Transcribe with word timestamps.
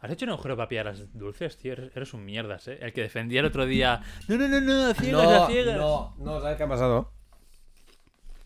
¿Has 0.00 0.10
hecho 0.10 0.24
un 0.24 0.30
agujero 0.32 0.56
para 0.56 0.68
pillar 0.68 0.86
las 0.86 1.12
dulces, 1.12 1.58
tío? 1.58 1.72
Eres, 1.74 1.94
eres 1.94 2.14
un 2.14 2.24
mierdas, 2.24 2.66
¿eh? 2.68 2.78
El 2.80 2.92
que 2.92 3.02
defendía 3.02 3.40
el 3.40 3.46
otro 3.46 3.66
día. 3.66 4.00
No, 4.28 4.36
no, 4.38 4.48
no, 4.48 4.60
no, 4.60 4.86
a 4.86 4.94
ciegas, 4.94 5.26
a 5.26 5.46
ciegas. 5.46 5.76
no, 5.76 6.14
no, 6.18 6.40
¿sabes 6.40 6.56
qué 6.56 6.62
ha 6.62 6.68
pasado? 6.68 7.12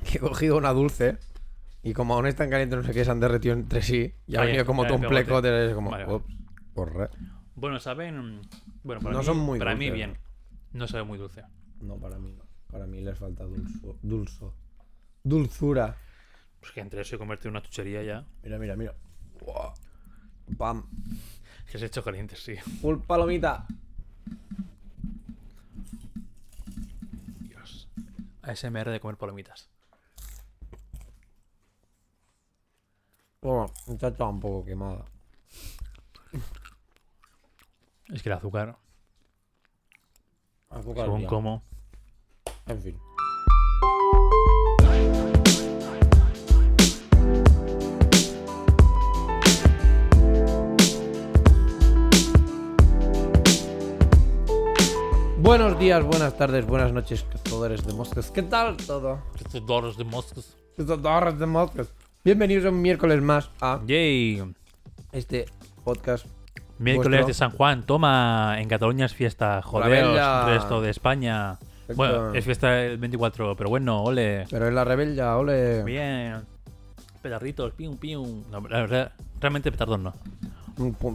Que 0.04 0.18
he 0.18 0.20
cogido 0.20 0.56
una 0.56 0.72
dulce 0.72 1.16
y 1.84 1.92
como 1.92 2.14
aún 2.14 2.26
están 2.26 2.50
calientes, 2.50 2.78
no 2.78 2.84
sé 2.84 2.92
qué, 2.92 3.04
se 3.04 3.10
han 3.10 3.20
derretido 3.20 3.54
entre 3.54 3.82
sí 3.82 4.14
y 4.26 4.36
ha 4.36 4.40
venido 4.42 4.64
como 4.66 4.84
todo 4.84 4.96
un 4.96 5.02
pleco 5.06 5.40
de 5.40 5.72
como, 5.74 5.90
Vale, 5.90 6.12
ups, 6.12 6.34
porre. 6.74 7.10
Bueno, 7.54 7.78
saben. 7.78 8.40
Bueno, 8.82 9.00
para 9.00 9.12
No 9.12 9.20
mí, 9.20 9.24
son 9.24 9.38
muy 9.38 9.58
Para 9.58 9.74
mí, 9.76 9.90
bien. 9.90 10.18
No 10.72 10.88
sabe 10.88 11.04
muy 11.04 11.18
dulce. 11.18 11.42
No, 11.80 11.96
para 11.98 12.18
mí 12.18 12.32
no. 12.32 12.44
Para 12.70 12.86
mí 12.86 13.00
les 13.00 13.16
falta 13.16 13.44
dulzo, 13.44 13.96
dulzo. 14.02 14.54
Dulzura. 15.22 15.96
Pues 16.58 16.72
que 16.72 16.80
entre 16.80 17.02
eso 17.02 17.14
y 17.14 17.18
convertir 17.18 17.46
en 17.46 17.52
una 17.52 17.62
chuchería 17.62 18.02
ya. 18.02 18.24
Mira, 18.42 18.58
mira, 18.58 18.74
mira. 18.76 18.94
Pam. 20.58 20.84
Que 21.74 21.78
se 21.78 21.86
ha 21.86 21.88
hecho 21.88 22.04
caliente, 22.04 22.36
sí. 22.36 22.54
Full 22.54 23.00
palomita. 23.00 23.66
Dios. 27.40 27.88
ASMR 28.42 28.90
de 28.92 29.00
comer 29.00 29.16
palomitas. 29.16 29.68
Bueno, 33.42 33.66
está 33.88 34.14
toda 34.14 34.30
un 34.30 34.38
poco 34.38 34.64
quemada. 34.64 35.04
Es 38.06 38.22
que 38.22 38.28
el 38.28 38.36
azúcar, 38.36 38.78
Azúcar 40.70 41.06
según 41.06 41.22
ya. 41.22 41.26
como. 41.26 41.64
En 42.68 42.80
fin. 42.80 43.00
Buenos 55.44 55.78
días, 55.78 56.02
buenas 56.02 56.34
tardes, 56.38 56.64
buenas 56.66 56.90
noches, 56.94 57.26
cazadores 57.30 57.86
de 57.86 57.92
moscas. 57.92 58.30
¿Qué 58.30 58.42
tal 58.42 58.78
todo? 58.78 59.20
Doros 59.66 59.98
de 59.98 60.04
moscas. 60.04 60.56
Cazadores 60.74 61.38
de 61.38 61.44
moscas. 61.44 61.92
Bienvenidos 62.24 62.64
un 62.72 62.80
miércoles 62.80 63.20
más 63.20 63.50
a 63.60 63.78
Yay. 63.86 64.42
este 65.12 65.44
podcast. 65.84 66.24
Miércoles 66.78 67.10
Vuestro- 67.10 67.26
de 67.26 67.34
San 67.34 67.50
Juan. 67.50 67.84
Toma, 67.84 68.56
en 68.58 68.68
Cataluña 68.70 69.04
es 69.04 69.12
fiesta. 69.12 69.60
Joder, 69.60 69.90
bella. 69.90 70.46
resto 70.46 70.80
de 70.80 70.88
España. 70.88 71.58
Bueno, 71.94 72.32
es 72.32 72.42
fiesta 72.42 72.82
el 72.82 72.96
24, 72.96 73.54
pero 73.54 73.68
bueno, 73.68 74.02
ole. 74.02 74.46
Pero 74.48 74.66
es 74.66 74.72
la 74.72 74.82
rebella, 74.84 75.36
ole. 75.36 75.82
Bien. 75.84 76.36
Petarditos, 77.20 77.74
pium, 77.74 77.98
pium. 77.98 78.44
No, 78.50 78.60
la 78.66 78.80
verdad, 78.80 79.12
realmente 79.40 79.70
petardos 79.70 80.00
no. 80.00 80.14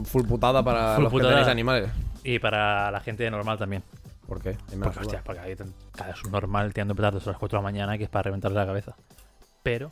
Full 0.04 0.22
putada 0.22 0.62
para 0.62 0.94
Full 0.94 1.02
los 1.04 1.12
putada. 1.12 1.30
que 1.30 1.34
tenéis 1.34 1.50
animales. 1.50 1.90
Y 2.22 2.38
para 2.38 2.92
la 2.92 3.00
gente 3.00 3.28
normal 3.28 3.58
también. 3.58 3.82
¿Por 4.30 4.40
qué? 4.40 4.56
Y 4.72 4.76
me 4.76 4.84
Porque, 4.84 5.00
hostia, 5.00 5.24
porque 5.24 5.40
hay 5.40 5.56
cada 5.90 6.12
es 6.12 6.22
un 6.22 6.30
normal 6.30 6.72
tirando 6.72 6.94
petardos 6.94 7.26
a 7.26 7.30
las 7.30 7.38
4 7.40 7.58
de 7.58 7.62
la 7.64 7.68
mañana 7.68 7.98
que 7.98 8.04
es 8.04 8.10
para 8.10 8.22
reventarle 8.22 8.58
la 8.58 8.66
cabeza. 8.66 8.94
Pero, 9.64 9.90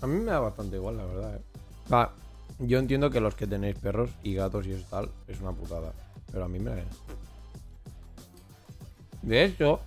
A 0.00 0.06
mí 0.06 0.20
me 0.20 0.30
da 0.30 0.38
bastante 0.38 0.76
igual, 0.76 0.96
la 0.96 1.06
verdad. 1.06 1.34
eh. 1.34 1.40
Va, 1.92 2.12
yo 2.60 2.78
entiendo 2.78 3.10
que 3.10 3.18
los 3.18 3.34
que 3.34 3.48
tenéis 3.48 3.76
perros 3.80 4.10
y 4.22 4.34
gatos 4.34 4.64
y 4.68 4.74
eso 4.74 4.86
tal 4.88 5.10
es 5.26 5.40
una 5.40 5.50
putada. 5.50 5.92
Pero 6.30 6.44
a 6.44 6.48
mí 6.48 6.60
me. 6.60 6.84
De 9.22 9.42
hecho. 9.42 9.80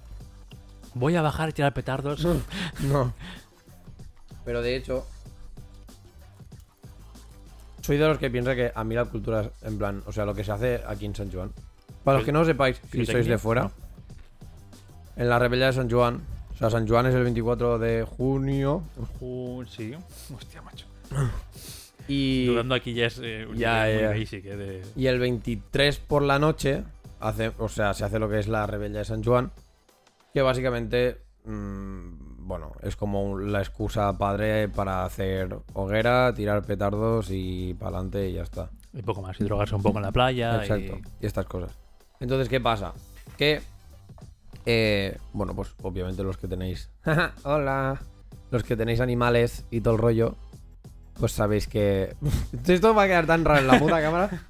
voy 0.95 1.15
a 1.15 1.21
bajar 1.21 1.47
y 1.47 1.53
tirar 1.53 1.73
petardos. 1.73 2.27
No. 2.81 3.13
Pero 4.43 4.61
de 4.61 4.75
hecho. 4.75 5.07
Soy 7.79 7.95
de 7.95 8.05
los 8.05 8.17
que 8.17 8.29
piensa 8.29 8.53
que 8.53 8.69
a 8.75 8.83
mí 8.83 8.95
la 8.95 9.05
cultura 9.05 9.49
en 9.61 9.77
plan. 9.77 10.03
O 10.07 10.11
sea, 10.11 10.25
lo 10.25 10.35
que 10.35 10.43
se 10.43 10.51
hace 10.51 10.83
aquí 10.85 11.05
en 11.05 11.15
San 11.15 11.31
Juan. 11.31 11.53
Para 12.03 12.17
los 12.17 12.25
que 12.25 12.33
no 12.33 12.39
lo 12.39 12.45
sepáis, 12.45 12.81
si 12.91 13.05
sois 13.05 13.25
de 13.25 13.37
fuera. 13.37 13.71
En 15.15 15.29
la 15.29 15.39
rebella 15.39 15.67
de 15.67 15.73
San 15.73 15.89
Juan. 15.89 16.21
O 16.53 16.57
sea, 16.57 16.69
San 16.69 16.87
Juan 16.87 17.05
es 17.07 17.15
el 17.15 17.23
24 17.23 17.79
de 17.79 18.03
junio. 18.03 18.83
Ju- 19.19 19.65
sí. 19.67 19.93
Hostia, 20.35 20.61
macho. 20.61 20.85
Y. 22.07 22.47
Dudando 22.47 22.75
aquí 22.75 22.93
ya 22.93 23.05
es 23.07 23.19
eh, 23.23 23.45
un 23.49 23.55
Ya, 23.55 23.85
nivel 23.85 24.01
ya. 24.01 24.09
muy 24.09 24.19
basic, 24.19 24.45
eh, 24.45 24.55
de- 24.57 24.83
Y 24.95 25.07
el 25.07 25.19
23 25.19 25.97
por 25.99 26.21
la 26.21 26.37
noche, 26.39 26.83
hace, 27.19 27.51
o 27.57 27.69
sea, 27.69 27.93
se 27.93 28.03
hace 28.05 28.19
lo 28.19 28.29
que 28.29 28.39
es 28.39 28.47
la 28.47 28.67
rebella 28.67 28.99
de 28.99 29.05
San 29.05 29.23
Juan, 29.23 29.51
que 30.33 30.41
básicamente, 30.41 31.21
mm, 31.45 32.45
bueno, 32.47 32.73
es 32.81 32.95
como 32.95 33.37
la 33.39 33.59
excusa 33.59 34.17
padre 34.17 34.67
para 34.67 35.05
hacer 35.05 35.55
hoguera, 35.73 36.33
tirar 36.33 36.63
petardos 36.65 37.27
y 37.31 37.73
para 37.75 37.97
adelante 37.97 38.29
y 38.29 38.33
ya 38.33 38.43
está. 38.43 38.69
Y 38.93 39.01
poco 39.01 39.21
más. 39.21 39.39
Y 39.39 39.43
drogarse 39.43 39.75
un 39.75 39.81
poco 39.81 39.97
en 39.99 40.03
la 40.03 40.11
playa. 40.11 40.61
Exacto. 40.61 40.99
Y 41.21 41.25
estas 41.25 41.45
cosas. 41.45 41.71
Entonces, 42.19 42.49
¿qué 42.49 42.59
pasa? 42.59 42.93
Que, 43.37 43.61
eh, 44.65 45.17
bueno, 45.33 45.55
pues 45.55 45.73
obviamente 45.81 46.23
los 46.23 46.37
que 46.37 46.47
tenéis... 46.47 46.89
Hola. 47.43 48.01
Los 48.51 48.63
que 48.63 48.75
tenéis 48.75 48.99
animales 48.99 49.65
y 49.71 49.81
todo 49.81 49.95
el 49.95 49.99
rollo, 49.99 50.35
pues 51.19 51.31
sabéis 51.31 51.67
que... 51.67 52.15
Esto 52.67 52.93
va 52.93 53.03
a 53.03 53.07
quedar 53.07 53.25
tan 53.25 53.45
raro 53.45 53.61
en 53.61 53.67
la 53.67 53.79
puta 53.79 54.01
cámara. 54.01 54.29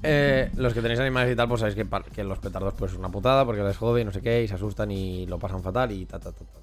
Eh, 0.00 0.48
los 0.54 0.74
que 0.74 0.80
tenéis 0.80 1.00
animales 1.00 1.32
y 1.32 1.34
tal, 1.34 1.48
pues 1.48 1.58
sabéis 1.58 1.74
que, 2.14 2.22
los 2.22 2.38
petardos 2.38 2.72
pues 2.74 2.92
es 2.92 2.98
una 2.98 3.08
putada 3.08 3.44
porque 3.44 3.64
les 3.64 3.76
jode 3.76 4.02
y 4.02 4.04
no 4.04 4.12
sé 4.12 4.22
qué, 4.22 4.44
y 4.44 4.46
se 4.46 4.54
asustan 4.54 4.92
y 4.92 5.26
lo 5.26 5.40
pasan 5.40 5.60
fatal 5.60 5.90
y 5.90 6.06
ta, 6.06 6.20
ta, 6.20 6.30
ta, 6.30 6.44
ta. 6.44 6.60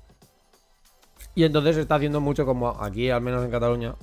Y 1.35 1.43
entonces 1.43 1.75
se 1.75 1.81
está 1.81 1.95
haciendo 1.95 2.21
mucho 2.21 2.45
como 2.45 2.81
aquí, 2.81 3.09
al 3.09 3.19
menos 3.19 3.43
en 3.43 3.51
Cataluña, 3.51 3.95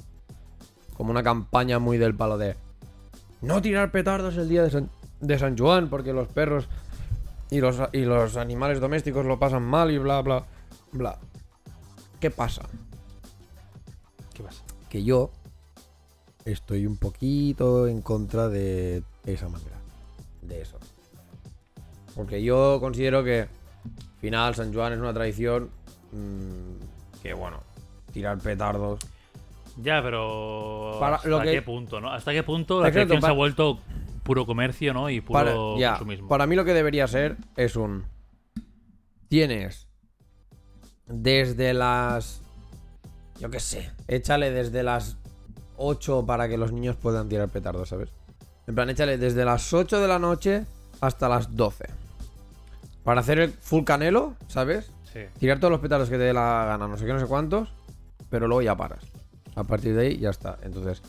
como 0.99 1.13
una 1.13 1.23
campaña 1.23 1.79
muy 1.79 1.97
del 1.97 2.15
palo 2.15 2.37
de 2.37 2.57
no 3.41 3.63
tirar 3.63 3.91
petardos 3.91 4.37
el 4.37 4.51
día 4.51 4.63
de 4.65 4.71
San, 4.71 4.91
de 5.21 5.39
San 5.39 5.57
Juan 5.57 5.89
porque 5.89 6.13
los 6.13 6.29
perros 6.29 6.69
y 7.53 7.61
los, 7.61 7.77
y 7.93 8.01
los 8.07 8.37
animales 8.39 8.81
domésticos 8.81 9.27
lo 9.27 9.39
pasan 9.39 9.63
mal 9.63 9.91
y 9.91 9.99
bla, 9.99 10.23
bla, 10.23 10.47
bla. 10.93 11.19
¿Qué 12.19 12.31
pasa? 12.31 12.63
¿Qué 14.33 14.43
pasa? 14.43 14.63
Que 14.89 15.05
yo 15.05 15.31
estoy 16.47 16.87
un 16.87 16.97
poquito 16.97 17.87
en 17.87 18.01
contra 18.01 18.49
de 18.49 19.03
esa 19.27 19.51
manera. 19.51 19.77
De 20.41 20.63
eso. 20.63 20.79
Porque 22.17 22.43
yo 22.43 22.79
considero 22.81 23.23
que 23.23 23.41
al 23.43 24.19
final 24.21 24.55
San 24.55 24.73
Juan 24.73 24.95
es 24.95 24.99
una 24.99 25.13
tradición 25.13 25.69
mm, 26.13 27.21
que, 27.23 27.35
bueno, 27.35 27.61
tirar 28.13 28.39
petardos. 28.39 29.01
Ya, 29.77 30.03
pero. 30.03 30.97
Para 31.01 31.17
¿Hasta 31.17 31.29
lo 31.29 31.41
que- 31.43 31.51
qué 31.53 31.63
punto, 31.63 32.01
no? 32.01 32.11
¿Hasta 32.11 32.33
qué 32.33 32.43
punto 32.43 32.81
la 32.81 32.89
Exacto, 32.89 33.09
tradición 33.09 33.23
se 33.29 33.31
ha 33.31 33.37
vuelto 33.37 33.79
puro 34.23 34.47
comercio, 34.47 34.95
¿no? 34.95 35.11
Y 35.11 35.21
puro 35.21 35.39
Para, 35.39 35.55
ya, 35.79 35.91
consumismo. 35.93 36.29
para 36.29 36.47
mí 36.47 36.57
lo 36.57 36.65
que 36.65 36.75
debería 36.75 37.07
ser 37.07 37.37
es 37.57 37.77
un... 37.77 38.05
Tienes 39.29 39.89
desde 41.07 41.75
las... 41.75 42.43
Yo 43.39 43.51
qué 43.51 43.61
sé, 43.61 43.91
échale 44.09 44.51
desde 44.51 44.83
las 44.83 45.17
8 45.77 46.25
para 46.27 46.49
que 46.49 46.57
los 46.57 46.73
niños 46.73 46.97
puedan 46.97 47.29
tirar 47.29 47.49
petardos, 47.49 47.89
¿sabes? 47.89 48.11
En 48.67 48.75
plan, 48.75 48.89
échale 48.91 49.19
desde 49.19 49.45
las 49.45 49.73
8 49.73 50.01
de 50.01 50.09
la 50.09 50.19
noche 50.19 50.65
hasta 51.01 51.29
las 51.29 51.57
12. 51.57 51.87
Para 53.03 53.21
hacer 53.21 53.41
el 53.41 53.51
full 53.51 53.83
canelo, 53.83 54.35
¿sabes? 54.47 54.93
Sí. 55.13 55.21
Tirar 55.39 55.59
todos 55.59 55.73
los 55.73 55.81
petardos 55.81 56.09
que 56.09 56.17
te 56.17 56.23
dé 56.23 56.33
la 56.33 56.65
gana, 56.67 56.87
no 56.87 56.97
sé 56.97 57.05
qué, 57.05 57.13
no 57.13 57.19
sé 57.19 57.27
cuántos, 57.27 57.73
pero 58.31 58.47
luego 58.47 58.63
ya 58.63 58.77
paras. 58.77 59.05
A 59.57 59.65
partir 59.65 59.95
de 59.95 60.03
ahí 60.07 60.19
ya 60.19 60.31
está. 60.31 60.59
Entonces, 60.63 61.03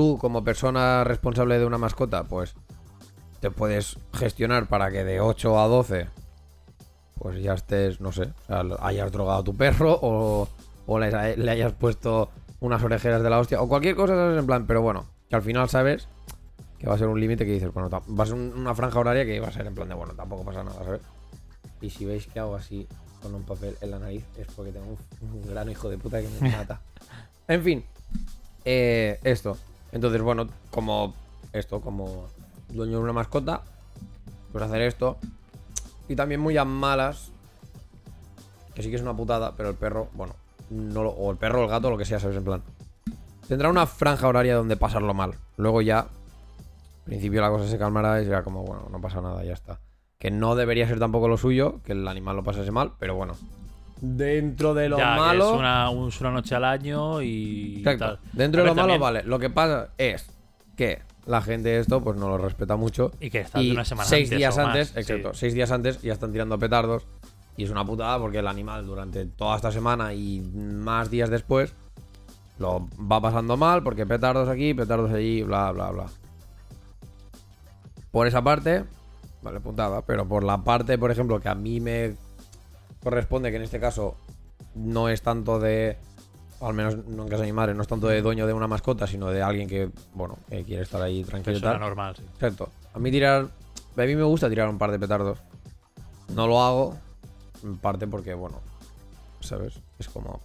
tú 0.00 0.16
como 0.16 0.42
persona 0.42 1.04
responsable 1.04 1.58
de 1.58 1.66
una 1.66 1.76
mascota, 1.76 2.24
pues 2.24 2.54
te 3.40 3.50
puedes 3.50 3.98
gestionar 4.14 4.66
para 4.66 4.90
que 4.90 5.04
de 5.04 5.20
8 5.20 5.60
a 5.60 5.66
12, 5.68 6.06
pues 7.18 7.42
ya 7.42 7.52
estés, 7.52 8.00
no 8.00 8.10
sé, 8.10 8.22
o 8.22 8.46
sea, 8.46 8.62
lo- 8.62 8.82
hayas 8.82 9.12
drogado 9.12 9.40
a 9.40 9.44
tu 9.44 9.54
perro 9.54 9.98
o, 10.02 10.48
o 10.86 10.98
le, 10.98 11.36
le 11.36 11.50
hayas 11.50 11.74
puesto 11.74 12.30
unas 12.60 12.82
orejeras 12.82 13.22
de 13.22 13.28
la 13.28 13.38
hostia 13.40 13.60
o 13.60 13.68
cualquier 13.68 13.94
cosa, 13.94 14.14
¿sabes? 14.14 14.38
En 14.38 14.46
plan, 14.46 14.66
pero 14.66 14.80
bueno, 14.80 15.04
que 15.28 15.36
al 15.36 15.42
final 15.42 15.68
sabes 15.68 16.08
que 16.78 16.86
va 16.86 16.94
a 16.94 16.98
ser 16.98 17.08
un 17.08 17.20
límite 17.20 17.44
que 17.44 17.52
dices, 17.52 17.70
bueno, 17.74 17.90
va 17.90 18.22
a 18.22 18.26
ser 18.26 18.36
un- 18.36 18.54
una 18.56 18.74
franja 18.74 18.98
horaria 19.00 19.26
que 19.26 19.38
va 19.38 19.48
a 19.48 19.52
ser 19.52 19.66
en 19.66 19.74
plan 19.74 19.86
de, 19.90 19.94
bueno, 19.96 20.14
tampoco 20.14 20.44
pasa 20.46 20.64
nada, 20.64 20.82
¿sabes? 20.82 21.02
Y 21.82 21.90
si 21.90 22.06
veis 22.06 22.26
que 22.26 22.40
hago 22.40 22.56
así 22.56 22.86
con 23.20 23.34
un 23.34 23.42
papel 23.42 23.76
en 23.82 23.90
la 23.90 23.98
nariz 23.98 24.24
es 24.38 24.46
porque 24.56 24.72
tengo 24.72 24.86
un, 25.20 25.30
un 25.30 25.46
grano 25.46 25.70
hijo 25.70 25.90
de 25.90 25.98
puta 25.98 26.22
que 26.22 26.28
me 26.40 26.50
mata. 26.56 26.80
En 27.48 27.62
fin, 27.64 27.84
eh, 28.64 29.18
esto. 29.24 29.58
Entonces, 29.92 30.22
bueno, 30.22 30.46
como 30.70 31.14
esto, 31.52 31.80
como 31.80 32.26
dueño 32.68 32.98
de 32.98 33.04
una 33.04 33.12
mascota, 33.12 33.62
pues 34.52 34.64
hacer 34.64 34.82
esto. 34.82 35.16
Y 36.08 36.16
también 36.16 36.40
muy 36.40 36.56
a 36.56 36.64
malas, 36.64 37.30
que 38.74 38.82
sí 38.82 38.90
que 38.90 38.96
es 38.96 39.02
una 39.02 39.16
putada, 39.16 39.54
pero 39.56 39.70
el 39.70 39.74
perro, 39.76 40.08
bueno, 40.14 40.34
no 40.70 41.02
lo- 41.02 41.10
o 41.10 41.30
el 41.30 41.36
perro 41.36 41.62
el 41.64 41.68
gato, 41.68 41.90
lo 41.90 41.98
que 41.98 42.04
sea, 42.04 42.20
¿sabes? 42.20 42.36
En 42.36 42.44
plan. 42.44 42.62
Tendrá 43.48 43.68
una 43.68 43.86
franja 43.86 44.28
horaria 44.28 44.54
donde 44.54 44.76
pasarlo 44.76 45.12
mal. 45.14 45.34
Luego 45.56 45.82
ya, 45.82 46.00
al 46.00 46.08
principio 47.04 47.40
la 47.40 47.50
cosa 47.50 47.66
se 47.68 47.78
calmará 47.78 48.20
y 48.22 48.24
será 48.24 48.44
como, 48.44 48.62
bueno, 48.62 48.86
no 48.90 49.00
pasa 49.00 49.20
nada, 49.20 49.42
ya 49.44 49.52
está. 49.54 49.80
Que 50.18 50.30
no 50.30 50.54
debería 50.54 50.86
ser 50.86 50.98
tampoco 51.00 51.26
lo 51.28 51.36
suyo, 51.36 51.80
que 51.84 51.92
el 51.92 52.06
animal 52.06 52.36
lo 52.36 52.44
pasase 52.44 52.70
mal, 52.70 52.92
pero 52.98 53.16
bueno. 53.16 53.34
Dentro 54.00 54.72
de 54.74 54.88
lo 54.88 54.98
Ya, 54.98 55.16
malo. 55.16 55.52
Es 55.54 55.58
una, 55.58 55.90
es 56.08 56.20
una 56.20 56.30
noche 56.30 56.54
al 56.54 56.64
año 56.64 57.20
y. 57.22 57.78
Exacto. 57.78 58.04
tal. 58.06 58.18
Dentro 58.32 58.60
A 58.60 58.64
de 58.64 58.68
lo 58.70 58.74
ver, 58.74 58.82
malo, 58.82 58.92
también- 58.94 59.00
vale. 59.00 59.22
Lo 59.24 59.38
que 59.38 59.50
pasa 59.50 59.90
es 59.98 60.26
que 60.76 61.02
la 61.26 61.42
gente 61.42 61.78
esto 61.78 62.00
pues 62.02 62.16
no 62.16 62.28
lo 62.28 62.38
respeta 62.38 62.76
mucho. 62.76 63.12
Y 63.20 63.30
que 63.30 63.40
estás 63.40 63.62
Y 63.62 63.70
una 63.72 63.84
semana 63.84 64.08
seis 64.08 64.28
antes 64.28 64.38
días 64.38 64.54
o 64.56 64.60
más, 64.62 64.66
antes, 64.68 64.88
sí. 64.88 64.98
exacto, 65.00 65.34
seis 65.34 65.52
días 65.54 65.70
antes 65.70 66.00
ya 66.02 66.12
están 66.14 66.32
tirando 66.32 66.58
petardos. 66.58 67.06
Y 67.56 67.64
es 67.64 67.70
una 67.70 67.84
putada 67.84 68.18
porque 68.18 68.38
el 68.38 68.46
animal 68.46 68.86
durante 68.86 69.26
toda 69.26 69.56
esta 69.56 69.70
semana 69.70 70.14
y 70.14 70.40
más 70.40 71.10
días 71.10 71.28
después 71.28 71.74
lo 72.58 72.88
va 72.98 73.20
pasando 73.20 73.56
mal 73.58 73.82
porque 73.82 74.06
petardos 74.06 74.48
aquí, 74.48 74.72
petardos 74.72 75.10
allí, 75.10 75.42
bla, 75.42 75.70
bla, 75.72 75.90
bla. 75.90 76.06
Por 78.10 78.26
esa 78.26 78.42
parte, 78.42 78.84
vale, 79.42 79.60
putada, 79.60 80.02
pero 80.02 80.26
por 80.26 80.42
la 80.42 80.64
parte, 80.64 80.96
por 80.98 81.10
ejemplo, 81.10 81.38
que 81.40 81.48
a 81.48 81.54
mí 81.54 81.80
me 81.80 82.14
corresponde, 83.02 83.50
que 83.50 83.56
en 83.56 83.62
este 83.62 83.80
caso 83.80 84.16
no 84.74 85.08
es 85.08 85.22
tanto 85.22 85.58
de, 85.58 85.96
al 86.60 86.74
menos 86.74 86.96
no 87.06 87.22
en 87.24 87.28
casa 87.28 87.42
de 87.42 87.48
mi 87.48 87.52
madre, 87.52 87.74
no 87.74 87.82
es 87.82 87.88
tanto 87.88 88.06
de 88.08 88.20
dueño 88.22 88.46
de 88.46 88.52
una 88.52 88.66
mascota, 88.66 89.06
sino 89.06 89.30
de 89.30 89.42
alguien 89.42 89.68
que, 89.68 89.90
bueno, 90.14 90.38
que 90.48 90.64
quiere 90.64 90.82
estar 90.82 91.00
ahí 91.02 91.24
tranquilo 91.24 91.56
y 91.56 91.60
Persona 91.60 91.78
tal. 91.78 91.88
normal, 91.88 92.16
sí. 92.16 92.22
Exacto. 92.34 92.68
A 92.94 92.98
mí 92.98 93.10
tirar. 93.10 93.48
A 93.96 94.02
mí 94.02 94.16
me 94.16 94.22
gusta 94.22 94.48
tirar 94.48 94.68
un 94.68 94.78
par 94.78 94.90
de 94.92 94.98
petardos. 94.98 95.38
No 96.34 96.46
lo 96.46 96.62
hago. 96.62 96.96
En 97.62 97.76
parte 97.78 98.06
porque, 98.06 98.32
bueno. 98.34 98.60
¿Sabes? 99.40 99.80
Es 99.98 100.08
como. 100.08 100.40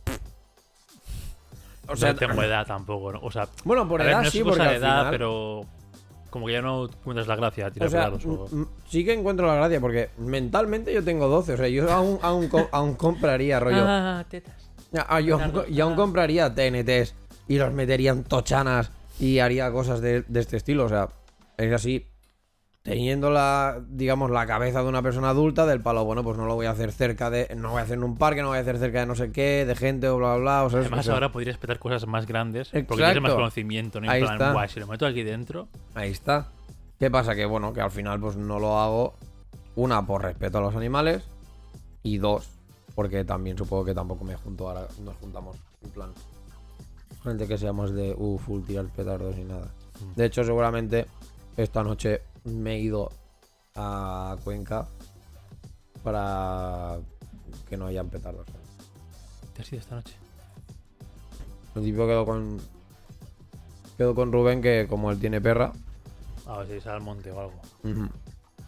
O 1.88 1.96
sea, 1.96 2.14
no 2.14 2.20
tengo 2.20 2.42
edad 2.44 2.66
tampoco, 2.66 3.12
¿no? 3.14 3.20
O 3.22 3.32
sea, 3.32 3.48
Bueno, 3.64 3.88
por 3.88 4.00
ver, 4.02 4.10
edad 4.10 4.22
no 4.22 4.28
es 4.28 4.32
sí, 4.34 4.44
porque 4.44 4.62
de 4.64 4.68
al 4.70 4.76
edad, 4.76 4.98
final- 4.98 5.12
pero 5.12 5.62
como 6.36 6.48
que 6.48 6.52
ya 6.52 6.62
no 6.62 6.84
encuentras 6.90 7.28
la 7.28 7.38
gracia 7.38 7.68
a 7.68 7.72
tirar 7.72 7.88
O 7.88 7.90
sea, 7.92 8.00
petardos 8.12 8.26
o- 8.26 8.48
m- 8.52 8.62
m- 8.64 8.68
sí 8.90 9.06
que 9.06 9.14
encuentro 9.14 9.48
la 9.48 9.56
gracia 9.56 9.80
porque 9.80 10.10
mentalmente 10.18 10.94
yo 10.94 11.02
tengo 11.02 11.30
12. 11.30 11.54
O 11.54 11.58
sea, 11.58 11.70
yo 11.70 11.90
aún, 11.90 12.20
aún, 12.22 12.50
co- 12.50 12.68
aún 12.74 12.96
compraría 12.96 13.58
rollo. 13.62 13.86
Ah, 13.88 14.26
tetas. 14.30 14.70
Ya, 14.92 15.06
ah, 15.08 15.22
yo, 15.22 15.36
aún 15.40 15.52
co- 15.54 15.66
yo 15.68 15.86
aún 15.86 15.96
compraría 15.96 16.54
TNTs 16.54 17.16
y 17.48 17.58
los 17.58 17.72
metería 17.72 18.12
en 18.12 18.26
tochanas 18.26 18.92
y 19.18 19.40
haría 19.40 19.72
cosas 19.72 20.02
de, 20.02 20.24
de 20.28 20.40
este 20.42 20.58
estilo. 20.58 20.84
O 20.84 20.90
sea, 20.90 21.08
es 21.56 21.72
así. 21.72 22.06
Teniendo 22.86 23.32
la, 23.32 23.82
digamos, 23.90 24.30
la 24.30 24.46
cabeza 24.46 24.84
de 24.84 24.88
una 24.88 25.02
persona 25.02 25.30
adulta, 25.30 25.66
del 25.66 25.82
palo, 25.82 26.06
bueno, 26.06 26.24
pues 26.24 26.38
no 26.38 26.46
lo 26.46 26.54
voy 26.54 26.68
a 26.68 26.70
hacer 26.70 26.92
cerca 26.92 27.32
de. 27.32 27.48
No 27.58 27.72
voy 27.72 27.80
a 27.80 27.84
hacer 27.84 27.98
en 27.98 28.04
un 28.04 28.16
parque, 28.16 28.44
no 28.44 28.50
voy 28.50 28.60
a 28.60 28.62
hacer 28.62 28.78
cerca 28.78 29.00
de 29.00 29.08
no 29.08 29.16
sé 29.16 29.32
qué, 29.32 29.66
de 29.66 29.76
gente 29.76 30.08
o 30.08 30.18
bla, 30.18 30.36
bla, 30.36 30.38
bla. 30.38 30.64
O 30.66 30.70
sea, 30.70 30.82
es- 30.82 30.86
Además, 30.86 31.00
o 31.00 31.04
sea, 31.06 31.14
ahora 31.16 31.32
podrías 31.32 31.58
petar 31.58 31.80
cosas 31.80 32.06
más 32.06 32.28
grandes 32.28 32.70
porque 32.70 33.04
tienes 33.04 33.22
más 33.24 33.34
conocimiento, 33.34 34.00
¿no? 34.00 34.06
En 34.06 34.12
Ahí 34.12 34.22
plan, 34.22 34.34
está. 34.34 34.54
guay, 34.54 34.70
si 34.70 34.80
lo 34.80 34.86
meto 34.86 35.08
aquí 35.08 35.24
dentro. 35.24 35.68
Ahí 35.96 36.12
está. 36.12 36.50
¿Qué 37.00 37.10
pasa? 37.10 37.34
Que 37.34 37.48
bueno, 37.48 37.74
que 37.74 37.82
al 37.82 37.90
final 37.90 38.20
pues 38.20 38.36
no 38.38 38.60
lo 38.60 38.78
hago. 38.80 39.16
Una, 39.76 40.06
por 40.06 40.22
respeto 40.22 40.60
a 40.60 40.62
los 40.62 40.76
animales. 40.76 41.24
Y 42.04 42.20
dos, 42.20 42.48
porque 42.94 43.26
también 43.26 43.58
supongo 43.58 43.84
que 43.86 43.96
tampoco 43.96 44.24
me 44.26 44.36
junto 44.36 44.70
ahora. 44.70 44.86
Nos 45.04 45.16
juntamos 45.16 45.58
en 45.84 45.90
plan. 45.90 46.12
Gente 47.24 47.48
que 47.48 47.58
seamos 47.58 47.96
de 47.96 48.14
uh, 48.16 48.38
full 48.38 48.62
tirar 48.62 48.86
petardos 48.96 49.36
ni 49.36 49.44
nada. 49.46 49.70
De 50.16 50.26
hecho, 50.26 50.44
seguramente 50.44 51.08
esta 51.58 51.82
noche 51.84 52.22
me 52.46 52.76
he 52.76 52.80
ido 52.80 53.10
a 53.76 54.38
Cuenca 54.44 54.88
para 56.04 57.00
que 57.68 57.78
no 57.78 57.88
hayan 57.88 58.10
petardos. 58.10 58.46
¿Te 59.54 59.62
has 59.62 59.72
ido 59.72 59.82
esta 59.82 59.96
noche? 59.96 60.16
Al 61.68 61.74
principio 61.74 62.08
quedo 62.08 62.26
con. 62.26 62.62
Quedo 63.98 64.14
con 64.14 64.32
Rubén 64.32 64.62
que 64.62 64.88
como 64.90 65.12
él 65.12 65.20
tiene 65.20 65.42
perra. 65.42 65.72
A 66.46 66.60
ver 66.60 66.68
si 66.68 66.82
sale 66.82 66.98
al 66.98 67.02
monte 67.02 67.32
o 67.32 67.40
algo. 67.40 67.60
ujú, 67.84 68.08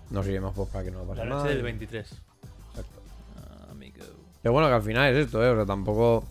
Nos 0.09 0.25
iremos 0.27 0.53
pues 0.55 0.69
para 0.69 0.83
que 0.85 0.91
no 0.91 1.03
pase 1.03 1.19
La 1.19 1.25
nada. 1.25 1.43
noche 1.43 1.53
del 1.53 1.63
23. 1.63 2.11
Exacto. 2.69 3.01
Ah, 3.37 3.71
amigo. 3.71 3.97
Que 4.41 4.49
bueno, 4.49 4.67
que 4.67 4.73
al 4.73 4.81
final 4.81 5.13
es 5.13 5.25
esto, 5.25 5.43
¿eh? 5.45 5.49
O 5.51 5.55
sea, 5.55 5.65
tampoco 5.65 6.23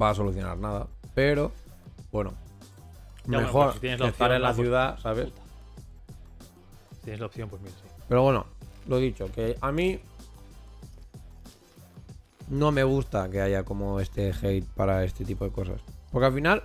va 0.00 0.10
a 0.10 0.14
solucionar 0.14 0.58
nada. 0.58 0.86
Pero, 1.14 1.50
bueno. 2.12 2.30
Ya, 3.24 3.38
bueno, 3.38 3.40
mejor 3.46 3.64
pues 3.64 3.74
si 3.74 3.80
tienes 3.80 4.00
la 4.00 4.08
estar 4.08 4.32
en 4.32 4.42
la 4.42 4.48
pues, 4.48 4.56
ciudad, 4.58 4.98
¿sabes? 5.00 5.28
Tienes 7.06 7.20
la 7.20 7.26
opción, 7.26 7.48
pues 7.48 7.62
mira, 7.62 7.72
sí. 7.76 7.86
Pero 8.08 8.22
bueno, 8.24 8.46
lo 8.88 8.98
dicho, 8.98 9.30
que 9.32 9.56
a 9.60 9.70
mí 9.70 10.00
no 12.48 12.72
me 12.72 12.82
gusta 12.82 13.30
que 13.30 13.40
haya 13.40 13.62
como 13.62 14.00
este 14.00 14.32
hate 14.32 14.64
para 14.74 15.04
este 15.04 15.24
tipo 15.24 15.44
de 15.44 15.52
cosas. 15.52 15.80
Porque 16.10 16.26
al 16.26 16.32
final, 16.34 16.64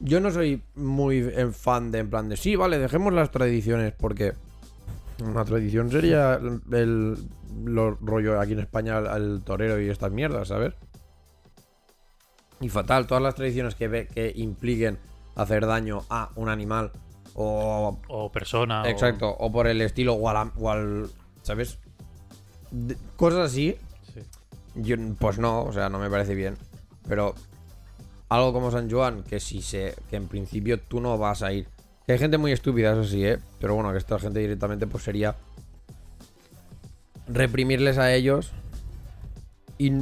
yo 0.00 0.18
no 0.18 0.32
soy 0.32 0.60
muy 0.74 1.22
fan 1.52 1.92
de 1.92 2.00
en 2.00 2.10
plan 2.10 2.28
de 2.28 2.36
sí, 2.36 2.56
vale, 2.56 2.78
dejemos 2.80 3.12
las 3.12 3.30
tradiciones, 3.30 3.92
porque 3.96 4.32
una 5.24 5.44
tradición 5.44 5.88
sería 5.88 6.34
el, 6.34 6.60
el- 6.74 7.28
lo 7.64 7.92
rollo 7.92 8.40
aquí 8.40 8.54
en 8.54 8.58
España 8.60 8.98
el, 8.98 9.42
torero 9.44 9.80
y 9.80 9.88
estas 9.88 10.10
mierdas, 10.10 10.48
¿sabes? 10.48 10.74
Y 12.60 12.68
fatal, 12.70 13.06
todas 13.06 13.22
las 13.22 13.36
tradiciones 13.36 13.76
que, 13.76 14.08
que 14.12 14.32
impliquen 14.34 14.98
hacer 15.36 15.64
daño 15.64 16.02
a 16.10 16.30
un 16.34 16.48
animal 16.48 16.90
o 17.38 17.98
O 18.08 18.32
persona. 18.32 18.82
o- 18.82 18.86
Exacto, 18.86 19.28
o 19.38 19.52
por 19.52 19.66
el 19.66 19.80
estilo, 19.82 20.14
o 20.14 20.28
al, 20.28 20.50
o 20.58 20.70
al- 20.70 21.10
¿sabes? 21.42 21.78
De- 22.70 22.96
cosas 23.16 23.50
así, 23.50 23.76
Sí. 24.14 24.20
yo, 24.74 24.96
pues 25.18 25.38
no, 25.38 25.62
o 25.64 25.72
sea, 25.72 25.88
no 25.88 25.98
me 25.98 26.08
parece 26.10 26.34
bien. 26.34 26.56
Pero 27.08 27.34
algo 28.28 28.52
como 28.52 28.70
San 28.70 28.90
Juan, 28.90 29.22
que 29.22 29.38
si 29.38 29.62
se, 29.62 29.94
que 30.10 30.16
en 30.16 30.26
principio 30.28 30.80
tú 30.80 31.00
no 31.00 31.16
vas 31.18 31.42
a 31.42 31.52
ir. 31.52 31.68
Que 32.06 32.12
hay 32.12 32.18
gente 32.18 32.38
muy 32.38 32.52
estúpida, 32.52 32.92
eso 32.92 33.04
sí, 33.04 33.24
¿eh? 33.24 33.38
Pero 33.60 33.74
bueno, 33.74 33.92
que 33.92 33.98
esta 33.98 34.18
gente 34.18 34.38
directamente 34.40 34.86
pues 34.86 35.04
sería 35.04 35.36
reprimirles 37.28 37.98
a 37.98 38.12
ellos 38.14 38.52
y 39.78 39.92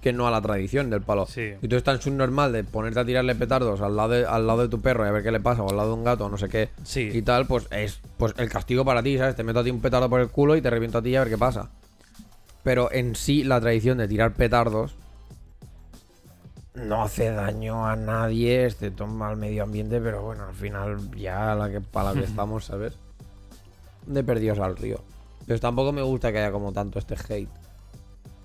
que 0.00 0.12
no 0.12 0.26
a 0.26 0.30
la 0.30 0.40
tradición 0.40 0.88
del 0.88 1.02
palo. 1.02 1.26
Sí. 1.26 1.52
Y 1.60 1.68
tú 1.68 1.76
estás 1.76 1.96
en 1.96 2.02
subnormal 2.02 2.52
de 2.52 2.64
ponerte 2.64 3.00
a 3.00 3.04
tirarle 3.04 3.34
petardos 3.34 3.80
al 3.82 3.94
lado, 3.96 4.08
de, 4.10 4.24
al 4.26 4.46
lado 4.46 4.62
de 4.62 4.68
tu 4.68 4.80
perro 4.80 5.04
y 5.04 5.08
a 5.08 5.12
ver 5.12 5.22
qué 5.22 5.30
le 5.30 5.40
pasa, 5.40 5.62
o 5.62 5.68
al 5.70 5.76
lado 5.76 5.90
de 5.90 5.94
un 5.94 6.04
gato, 6.04 6.24
o 6.26 6.28
no 6.30 6.38
sé 6.38 6.48
qué, 6.48 6.70
Sí. 6.82 7.10
y 7.12 7.22
tal, 7.22 7.46
pues 7.46 7.66
es 7.70 8.00
pues 8.16 8.32
el 8.38 8.48
castigo 8.48 8.84
para 8.84 9.02
ti, 9.02 9.18
¿sabes? 9.18 9.36
Te 9.36 9.44
meto 9.44 9.60
a 9.60 9.64
ti 9.64 9.70
un 9.70 9.80
petardo 9.80 10.08
por 10.08 10.20
el 10.20 10.28
culo 10.28 10.56
y 10.56 10.62
te 10.62 10.70
reviento 10.70 10.98
a 10.98 11.02
ti 11.02 11.10
y 11.10 11.16
a 11.16 11.20
ver 11.20 11.28
qué 11.28 11.38
pasa. 11.38 11.68
Pero 12.62 12.90
en 12.90 13.14
sí, 13.16 13.44
la 13.44 13.60
tradición 13.60 13.98
de 13.98 14.08
tirar 14.08 14.32
petardos 14.32 14.94
no 16.74 17.02
hace 17.02 17.30
daño 17.30 17.86
a 17.86 17.96
nadie, 17.96 18.66
excepto 18.66 19.04
al 19.04 19.36
medio 19.36 19.64
ambiente, 19.64 20.00
pero 20.00 20.22
bueno, 20.22 20.44
al 20.48 20.54
final 20.54 21.10
ya 21.16 21.54
la 21.54 21.70
que, 21.70 21.80
para 21.80 22.12
la 22.14 22.20
que 22.20 22.26
estamos, 22.30 22.64
¿sabes? 22.66 22.94
De 24.06 24.22
perdidos 24.24 24.58
al 24.58 24.76
río. 24.76 25.00
Pero 25.46 25.58
tampoco 25.60 25.92
me 25.92 26.02
gusta 26.02 26.30
que 26.30 26.38
haya 26.38 26.52
como 26.52 26.72
tanto 26.72 26.98
este 26.98 27.14
hate 27.14 27.48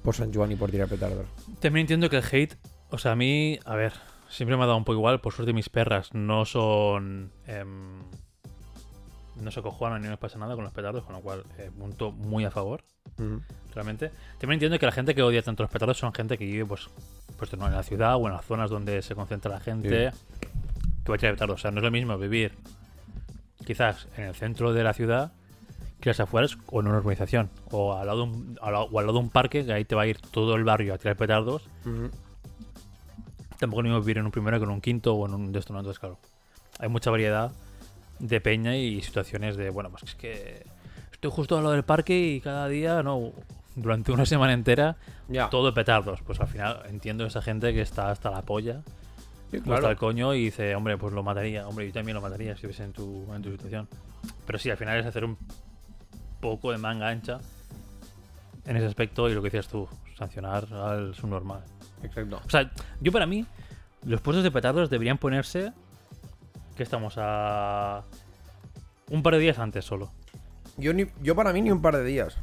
por 0.04 0.16
San 0.16 0.34
Juan 0.34 0.52
y 0.52 0.56
por 0.56 0.70
tirar 0.70 0.88
petardos. 0.88 1.26
También 1.60 1.84
entiendo 1.84 2.10
que 2.10 2.18
el 2.18 2.24
hate, 2.30 2.56
o 2.90 2.98
sea, 2.98 3.14
a 3.14 3.16
mí, 3.16 3.58
a 3.66 3.76
ver, 3.76 3.94
siempre 4.30 4.58
me 4.58 4.64
ha 4.64 4.68
dado 4.68 4.78
un 4.78 4.84
poco 4.84 4.98
igual. 4.98 5.22
Por 5.22 5.34
suerte 5.34 5.54
mis 5.54 5.70
perras 5.70 6.14
no 6.14 6.46
son... 6.46 7.32
em, 7.48 8.02
no 9.36 9.52
se 9.52 9.62
cojonan 9.62 10.02
ni 10.02 10.06
no 10.06 10.12
les 10.12 10.20
pasa 10.20 10.38
nada 10.38 10.56
con 10.56 10.64
los 10.64 10.74
petardos, 10.74 11.04
con 11.04 11.16
lo 11.16 11.22
cual, 11.22 11.44
eh, 11.58 11.72
punto 11.78 12.12
muy 12.12 12.46
a 12.46 12.52
favor, 12.52 12.84
realmente. 13.74 14.12
También 14.38 14.54
entiendo 14.54 14.78
que 14.78 14.86
la 14.86 14.92
gente 14.92 15.16
que 15.16 15.24
odia 15.24 15.42
tanto 15.42 15.64
los 15.64 15.72
petardos 15.72 15.98
son 15.98 16.14
gente 16.14 16.38
que 16.38 16.46
vive, 16.46 16.66
pues, 16.66 16.90
pues 17.38 17.58
no, 17.58 17.66
en 17.68 17.74
la 17.74 17.84
ciudad 17.84 18.16
o 18.18 18.28
en 18.28 18.34
las 18.34 18.46
zonas 18.46 18.70
donde 18.70 19.02
se 19.02 19.16
concentra 19.16 19.52
la 19.52 19.60
gente 19.60 20.14
que 21.06 21.12
va 21.12 21.16
a 21.16 21.18
tirar 21.18 21.34
petardos. 21.34 21.60
O 21.60 21.62
sea, 21.62 21.72
no 21.72 21.80
es 21.80 21.84
lo 21.84 21.92
mismo 21.92 22.18
vivir 22.18 22.54
quizás 23.66 24.08
en 24.18 24.26
el 24.26 24.36
centro 24.36 24.74
de 24.74 24.84
la 24.84 24.94
ciudad 24.94 25.34
que 26.04 26.10
las 26.10 26.20
afueras 26.20 26.58
o 26.68 26.82
en 26.82 26.88
una 26.88 26.98
urbanización. 26.98 27.50
O 27.72 27.94
al, 27.94 28.06
lado 28.08 28.26
de 28.26 28.32
un, 28.32 28.60
al 28.62 28.74
lado- 28.74 28.90
o 28.92 29.00
al 29.00 29.06
lado 29.06 29.18
de 29.20 29.24
un 29.24 29.30
parque, 29.30 29.66
que 29.66 29.72
ahí 29.74 29.86
te 29.86 29.96
va 29.96 30.02
a 30.04 30.08
ir 30.08 30.20
todo 30.20 30.56
el 30.56 30.64
barrio 30.66 30.94
a 30.94 30.98
tirar 30.98 31.16
petardos. 31.16 31.64
Tampoco 33.60 33.82
es 33.82 33.84
lo 33.86 33.90
mismo 33.92 34.00
vivir 34.02 34.18
en 34.18 34.26
un 34.26 34.32
primero 34.32 34.60
que 34.60 34.66
en 34.66 34.72
un 34.72 34.82
quinto 34.82 35.14
o 35.16 35.26
en 35.26 35.34
un 35.34 35.52
de 35.52 35.60
estos, 35.60 35.74
¿no? 35.74 35.80
Entonces, 35.80 36.00
claro, 36.00 36.18
hay 36.80 36.90
mucha 36.90 37.10
variedad 37.10 37.52
de 38.20 38.42
peña 38.42 38.76
y 38.76 39.02
situaciones 39.02 39.56
de, 39.56 39.70
bueno, 39.70 39.90
pues 39.90 40.04
es 40.04 40.16
que 40.16 40.66
estoy 41.12 41.32
justo 41.32 41.56
al 41.58 41.64
lado 41.64 41.74
del 41.74 41.84
parque 41.84 42.18
y 42.20 42.42
cada 42.42 42.68
día, 42.68 43.02
no, 43.04 43.32
durante 43.76 44.12
una 44.12 44.26
semana 44.26 44.52
entera, 44.54 44.98
Ya. 45.30 45.50
todo 45.50 45.74
petardos. 45.74 46.22
Pues 46.22 46.40
al 46.42 46.48
final 46.48 46.82
entiendo 46.90 47.26
esa 47.26 47.42
gente 47.42 47.74
que 47.74 47.82
está 47.82 48.12
hasta 48.12 48.30
la 48.30 48.42
polla, 48.42 48.82
Sí, 49.52 49.62
hasta 49.72 49.92
el 49.92 49.98
coño 49.98 50.34
y 50.34 50.46
dice, 50.46 50.74
hombre, 50.76 50.98
pues 50.98 51.14
lo 51.14 51.22
mataría. 51.24 51.68
Hombre, 51.68 51.86
yo 51.88 51.94
también 51.94 52.16
lo 52.16 52.22
mataría 52.22 52.54
si 52.54 52.66
estuviese 52.66 52.84
en 52.86 52.92
tu, 52.92 53.32
en 53.36 53.42
tu 53.44 53.52
situación. 53.52 53.88
Pero 54.48 54.58
sí, 54.58 54.72
al 54.72 54.78
final 54.78 55.00
es 55.00 55.06
hacer 55.06 55.24
un 55.24 55.38
poco 56.44 56.72
de 56.72 56.78
manga 56.78 57.08
ancha 57.08 57.40
en 58.66 58.76
ese 58.78 58.86
aspecto 58.86 59.30
y 59.30 59.34
lo 59.34 59.42
que 59.42 59.48
decías 59.48 59.68
tú, 59.68 59.88
sancionar 60.18 60.68
al 60.74 61.16
subnormal. 61.16 61.62
Exacto. 62.04 62.42
O 62.46 62.50
sea, 62.50 62.70
yo 63.02 63.12
para 63.12 63.26
mí, 63.26 63.46
los 64.06 64.20
puestos 64.22 64.44
de 64.44 64.52
petardos 64.52 64.90
deberían 64.90 65.18
ponerse. 65.18 65.72
que 66.76 66.84
estamos 66.84 67.14
a. 67.18 68.04
Un 69.10 69.22
par 69.24 69.34
de 69.36 69.40
días 69.40 69.60
antes 69.60 69.86
solo. 69.86 70.12
Yo, 70.78 70.92
ni, 70.94 71.06
yo 71.22 71.36
para 71.36 71.54
mí 71.54 71.62
ni 71.62 71.70
un 71.72 71.82
par 71.82 71.96
de 71.96 72.04
días 72.04 72.36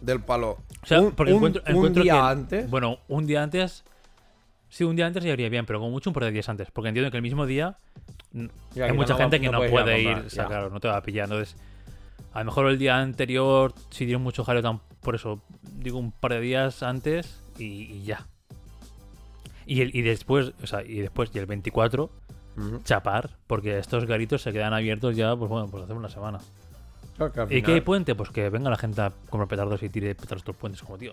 del 0.00 0.20
palo. 0.20 0.58
O 0.82 0.86
sea, 0.86 1.00
un, 1.00 1.12
porque 1.12 1.32
un- 1.32 1.36
encuentro, 1.36 1.62
un 1.68 1.76
encuentro 1.76 2.02
día 2.02 2.12
que- 2.14 2.18
antes. 2.18 2.70
Bueno, 2.70 2.98
un 3.08 3.26
día 3.26 3.42
antes. 3.42 3.84
Sí, 4.68 4.82
un 4.84 4.96
día 4.96 5.06
antes 5.06 5.22
ya 5.22 5.32
iría 5.32 5.48
bien, 5.48 5.64
pero 5.66 5.78
como 5.78 5.90
mucho 5.92 6.10
un 6.10 6.14
par 6.14 6.24
de 6.24 6.32
días 6.32 6.48
antes. 6.48 6.70
Porque 6.72 6.88
entiendo 6.88 7.10
que 7.10 7.18
el 7.18 7.22
mismo 7.22 7.46
día. 7.46 7.76
Ya, 8.74 8.86
hay 8.86 8.92
mucha 8.94 9.12
no 9.12 9.18
gente 9.20 9.36
va- 9.38 9.42
que 9.42 9.50
no 9.50 9.64
ir 9.64 9.70
puede 9.70 10.00
ir. 10.00 10.06
comprar, 10.06 10.26
o 10.26 10.30
sea, 10.30 10.46
claro, 10.46 10.70
no 10.70 10.80
te 10.80 10.88
va 10.88 10.96
a 10.96 11.02
pillar. 11.02 11.24
Entonces, 11.26 11.56
a 12.34 12.38
lo 12.40 12.44
mejor 12.46 12.66
el 12.66 12.78
día 12.78 12.98
anterior, 12.98 13.74
si 13.90 14.04
dieron 14.06 14.22
mucho 14.22 14.44
jaleo, 14.44 14.62
tan- 14.62 14.80
por 15.00 15.14
eso 15.14 15.40
digo 15.78 15.98
un 15.98 16.12
par 16.12 16.32
de 16.32 16.40
días 16.40 16.82
antes 16.82 17.40
y, 17.58 17.64
y 17.64 18.04
ya. 18.04 18.26
Y, 19.66 19.80
el, 19.82 19.94
y 19.94 20.02
después, 20.02 20.52
o 20.62 20.66
sea, 20.66 20.82
y 20.82 21.00
después, 21.00 21.30
y 21.34 21.38
el 21.38 21.46
24, 21.46 22.10
Ujú. 22.56 22.80
chapar, 22.84 23.30
porque 23.46 23.78
estos 23.78 24.06
garitos 24.06 24.42
se 24.42 24.52
quedan 24.52 24.72
abiertos 24.74 25.16
ya, 25.16 25.34
pues 25.36 25.48
bueno, 25.48 25.68
pues 25.68 25.84
hace 25.84 25.92
una 25.92 26.08
semana. 26.10 26.38
Claro 27.16 27.32
que 27.32 27.40
al 27.40 27.52
¿Y 27.52 27.62
qué 27.62 27.72
hay 27.74 27.80
puente? 27.80 28.14
Pues 28.14 28.30
que 28.30 28.48
venga 28.48 28.70
la 28.70 28.76
gente 28.76 29.00
a 29.02 29.12
comprar 29.28 29.48
petardos 29.48 29.82
y 29.82 29.88
tire 29.88 30.14
petardos 30.14 30.46
los 30.46 30.56
puentes, 30.56 30.82
como 30.82 30.98
tío. 30.98 31.12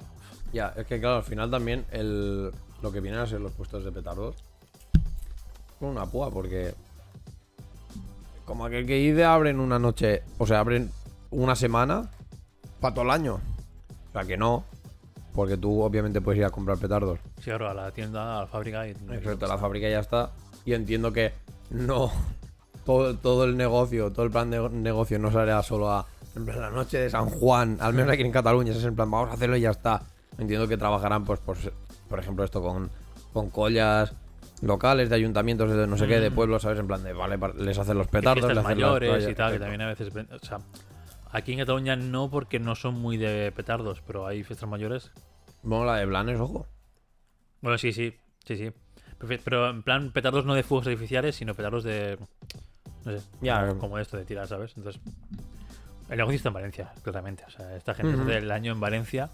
Ya, 0.53 0.73
es 0.75 0.85
que 0.87 0.99
claro, 0.99 1.17
al 1.17 1.23
final 1.23 1.51
también 1.51 1.85
el, 1.91 2.51
lo 2.81 2.91
que 2.91 3.01
vienen 3.01 3.19
a 3.19 3.27
ser 3.27 3.39
los 3.41 3.51
puestos 3.51 3.83
de 3.85 3.91
petardos 3.91 4.35
una 5.81 6.05
púa, 6.05 6.29
porque 6.29 6.73
como 8.45 8.65
aquel 8.65 8.85
que 8.85 8.95
dice, 8.95 9.23
abren 9.23 9.59
una 9.59 9.77
noche, 9.79 10.23
o 10.37 10.45
sea, 10.47 10.59
abren 10.59 10.89
una 11.31 11.55
semana 11.55 12.09
para 12.79 12.93
todo 12.93 13.05
el 13.05 13.11
año. 13.11 13.35
O 13.35 14.11
sea 14.13 14.23
que 14.25 14.37
no, 14.37 14.63
porque 15.33 15.57
tú 15.57 15.81
obviamente 15.81 16.21
puedes 16.21 16.39
ir 16.39 16.45
a 16.45 16.49
comprar 16.49 16.77
petardos. 16.77 17.19
Sí, 17.37 17.45
claro, 17.45 17.69
a 17.69 17.73
la 17.73 17.91
tienda, 17.91 18.37
a 18.37 18.41
la 18.41 18.47
fábrica 18.47 18.87
y... 18.87 18.91
Excepto 18.91 19.47
la 19.47 19.57
fábrica 19.57 19.89
ya 19.89 19.99
está. 19.99 20.31
Y 20.65 20.73
entiendo 20.73 21.13
que 21.13 21.33
no. 21.69 22.11
Todo, 22.85 23.15
todo 23.15 23.43
el 23.43 23.55
negocio, 23.55 24.11
todo 24.11 24.25
el 24.25 24.31
plan 24.31 24.49
de 24.49 24.67
negocio 24.69 25.19
no 25.19 25.29
hará 25.29 25.61
solo 25.61 25.91
a 25.91 26.07
en 26.35 26.45
plan, 26.45 26.61
la 26.61 26.69
noche 26.69 26.97
de 26.99 27.09
San 27.09 27.25
Juan, 27.29 27.77
al 27.81 27.93
menos 27.93 28.11
aquí 28.13 28.21
en 28.23 28.31
Cataluña, 28.31 28.71
es 28.71 28.83
en 28.83 28.95
plan, 28.95 29.09
vamos 29.09 29.29
a 29.29 29.33
hacerlo 29.33 29.57
y 29.57 29.61
ya 29.61 29.71
está. 29.71 30.01
Entiendo 30.37 30.67
que 30.67 30.77
trabajarán, 30.77 31.25
pues, 31.25 31.39
por, 31.39 31.57
por 32.07 32.19
ejemplo, 32.19 32.43
esto 32.45 32.61
con, 32.61 32.89
con 33.33 33.49
collas 33.49 34.13
locales, 34.61 35.09
de 35.09 35.15
ayuntamientos, 35.15 35.71
de 35.71 35.87
no 35.87 35.97
sé 35.97 36.07
qué, 36.07 36.19
de 36.19 36.29
Mm. 36.29 36.35
pueblos, 36.35 36.61
¿sabes? 36.61 36.79
En 36.79 36.87
plan, 36.87 37.03
de, 37.03 37.13
vale, 37.13 37.37
les 37.57 37.77
hacen 37.77 37.97
los 37.97 38.07
Y 38.07 38.09
petardos, 38.09 38.35
les 38.37 38.45
hacen 38.45 38.55
las 38.55 38.63
mayores 38.63 39.09
y 39.09 39.33
toallas, 39.33 39.35
tal, 39.35 39.53
que 39.53 39.59
también 39.59 39.81
a 39.81 39.87
veces... 39.87 40.09
O 40.09 40.45
sea, 40.45 40.59
aquí 41.31 41.53
en 41.53 41.59
Cataluña 41.59 41.95
no 41.95 42.29
porque 42.29 42.59
no 42.59 42.75
son 42.75 42.95
muy 42.95 43.17
de 43.17 43.51
petardos, 43.51 44.01
pero 44.05 44.25
hay 44.27 44.43
fiestas 44.43 44.69
mayores. 44.69 45.11
Bueno, 45.63 45.85
la 45.85 45.97
de 45.97 46.05
Blanes, 46.05 46.39
ojo. 46.39 46.65
Bueno, 47.61 47.77
sí, 47.77 47.91
sí, 47.91 48.15
sí, 48.45 48.55
sí. 48.57 48.71
Pero- 49.43 49.69
en 49.69 49.83
plan 49.83 50.11
petardos 50.11 50.45
no 50.45 50.53
de 50.55 50.63
fuegos 50.63 50.87
artificiales, 50.87 51.35
sino 51.35 51.53
petardos 51.53 51.83
de... 51.83 52.17
No 53.05 53.17
sé, 53.17 53.25
Ya, 53.41 53.67
como, 53.67 53.79
como 53.79 53.99
esto 53.99 54.17
de 54.17 54.25
tirar, 54.25 54.47
¿sabes? 54.47 54.73
Entonces... 54.77 55.01
El 56.09 56.17
negocio 56.17 56.37
está 56.37 56.49
en 56.49 56.53
Valencia, 56.55 56.91
claramente. 57.03 57.43
O 57.45 57.49
sea, 57.51 57.75
esta 57.75 57.93
gente 57.93 58.15
Ujú. 58.15 58.23
hace 58.23 58.37
el 58.37 58.49
año 58.51 58.71
en 58.71 58.79
Valencia 58.79 59.29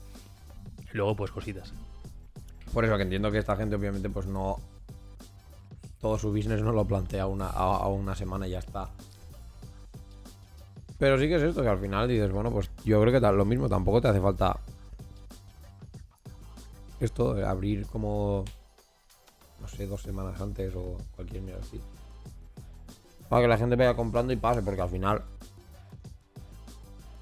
y 0.93 0.97
luego 0.97 1.15
pues 1.15 1.31
cositas. 1.31 1.71
Por 2.73 2.83
eso 2.83 2.97
que 2.97 3.03
entiendo 3.03 3.31
que 3.31 3.37
esta 3.37 3.55
gente, 3.55 3.75
obviamente, 3.75 4.09
pues 4.09 4.25
no. 4.25 4.57
Todo 6.01 6.17
su 6.19 6.31
business 6.33 6.61
no 6.61 6.71
lo 6.73 6.83
plantea 6.85 7.27
una, 7.27 7.45
a, 7.47 7.77
a 7.77 7.87
una 7.87 8.13
semana 8.15 8.45
y 8.47 8.51
ya 8.51 8.59
está. 8.59 8.89
Pero 10.97 11.17
sí 11.19 11.27
que 11.27 11.35
es 11.35 11.43
esto, 11.43 11.61
que 11.61 11.67
al 11.67 11.77
final 11.79 12.07
dices, 12.07 12.31
bueno, 12.31 12.51
pues 12.51 12.69
yo 12.85 13.01
creo 13.01 13.11
que 13.13 13.19
tal- 13.21 13.35
lo 13.37 13.45
mismo, 13.45 13.67
tampoco 13.67 14.01
te 14.01 14.07
hace 14.07 14.21
falta. 14.21 14.57
Esto, 16.99 17.33
de 17.33 17.45
abrir 17.45 17.85
como. 17.87 18.45
No 19.59 19.67
sé, 19.67 19.85
dos 19.87 20.01
semanas 20.01 20.39
antes 20.39 20.73
o 20.75 20.97
cualquier 21.15 21.41
mierda 21.41 21.61
así. 21.61 21.79
Para 23.29 23.41
que 23.41 23.47
la 23.47 23.57
gente 23.57 23.75
vaya 23.75 23.95
comprando 23.95 24.31
y 24.31 24.37
pase, 24.37 24.61
porque 24.61 24.81
al 24.81 24.89
final. 24.89 25.21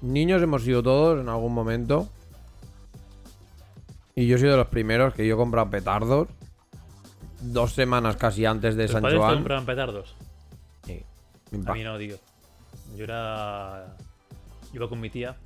Niños 0.02 0.42
hemos 0.42 0.62
sido 0.62 0.82
todos 0.82 1.20
en 1.20 1.28
algún 1.28 1.52
momento. 1.54 2.08
Y 4.14 4.26
yo 4.28 4.36
he 4.36 4.38
sido 4.38 4.52
de 4.52 4.58
los 4.58 4.68
primeros 4.68 5.14
que 5.14 5.26
yo 5.26 5.34
he 5.34 5.36
comprado 5.36 5.70
petardos 5.70 6.28
dos 7.40 7.72
semanas 7.72 8.16
casi 8.16 8.44
antes 8.46 8.76
de 8.76 8.84
¿Tus 8.86 8.92
San 8.92 9.02
Juan. 9.02 9.34
compraban 9.36 9.66
petardos? 9.66 10.14
Sí. 10.86 11.02
A 11.66 11.72
mí 11.72 11.82
no, 11.82 11.98
tío. 11.98 12.16
Yo 12.96 13.04
era... 13.04 13.96
Iba 14.72 14.88
con 14.88 15.00
mi 15.00 15.08
tía 15.10 15.36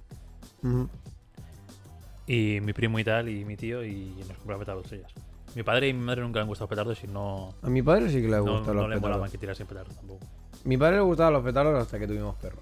y 2.26 2.60
mi 2.60 2.72
primo 2.72 2.98
y 2.98 3.04
tal, 3.04 3.28
y 3.28 3.44
mi 3.44 3.56
tío, 3.56 3.84
y 3.84 4.14
nos 4.28 4.36
compraban 4.38 4.60
petardos 4.60 4.90
ellas. 4.92 5.12
Mi 5.54 5.62
padre 5.62 5.88
y 5.88 5.92
mi 5.94 6.00
madre 6.04 6.22
nunca 6.22 6.40
han 6.40 6.46
gustado 6.46 6.68
petardos 6.68 7.02
y 7.04 7.06
no... 7.08 7.54
A 7.62 7.68
mi 7.70 7.82
padre 7.82 8.08
sí 8.10 8.20
que 8.20 8.28
le 8.28 8.36
No, 8.36 8.42
gustan 8.42 8.66
no 8.76 8.82
los 8.82 8.88
le 8.90 8.96
petardos. 8.96 9.02
molaban 9.02 9.30
que 9.30 9.38
tirasen 9.38 9.66
petardos 9.66 9.94
tampoco. 9.96 10.26
Mi 10.64 10.76
padre 10.76 10.96
le 10.96 11.02
gustaban 11.02 11.32
los 11.32 11.42
petardos 11.44 11.80
hasta 11.82 11.98
que 11.98 12.06
tuvimos 12.06 12.36
perros. 12.36 12.60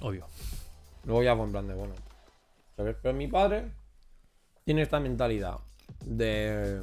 Obvio. 0.00 0.26
Luego 1.04 1.22
ya 1.22 1.36
fue 1.36 1.44
en 1.46 1.52
plan 1.52 1.66
de 1.68 1.74
bueno. 1.74 1.94
¿Sabes? 2.76 2.96
Pero 3.02 3.14
mi 3.14 3.28
padre 3.28 3.70
tiene 4.64 4.82
esta 4.82 4.98
mentalidad 4.98 5.58
de. 6.04 6.82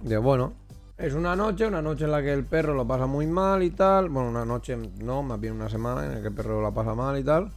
De 0.00 0.16
bueno. 0.18 0.52
Es 1.02 1.14
una 1.14 1.34
noche, 1.34 1.66
una 1.66 1.82
noche 1.82 2.04
en 2.04 2.12
la 2.12 2.22
que 2.22 2.32
el 2.32 2.44
perro 2.44 2.74
lo 2.74 2.86
pasa 2.86 3.06
muy 3.06 3.26
mal 3.26 3.62
y 3.64 3.70
tal. 3.70 4.08
Bueno, 4.08 4.28
una 4.30 4.44
noche, 4.44 4.76
no, 4.76 5.22
más 5.24 5.40
bien 5.40 5.54
una 5.54 5.68
semana 5.68 6.04
en 6.06 6.14
la 6.14 6.20
que 6.20 6.28
el 6.28 6.34
perro 6.34 6.62
la 6.62 6.70
pasa 6.70 6.94
mal 6.94 7.18
y 7.18 7.24
tal. 7.24 7.50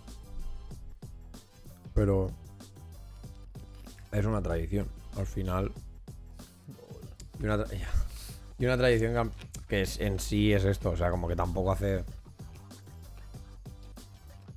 Pero. 1.94 2.32
Es 4.12 4.26
una 4.26 4.42
tradición. 4.42 4.88
Al 5.18 5.28
final. 5.28 5.72
Y 7.40 7.44
una, 7.46 7.58
tra- 7.58 7.80
y 8.60 8.66
una 8.66 8.78
tradición 8.78 9.32
que, 9.68 9.84
es, 9.84 10.00
en 10.00 10.20
sí 10.20 10.52
es 10.52 10.66
esto. 10.66 10.90
O 10.90 10.98
sea, 10.98 11.12
como 11.12 11.28
que 11.28 11.36
tampoco 11.36 11.72
hace 11.72 12.04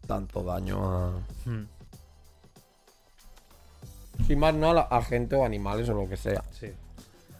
tanto 0.06 0.42
daño 0.42 0.78
a. 0.90 1.10
Hmm, 1.44 1.66
Sin 4.26 4.38
más 4.38 4.54
no 4.54 4.70
a, 4.70 4.74
la- 4.74 4.80
a 4.90 5.02
gente 5.02 5.36
o 5.36 5.44
animales 5.44 5.90
o 5.90 5.94
lo 5.94 6.08
que 6.08 6.16
sea. 6.16 6.42
sí. 6.52 6.72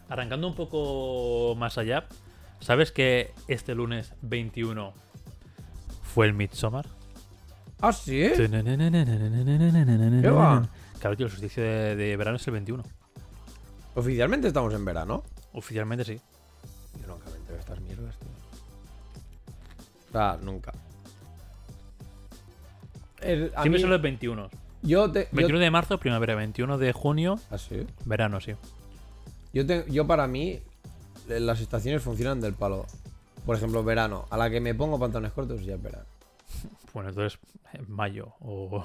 Arrancando 0.08 0.46
un 0.48 0.54
poco 0.54 1.54
más 1.56 1.76
allá, 1.78 2.06
¿sabes 2.60 2.92
que 2.92 3.32
este 3.46 3.74
lunes 3.74 4.14
21 4.22 4.92
fue 6.02 6.26
el 6.26 6.34
Midsommar? 6.34 6.86
¿Ah, 7.80 7.92
sí? 7.92 8.30
¿Qué 8.36 10.30
va? 10.30 10.68
Claro, 10.98 11.16
tío, 11.16 11.26
el 11.26 11.30
solsticio 11.32 11.62
de, 11.62 11.94
de 11.94 12.16
verano 12.16 12.36
es 12.38 12.46
el 12.48 12.52
21. 12.54 12.82
Oficialmente 13.94 14.48
estamos 14.48 14.72
en 14.74 14.84
verano. 14.84 15.22
Oficialmente 15.52 16.04
sí. 16.04 16.20
Yo 17.00 17.06
nunca 17.06 17.30
me 17.30 17.36
entero 17.36 17.54
de 17.54 17.60
estas 17.60 17.80
mierdas, 17.80 18.16
tío. 18.18 18.28
O 20.08 20.12
sea, 20.12 20.38
nunca. 20.42 20.72
El- 23.20 23.50
Siempre 23.50 23.70
mí- 23.70 23.78
son 23.80 23.90
los 23.90 24.00
21. 24.02 24.48
yo 24.82 25.10
te. 25.10 25.24
yo- 25.24 25.28
21 25.32 25.58
de 25.60 25.70
marzo, 25.70 25.98
primavera. 25.98 26.34
21 26.34 26.78
de 26.78 26.92
junio, 26.92 27.38
¿Ah, 27.50 27.58
sí? 27.58 27.86
verano, 28.04 28.40
sí. 28.40 28.54
Yo, 29.52 29.66
te- 29.66 29.84
yo 29.90 30.06
para 30.06 30.26
mí, 30.26 30.60
eh, 31.28 31.40
las 31.40 31.60
estaciones 31.60 32.02
funcionan 32.02 32.40
del 32.40 32.54
palo. 32.54 32.86
Por 33.46 33.56
ejemplo, 33.56 33.82
verano. 33.82 34.26
A 34.30 34.36
la 34.36 34.50
que 34.50 34.60
me 34.60 34.74
pongo 34.74 34.98
pantalones 34.98 35.32
cortos 35.32 35.64
ya 35.64 35.74
es 35.74 35.82
verano. 35.82 36.04
Bueno, 36.94 37.10
entonces, 37.10 37.38
en 37.74 37.90
mayo 37.90 38.32
o... 38.40 38.84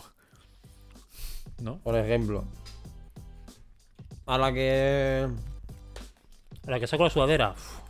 ¿No? 1.61 1.77
Por 1.79 1.95
ejemplo. 1.95 2.43
A 4.25 4.37
la 4.37 4.53
que. 4.53 5.27
A 6.67 6.71
la 6.71 6.79
que 6.79 6.87
saco 6.87 7.03
la 7.05 7.09
sudadera, 7.09 7.51
uf, 7.51 7.81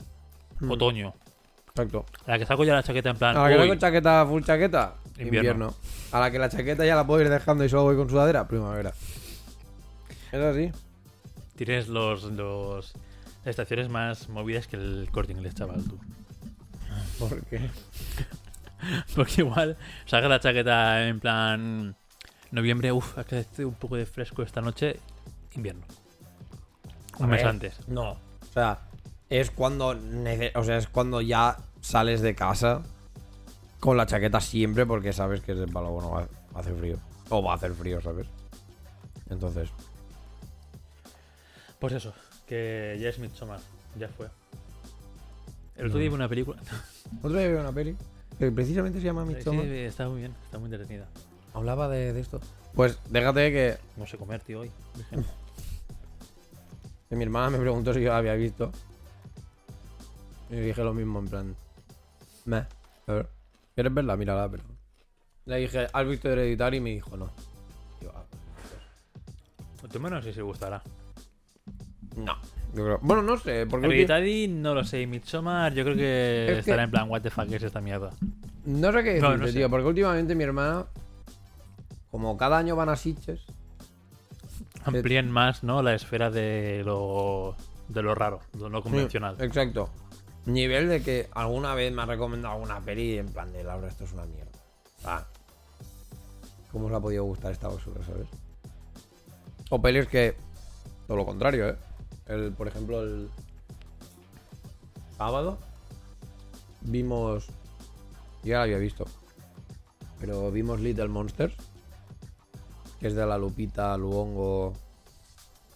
Hmm. 0.61 0.71
otoño. 0.71 1.13
Exacto. 1.69 2.05
A 2.25 2.31
la 2.31 2.39
que 2.39 2.45
saco 2.45 2.63
ya 2.63 2.73
la 2.75 2.83
chaqueta 2.83 3.09
en 3.09 3.17
plan... 3.17 3.35
A 3.35 3.43
la 3.43 3.49
que 3.49 3.61
saco 3.63 3.75
chaqueta, 3.79 4.25
full 4.27 4.43
chaqueta, 4.43 4.95
Invierno. 5.17 5.37
invierno. 5.39 5.73
A 6.11 6.19
la 6.19 6.31
que 6.31 6.39
la 6.39 6.47
chaqueta 6.49 6.85
ya 6.85 6.95
la 6.95 7.05
puedo 7.05 7.21
ir 7.21 7.29
dejando 7.29 7.65
y 7.65 7.69
solo 7.69 7.83
voy 7.83 7.95
con 7.95 8.09
sudadera, 8.09 8.47
primavera. 8.47 8.93
Es 10.31 10.39
así. 10.39 10.71
Tienes 11.55 11.87
los, 11.87 12.23
los... 12.23 12.93
las 13.39 13.47
estaciones 13.47 13.89
más 13.89 14.29
movidas 14.29 14.67
que 14.67 14.75
el 14.75 15.09
corte 15.11 15.31
inglés, 15.31 15.55
chaval, 15.55 15.83
tú. 15.83 15.99
Porque. 17.19 17.69
Porque 19.15 19.41
igual 19.41 19.77
saca 20.05 20.27
la 20.27 20.39
chaqueta 20.39 21.07
en 21.07 21.19
plan... 21.19 21.95
Noviembre, 22.51 22.91
uff, 22.91 23.17
ha 23.17 23.23
quedado 23.23 23.67
un 23.67 23.73
poco 23.73 23.95
de 23.95 24.05
fresco 24.05 24.43
esta 24.43 24.61
noche. 24.61 24.99
Invierno. 25.55 25.83
Un 27.17 27.25
A 27.25 27.27
mes 27.27 27.41
ver, 27.41 27.47
antes. 27.47 27.87
No. 27.87 28.11
O 28.11 28.53
sea, 28.53 28.79
es 29.29 29.49
cuando. 29.49 29.97
O 30.55 30.63
sea, 30.63 30.77
es 30.77 30.87
cuando 30.87 31.21
ya 31.21 31.57
sales 31.81 32.21
de 32.21 32.35
casa 32.35 32.83
con 33.79 33.97
la 33.97 34.05
chaqueta 34.05 34.39
siempre 34.39 34.85
porque 34.85 35.13
sabes 35.13 35.41
que 35.41 35.53
es 35.53 35.59
de 35.59 35.67
palo, 35.67 35.89
bueno, 35.89 36.11
va, 36.11 36.27
hace 36.53 36.71
frío. 36.73 36.97
O 37.29 37.41
va 37.41 37.53
a 37.53 37.55
hacer 37.55 37.73
frío, 37.73 37.99
¿sabes? 38.01 38.27
Entonces. 39.29 39.69
Pues 41.83 41.91
eso, 41.91 42.13
que 42.47 42.97
ya 42.97 43.09
es 43.09 43.19
Midsommar. 43.19 43.59
Ya 43.99 44.07
fue. 44.07 44.29
El 45.75 45.87
otro 45.87 45.99
día 45.99 46.07
vi 46.07 46.15
una 46.15 46.29
película... 46.29 46.61
Otro 47.21 47.37
día 47.37 47.49
vi 47.49 47.55
una 47.55 47.73
peli 47.73 47.97
que 48.39 48.49
precisamente 48.53 49.01
se 49.01 49.05
llama 49.05 49.23
Sí, 49.23 49.33
Midsommar. 49.33 49.65
está 49.65 50.07
muy 50.07 50.19
bien, 50.19 50.33
está 50.45 50.59
muy 50.59 50.67
entretenida. 50.67 51.09
Hablaba 51.53 51.89
de, 51.89 52.13
de 52.13 52.21
esto. 52.21 52.39
Pues 52.73 52.97
déjate 53.09 53.51
que, 53.51 53.77
No 53.97 54.07
sé 54.07 54.17
comer, 54.17 54.39
tío, 54.39 54.61
hoy. 54.61 54.71
que 57.09 57.15
mi 57.17 57.23
hermana 57.25 57.49
me 57.49 57.57
preguntó 57.57 57.93
si 57.93 57.99
yo 58.01 58.11
la 58.11 58.19
había 58.19 58.35
visto. 58.35 58.71
Y 60.51 60.55
dije 60.55 60.81
lo 60.85 60.93
mismo, 60.93 61.19
en 61.19 61.27
plan. 61.27 61.55
Meh. 62.45 62.65
a 63.07 63.11
ver, 63.11 63.27
¿Quieres 63.75 63.93
verla? 63.93 64.15
Mírala, 64.15 64.49
pero. 64.49 64.63
Le 65.47 65.57
dije, 65.57 65.87
¿has 65.91 66.07
visto 66.07 66.29
Hereditary? 66.29 66.77
Y 66.77 66.79
me 66.79 66.89
dijo, 66.91 67.17
no. 67.17 67.29
Yo, 67.99 68.09
ah, 68.15 68.23
Tú 69.91 69.99
menos 69.99 70.19
no 70.19 70.21
sé 70.23 70.31
si 70.33 70.39
gustará. 70.39 70.81
No. 72.15 72.35
Yo 72.73 72.83
creo. 72.83 72.99
Bueno, 73.01 73.21
no 73.21 73.37
sé, 73.37 73.65
porque. 73.67 73.85
Hereditary 73.87 74.47
no 74.47 74.73
lo 74.73 74.83
sé. 74.83 75.01
y 75.01 75.07
Midsommar 75.07 75.73
yo 75.73 75.83
creo 75.83 75.95
que 75.95 76.45
Es 76.47 76.53
que- 76.53 76.59
estará 76.59 76.83
en 76.83 76.91
plan, 76.91 77.09
what 77.09 77.21
the 77.21 77.29
fuck 77.29 77.51
es 77.51 77.61
esta 77.63 77.81
mierda. 77.81 78.09
No 78.65 78.91
sé 78.91 79.03
qué 79.03 79.13
decirte, 79.15 79.37
no 79.37 79.47
sé. 79.47 79.53
tío, 79.53 79.69
porque 79.69 79.87
últimamente 79.87 80.35
mi 80.35 80.43
hermana. 80.43 80.85
Como 82.09 82.37
cada 82.37 82.57
año 82.59 82.75
van 82.75 82.89
a 82.89 82.95
Sitges. 82.95 83.41
Amplíen 84.85 85.31
más, 85.31 85.63
¿no? 85.63 85.81
La 85.81 85.93
esfera 85.95 86.29
de 86.29 86.83
lo 86.85 87.55
de 87.89 88.01
lo 88.01 88.15
raro, 88.15 88.39
de 88.53 88.59
lo 88.59 88.69
no 88.69 88.81
convencional. 88.81 89.35
Sí, 89.37 89.45
exacto. 89.45 89.89
Nivel 90.45 90.89
de 90.89 91.01
que 91.01 91.29
alguna 91.33 91.73
vez 91.73 91.93
me 91.93 92.01
ha 92.01 92.05
recomendado 92.05 92.53
alguna 92.55 92.79
peli 92.81 93.17
en 93.17 93.27
plan 93.27 93.51
de 93.53 93.63
Laura, 93.63 93.87
esto 93.87 94.03
es 94.03 94.11
una 94.13 94.25
mierda. 94.25 94.51
Ah. 95.05 95.25
¿Cómo 96.71 96.87
os 96.87 96.93
ha 96.93 96.99
podido 96.99 97.23
gustar 97.23 97.51
esta 97.51 97.67
basura, 97.67 98.03
sabes? 98.05 98.27
O 99.69 99.81
pelis 99.81 100.07
que. 100.07 100.35
Todo 101.07 101.17
lo 101.17 101.25
contrario, 101.25 101.69
¿eh? 101.69 101.75
El, 102.33 102.51
por 102.53 102.67
ejemplo, 102.67 103.01
el. 103.01 103.29
Sábado. 105.17 105.57
Vimos. 106.81 107.47
Ya 108.43 108.57
la 108.57 108.63
había 108.63 108.77
visto. 108.77 109.05
Pero 110.19 110.51
vimos 110.51 110.79
Little 110.79 111.07
Monsters. 111.07 111.55
Que 112.99 113.07
es 113.07 113.15
de 113.15 113.25
la 113.25 113.37
Lupita 113.37 113.95
Luongo. 113.97 114.73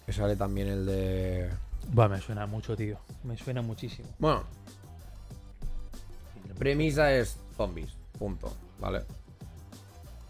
Que 0.05 0.13
sale 0.13 0.35
también 0.35 0.67
el 0.67 0.85
de. 0.85 1.49
Va, 1.97 2.07
me 2.07 2.19
suena 2.19 2.45
mucho, 2.45 2.75
tío. 2.75 2.97
Me 3.23 3.37
suena 3.37 3.61
muchísimo. 3.61 4.07
Bueno. 4.19 4.43
Premisa 6.57 7.13
es 7.13 7.37
zombies. 7.55 7.93
Punto. 8.17 8.51
¿Vale? 8.79 9.03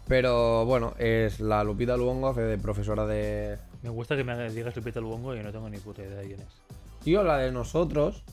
Pero 0.06 0.64
bueno, 0.64 0.94
es 0.98 1.38
la 1.38 1.62
Lupita 1.62 1.96
Luongo, 1.96 2.28
hace 2.28 2.40
de 2.40 2.58
profesora 2.58 3.06
de. 3.06 3.58
Me 3.82 3.90
gusta 3.90 4.16
que 4.16 4.24
me 4.24 4.50
digas 4.50 4.74
Lupita 4.74 5.00
Luongo 5.00 5.34
y 5.36 5.42
no 5.42 5.52
tengo 5.52 5.68
ni 5.68 5.78
puta 5.78 6.02
idea 6.02 6.18
de 6.18 6.26
quién 6.26 6.40
es. 6.40 6.62
Tío, 7.04 7.22
la 7.22 7.38
de 7.38 7.52
nosotros. 7.52 8.24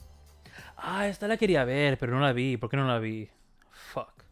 Ah, 0.77 1.07
esta 1.07 1.27
la 1.27 1.37
quería 1.37 1.63
ver, 1.65 1.97
pero 1.97 2.13
no 2.13 2.19
la 2.19 2.33
vi. 2.33 2.57
¿Por 2.57 2.69
qué 2.69 2.77
no 2.77 2.87
la 2.87 2.99
vi? 2.99 3.29
Fuck. 3.69 4.23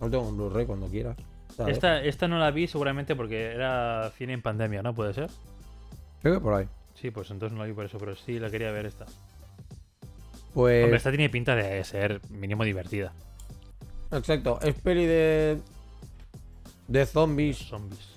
No 0.00 0.10
tengo 0.10 0.28
un 0.28 0.36
Blu-ray 0.36 0.66
cuando 0.66 0.88
quieras. 0.88 1.16
¿sabes? 1.56 1.74
Esta, 1.74 2.02
esta 2.02 2.28
no 2.28 2.38
la 2.38 2.50
vi 2.50 2.66
seguramente 2.66 3.14
porque 3.14 3.52
era 3.52 4.10
cine 4.16 4.32
en 4.32 4.42
pandemia, 4.42 4.82
¿no? 4.82 4.94
¿Puede 4.94 5.14
ser? 5.14 5.30
Creo 6.22 6.34
que 6.34 6.40
por 6.40 6.54
ahí. 6.54 6.68
Sí, 6.94 7.10
pues 7.10 7.30
entonces 7.30 7.54
no 7.56 7.62
la 7.62 7.68
vi 7.68 7.72
por 7.72 7.84
eso, 7.84 7.98
pero 7.98 8.14
sí 8.16 8.38
la 8.38 8.50
quería 8.50 8.70
ver 8.72 8.86
esta. 8.86 9.06
Pues. 10.54 10.84
Hombre, 10.84 10.96
esta 10.96 11.10
tiene 11.10 11.30
pinta 11.30 11.54
de 11.54 11.82
ser 11.84 12.20
mínimo 12.30 12.64
divertida. 12.64 13.12
Exacto. 14.10 14.60
Es 14.60 14.74
peli 14.74 15.06
de. 15.06 15.58
De 16.88 17.06
zombies 17.06 17.58
Zombies. 17.58 18.11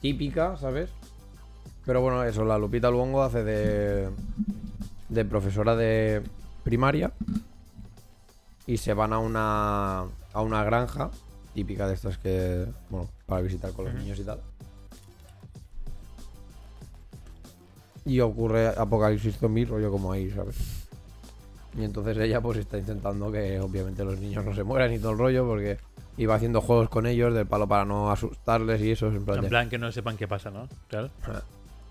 Típica, 0.00 0.56
¿sabes? 0.56 0.90
Pero 1.84 2.00
bueno, 2.00 2.24
eso, 2.24 2.44
la 2.44 2.58
Lupita 2.58 2.90
Luongo 2.90 3.22
hace 3.22 3.42
de. 3.42 4.10
de 5.08 5.24
profesora 5.24 5.76
de 5.76 6.22
primaria. 6.62 7.12
Y 8.66 8.76
se 8.76 8.94
van 8.94 9.12
a 9.12 9.18
una. 9.18 10.00
a 10.32 10.42
una 10.42 10.64
granja 10.64 11.10
típica 11.54 11.86
de 11.88 11.94
estas 11.94 12.18
que. 12.18 12.66
bueno, 12.90 13.08
para 13.26 13.42
visitar 13.42 13.72
con 13.72 13.86
los 13.86 13.94
niños 13.94 14.18
y 14.18 14.24
tal. 14.24 14.40
Y 18.04 18.20
ocurre 18.20 18.68
apocalipsis 18.68 19.36
zombie, 19.36 19.66
rollo 19.66 19.90
como 19.90 20.12
ahí, 20.12 20.30
¿sabes? 20.30 20.56
Y 21.76 21.84
entonces 21.84 22.16
ella 22.18 22.40
pues 22.40 22.58
está 22.58 22.78
intentando 22.78 23.30
que 23.30 23.60
obviamente 23.60 24.04
los 24.04 24.18
niños 24.18 24.44
no 24.44 24.54
se 24.54 24.64
mueran 24.64 24.92
y 24.92 24.98
todo 24.98 25.12
el 25.12 25.18
rollo 25.18 25.46
porque 25.46 25.78
iba 26.16 26.34
haciendo 26.34 26.60
juegos 26.60 26.88
con 26.88 27.06
ellos 27.06 27.32
del 27.34 27.46
palo 27.46 27.66
para 27.68 27.84
no 27.84 28.10
asustarles 28.10 28.80
y 28.82 28.92
eso. 28.92 29.08
En 29.08 29.24
plan, 29.24 29.38
En 29.38 29.44
de- 29.44 29.48
plan 29.48 29.68
que 29.68 29.78
no 29.78 29.90
sepan 29.92 30.16
qué 30.16 30.28
pasa, 30.28 30.50
¿no? 30.50 30.68
Claro. 30.88 31.10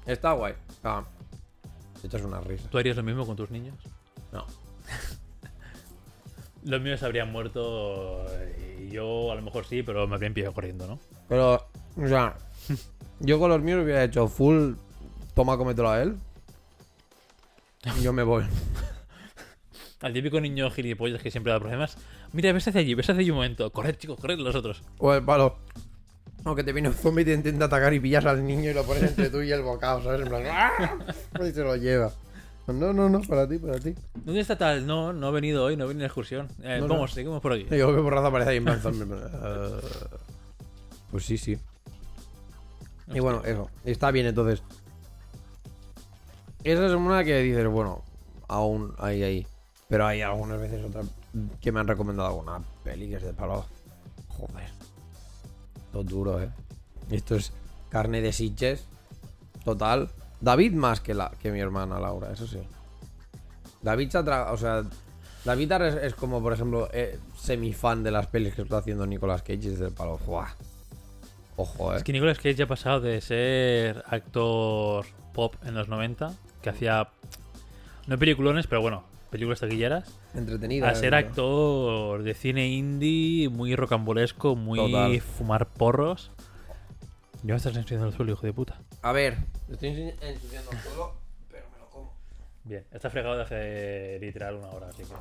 Está 0.06 0.34
guay. 0.34 0.54
Ah, 0.84 1.04
te 2.02 2.08
echas 2.08 2.22
una 2.24 2.40
risa. 2.42 2.68
¿Tú 2.70 2.78
harías 2.78 2.98
lo 2.98 3.04
mismo 3.04 3.26
con 3.26 3.36
tus 3.36 3.50
niños? 3.52 3.76
No. 4.32 4.46
Los 6.64 6.82
míos 6.82 7.02
habrían 7.04 7.32
muerto 7.32 8.26
y 8.80 8.90
yo 8.90 9.32
a 9.32 9.36
lo 9.36 9.42
mejor 9.42 9.66
sí, 9.66 9.82
pero 9.82 10.08
me 10.08 10.16
habrían 10.16 10.34
pillado 10.34 10.54
corriendo, 10.54 10.88
¿no? 10.88 11.00
Pero, 11.30 11.56
o 11.96 12.08
sea, 12.08 12.36
yo 13.20 13.40
con 13.40 13.50
los 13.50 13.62
míos 13.62 13.82
hubiera 13.84 14.04
hecho 14.04 14.28
full. 14.28 14.74
Toma, 15.36 15.58
cómetelo 15.58 15.90
a 15.90 16.02
él. 16.02 16.18
Y 17.98 18.02
yo 18.04 18.12
me 18.12 18.24
voy. 18.24 18.44
Al 20.02 20.12
típico 20.14 20.42
niño 20.42 20.70
gilipollas 20.70 21.22
que 21.22 21.32
siempre 21.32 21.54
da 21.54 21.60
problemas. 21.60 21.98
Mira, 22.34 22.52
ves 22.54 22.68
hacia 22.68 22.82
allí, 22.82 22.94
ves 22.94 23.10
hacia 23.10 23.22
allí 23.22 23.30
un 23.32 23.38
momento. 23.38 23.72
Corred, 23.72 23.96
chicos, 23.96 24.20
corred 24.20 24.38
los 24.40 24.56
otros. 24.56 24.82
O 25.00 25.14
el 25.14 25.24
palo. 25.24 25.58
O 26.46 26.56
que 26.56 26.64
te 26.64 26.72
viene 26.72 26.88
un 26.90 26.94
zombie 26.96 27.24
y 27.24 27.26
te 27.26 27.34
intenta 27.34 27.66
atacar 27.66 27.94
y 27.94 28.00
pillas 28.00 28.26
al 28.26 28.46
niño 28.46 28.70
y 28.70 28.74
lo 28.74 28.84
pones 28.86 29.04
entre 29.04 29.30
tú 29.30 29.42
y 29.42 29.52
el 29.52 29.62
bocado, 29.62 30.04
¿sabes? 30.04 30.22
En 30.22 30.28
plan. 30.30 30.44
¡ah! 30.48 30.98
Y 31.46 31.52
se 31.52 31.64
lo 31.64 31.76
lleva. 31.76 32.12
No, 32.68 32.94
no, 32.94 33.10
no, 33.10 33.22
para 33.22 33.48
ti, 33.50 33.58
para 33.58 33.80
ti. 33.80 33.96
¿Dónde 34.14 34.42
está 34.42 34.56
tal? 34.56 34.86
No, 34.86 35.12
no 35.12 35.28
ha 35.28 35.32
venido 35.32 35.66
hoy, 35.66 35.76
no 35.76 35.86
ha 35.86 35.88
venido 35.88 36.04
en 36.04 36.06
excursión. 36.06 36.48
Eh, 36.62 36.78
No, 36.80 36.88
no. 36.88 36.94
vamos, 36.94 37.12
seguimos 37.14 37.42
por 37.42 37.54
aquí. 37.54 37.66
Yo 37.72 37.94
que 37.96 38.00
borrazo 38.02 38.28
aparece 38.28 38.52
ahí 38.52 38.58
en 38.58 38.66
plan 38.66 38.80
zombie. 38.80 39.06
"Ah". 39.34 39.80
Pues 41.12 41.26
sí, 41.26 41.38
sí. 41.40 41.58
Y 43.12 43.20
bueno, 43.20 43.42
eso. 43.44 43.70
Está 43.84 44.12
bien, 44.12 44.28
entonces. 44.28 44.62
Esa 46.64 46.86
es 46.86 46.92
una 46.92 47.24
que 47.24 47.40
dices, 47.42 47.66
bueno, 47.68 48.04
aún 48.48 48.94
hay 49.00 49.24
ahí. 49.24 49.48
Pero 49.88 50.06
hay 50.06 50.22
algunas 50.22 50.60
veces 50.60 50.86
otra 50.86 51.02
que 51.62 51.72
me 51.72 51.80
han 51.80 51.88
recomendado 51.88 52.30
alguna 52.30 52.62
peli 52.84 53.10
que 53.10 53.16
es 53.16 53.24
de 53.24 53.34
palo. 53.34 53.66
Joder. 54.30 54.70
Todo 55.92 56.04
duro, 56.04 56.42
eh. 56.42 56.50
Esto 57.10 57.36
es 57.36 57.52
carne 57.90 58.22
de 58.22 58.34
Sitges. 58.34 58.88
Total. 59.64 60.10
David 60.42 60.74
más 60.74 61.02
que, 61.02 61.14
la, 61.14 61.32
que 61.42 61.52
mi 61.52 61.60
hermana 61.60 62.00
Laura, 62.00 62.32
eso 62.32 62.48
sí. 62.48 62.60
David 63.82 64.10
se 64.10 64.20
O 64.20 64.58
sea, 64.58 64.84
David 65.46 65.72
es 65.72 66.14
como, 66.14 66.42
por 66.42 66.54
ejemplo, 66.54 66.90
eh, 66.94 67.18
semifan 67.38 68.04
de 68.04 68.12
las 68.12 68.28
pelis 68.28 68.56
que 68.56 68.62
está 68.62 68.78
haciendo 68.78 69.06
Nicolas 69.06 69.42
Cage 69.42 69.60
y 69.64 69.68
es 69.68 69.80
del 69.80 69.92
palo. 69.92 70.20
¡Buah! 70.26 70.50
Ojo, 71.56 71.94
eh. 71.94 71.98
Es 71.98 72.04
que 72.04 72.14
Nicolas 72.14 72.38
Cage 72.38 72.56
ya 72.56 72.66
ha 72.66 72.68
pasado 72.68 73.02
de 73.02 73.20
ser 73.22 74.04
actor 74.08 75.06
pop 75.34 75.56
en 75.66 75.76
los 75.76 75.88
90, 75.88 76.34
que 76.62 76.70
hacía. 76.70 77.10
No 78.08 78.18
peliculones, 78.18 78.66
pero 78.66 78.82
bueno, 78.82 79.04
películas 79.30 79.60
taquilleras. 79.60 80.10
Entretenida. 80.34 80.90
A 80.90 80.96
ser 80.96 81.16
actor 81.16 82.24
de 82.24 82.34
cine 82.34 82.68
indie, 82.68 83.50
muy 83.50 83.76
rocambolesco, 83.76 84.56
muy 84.56 84.80
Total. 84.80 85.22
fumar 85.22 85.68
porros. 85.68 86.32
Ya 87.44 87.54
me 87.54 87.58
estás 87.58 87.76
enseñando 87.76 88.08
el 88.10 88.14
suelo, 88.14 88.34
hijo 88.34 88.46
de 88.46 88.54
puta. 88.54 88.82
A 89.02 89.12
ver, 89.14 89.38
estoy 89.70 89.90
ensuciando 90.22 90.72
el 90.72 90.80
suelo, 90.80 91.16
pero 91.50 91.66
me 91.72 91.80
lo 91.80 91.90
como. 91.90 92.14
Bien, 92.66 92.84
está 92.92 93.10
fregado 93.10 93.38
de 93.38 93.44
hace 93.44 94.18
literal 94.20 94.56
una 94.56 94.68
hora, 94.70 94.88
así 94.90 95.04
que. 95.04 95.14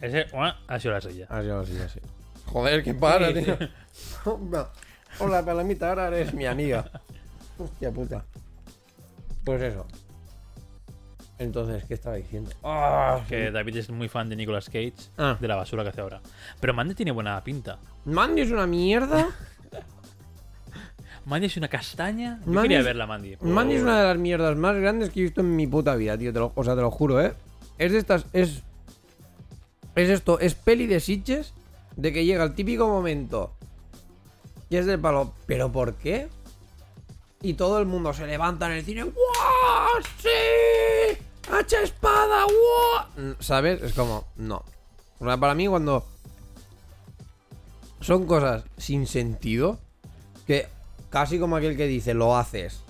Ese 0.06 0.26
ha 0.68 0.78
sido 0.78 0.94
la 0.94 1.00
silla. 1.00 1.26
Así, 1.28 1.48
así, 1.50 1.78
así. 1.78 2.00
Joder, 2.46 2.84
que 2.84 2.94
para, 2.94 3.28
Sí, 3.32 3.42
tío. 3.42 3.58
Hola, 4.24 4.70
Hola, 5.18 5.44
Palomita, 5.44 5.88
ahora 5.88 6.08
eres 6.08 6.34
mi 6.34 6.46
amiga. 6.46 6.90
Hostia 7.58 7.90
puta. 7.90 8.24
Pues 9.44 9.62
eso. 9.62 9.86
Entonces, 11.38 11.84
¿qué 11.84 11.94
estaba 11.94 12.16
diciendo? 12.16 12.50
¡Ah! 12.64 13.20
Que 13.28 13.50
David 13.50 13.76
es 13.76 13.90
muy 13.90 14.08
fan 14.08 14.28
de 14.28 14.36
Nicolas 14.36 14.66
Cage, 14.66 14.94
Ah. 15.18 15.36
de 15.38 15.46
la 15.48 15.56
basura 15.56 15.82
que 15.82 15.90
hace 15.90 16.00
ahora. 16.00 16.20
Pero 16.60 16.72
Mandy 16.72 16.94
tiene 16.94 17.12
buena 17.12 17.42
pinta. 17.44 17.78
Mandy 18.06 18.42
es 18.42 18.50
una 18.50 18.66
mierda. 18.66 19.28
Mandy 21.26 21.46
es 21.46 21.56
una 21.56 21.68
castaña. 21.68 22.38
Yo 22.46 22.52
Mandy 22.52 22.62
quería 22.68 22.78
es- 22.80 22.84
verla, 22.84 23.06
Mandy. 23.06 23.36
Mandy 23.40 23.74
es 23.74 23.82
una 23.82 23.98
de 24.00 24.06
las 24.06 24.16
mierdas 24.18 24.56
más 24.56 24.76
grandes 24.76 25.10
que 25.10 25.20
he 25.20 25.22
visto 25.24 25.40
en 25.40 25.54
mi 25.56 25.66
puta 25.66 25.94
vida, 25.96 26.16
tío. 26.16 26.32
Te 26.32 26.38
lo, 26.38 26.52
o 26.54 26.64
sea, 26.64 26.74
te 26.74 26.80
lo 26.80 26.90
juro, 26.90 27.20
¿eh? 27.20 27.34
Es 27.78 27.92
de 27.92 27.98
estas. 27.98 28.24
Es. 28.32 28.62
Es 29.94 30.08
esto. 30.08 30.38
Es 30.40 30.54
peli 30.54 30.86
de 30.86 31.00
Sitches. 31.00 31.52
De 31.96 32.12
que 32.12 32.24
llega 32.24 32.44
el 32.44 32.54
típico 32.54 32.86
momento. 32.86 33.54
Y 34.70 34.76
es 34.76 34.86
del 34.86 35.00
palo. 35.00 35.34
¿Pero 35.46 35.72
por 35.72 35.94
qué? 35.94 36.28
Y 37.42 37.54
todo 37.54 37.78
el 37.80 37.86
mundo 37.86 38.12
se 38.14 38.26
levanta 38.26 38.66
en 38.66 38.72
el 38.72 38.84
cine. 38.84 39.04
¡Wow! 39.04 39.12
¡Sí! 40.18 41.18
¡Hacha 41.52 41.82
espada! 41.82 42.44
¡Wow! 42.44 43.36
¿Sabes? 43.40 43.82
Es 43.82 43.92
como. 43.94 44.24
No. 44.36 44.62
O 45.18 45.24
sea, 45.24 45.36
para 45.38 45.54
mí, 45.54 45.66
cuando. 45.68 46.04
Son 48.00 48.26
cosas 48.26 48.64
sin 48.76 49.06
sentido. 49.06 49.78
Que 50.46 50.68
casi 51.10 51.38
como 51.38 51.56
aquel 51.56 51.76
que 51.76 51.86
dice, 51.86 52.14
lo 52.14 52.36
haces. 52.36 52.82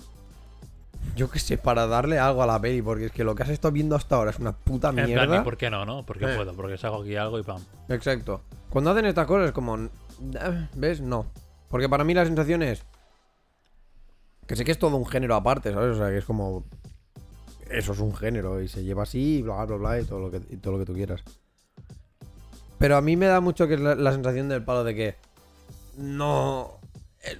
Yo 1.15 1.29
qué 1.31 1.39
sé, 1.39 1.57
para 1.57 1.87
darle 1.87 2.19
algo 2.19 2.43
a 2.43 2.45
la 2.47 2.59
peli, 2.61 2.81
porque 2.81 3.05
es 3.05 3.11
que 3.11 3.23
lo 3.23 3.33
que 3.33 3.41
has 3.43 3.49
estado 3.49 3.71
viendo 3.71 3.95
hasta 3.95 4.15
ahora 4.15 4.31
es 4.31 4.39
una 4.39 4.51
puta 4.51 4.89
En 4.89 4.95
plan, 4.95 5.09
¿y 5.09 5.13
mierda. 5.13 5.43
por 5.43 5.57
qué 5.57 5.69
no, 5.69 5.85
no? 5.85 6.05
Porque 6.05 6.25
Eh. 6.25 6.35
puedo, 6.35 6.53
porque 6.53 6.77
saco 6.77 7.01
aquí 7.01 7.15
algo 7.15 7.39
y 7.39 7.43
pam. 7.43 7.61
Exacto. 7.89 8.41
Cuando 8.69 8.91
hacen 8.91 9.05
estas 9.05 9.25
cosas 9.25 9.47
es 9.47 9.51
como. 9.53 9.89
"Ah, 10.39 10.67
¿Ves? 10.75 11.01
No. 11.01 11.25
Porque 11.69 11.89
para 11.89 12.03
mí 12.03 12.13
la 12.13 12.25
sensación 12.25 12.61
es. 12.61 12.83
Que 14.45 14.55
sé 14.55 14.63
que 14.63 14.71
es 14.71 14.79
todo 14.79 14.95
un 14.95 15.05
género 15.05 15.35
aparte, 15.35 15.73
¿sabes? 15.73 15.95
O 15.95 15.97
sea, 15.97 16.09
que 16.09 16.17
es 16.17 16.25
como. 16.25 16.63
Eso 17.71 17.93
es 17.93 17.99
un 17.99 18.15
género 18.15 18.61
y 18.61 18.67
se 18.67 18.83
lleva 18.83 19.03
así, 19.03 19.41
bla, 19.41 19.65
bla, 19.65 19.75
bla, 19.77 19.99
y 20.01 20.05
todo 20.05 20.19
lo 20.19 20.31
que, 20.31 20.37
y 20.49 20.57
todo 20.57 20.73
lo 20.73 20.79
que 20.79 20.85
tú 20.85 20.93
quieras. 20.93 21.21
Pero 22.79 22.95
a 22.97 23.01
mí 23.01 23.15
me 23.15 23.25
da 23.25 23.39
mucho 23.41 23.67
que 23.67 23.73
es 23.75 23.79
la, 23.79 23.95
la 23.95 24.11
sensación 24.11 24.49
del 24.49 24.63
palo 24.63 24.83
de 24.83 24.95
que. 24.95 25.15
No. 25.97 26.79
eh, 27.23 27.37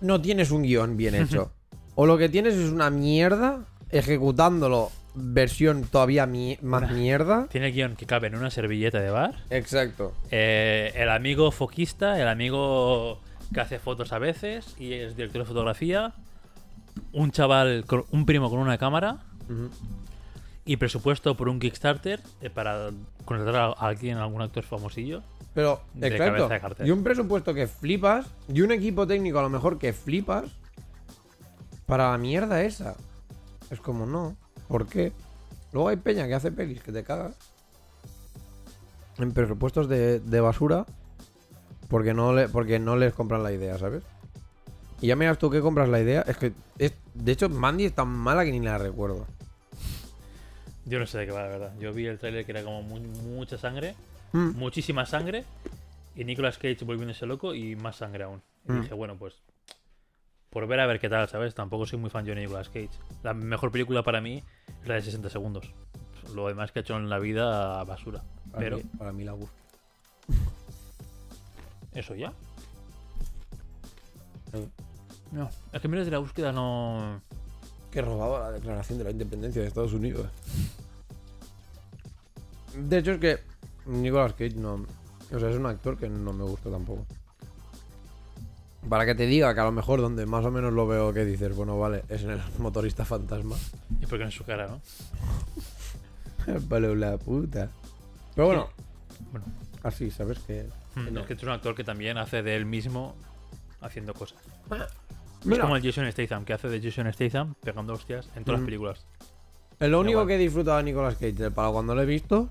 No 0.00 0.20
tienes 0.20 0.50
un 0.50 0.62
guion 0.62 0.96
bien 0.96 1.14
hecho. 1.16 1.52
o 1.94 2.06
lo 2.06 2.16
que 2.18 2.28
tienes 2.28 2.54
es 2.54 2.70
una 2.70 2.90
mierda 2.90 3.64
ejecutándolo 3.90 4.90
versión 5.14 5.82
todavía 5.82 6.24
mi- 6.26 6.56
más 6.62 6.90
mierda. 6.92 7.48
Tiene 7.50 7.72
guion 7.72 7.96
que 7.96 8.06
cabe 8.06 8.28
en 8.28 8.36
una 8.36 8.50
servilleta 8.50 9.00
de 9.00 9.10
bar. 9.10 9.34
Exacto. 9.50 10.12
Eh, 10.30 10.92
el 10.94 11.08
amigo 11.10 11.50
foquista, 11.50 12.20
el 12.20 12.28
amigo 12.28 13.18
que 13.52 13.60
hace 13.60 13.80
fotos 13.80 14.12
a 14.12 14.20
veces 14.20 14.76
y 14.78 14.92
es 14.92 15.16
director 15.16 15.42
de 15.42 15.46
fotografía. 15.48 16.12
un 17.12 17.32
chaval, 17.32 17.84
con- 17.86 18.04
un 18.12 18.24
primo 18.24 18.50
con 18.50 18.60
una 18.60 18.78
cámara 18.78 19.18
Y 20.64 20.76
presupuesto 20.76 21.36
por 21.36 21.48
un 21.48 21.58
Kickstarter 21.58 22.20
eh, 22.40 22.50
para 22.50 22.90
contratar 23.24 23.54
a 23.56 23.72
alguien, 23.72 24.18
algún 24.18 24.42
actor 24.42 24.62
famosillo. 24.62 25.22
Pero, 25.54 25.80
De 25.94 26.08
exacto. 26.08 26.48
cabeza 26.48 26.74
de. 26.78 26.86
Y 26.86 26.90
un 26.90 27.02
presupuesto 27.02 27.54
que 27.54 27.66
flipas. 27.66 28.26
Y 28.52 28.60
un 28.60 28.70
equipo 28.70 29.06
técnico 29.06 29.38
a 29.38 29.42
lo 29.42 29.50
mejor 29.50 29.78
que 29.78 29.92
flipas. 29.92 30.44
Para 31.86 32.12
la 32.12 32.18
mierda 32.18 32.62
esa. 32.62 32.94
Es 33.70 33.80
como, 33.80 34.06
no. 34.06 34.36
¿Por 34.68 34.86
qué? 34.86 35.12
Luego 35.72 35.88
hay 35.88 35.96
peña 35.96 36.26
que 36.28 36.34
hace 36.34 36.52
pelis 36.52 36.82
que 36.82 36.92
te 36.92 37.02
cagas. 37.02 37.34
En 39.18 39.32
presupuestos 39.32 39.88
de, 39.88 40.20
de 40.20 40.40
basura. 40.40 40.86
Porque 41.88 42.14
no, 42.14 42.32
le, 42.32 42.48
porque 42.48 42.78
no 42.78 42.94
les 42.94 43.12
compran 43.12 43.42
la 43.42 43.50
idea, 43.50 43.76
¿sabes? 43.76 44.04
Y 45.00 45.08
ya 45.08 45.16
miras 45.16 45.38
tú 45.38 45.50
que 45.50 45.60
compras 45.60 45.88
la 45.88 46.00
idea. 46.00 46.22
Es 46.28 46.36
que, 46.36 46.52
es, 46.78 46.92
de 47.14 47.32
hecho, 47.32 47.48
Mandy 47.48 47.86
es 47.86 47.94
tan 47.94 48.08
mala 48.08 48.44
que 48.44 48.52
ni 48.52 48.60
la 48.60 48.78
recuerdo. 48.78 49.26
Yo 50.90 50.98
no 50.98 51.06
sé 51.06 51.18
de 51.18 51.26
qué 51.26 51.32
va, 51.32 51.42
la 51.42 51.48
verdad. 51.48 51.72
Yo 51.78 51.92
vi 51.92 52.06
el 52.06 52.18
tráiler 52.18 52.44
que 52.44 52.50
era 52.52 52.62
como 52.64 52.82
mu- 52.82 52.98
mucha 53.00 53.56
sangre, 53.56 53.94
Mm. 54.32 54.56
muchísima 54.56 55.06
sangre, 55.06 55.44
y 56.16 56.24
Nicolas 56.24 56.58
Cage 56.58 56.84
volviéndose 56.84 57.26
loco 57.26 57.54
y 57.54 57.76
más 57.76 57.96
sangre 57.96 58.24
aún. 58.24 58.42
Y 58.68 58.72
Mm. 58.72 58.80
dije, 58.82 58.94
bueno, 58.94 59.16
pues 59.16 59.34
por 60.50 60.66
ver 60.66 60.80
a 60.80 60.86
ver 60.86 60.98
qué 60.98 61.08
tal, 61.08 61.28
¿sabes? 61.28 61.54
Tampoco 61.54 61.86
soy 61.86 61.98
muy 62.00 62.10
fan 62.10 62.24
yo 62.26 62.34
de 62.34 62.40
Nicolas 62.40 62.68
Cage. 62.68 62.90
La 63.22 63.34
mejor 63.34 63.70
película 63.70 64.02
para 64.02 64.20
mí 64.20 64.42
es 64.82 64.88
la 64.88 64.96
de 64.96 65.02
60 65.02 65.30
segundos. 65.30 65.72
Lo 66.34 66.48
demás 66.48 66.72
que 66.72 66.80
ha 66.80 66.82
hecho 66.82 66.96
en 66.96 67.08
la 67.08 67.18
vida, 67.20 67.82
basura. 67.84 68.22
Para, 68.50 68.58
Pero 68.64 68.76
mí, 68.78 68.82
para 68.98 69.12
mí 69.12 69.22
la 69.24 69.32
gusta. 69.32 69.54
eso 71.94 72.14
ya. 72.16 72.32
Sí. 74.52 74.68
No, 75.32 75.48
es 75.72 75.80
que 75.80 75.86
miras 75.88 76.06
de 76.06 76.10
la 76.12 76.18
búsqueda 76.18 76.50
no... 76.52 77.22
que 77.92 78.02
robaba 78.02 78.40
la 78.40 78.50
declaración 78.52 78.98
de 78.98 79.04
la 79.04 79.10
independencia 79.10 79.62
de 79.62 79.68
Estados 79.68 79.92
Unidos. 79.92 80.26
De 82.76 82.98
hecho, 82.98 83.12
es 83.12 83.18
que 83.18 83.38
Nicolas 83.86 84.32
Cage 84.32 84.54
no. 84.56 84.84
O 85.32 85.38
sea, 85.38 85.50
es 85.50 85.56
un 85.56 85.66
actor 85.66 85.96
que 85.96 86.08
no 86.08 86.32
me 86.32 86.44
gusta 86.44 86.70
tampoco. 86.70 87.06
Para 88.88 89.04
que 89.04 89.14
te 89.14 89.26
diga 89.26 89.52
que 89.54 89.60
a 89.60 89.64
lo 89.64 89.72
mejor 89.72 90.00
donde 90.00 90.24
más 90.26 90.44
o 90.44 90.50
menos 90.50 90.72
lo 90.72 90.86
veo 90.86 91.12
que 91.12 91.24
dices, 91.24 91.54
bueno, 91.54 91.78
vale, 91.78 92.02
es 92.08 92.22
en 92.22 92.30
el 92.30 92.40
motorista 92.58 93.04
fantasma. 93.04 93.56
Y 94.00 94.06
porque 94.06 94.24
en 94.24 94.30
su 94.30 94.44
cara, 94.44 94.66
¿no? 94.68 94.80
vale, 96.68 96.94
la 96.96 97.18
puta. 97.18 97.68
Pero 98.34 98.46
bueno, 98.46 98.68
Bueno, 99.32 99.46
así, 99.82 100.10
¿sabes? 100.10 100.38
Que. 100.40 100.66
mm, 100.94 101.12
no. 101.12 101.20
es 101.20 101.26
que 101.26 101.34
es 101.34 101.42
un 101.42 101.50
actor 101.50 101.74
que 101.74 101.84
también 101.84 102.16
hace 102.18 102.42
de 102.42 102.56
él 102.56 102.64
mismo 102.64 103.14
haciendo 103.82 104.14
cosas. 104.14 104.38
Es 105.40 105.46
Mira, 105.46 105.62
como 105.62 105.76
el 105.76 105.82
Jason 105.82 106.10
Statham, 106.10 106.44
que 106.44 106.52
hace 106.54 106.68
de 106.68 106.80
Jason 106.82 107.10
Statham 107.12 107.54
pegando 107.62 107.92
hostias 107.94 108.28
en 108.36 108.44
todas 108.44 108.60
Mm. 108.60 108.62
las 108.62 108.66
películas. 108.66 109.06
lo 109.80 110.00
único 110.00 110.26
que 110.26 110.34
he 110.34 110.38
disfrutado 110.38 110.78
de 110.78 110.84
Nicolas 110.84 111.14
Cage 111.16 111.50
palo 111.50 111.72
cuando 111.72 111.94
lo 111.94 112.02
he 112.02 112.06
visto, 112.06 112.48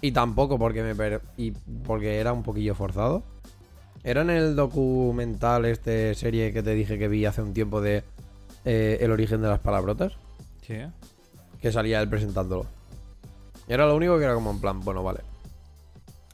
y 0.00 0.12
tampoco 0.12 0.58
porque 0.58 0.82
me 0.82 0.94
per- 0.94 1.22
y 1.36 1.50
porque 1.52 2.18
era 2.20 2.32
un 2.32 2.42
poquillo 2.42 2.74
forzado, 2.74 3.22
era 4.04 4.22
en 4.22 4.30
el 4.30 4.54
documental, 4.56 5.64
este 5.64 6.14
serie 6.14 6.52
que 6.52 6.62
te 6.62 6.74
dije 6.74 6.98
que 6.98 7.08
vi 7.08 7.24
hace 7.24 7.42
un 7.42 7.52
tiempo 7.54 7.80
de 7.80 8.04
eh, 8.64 8.98
El 9.00 9.10
origen 9.10 9.40
de 9.42 9.48
las 9.48 9.60
palabrotas, 9.60 10.12
Sí, 10.62 10.74
que 11.60 11.70
salía 11.72 12.00
él 12.00 12.08
presentándolo. 12.08 12.66
Era 13.68 13.86
lo 13.86 13.96
único 13.96 14.18
que 14.18 14.24
era 14.24 14.34
como 14.34 14.50
en 14.50 14.60
plan, 14.60 14.80
bueno, 14.80 15.02
vale. 15.02 15.20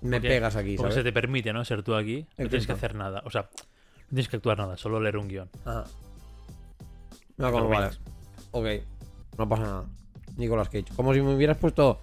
Me 0.03 0.17
Porque- 0.17 0.29
pegas 0.29 0.57
aquí, 0.57 0.77
Porque 0.77 0.93
¿sabes? 0.93 1.05
se 1.05 1.05
te 1.05 1.13
permite, 1.13 1.53
¿no? 1.53 1.65
Ser 1.65 1.83
tú 1.83 1.95
aquí. 1.95 2.27
No 2.37 2.49
tienes 2.49 2.67
que 2.67 2.73
hacer 2.73 2.95
nada. 2.95 3.23
O 3.25 3.31
sea, 3.31 3.43
no 3.43 4.09
tienes 4.09 4.29
que 4.29 4.37
actuar 4.37 4.59
nada, 4.59 4.77
solo 4.77 4.99
leer 5.01 5.17
un 5.17 5.29
guion. 5.29 5.49
Ajá. 5.65 5.85
No, 7.37 7.53
como 7.53 7.69
vale. 7.69 7.97
Ok, 8.51 8.67
no 9.39 9.49
pasa 9.49 9.63
nada. 9.63 9.85
Nicolas 10.37 10.69
Cage. 10.69 10.87
Como 10.97 11.15
si 11.15 11.21
me 11.23 11.35
hubieras 11.35 11.57
puesto. 11.57 12.01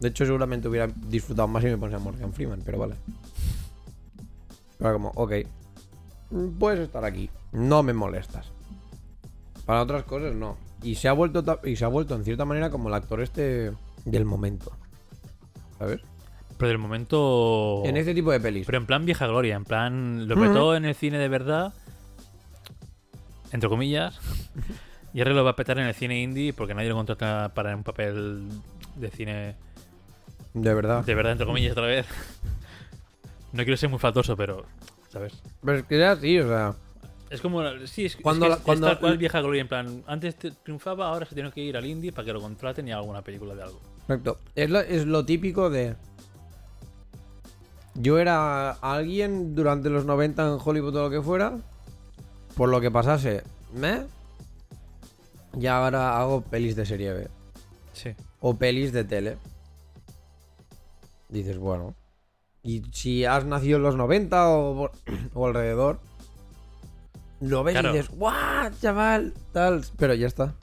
De 0.00 0.08
hecho, 0.08 0.24
seguramente 0.24 0.66
hubiera 0.68 0.86
disfrutado 0.86 1.46
más 1.46 1.62
si 1.62 1.68
me 1.68 1.76
pones 1.76 1.94
a 1.94 1.98
Morgan 1.98 2.32
Freeman, 2.32 2.62
pero 2.64 2.78
vale. 2.78 2.94
Pero 4.78 4.94
como, 4.94 5.08
ok. 5.14 5.32
mm, 6.30 6.48
Puedes 6.58 6.80
estar 6.80 7.04
aquí. 7.04 7.28
No 7.52 7.82
me 7.82 7.92
molestas. 7.92 8.50
Para 9.66 9.82
otras 9.82 10.04
cosas, 10.04 10.34
no. 10.34 10.56
Y 10.82 10.94
se 10.94 11.08
ha 11.08 11.12
vuelto 11.12 11.44
y 11.64 11.76
se 11.76 11.84
ha 11.84 11.88
vuelto 11.88 12.14
en 12.14 12.24
cierta 12.24 12.44
manera 12.46 12.70
como 12.70 12.88
el 12.88 12.94
actor 12.94 13.20
este 13.20 13.72
del 14.06 14.24
momento. 14.24 14.72
¿Sabes? 15.78 16.00
Pero 16.56 16.68
del 16.68 16.78
momento. 16.78 17.82
En 17.84 17.96
este 17.98 18.14
tipo 18.14 18.32
de 18.32 18.40
pelis. 18.40 18.64
Pero 18.66 18.78
en 18.78 18.86
plan 18.86 19.04
vieja 19.04 19.26
gloria, 19.26 19.56
en 19.56 19.64
plan. 19.64 20.26
Lo 20.26 20.34
petó 20.34 20.74
en 20.74 20.86
el 20.86 20.94
cine 20.94 21.18
de 21.18 21.28
verdad. 21.28 21.74
Entre 23.52 23.68
comillas. 23.68 24.18
Y 25.12 25.18
ahora 25.18 25.32
lo 25.32 25.42
va 25.42 25.50
a 25.50 25.56
petar 25.56 25.76
en 25.80 25.88
el 25.88 25.94
cine 25.94 26.22
indie 26.22 26.52
porque 26.52 26.72
nadie 26.72 26.88
lo 26.88 26.94
contrata 26.94 27.50
para 27.52 27.74
un 27.74 27.82
papel 27.82 28.48
de 28.94 29.10
cine 29.10 29.56
De 30.54 30.74
verdad. 30.74 31.04
de 31.04 31.14
verdad, 31.14 31.32
entre 31.32 31.46
comillas, 31.46 31.72
otra 31.72 31.86
vez. 31.86 32.06
No 33.52 33.64
quiero 33.64 33.76
ser 33.76 33.88
muy 33.90 33.98
faltoso, 33.98 34.36
pero. 34.36 34.64
¿Sabes? 35.08 35.32
Pero 35.64 35.78
es 35.78 35.84
que 35.84 35.96
era 35.96 36.12
así, 36.12 36.38
o 36.38 36.46
sea. 36.46 36.74
Es 37.30 37.40
como. 37.40 37.62
Sí, 37.86 38.04
es, 38.06 38.14
Cuando 38.16 38.46
es, 38.46 38.50
la- 38.50 38.56
es 38.58 38.62
cuando- 38.62 38.86
tal 38.86 39.00
cual 39.00 39.18
vieja 39.18 39.40
gloria. 39.40 39.60
En 39.62 39.66
plan, 39.68 40.04
antes 40.06 40.36
te- 40.36 40.52
triunfaba, 40.52 41.08
ahora 41.08 41.26
se 41.26 41.34
tiene 41.34 41.50
que 41.50 41.60
ir 41.60 41.76
al 41.76 41.84
indie 41.84 42.12
para 42.12 42.24
que 42.26 42.32
lo 42.32 42.40
contraten 42.40 42.86
y 42.86 42.92
haga 42.92 43.00
alguna 43.00 43.22
película 43.22 43.56
de 43.56 43.64
algo. 43.64 43.80
Exacto. 44.02 44.38
Es 44.54 44.70
lo, 44.70 44.78
es 44.78 45.04
lo 45.04 45.24
típico 45.24 45.68
de. 45.68 45.96
Yo 47.94 48.18
era 48.20 48.70
alguien 48.70 49.56
durante 49.56 49.90
los 49.90 50.04
90 50.04 50.46
en 50.46 50.58
Hollywood 50.64 50.94
o 50.96 51.02
lo 51.02 51.10
que 51.10 51.20
fuera. 51.20 51.58
Por 52.54 52.68
lo 52.68 52.80
que 52.80 52.90
pasase. 52.92 53.42
¿Me? 53.74 54.02
Y 55.58 55.66
ahora 55.66 56.18
hago 56.20 56.42
pelis 56.42 56.76
de 56.76 56.86
serie 56.86 57.12
B. 57.12 57.28
Sí. 57.94 58.10
O 58.38 58.54
pelis 58.56 58.92
de 58.92 59.02
tele. 59.02 59.38
Dices, 61.30 61.58
bueno. 61.58 61.94
Y 62.62 62.82
si 62.92 63.24
has 63.24 63.44
nacido 63.46 63.78
en 63.78 63.82
los 63.84 63.96
90 63.96 64.48
o, 64.50 64.90
o 65.34 65.46
alrededor. 65.46 66.00
Lo 67.40 67.64
ves 67.64 67.72
Claro. 67.74 67.90
y 67.94 67.98
dices, 67.98 68.10
¡guau, 68.14 68.70
chaval! 68.82 69.32
Tal. 69.52 69.82
Pero 69.96 70.14
ya 70.14 70.26
está. 70.26 70.54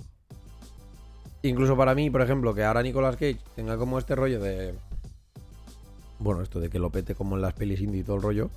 Incluso 1.41 1.75
para 1.77 1.95
mí, 1.95 2.09
por 2.09 2.21
ejemplo, 2.21 2.53
que 2.53 2.63
ahora 2.63 2.83
Nicolas 2.83 3.15
Cage 3.15 3.37
tenga 3.55 3.77
como 3.77 3.97
este 3.97 4.15
rollo 4.15 4.39
de. 4.39 4.75
Bueno, 6.19 6.41
esto 6.41 6.59
de 6.59 6.69
que 6.69 6.79
lo 6.79 6.89
pete 6.91 7.15
como 7.15 7.35
en 7.35 7.41
las 7.41 7.53
pelis 7.53 7.79
indie 7.81 8.01
y 8.01 8.03
todo 8.03 8.17
el 8.17 8.21
rollo. 8.23 8.49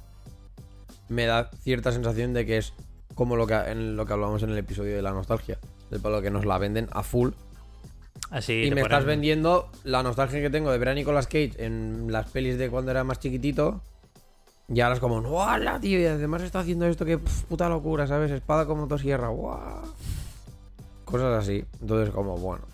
Me 1.08 1.26
da 1.26 1.50
cierta 1.62 1.92
sensación 1.92 2.32
de 2.32 2.46
que 2.46 2.56
es 2.58 2.72
como 3.14 3.36
lo 3.36 3.46
que, 3.46 3.54
en 3.54 3.96
lo 3.96 4.06
que 4.06 4.12
hablamos 4.12 4.42
en 4.42 4.50
el 4.50 4.58
episodio 4.58 4.94
de 4.96 5.02
la 5.02 5.12
nostalgia. 5.12 5.58
Del 5.90 6.00
palo 6.00 6.22
que 6.22 6.30
nos 6.30 6.44
la 6.46 6.58
venden 6.58 6.88
a 6.92 7.02
full. 7.02 7.30
Así. 8.30 8.62
y 8.64 8.70
me 8.70 8.82
ponen- 8.82 8.84
estás 8.84 9.04
vendiendo 9.04 9.68
la 9.84 10.02
nostalgia 10.02 10.40
que 10.40 10.50
tengo 10.50 10.70
de 10.70 10.78
ver 10.78 10.88
a 10.90 10.94
Nicolas 10.94 11.26
Cage 11.26 11.52
en 11.58 12.06
las 12.12 12.30
pelis 12.30 12.58
de 12.58 12.70
cuando 12.70 12.90
era 12.92 13.02
más 13.04 13.18
chiquitito. 13.18 13.80
Y 14.72 14.80
ahora 14.80 14.94
es 14.94 15.00
como, 15.00 15.16
¡Hola, 15.16 15.80
tío! 15.80 15.98
Y 15.98 16.06
además 16.06 16.42
está 16.42 16.60
haciendo 16.60 16.86
esto 16.86 17.04
que 17.04 17.18
pf, 17.18 17.46
puta 17.48 17.68
locura, 17.68 18.06
¿sabes? 18.06 18.30
Espada 18.30 18.66
como 18.66 18.82
motosierra, 18.82 19.28
¡guau! 19.28 19.82
Cosas 21.04 21.42
así. 21.42 21.64
Entonces, 21.80 22.14
como, 22.14 22.36
bueno. 22.38 22.64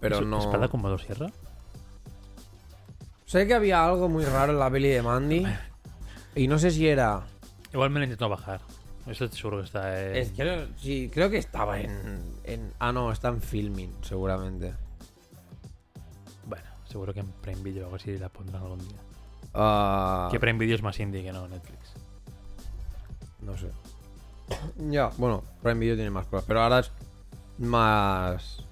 Pero 0.00 0.18
¿Es- 0.18 0.26
no. 0.26 0.38
¿Espada 0.40 0.68
con 0.68 0.82
motosierra? 0.82 1.30
Sé 3.24 3.46
que 3.46 3.54
había 3.54 3.86
algo 3.86 4.10
muy 4.10 4.24
raro 4.26 4.52
en 4.52 4.58
la 4.58 4.70
peli 4.70 4.88
de 4.90 5.00
Mandy. 5.00 5.46
Y 6.34 6.46
no 6.48 6.58
sé 6.58 6.70
si 6.70 6.86
era. 6.86 7.22
Igual 7.72 7.88
me 7.88 8.00
lo 8.00 8.04
intento 8.04 8.28
bajar. 8.28 8.60
Eso 9.06 9.26
seguro 9.28 9.58
que 9.58 9.64
está 9.64 10.00
en... 10.10 10.16
Es, 10.16 10.32
creo, 10.32 10.68
sí, 10.76 11.10
creo 11.12 11.28
que 11.28 11.38
estaba 11.38 11.80
en, 11.80 12.22
en- 12.44 12.72
Ah, 12.78 12.92
no, 12.92 13.10
está 13.10 13.28
en 13.28 13.40
filming, 13.42 13.92
seguramente. 14.02 14.74
Bueno, 16.46 16.64
seguro 16.88 17.12
que 17.12 17.20
en 17.20 17.26
Prime 17.32 17.62
Video 17.62 17.82
o 17.82 17.86
algo 17.86 17.96
así 17.96 18.16
la 18.16 18.28
pondrán 18.28 18.62
algún 18.62 18.78
día. 18.78 18.98
Ah, 19.54 20.28
Que 20.30 20.38
Prime 20.38 20.58
Video 20.58 20.76
es 20.76 20.82
más 20.82 20.98
indie 21.00 21.22
que 21.22 21.32
no 21.32 21.48
Netflix. 21.48 21.94
No 23.40 23.56
sé. 23.56 23.70
Ya, 24.90 25.10
bueno, 25.18 25.42
Prime 25.62 25.80
Video 25.80 25.96
tiene 25.96 26.10
más 26.10 26.26
cosas. 26.26 26.44
Pero 26.46 26.62
ahora 26.62 26.78
es 26.80 26.92
más. 27.58 28.64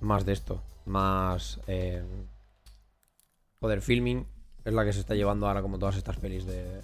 Más 0.00 0.24
de 0.24 0.32
esto. 0.32 0.62
Más. 0.86 1.60
Eh, 1.68 2.02
joder, 3.60 3.80
filming 3.82 4.26
es 4.64 4.72
la 4.72 4.84
que 4.84 4.92
se 4.92 5.00
está 5.00 5.14
llevando 5.14 5.46
ahora 5.46 5.62
como 5.62 5.78
todas 5.78 5.96
estas 5.96 6.16
pelis 6.16 6.44
de, 6.44 6.80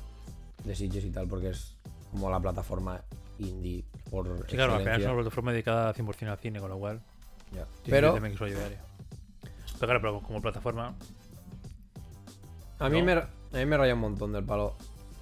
de 0.64 0.74
Sitges 0.77 1.05
y 1.05 1.11
tal, 1.11 1.27
porque 1.29 1.51
es 1.51 1.77
como 2.11 2.31
la 2.31 2.40
plataforma 2.40 3.03
indie 3.38 3.85
por 4.11 4.27
Sí, 4.49 4.57
claro, 4.57 4.75
al 4.75 4.81
final 4.81 5.01
es 5.01 5.07
una 5.07 5.14
plataforma 5.16 5.53
dedicada 5.53 5.94
100% 5.94 6.29
al 6.29 6.38
cine, 6.38 6.61
con 6.61 6.71
lo 6.71 6.79
cual. 6.79 7.01
Ya. 7.53 7.64
tiene 7.83 8.01
Pero 8.01 8.14
que. 8.14 8.21
Pero 9.79 9.87
claro, 9.87 10.01
pero 10.01 10.21
como 10.23 10.42
plataforma. 10.42 10.94
a 12.79 12.88
mí, 12.88 12.99
no. 13.01 13.05
me, 13.07 13.12
a 13.12 13.29
mí 13.53 13.66
me 13.66 13.77
raya 13.77 13.94
un 13.94 14.01
montón 14.01 14.33
del 14.33 14.44
palo. 14.44 14.75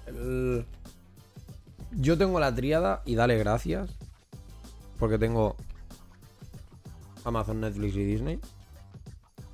El- 0.07 0.65
Yo 1.91 2.17
tengo 2.17 2.39
la 2.39 2.53
tríada 2.53 3.01
y 3.05 3.15
dale 3.15 3.37
gracias. 3.37 3.89
Porque 4.97 5.19
tengo 5.19 5.55
Amazon, 7.23 7.61
Netflix 7.61 7.95
y 7.95 8.03
Disney. 8.03 8.39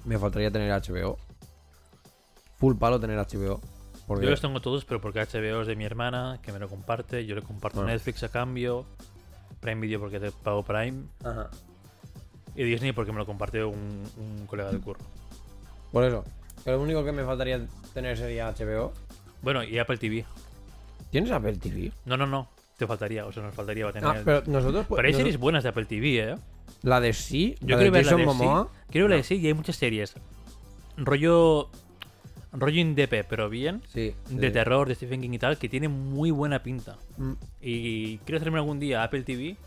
Me 0.06 0.18
faltaría 0.18 0.52
tener 0.52 0.72
HBO. 0.72 1.18
Full 2.58 2.76
palo 2.78 3.00
tener 3.00 3.18
HBO. 3.20 3.60
Porque 4.08 4.26
Yo 4.26 4.32
los 4.32 4.42
tengo 4.42 4.60
todos, 4.62 4.84
pero 4.86 5.00
porque 5.00 5.20
HBO 5.22 5.62
es 5.62 5.68
de 5.68 5.76
mi 5.76 5.86
hermana, 5.86 6.40
que 6.42 6.52
me 6.52 6.60
lo 6.60 6.68
comparte. 6.68 7.26
Yo 7.26 7.36
le 7.36 7.42
comparto 7.42 7.78
Bueno. 7.80 7.92
Netflix 7.94 8.24
a 8.24 8.30
cambio. 8.30 8.86
Prime 9.62 9.80
Video 9.82 10.00
porque 10.00 10.20
te 10.20 10.32
pago 10.32 10.64
Prime. 10.64 11.04
Ajá. 11.24 11.50
Y 12.56 12.64
Disney 12.64 12.92
porque 12.92 13.12
me 13.14 13.18
lo 13.18 13.26
compartió 13.26 13.70
un, 13.70 14.04
un 14.18 14.46
colega 14.46 14.70
del 14.72 14.82
curro. 14.82 15.00
Por 15.92 16.04
eso. 16.04 16.24
Que 16.64 16.72
lo 16.72 16.82
único 16.82 17.04
que 17.06 17.12
me 17.14 17.24
faltaría 17.24 17.66
tener 17.94 18.18
sería 18.18 18.52
HBO. 18.52 18.94
Bueno, 19.42 19.64
y 19.64 19.80
Apple 19.80 19.98
TV. 19.98 20.26
¿Tienes 21.10 21.32
Apple 21.32 21.56
TV? 21.58 21.92
No, 22.06 22.18
no, 22.18 22.28
no. 22.28 22.50
Te 22.78 22.86
faltaría, 22.88 23.26
o 23.26 23.32
sea, 23.32 23.44
nos 23.44 23.56
faltaría 23.56 23.86
para 23.86 24.00
tener. 24.00 24.18
Ah, 24.18 24.22
pero 24.26 24.44
nosotros. 24.48 24.86
Pero 24.90 25.00
hay 25.02 25.06
nosotros- 25.12 25.18
series 25.18 25.38
buenas 25.38 25.64
de 25.64 25.70
Apple 25.70 25.86
TV, 25.86 26.32
¿eh? 26.32 26.36
La 26.82 27.00
de 27.00 27.14
sí. 27.14 27.56
Yo 27.62 27.70
la 27.70 27.78
quiero 27.78 27.84
de 27.84 27.90
ver 27.92 28.06
la 28.06 28.12
Jason 28.12 28.20
de 28.20 28.26
Momoa. 28.26 28.64
sí. 28.72 28.92
Quiero 28.92 29.06
ver 29.06 29.12
la 29.12 29.18
de 29.18 29.24
sí 29.24 29.36
y 29.36 29.48
hay 29.48 29.54
muchas 29.54 29.76
series. 29.78 30.16
Rollo. 30.98 31.70
Rollo 32.54 32.80
indepe, 32.80 33.24
pero 33.24 33.50
bien. 33.50 33.82
Sí. 33.88 34.14
De 34.30 34.52
terror, 34.52 34.88
de 34.88 34.96
Stephen 34.96 35.22
King 35.22 35.34
y 35.34 35.40
tal, 35.40 35.58
que 35.58 35.68
tiene 35.68 35.88
muy 35.88 36.30
buena 36.32 36.62
pinta. 36.62 36.98
Mm. 37.18 37.34
Y 37.62 38.18
quiero 38.20 38.38
hacerme 38.38 38.60
algún 38.60 38.80
día 38.80 39.04
Apple 39.04 39.24
TV. 39.24 39.44
Y 39.44 39.58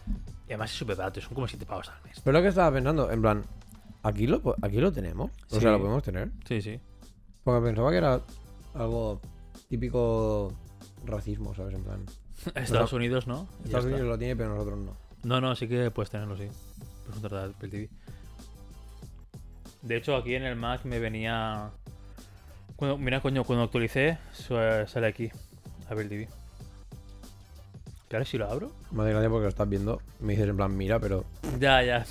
además 0.49 0.71
es 0.71 0.79
súper 0.79 0.97
barato, 0.97 1.21
son 1.21 1.35
como 1.35 1.49
7 1.49 1.67
pavos 1.67 1.89
al 1.89 2.01
mes. 2.05 2.21
Pero 2.23 2.39
lo 2.39 2.43
que 2.43 2.49
estaba 2.49 2.73
pensando, 2.73 3.11
en 3.11 3.21
plan, 3.21 3.45
¿aquí 4.05 4.29
lo, 4.29 4.41
aquí 4.63 4.77
lo 4.77 4.93
tenemos? 4.93 5.33
O 5.51 5.61
sea, 5.61 5.73
lo 5.73 5.79
podemos 5.79 6.03
tener. 6.05 6.31
Sí, 6.47 6.63
sí. 6.63 6.79
Porque 7.43 7.67
pensaba 7.67 7.91
que 7.91 7.97
era 7.97 8.21
algo 8.75 9.21
típico 9.69 10.53
racismo, 11.05 11.55
¿sabes? 11.55 11.75
En 11.75 11.83
plan, 11.83 12.05
Estados 12.55 12.93
Unidos, 12.93 13.27
¿no? 13.27 13.49
Estados. 13.65 13.87
Unidos 13.87 14.03
lo 14.03 14.19
tiene, 14.19 14.37
pero 14.37 14.51
nosotros 14.51 14.79
no. 14.79 14.97
No, 15.25 15.41
no, 15.41 15.57
sí 15.57 15.67
que 15.67 15.91
puedes 15.91 16.11
tenerlo, 16.11 16.37
sí. 16.37 16.47
Puedes 16.47 17.21
contratar 17.21 17.51
Apple 17.51 17.69
TV. 17.69 17.91
De 19.83 19.97
hecho, 19.97 20.17
aquí 20.17 20.35
en 20.35 20.45
el 20.45 20.57
Mac 20.57 20.85
me 20.85 20.99
venía. 20.99 21.71
Cuando, 22.77 22.99
mira, 22.99 23.21
coño, 23.21 23.45
cuando 23.45 23.65
actualicé, 23.65 24.19
sale 24.87 25.07
aquí 25.07 25.31
Apple 25.89 26.05
TV. 26.07 26.29
Que 28.09 28.17
ahora 28.17 28.25
si 28.27 28.39
lo 28.39 28.49
abro. 28.51 28.71
Me 28.93 29.03
hace 29.03 29.13
gracia 29.13 29.29
porque 29.31 29.43
lo 29.45 29.49
estás 29.49 29.69
viendo. 29.69 30.01
Me 30.21 30.35
dices 30.35 30.49
en 30.49 30.57
plan, 30.57 30.77
mira, 30.77 30.99
pero. 31.01 31.25
Ya, 31.59 31.83
ya. 31.83 32.05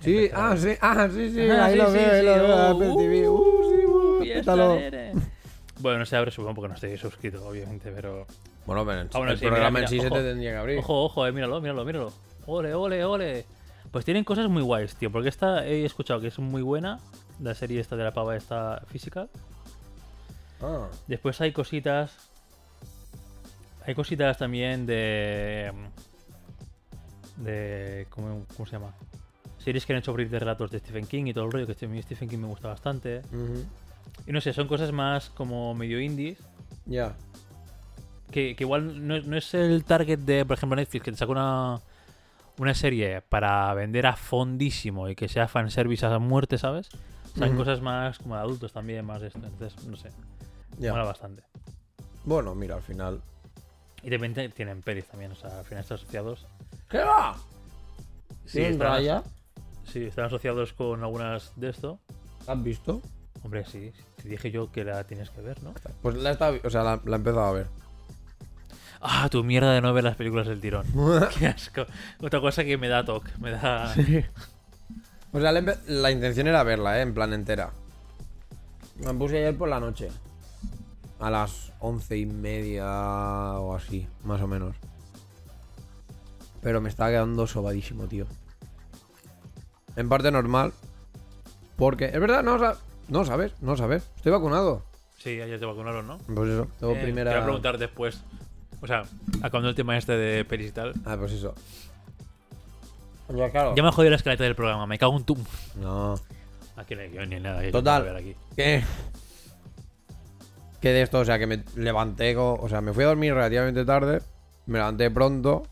Sí, 0.00 0.30
ah, 0.34 0.56
sí, 0.56 0.70
ah, 0.80 1.08
sí, 1.12 1.30
sí, 1.30 1.50
Ah, 1.50 1.66
ahí 1.66 1.72
sí, 1.74 1.78
lo 1.78 1.86
sí, 1.90 1.94
veo, 1.98 2.10
ahí 2.10 2.20
sí, 2.20 2.24
lo 2.26 2.32
veo, 2.32 2.56
oh, 2.56 2.70
Apple 2.74 2.94
TV. 2.96 3.28
Uh, 3.28 3.62
sí, 3.62 3.86
uh, 3.86 4.34
pétalo. 4.38 4.78
Bueno, 5.80 5.98
no 5.98 6.06
se 6.06 6.16
abre, 6.16 6.30
supongo, 6.30 6.54
porque 6.54 6.68
no 6.68 6.74
estoy 6.74 6.96
suscrito, 6.96 7.46
obviamente, 7.46 7.92
pero. 7.94 8.26
Bueno, 8.64 8.84
pero 8.86 9.02
en- 9.02 9.08
Ah, 9.12 9.18
bueno, 9.18 9.32
el 9.32 9.38
programa 9.38 9.70
mira, 9.70 9.82
en 9.82 9.88
sí 9.88 9.96
mira, 9.96 10.08
se 10.08 10.14
te 10.14 10.22
tendría 10.22 10.50
que 10.52 10.56
abrir. 10.56 10.78
Ojo, 10.78 11.04
ojo, 11.04 11.26
eh, 11.26 11.32
míralo, 11.32 11.60
míralo, 11.60 11.84
míralo. 11.84 12.12
Ole, 12.46 12.74
ole, 12.74 13.04
ole. 13.04 13.44
Pues 13.90 14.04
tienen 14.06 14.24
cosas 14.24 14.48
muy 14.48 14.62
guays, 14.62 14.96
tío. 14.96 15.12
Porque 15.12 15.28
esta 15.28 15.66
he 15.66 15.84
escuchado 15.84 16.20
que 16.20 16.28
es 16.28 16.38
muy 16.38 16.62
buena. 16.62 16.98
La 17.40 17.54
serie 17.54 17.80
esta 17.80 17.96
de 17.96 18.04
la 18.04 18.12
pava 18.12 18.36
esta 18.36 18.82
física. 18.86 19.28
Ah, 20.62 20.88
Después 21.06 21.40
hay 21.40 21.52
cositas. 21.52 22.14
Hay 23.86 23.94
cositas 23.94 24.38
también 24.38 24.86
de. 24.86 25.70
De. 27.36 28.06
¿Cómo, 28.10 28.44
cómo 28.56 28.66
se 28.66 28.72
llama? 28.72 28.92
Series 29.58 29.84
que 29.84 29.92
han 29.92 29.98
hecho 29.98 30.12
abrir 30.12 30.30
de 30.30 30.38
relatos 30.38 30.70
de 30.70 30.78
Stephen 30.78 31.06
King 31.06 31.26
y 31.26 31.34
todo 31.34 31.44
el 31.44 31.52
rollo, 31.52 31.66
que 31.66 31.84
a 31.84 31.88
mí 31.88 32.00
Stephen 32.02 32.28
King 32.28 32.38
me 32.38 32.46
gusta 32.46 32.68
bastante. 32.68 33.22
Y 34.26 34.32
no 34.32 34.40
sé, 34.40 34.52
son 34.52 34.68
cosas 34.68 34.92
más 34.92 35.28
como 35.30 35.74
medio 35.74 36.00
indies. 36.00 36.38
Ya. 36.86 37.14
Que, 38.30 38.54
que 38.56 38.64
igual 38.64 39.06
no, 39.06 39.16
es- 39.16 39.26
no 39.26 39.36
es 39.36 39.52
el 39.54 39.84
target 39.84 40.18
de, 40.20 40.44
por 40.44 40.56
ejemplo, 40.56 40.76
Netflix, 40.76 41.04
que 41.04 41.10
te 41.12 41.16
saca 41.18 41.32
una, 41.32 41.80
una 42.58 42.74
serie 42.74 43.20
para 43.22 43.72
vender 43.74 44.06
a 44.06 44.16
fondísimo 44.16 45.08
y 45.08 45.14
que 45.16 45.28
sea 45.28 45.48
fanservice 45.48 46.06
a 46.06 46.18
muerte, 46.18 46.58
¿sabes? 46.58 46.88
Son 47.36 47.48
Ujú. 47.48 47.58
cosas 47.58 47.80
más 47.80 48.18
como 48.18 48.34
de 48.34 48.40
adultos 48.40 48.72
también, 48.72 49.04
más 49.04 49.20
de 49.20 49.28
esto. 49.28 49.40
Entonces, 49.42 49.86
no 49.86 49.96
sé. 49.96 50.10
Ya. 50.78 50.92
Mola 50.92 51.04
bastante. 51.04 51.42
Bueno, 52.24 52.54
mira, 52.54 52.76
al 52.76 52.82
final. 52.82 53.20
Y 54.02 54.10
de 54.10 54.16
repente 54.16 54.48
tienen 54.50 54.82
pelis 54.82 55.06
también, 55.06 55.32
o 55.32 55.34
sea, 55.34 55.58
al 55.58 55.64
final 55.64 55.82
están 55.82 55.96
asociados. 55.96 56.46
¿Qué 56.88 56.98
va? 56.98 57.36
Sí, 58.44 58.52
¿Tienes 58.58 58.72
están, 58.72 58.88
raya? 58.88 59.22
sí, 59.84 60.04
están 60.04 60.26
asociados 60.26 60.72
con 60.72 61.02
algunas 61.02 61.52
de 61.56 61.70
esto. 61.70 61.98
¿Has 62.46 62.62
visto? 62.62 63.02
Hombre, 63.42 63.64
sí, 63.66 63.92
te 64.22 64.28
dije 64.28 64.50
yo 64.50 64.70
que 64.72 64.84
la 64.84 65.04
tienes 65.04 65.30
que 65.30 65.40
ver, 65.40 65.62
¿no? 65.62 65.72
Pues 66.02 66.16
la 66.16 66.30
he 66.30 66.32
estado- 66.32 66.58
o 66.64 66.70
sea, 66.70 66.82
la, 66.82 67.00
la 67.04 67.16
he 67.16 67.18
empezado 67.18 67.44
a 67.44 67.52
ver. 67.52 67.66
Ah, 69.00 69.28
tu 69.30 69.44
mierda 69.44 69.72
de 69.72 69.80
no 69.80 69.92
ver 69.92 70.04
las 70.04 70.16
películas 70.16 70.46
del 70.46 70.60
tirón. 70.60 70.86
Qué 71.38 71.46
asco. 71.46 71.84
Otra 72.22 72.40
cosa 72.40 72.64
que 72.64 72.76
me 72.78 72.88
da 72.88 73.04
toque, 73.04 73.30
me 73.38 73.50
da... 73.52 73.94
O 75.36 75.40
sea, 75.40 75.52
la, 75.52 75.76
la 75.86 76.10
intención 76.10 76.46
era 76.46 76.62
verla, 76.62 76.98
¿eh? 76.98 77.02
En 77.02 77.12
plan 77.12 77.34
entera. 77.34 77.70
Me 78.96 79.12
puse 79.12 79.36
ayer 79.36 79.54
por 79.54 79.68
la 79.68 79.78
noche. 79.78 80.08
A 81.20 81.28
las 81.28 81.72
once 81.78 82.16
y 82.16 82.24
media 82.24 82.86
o 83.60 83.74
así, 83.74 84.08
más 84.24 84.40
o 84.40 84.46
menos. 84.46 84.76
Pero 86.62 86.80
me 86.80 86.88
estaba 86.88 87.10
quedando 87.10 87.46
sobadísimo, 87.46 88.06
tío. 88.06 88.24
En 89.96 90.08
parte 90.08 90.30
normal. 90.30 90.72
Porque, 91.76 92.06
es 92.06 92.18
verdad, 92.18 92.42
no, 92.42 92.56
no 93.08 93.24
sabes, 93.26 93.52
no 93.60 93.76
sabes. 93.76 94.08
Estoy 94.16 94.32
vacunado. 94.32 94.84
Sí, 95.18 95.38
ayer 95.38 95.60
te 95.60 95.66
vacunaron, 95.66 96.06
¿no? 96.06 96.16
Pues 96.34 96.48
eso, 96.48 96.66
tengo 96.80 96.94
Eh, 96.94 97.02
primera. 97.02 97.30
Te 97.30 97.36
voy 97.36 97.42
a 97.42 97.44
preguntar 97.44 97.76
después. 97.76 98.22
O 98.80 98.86
sea, 98.86 99.02
acabando 99.42 99.68
el 99.68 99.74
tema 99.74 99.98
este 99.98 100.12
de 100.16 100.46
pelis 100.46 100.70
y 100.70 100.72
tal. 100.72 100.94
Ah, 101.04 101.16
pues 101.18 101.32
eso. 101.32 101.54
Ya, 103.34 103.50
claro. 103.50 103.74
Ya 103.74 103.82
me 103.82 103.88
ha 103.88 103.92
jodido 103.92 104.10
la 104.10 104.16
escaleta 104.16 104.44
del 104.44 104.54
programa, 104.54 104.86
me 104.86 104.98
cago 104.98 105.16
en 105.16 105.24
tu. 105.24 105.36
No. 105.76 106.14
Aquí 106.76 106.94
no 106.94 107.00
hay 107.00 107.08
guion 107.10 107.30
ni 107.30 107.40
nada. 107.40 107.68
Total. 107.70 108.02
ver 108.04 108.16
aquí. 108.16 108.36
¿Qué? 108.54 108.84
Que 110.80 110.90
de 110.90 111.02
esto, 111.02 111.18
o 111.20 111.24
sea, 111.24 111.38
que 111.38 111.46
me 111.46 111.64
levanté, 111.74 112.36
o 112.36 112.68
sea, 112.68 112.80
me 112.80 112.92
fui 112.92 113.04
a 113.04 113.08
dormir 113.08 113.34
relativamente 113.34 113.84
tarde, 113.84 114.20
me 114.66 114.78
levanté 114.78 115.10
pronto 115.10 115.62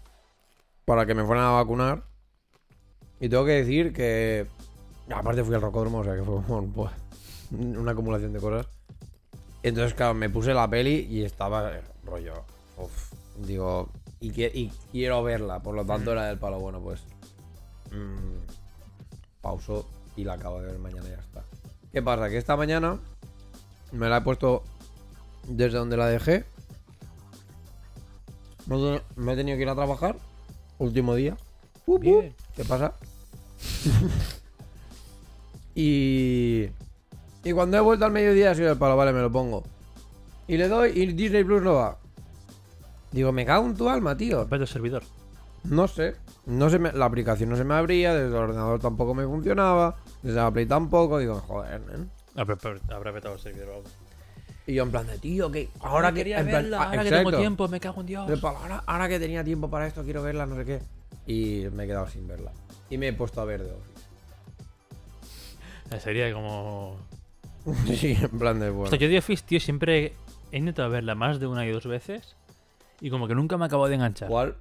para 0.85 1.07
que 1.07 1.14
me 1.14 1.25
fueran 1.25 1.45
a 1.45 1.51
vacunar. 1.51 2.03
Y 3.21 3.29
tengo 3.29 3.45
que 3.45 3.53
decir 3.53 3.93
que, 3.93 4.47
aparte 5.14 5.45
fui 5.45 5.55
al 5.55 5.62
rocódromo, 5.62 5.99
o 5.99 6.05
sea, 6.05 6.14
que 6.17 6.23
fue 6.25 6.43
como, 6.43 6.67
pues, 6.73 6.90
una 7.53 7.93
acumulación 7.93 8.33
de 8.33 8.40
cosas. 8.40 8.67
Entonces, 9.62 9.95
claro, 9.95 10.14
me 10.14 10.29
puse 10.29 10.53
la 10.53 10.69
peli 10.69 11.07
y 11.11 11.23
estaba 11.23 11.71
eh, 11.77 11.83
rollo, 12.05 12.45
uf, 12.77 13.12
digo, 13.38 13.90
y 14.21 14.69
quiero 14.90 15.23
verla, 15.23 15.61
por 15.62 15.75
lo 15.75 15.85
tanto 15.85 16.11
Mm. 16.11 16.12
era 16.12 16.27
del 16.27 16.38
palo, 16.38 16.59
bueno, 16.59 16.81
pues, 16.81 17.03
mm, 17.95 19.41
pauso 19.41 19.87
y 20.17 20.25
la 20.25 20.35
acabo 20.35 20.61
de 20.61 20.67
ver 20.67 20.79
mañana 20.79 21.07
y 21.09 21.11
ya 21.13 21.19
está. 21.21 21.45
¿Qué 21.93 22.03
pasa? 22.03 22.29
Que 22.29 22.39
esta 22.39 22.57
mañana 22.57 22.99
me 23.93 24.09
la 24.09 24.19
he 24.19 24.21
puesto 24.23 24.63
desde 25.49 25.79
donde 25.79 25.97
la 25.97 26.07
dejé. 26.07 26.45
Me 28.67 28.97
he- 29.33 29.37
tenido 29.37 29.57
que 29.57 29.63
ir 29.63 29.69
a 29.69 29.75
trabajar. 29.75 30.17
Último 30.79 31.15
día. 31.15 31.37
Uh, 31.87 31.97
uh. 31.97 32.33
¿Qué 32.57 32.65
pasa? 32.65 32.95
y. 35.75 36.69
Y 37.47 37.53
cuando 37.53 37.77
he 37.77 37.81
vuelto 37.81 38.07
al 38.07 38.13
mediodía 38.13 38.51
ha 38.53 38.55
sido 38.55 38.73
el 38.73 38.79
palo, 38.79 38.97
vale, 38.97 39.13
me 39.13 39.21
lo 39.21 39.31
pongo. 39.31 39.63
Y 40.49 40.57
le 40.57 40.67
doy 40.69 40.93
y 40.99 41.07
Disney 41.13 41.45
Plus 41.45 41.63
no 41.63 41.75
va. 41.75 41.99
Digo, 43.13 43.33
me 43.33 43.45
cago 43.45 43.67
en 43.67 43.77
tu 43.77 43.89
alma, 43.89 44.17
tío. 44.17 44.47
Vete 44.47 44.67
servidor. 44.67 45.03
No 45.65 45.87
sé. 45.87 46.17
No 46.47 46.69
se 46.69 46.79
me- 46.79 46.93
la 46.93 47.07
aplicación 47.07 47.49
no 47.51 47.57
se 47.57 47.65
me 47.65 47.75
abría, 47.75 48.15
desde 48.15 48.29
el 48.29 48.35
ordenador 48.35 48.81
tampoco 48.81 49.15
me 49.15 49.25
funcionaba, 49.25 49.97
desde 50.23 50.37
la 50.37 50.51
Play 50.51 50.67
tampoco. 50.67 51.19
Digo, 51.19 51.41
joder, 51.41 51.81
nen. 51.81 52.11
Habrá, 52.37 52.59
habrá 52.91 53.13
petado 53.13 53.35
el 53.35 53.41
servidor 53.41 53.69
o 53.69 53.75
algo. 53.77 53.89
Y 54.67 54.75
yo 54.75 54.83
en 54.83 54.91
plan 54.91 55.07
de, 55.07 55.19
tío, 55.19 55.51
que 55.51 55.69
ahora 55.81 56.11
que... 56.11 56.21
quería 56.21 56.43
verla, 56.43 56.81
ah, 56.81 56.85
ahora 56.91 57.05
que 57.05 57.11
tengo 57.11 57.37
tiempo, 57.37 57.69
me 57.69 57.81
cago 57.81 58.01
en 58.01 58.07
Dios. 58.07 58.41
Palo, 58.41 58.59
ahora, 58.59 58.83
ahora 58.87 59.09
que 59.09 59.19
tenía 59.21 59.45
tiempo 59.45 59.69
para 59.69 59.87
esto, 59.87 60.03
quiero 60.05 60.23
verla, 60.23 60.47
no 60.47 60.57
sé 60.57 60.65
qué. 60.65 60.81
Y 61.27 61.69
me 61.71 61.85
he 61.85 61.87
quedado 61.87 62.09
sin 62.09 62.27
verla. 62.27 62.53
Y 62.89 62.97
me 62.99 63.09
he 63.09 63.13
puesto 63.13 63.41
a 63.41 63.45
ver 63.45 63.63
de 63.63 63.73
Sería 66.01 66.33
como. 66.33 66.97
Office. 67.65 67.97
sí, 67.97 68.19
en 68.21 68.39
plan 68.39 68.59
de, 68.59 68.71
bueno. 68.71 68.85
Hostia, 68.85 68.99
yo 68.99 69.09
de 69.09 69.19
Office, 69.19 69.45
tío, 69.47 69.61
siempre 69.61 70.15
he 70.51 70.59
intentado 70.59 70.91
verla 70.91 71.15
más 71.15 71.41
de 71.41 71.47
una 71.47 71.67
y 71.67 71.71
dos 71.71 71.87
veces. 71.87 72.37
Y 73.01 73.11
como 73.11 73.29
que 73.29 73.35
nunca 73.35 73.59
me 73.59 73.67
acabo 73.67 73.89
de 73.89 73.95
enganchar. 73.97 74.29
¿Cuál? 74.29 74.57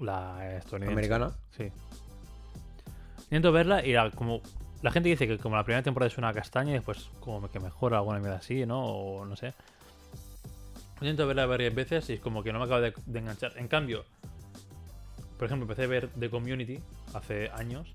La 0.00 0.56
estadounidense. 0.56 0.92
¿Americana? 0.92 1.32
Sí. 1.56 1.70
Intento 3.24 3.52
verla 3.52 3.84
y 3.84 3.92
la, 3.92 4.10
como 4.10 4.40
la 4.82 4.90
gente 4.90 5.08
dice 5.08 5.28
que 5.28 5.38
como 5.38 5.56
la 5.56 5.64
primera 5.64 5.82
temporada 5.82 6.08
es 6.08 6.18
una 6.18 6.32
castaña 6.32 6.70
y 6.70 6.74
después 6.74 7.10
como 7.20 7.48
que 7.50 7.60
mejora 7.60 7.98
alguna 7.98 8.18
mierda 8.18 8.38
así, 8.38 8.66
¿no? 8.66 8.82
O 8.82 9.24
no 9.24 9.36
sé. 9.36 9.54
Intento 11.00 11.26
verla 11.26 11.46
varias 11.46 11.74
veces 11.74 12.10
y 12.10 12.14
es 12.14 12.20
como 12.20 12.42
que 12.42 12.52
no 12.52 12.58
me 12.58 12.64
acaba 12.64 12.80
de, 12.80 12.92
de 13.06 13.18
enganchar. 13.18 13.52
En 13.56 13.68
cambio, 13.68 14.04
por 15.38 15.46
ejemplo, 15.46 15.64
empecé 15.64 15.84
a 15.84 15.86
ver 15.86 16.08
The 16.18 16.28
Community 16.28 16.78
hace 17.14 17.50
años 17.54 17.94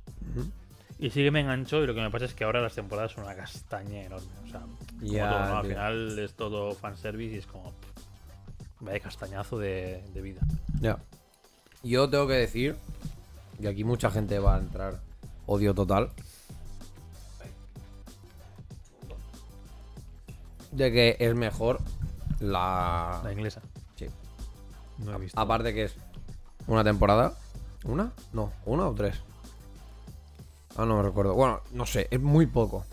y 0.97 1.09
sí 1.09 1.23
que 1.23 1.31
me 1.31 1.41
enganchó 1.41 1.83
y 1.83 1.87
lo 1.87 1.93
que 1.93 2.01
me 2.01 2.09
pasa 2.09 2.25
es 2.25 2.33
que 2.33 2.43
ahora 2.45 2.61
las 2.61 2.73
temporadas 2.73 3.11
son 3.11 3.25
una 3.25 3.35
castaña 3.35 4.01
enorme. 4.03 4.31
O 4.43 4.47
sea, 4.47 4.61
como 4.61 5.11
todo, 5.11 5.45
¿no? 5.49 5.57
Al 5.57 5.65
final 5.65 6.19
es 6.19 6.33
todo 6.33 6.73
fanservice 6.73 7.35
y 7.35 7.37
es 7.39 7.45
como... 7.45 7.71
pff, 7.71 8.05
Vaya 8.81 8.99
castañazo 8.99 9.57
de, 9.57 10.03
de 10.13 10.21
vida. 10.21 10.41
Ya. 10.81 10.97
Yo 11.85 12.09
tengo 12.09 12.25
que 12.25 12.33
decir, 12.33 12.75
y 13.59 13.67
aquí 13.67 13.83
mucha 13.83 14.09
gente 14.09 14.39
va 14.39 14.55
a 14.55 14.59
entrar 14.59 14.99
odio 15.45 15.75
total, 15.75 16.09
de 20.71 20.91
que 20.91 21.15
es 21.19 21.35
mejor 21.35 21.79
la... 22.39 23.21
La 23.23 23.31
inglesa. 23.31 23.61
Sí. 23.97 24.07
No 24.97 25.13
he 25.13 25.19
visto. 25.19 25.39
Aparte 25.39 25.75
que 25.75 25.83
es 25.83 25.95
Una 26.65 26.83
temporada. 26.83 27.37
¿Una? 27.83 28.11
No, 28.33 28.51
¿una 28.65 28.87
o 28.87 28.95
tres? 28.95 29.21
Ah, 30.77 30.85
no 30.85 30.97
me 30.97 31.03
recuerdo. 31.03 31.35
Bueno, 31.35 31.61
no 31.71 31.85
sé, 31.85 32.07
es 32.09 32.19
muy 32.19 32.47
poco. 32.47 32.83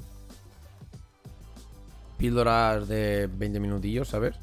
Píldoras 2.19 2.89
de 2.89 3.27
20 3.27 3.59
minutillos, 3.59 4.09
¿sabes? 4.09 4.37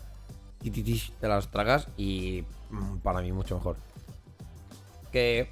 Y 0.63 0.71
te 0.71 1.27
las 1.27 1.51
tragas 1.51 1.87
y 1.97 2.43
mm, 2.71 2.97
para 2.97 3.21
mí 3.21 3.31
mucho 3.31 3.55
mejor. 3.55 3.77
Que 5.11 5.49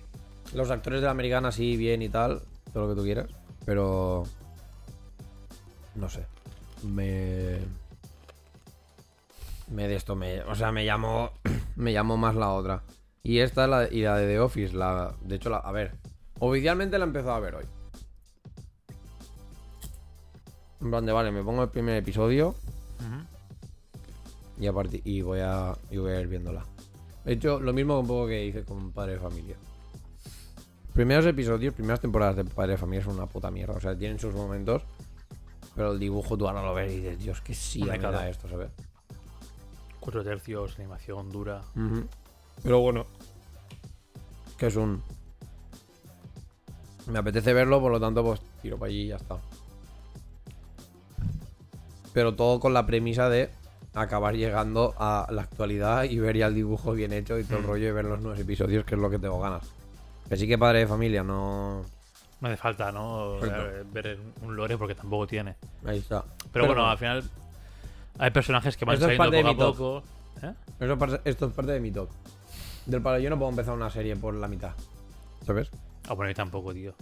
los 0.53 0.69
actores 0.71 1.01
de 1.01 1.05
la 1.05 1.11
americana 1.11 1.51
sí, 1.51 1.77
bien 1.77 2.01
y 2.01 2.09
tal, 2.09 2.41
todo 2.73 2.87
lo 2.87 2.93
que 2.93 2.99
tú 2.99 3.05
quieras, 3.05 3.27
pero... 3.65 4.23
No 5.95 6.09
sé. 6.09 6.25
Me... 6.83 7.59
Me 9.69 9.87
de 9.87 9.95
esto, 9.95 10.15
me... 10.15 10.41
O 10.43 10.55
sea, 10.55 10.71
me 10.71 10.85
llamó... 10.85 11.31
me 11.75 11.91
llamó 11.93 12.17
más 12.17 12.35
la 12.35 12.51
otra. 12.53 12.83
Y 13.23 13.39
esta 13.39 13.65
es 13.65 13.69
la, 13.69 13.87
y 13.91 14.01
la 14.01 14.15
de 14.15 14.27
The 14.27 14.39
Office, 14.39 14.75
la... 14.75 15.15
De 15.21 15.35
hecho, 15.35 15.49
la... 15.49 15.57
A 15.57 15.71
ver. 15.71 15.95
Oficialmente 16.39 16.97
la 16.97 17.05
he 17.05 17.07
empezado 17.07 17.33
a 17.33 17.39
ver 17.39 17.55
hoy. 17.55 17.65
En 20.81 20.91
plan 20.91 21.05
de, 21.05 21.11
vale, 21.11 21.31
me 21.31 21.43
pongo 21.43 21.63
el 21.63 21.69
primer 21.69 21.95
episodio 21.97 22.49
Ujú. 22.49 23.25
y 24.59 24.67
a 24.67 24.73
partir 24.73 25.01
y 25.03 25.21
voy 25.21 25.39
a 25.39 25.75
y 25.89 25.97
voy 25.97 26.11
a 26.11 26.21
ir 26.21 26.27
viéndola. 26.27 26.63
De 27.27 27.33
hecho, 27.33 27.59
lo 27.59 27.73
mismo 27.73 27.99
un 27.99 28.07
poco 28.07 28.27
que 28.27 28.45
hice 28.45 28.63
con 28.63 28.93
Padre 28.93 29.15
de 29.15 29.19
Familia. 29.19 29.57
Primeros 30.93 31.25
episodios, 31.25 31.73
primeras 31.73 31.99
temporadas 31.99 32.37
de 32.37 32.45
Padre 32.45 32.71
de 32.71 32.77
Familia 32.77 33.03
son 33.03 33.15
una 33.15 33.27
puta 33.27 33.51
mierda. 33.51 33.73
O 33.73 33.81
sea, 33.81 33.97
tienen 33.97 34.17
sus 34.17 34.33
momentos, 34.33 34.83
pero 35.75 35.91
el 35.91 35.99
dibujo 35.99 36.37
tú 36.37 36.47
ahora 36.47 36.63
lo 36.63 36.73
ves 36.73 36.89
y 36.89 37.01
dices, 37.01 37.19
Dios, 37.19 37.41
que 37.41 37.53
sí 37.53 37.83
me 37.83 37.99
cara. 37.99 38.29
esto, 38.29 38.47
¿sabes? 38.47 38.69
Cuatro 39.99 40.23
tercios, 40.23 40.79
animación 40.79 41.29
dura. 41.29 41.63
Pero 42.63 42.79
bueno, 42.79 43.05
que 44.57 44.67
es 44.67 44.77
un. 44.77 45.03
Me 47.07 47.19
apetece 47.19 47.51
verlo, 47.51 47.81
por 47.81 47.91
lo 47.91 47.99
tanto, 47.99 48.23
pues 48.23 48.39
tiro 48.61 48.77
para 48.77 48.87
allí 48.89 49.01
y 49.01 49.07
ya 49.07 49.17
está. 49.17 49.35
Pero 52.13 52.35
todo 52.35 52.61
con 52.61 52.73
la 52.73 52.85
premisa 52.85 53.27
de 53.27 53.49
acabar 54.01 54.35
llegando 54.35 54.93
a 54.97 55.27
la 55.31 55.41
actualidad 55.43 56.03
y 56.03 56.19
ver 56.19 56.37
ya 56.37 56.47
el 56.47 56.55
dibujo 56.55 56.93
bien 56.93 57.13
hecho 57.13 57.37
y 57.39 57.43
todo 57.43 57.57
el 57.59 57.63
Mm. 57.63 57.67
rollo 57.67 57.87
y 57.87 57.91
ver 57.91 58.05
los 58.05 58.19
nuevos 58.21 58.39
episodios, 58.39 58.85
que 58.85 58.95
es 58.95 59.01
lo 59.01 59.09
que 59.09 59.19
tengo 59.19 59.39
ganas. 59.39 59.63
Que 60.29 60.35
sí 60.37 60.47
que 60.47 60.57
padre 60.57 60.79
de 60.79 60.87
familia, 60.87 61.23
no. 61.23 61.83
No 62.39 62.47
hace 62.47 62.57
falta, 62.57 62.91
¿no? 62.91 63.43
Eh, 63.43 63.83
Ver 63.91 64.19
un 64.41 64.55
lore 64.55 64.77
porque 64.77 64.93
tampoco 64.95 65.25
tiene. 65.25 65.55
Ahí 65.85 65.97
está. 65.99 66.23
Pero, 66.51 66.67
bueno, 66.67 66.87
al 66.87 66.97
final 66.97 67.23
hay 68.19 68.31
personajes 68.31 68.77
que 68.77 68.85
van 68.85 68.93
Esto 68.95 69.09
es 69.09 69.17
saliendo 69.17 69.47
parte 69.47 69.47
de 69.49 69.55
poco 69.55 69.63
a 69.63 69.71
mi 69.71 69.73
poco. 69.77 70.03
¿Eh? 70.43 70.53
Es 70.91 70.97
parte- 70.97 71.29
esto 71.29 71.45
es 71.47 71.53
parte 71.53 71.71
de 71.71 71.79
mi 71.79 71.91
top. 71.91 72.09
Del 72.85 73.01
palo, 73.01 73.19
yo 73.19 73.29
no 73.29 73.37
puedo 73.37 73.49
empezar 73.49 73.73
una 73.73 73.89
serie 73.89 74.15
por 74.15 74.33
la 74.35 74.47
mitad. 74.47 74.71
¿Sabes? 75.45 75.69
Ah, 76.07 76.13
bueno, 76.13 76.29
yo 76.31 76.35
tampoco, 76.35 76.73
tío. 76.73 76.93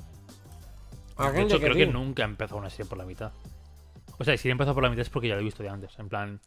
A 1.17 1.31
De 1.31 1.41
hecho, 1.41 1.59
creo 1.59 1.75
que 1.75 1.87
nunca 1.87 2.23
he 2.23 2.25
empezado 2.25 2.57
una 2.59 2.69
serie 2.69 2.85
por 2.85 2.97
la 2.97 3.05
mitad. 3.05 3.31
O 4.17 4.23
sea, 4.23 4.37
si 4.37 4.47
he 4.47 4.51
empezado 4.51 4.73
por 4.73 4.83
la 4.83 4.89
mitad 4.89 5.01
es 5.01 5.09
porque 5.09 5.27
ya 5.27 5.35
lo 5.35 5.41
he 5.41 5.43
visto 5.43 5.63
de 5.63 5.69
antes. 5.69 5.97
En 5.99 6.07
plan, 6.09 6.39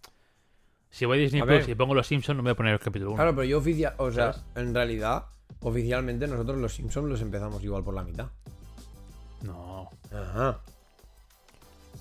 si 0.90 1.04
voy 1.04 1.18
a 1.18 1.20
Disney 1.20 1.42
A 1.42 1.44
Plus 1.44 1.60
ver. 1.60 1.70
y 1.70 1.74
pongo 1.74 1.94
Los 1.94 2.06
Simpsons, 2.06 2.36
no 2.36 2.42
me 2.42 2.48
voy 2.48 2.52
a 2.52 2.56
poner 2.56 2.72
el 2.74 2.80
capítulo 2.80 3.10
1. 3.10 3.16
Claro, 3.16 3.34
pero 3.34 3.44
yo 3.44 3.58
oficial, 3.58 3.94
o 3.98 4.10
sea, 4.10 4.32
¿Sabes? 4.32 4.46
en 4.56 4.74
realidad, 4.74 5.26
oficialmente 5.60 6.26
nosotros 6.26 6.58
los 6.58 6.74
Simpsons 6.74 7.08
los 7.08 7.20
empezamos 7.20 7.62
igual 7.62 7.84
por 7.84 7.94
la 7.94 8.02
mitad. 8.02 8.26
No. 9.42 9.90
Ajá. 10.12 10.60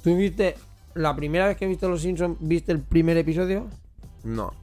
¿Tú 0.04 0.16
viste 0.16 0.56
la 0.96 1.16
primera 1.16 1.48
vez 1.48 1.58
que 1.58 1.68
viste 1.68 1.88
los 1.88 2.02
Simpsons, 2.02 2.38
viste 2.40 2.72
el 2.72 2.82
primer 2.82 3.18
episodio? 3.18 3.68
No. 4.24 4.54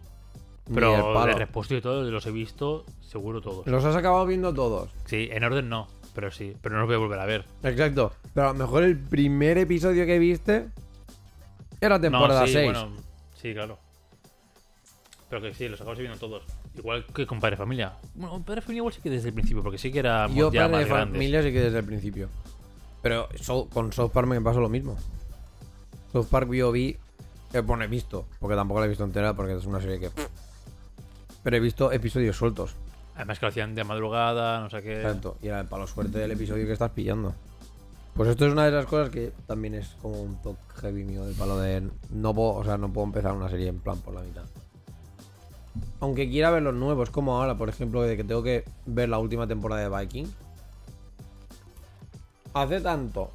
Pero 0.73 1.27
de 1.27 1.35
reposto 1.35 1.75
y 1.75 1.81
todo, 1.81 2.11
los 2.11 2.27
he 2.27 2.31
visto 2.31 2.85
seguro 3.03 3.41
todos. 3.43 3.67
Los 3.67 3.85
has 3.85 3.97
acabado 3.97 4.25
viendo 4.27 4.55
todos. 4.55 4.91
Sí, 5.05 5.29
en 5.31 5.45
orden 5.45 5.69
no, 5.69 5.89
pero 6.15 6.31
sí. 6.31 6.57
Pero 6.63 6.75
no 6.77 6.81
los 6.83 6.89
voy 6.89 6.97
a 6.97 6.99
volver 6.99 7.19
a 7.21 7.27
ver. 7.27 7.45
Exacto. 7.63 8.13
Pero 8.33 8.49
a 8.49 8.53
lo 8.53 8.59
mejor 8.59 8.83
el 8.83 8.99
primer 8.99 9.59
episodio 9.59 10.07
que 10.07 10.19
viste 10.19 10.69
era 11.81 12.01
temporada 12.01 12.41
no, 12.41 12.47
sí, 12.47 12.53
6. 12.55 12.65
bueno, 12.73 12.97
sí, 13.35 13.53
claro. 13.53 13.79
Pero 15.29 15.43
que 15.43 15.55
sí, 15.55 15.69
los 15.69 15.81
acabo 15.81 15.97
viendo 15.97 16.19
todos. 16.19 16.43
Igual 16.77 17.07
que 17.07 17.27
con 17.27 17.41
Padre 17.41 17.57
Familia. 17.57 17.95
Bueno, 18.15 18.43
Padre 18.45 18.61
Familia 18.61 18.81
igual 18.81 18.95
sí 18.95 19.01
que 19.01 19.11
desde 19.11 19.29
el 19.29 19.35
principio, 19.35 19.63
porque 19.63 19.79
sí 19.79 19.91
que 19.91 19.99
era 20.01 20.29
Yo 20.29 20.53
ya 20.53 20.63
padre 20.63 20.73
más 20.73 20.81
de 20.81 20.91
grandes. 20.91 21.13
familia 21.15 21.43
sí 21.43 21.53
que 21.53 21.61
desde 21.61 21.79
el 21.79 21.85
principio. 21.85 22.29
Pero 23.03 23.29
con 23.73 23.93
South 23.93 24.11
Park 24.11 24.29
me 24.29 24.41
pasó 24.41 24.61
lo 24.61 24.69
mismo. 24.69 24.97
South 26.13 26.27
Park 26.31 26.51
yo 26.53 26.71
vi. 26.73 26.97
Eh, 27.53 27.61
bueno, 27.61 27.85
he 27.85 27.87
visto. 27.89 28.27
Porque 28.39 28.57
tampoco 28.57 28.81
la 28.81 28.87
he 28.87 28.89
visto 28.89 29.05
entera 29.05 29.35
porque 29.35 29.55
es 29.55 29.67
una 29.67 29.81
serie 29.81 29.99
que. 30.01 30.11
Pero 31.43 31.57
he 31.57 31.61
visto 31.61 31.93
episodios 31.93 32.37
sueltos. 32.37 32.75
Además 33.17 33.39
que 33.39 33.47
lo 33.47 33.51
hacían 33.51 33.75
de 33.75 33.85
madrugada, 33.85 34.61
no 34.61 34.71
sé 34.71 34.83
qué. 34.83 34.97
Exacto. 35.03 35.37
Y 35.43 35.49
era 35.49 35.61
el 35.61 35.67
palo 35.67 35.87
suerte 35.87 36.19
del 36.19 36.31
episodio 36.33 36.67
que 36.67 36.73
estás 36.73 36.91
pillando. 36.91 37.35
Pues 38.15 38.31
esto 38.31 38.47
es 38.47 38.53
una 38.53 38.65
de 38.65 38.71
las 38.71 38.87
cosas 38.87 39.11
que 39.11 39.33
también 39.47 39.75
es 39.75 39.89
como 40.01 40.21
un 40.21 40.41
toque 40.41 40.61
heavy 40.81 41.05
mío 41.05 41.25
del 41.25 41.35
palo 41.35 41.59
de. 41.59 41.83
No 42.11 42.35
puedo, 42.35 42.55
o 42.55 42.65
sea, 42.65 42.79
no 42.79 42.93
puedo 42.93 43.07
empezar 43.07 43.33
una 43.33 43.49
serie 43.49 43.69
en 43.69 43.81
plan 43.81 43.99
por 43.99 44.15
la 44.15 44.23
mitad. 44.23 44.45
Aunque 46.05 46.29
quiera 46.29 46.51
ver 46.51 46.63
los 46.63 46.75
nuevos, 46.75 47.09
como 47.09 47.35
ahora, 47.41 47.57
por 47.57 47.71
ejemplo, 47.71 48.03
de 48.03 48.15
que 48.15 48.25
tengo 48.25 48.43
que 48.43 48.63
ver 48.85 49.09
la 49.09 49.19
última 49.19 49.47
temporada 49.47 49.89
de 49.89 50.05
Viking. 50.05 50.27
Hace 52.53 52.83
tanto 52.83 53.31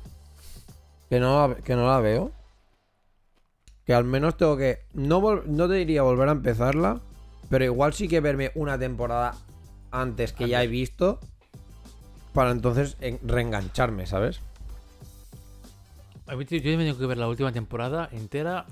que 1.10 1.20
no 1.20 1.48
la, 1.48 1.56
que 1.56 1.76
no 1.76 1.88
la 1.88 2.00
veo. 2.00 2.32
Que 3.88 3.96
al 3.96 4.04
menos 4.04 4.38
tengo 4.38 4.56
que. 4.56 4.84
No, 4.94 5.20
no 5.48 5.68
te 5.68 5.74
diría 5.74 6.04
volver 6.04 6.30
a 6.30 6.34
empezarla. 6.34 7.02
Pero 7.50 7.66
igual 7.66 7.94
sí 7.96 8.08
que 8.08 8.20
verme 8.20 8.52
una 8.54 8.78
temporada 8.78 9.34
antes 9.90 10.32
que 10.32 10.48
ya 10.48 10.62
he 10.62 10.68
visto. 10.68 11.20
Para 12.34 12.52
entonces 12.52 12.98
en- 13.02 13.20
reengancharme, 13.28 14.06
¿sabes? 14.06 14.42
Yo 16.28 16.36
he 16.40 16.46
tenido 16.46 16.96
que 17.00 17.06
ver 17.08 17.18
la 17.18 17.28
última 17.28 17.52
temporada 17.52 18.10
entera. 18.12 18.68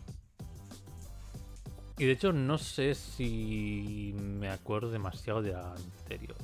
Y 1.98 2.06
de 2.06 2.12
hecho, 2.12 2.32
no 2.32 2.58
sé 2.58 2.94
si 2.96 4.14
me 4.18 4.50
acuerdo 4.50 4.92
demasiado 4.92 5.42
de 5.42 5.54
la 5.54 5.74
anterior. 5.74 6.36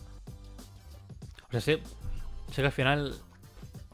O 1.47 1.51
sea, 1.51 1.61
sé, 1.61 1.81
sé 2.51 2.61
que 2.61 2.65
al 2.65 2.71
final. 2.71 3.15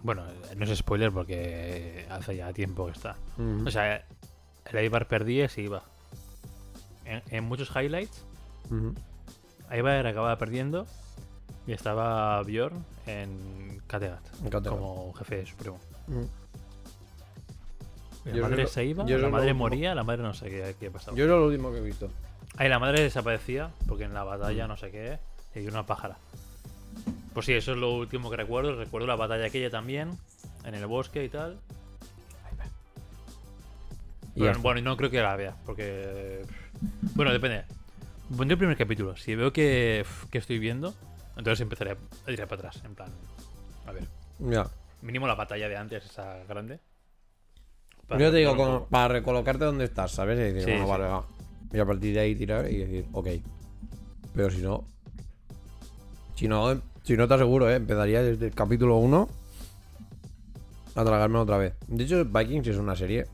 Bueno, 0.02 0.24
no 0.56 0.66
es 0.66 0.78
spoiler 0.78 1.12
porque 1.12 2.06
hace 2.10 2.38
ya 2.38 2.54
tiempo 2.54 2.86
que 2.86 2.94
está. 2.94 3.18
O 3.66 3.70
sea, 3.70 4.06
el 4.72 4.86
Ibar 4.86 5.08
perdía 5.10 5.46
y 5.46 5.50
se 5.50 5.62
iba. 5.64 5.84
En, 7.04 7.22
en 7.30 7.44
muchos 7.44 7.70
highlights, 7.76 8.24
Ujú. 8.68 8.94
Ibar 9.76 10.08
acababa 10.08 10.38
perdiendo 10.38 10.86
y 11.68 11.74
estaba 11.74 12.42
Bjorn 12.44 12.86
en 13.08 13.82
Kattegat 13.88 14.24
En 14.44 14.50
Kattegat. 14.50 14.78
como 14.80 15.12
jefe 15.14 15.46
supremo. 15.46 15.80
La 18.34 18.48
madre 18.50 18.68
se 18.68 18.86
iba, 18.86 19.06
yo 19.06 19.18
la 19.18 19.30
madre 19.30 19.54
moría, 19.54 19.94
la 19.96 20.04
madre 20.04 20.24
no 20.24 20.34
sé 20.34 20.50
qué, 20.50 20.76
qué 20.80 20.92
pasaba. 20.92 21.16
Yo 21.18 21.26
era 21.26 21.36
lo 21.36 21.46
último 21.48 21.72
que 21.72 21.78
he 21.80 21.82
visto. 21.82 22.10
Ahí 22.58 22.68
la 22.70 22.80
madre 22.80 23.02
desaparecía 23.02 23.72
porque 23.88 24.04
en 24.06 24.14
la 24.14 24.24
batalla 24.24 24.66
Mm. 24.66 24.70
no 24.70 24.78
sé 24.78 24.92
qué 24.92 25.20
le 25.56 25.62
dio 25.62 25.70
una 25.72 25.86
pájara. 25.86 26.18
Pues 27.34 27.46
sí, 27.46 27.54
eso 27.54 27.72
es 27.72 27.78
lo 27.78 27.94
último 27.96 28.30
que 28.30 28.38
recuerdo. 28.38 28.76
Recuerdo 28.76 29.08
la 29.08 29.16
batalla 29.16 29.46
aquella 29.46 29.70
también, 29.70 30.18
en 30.66 30.74
el 30.76 30.86
bosque 30.88 31.24
y 31.24 31.30
tal. 31.30 31.60
Y 34.36 34.42
Bueno, 34.42 34.60
bueno, 34.60 34.80
y 34.80 34.84
no 34.84 34.96
creo 34.96 35.10
que 35.10 35.22
la 35.22 35.36
vea, 35.36 35.56
porque... 35.66 36.44
Bueno, 37.16 37.32
depende. 37.34 37.64
Pondré 38.36 38.54
el 38.54 38.58
primer 38.58 38.78
capítulo. 38.78 39.18
Si 39.18 39.36
veo 39.36 39.52
que, 39.52 40.06
que 40.32 40.38
estoy 40.38 40.60
viendo, 40.60 40.94
entonces 41.36 41.62
empezaré 41.62 41.92
a 41.92 41.96
tirar 42.26 42.48
para 42.48 42.68
atrás. 42.70 42.82
En 42.86 42.96
plan, 42.96 43.10
a 43.86 43.92
ver, 43.92 44.04
Ya. 44.40 44.68
mínimo 45.02 45.28
la 45.28 45.36
batalla 45.36 45.68
de 45.68 45.76
antes, 45.76 46.06
esa 46.06 46.38
grande. 46.48 46.80
Yo 48.18 48.32
te 48.32 48.38
digo, 48.38 48.56
como 48.58 48.86
para 48.86 49.08
recolocarte 49.10 49.66
donde 49.66 49.86
estás, 49.86 50.12
¿sabes? 50.12 50.38
Y 50.40 50.54
decir, 50.54 50.64
Sí, 50.64 50.72
bueno, 50.72 50.86
sí. 50.86 50.90
vale, 50.92 51.04
va. 51.06 51.26
Y 51.72 51.80
a 51.80 51.86
partir 51.86 52.14
de 52.14 52.20
ahí 52.22 52.36
tirar 52.36 52.70
y 52.72 52.78
decir, 52.78 53.06
ok. 53.12 53.28
Pero 54.34 54.50
si 54.50 54.62
no. 54.62 54.84
Si 56.36 56.48
no, 56.48 56.82
si 57.04 57.16
no 57.18 57.28
te 57.28 57.34
aseguro, 57.36 57.70
¿eh? 57.70 57.76
Empezaría 57.76 58.24
desde 58.24 58.48
el 58.48 58.54
capítulo 58.56 58.98
1 58.98 59.28
a 60.96 61.04
tragarme 61.06 61.38
otra 61.38 61.58
vez. 61.58 61.74
De 61.88 62.04
hecho, 62.04 62.26
Vikings 62.26 62.68
es 62.68 62.78
una 62.78 62.96
serie 62.96 63.28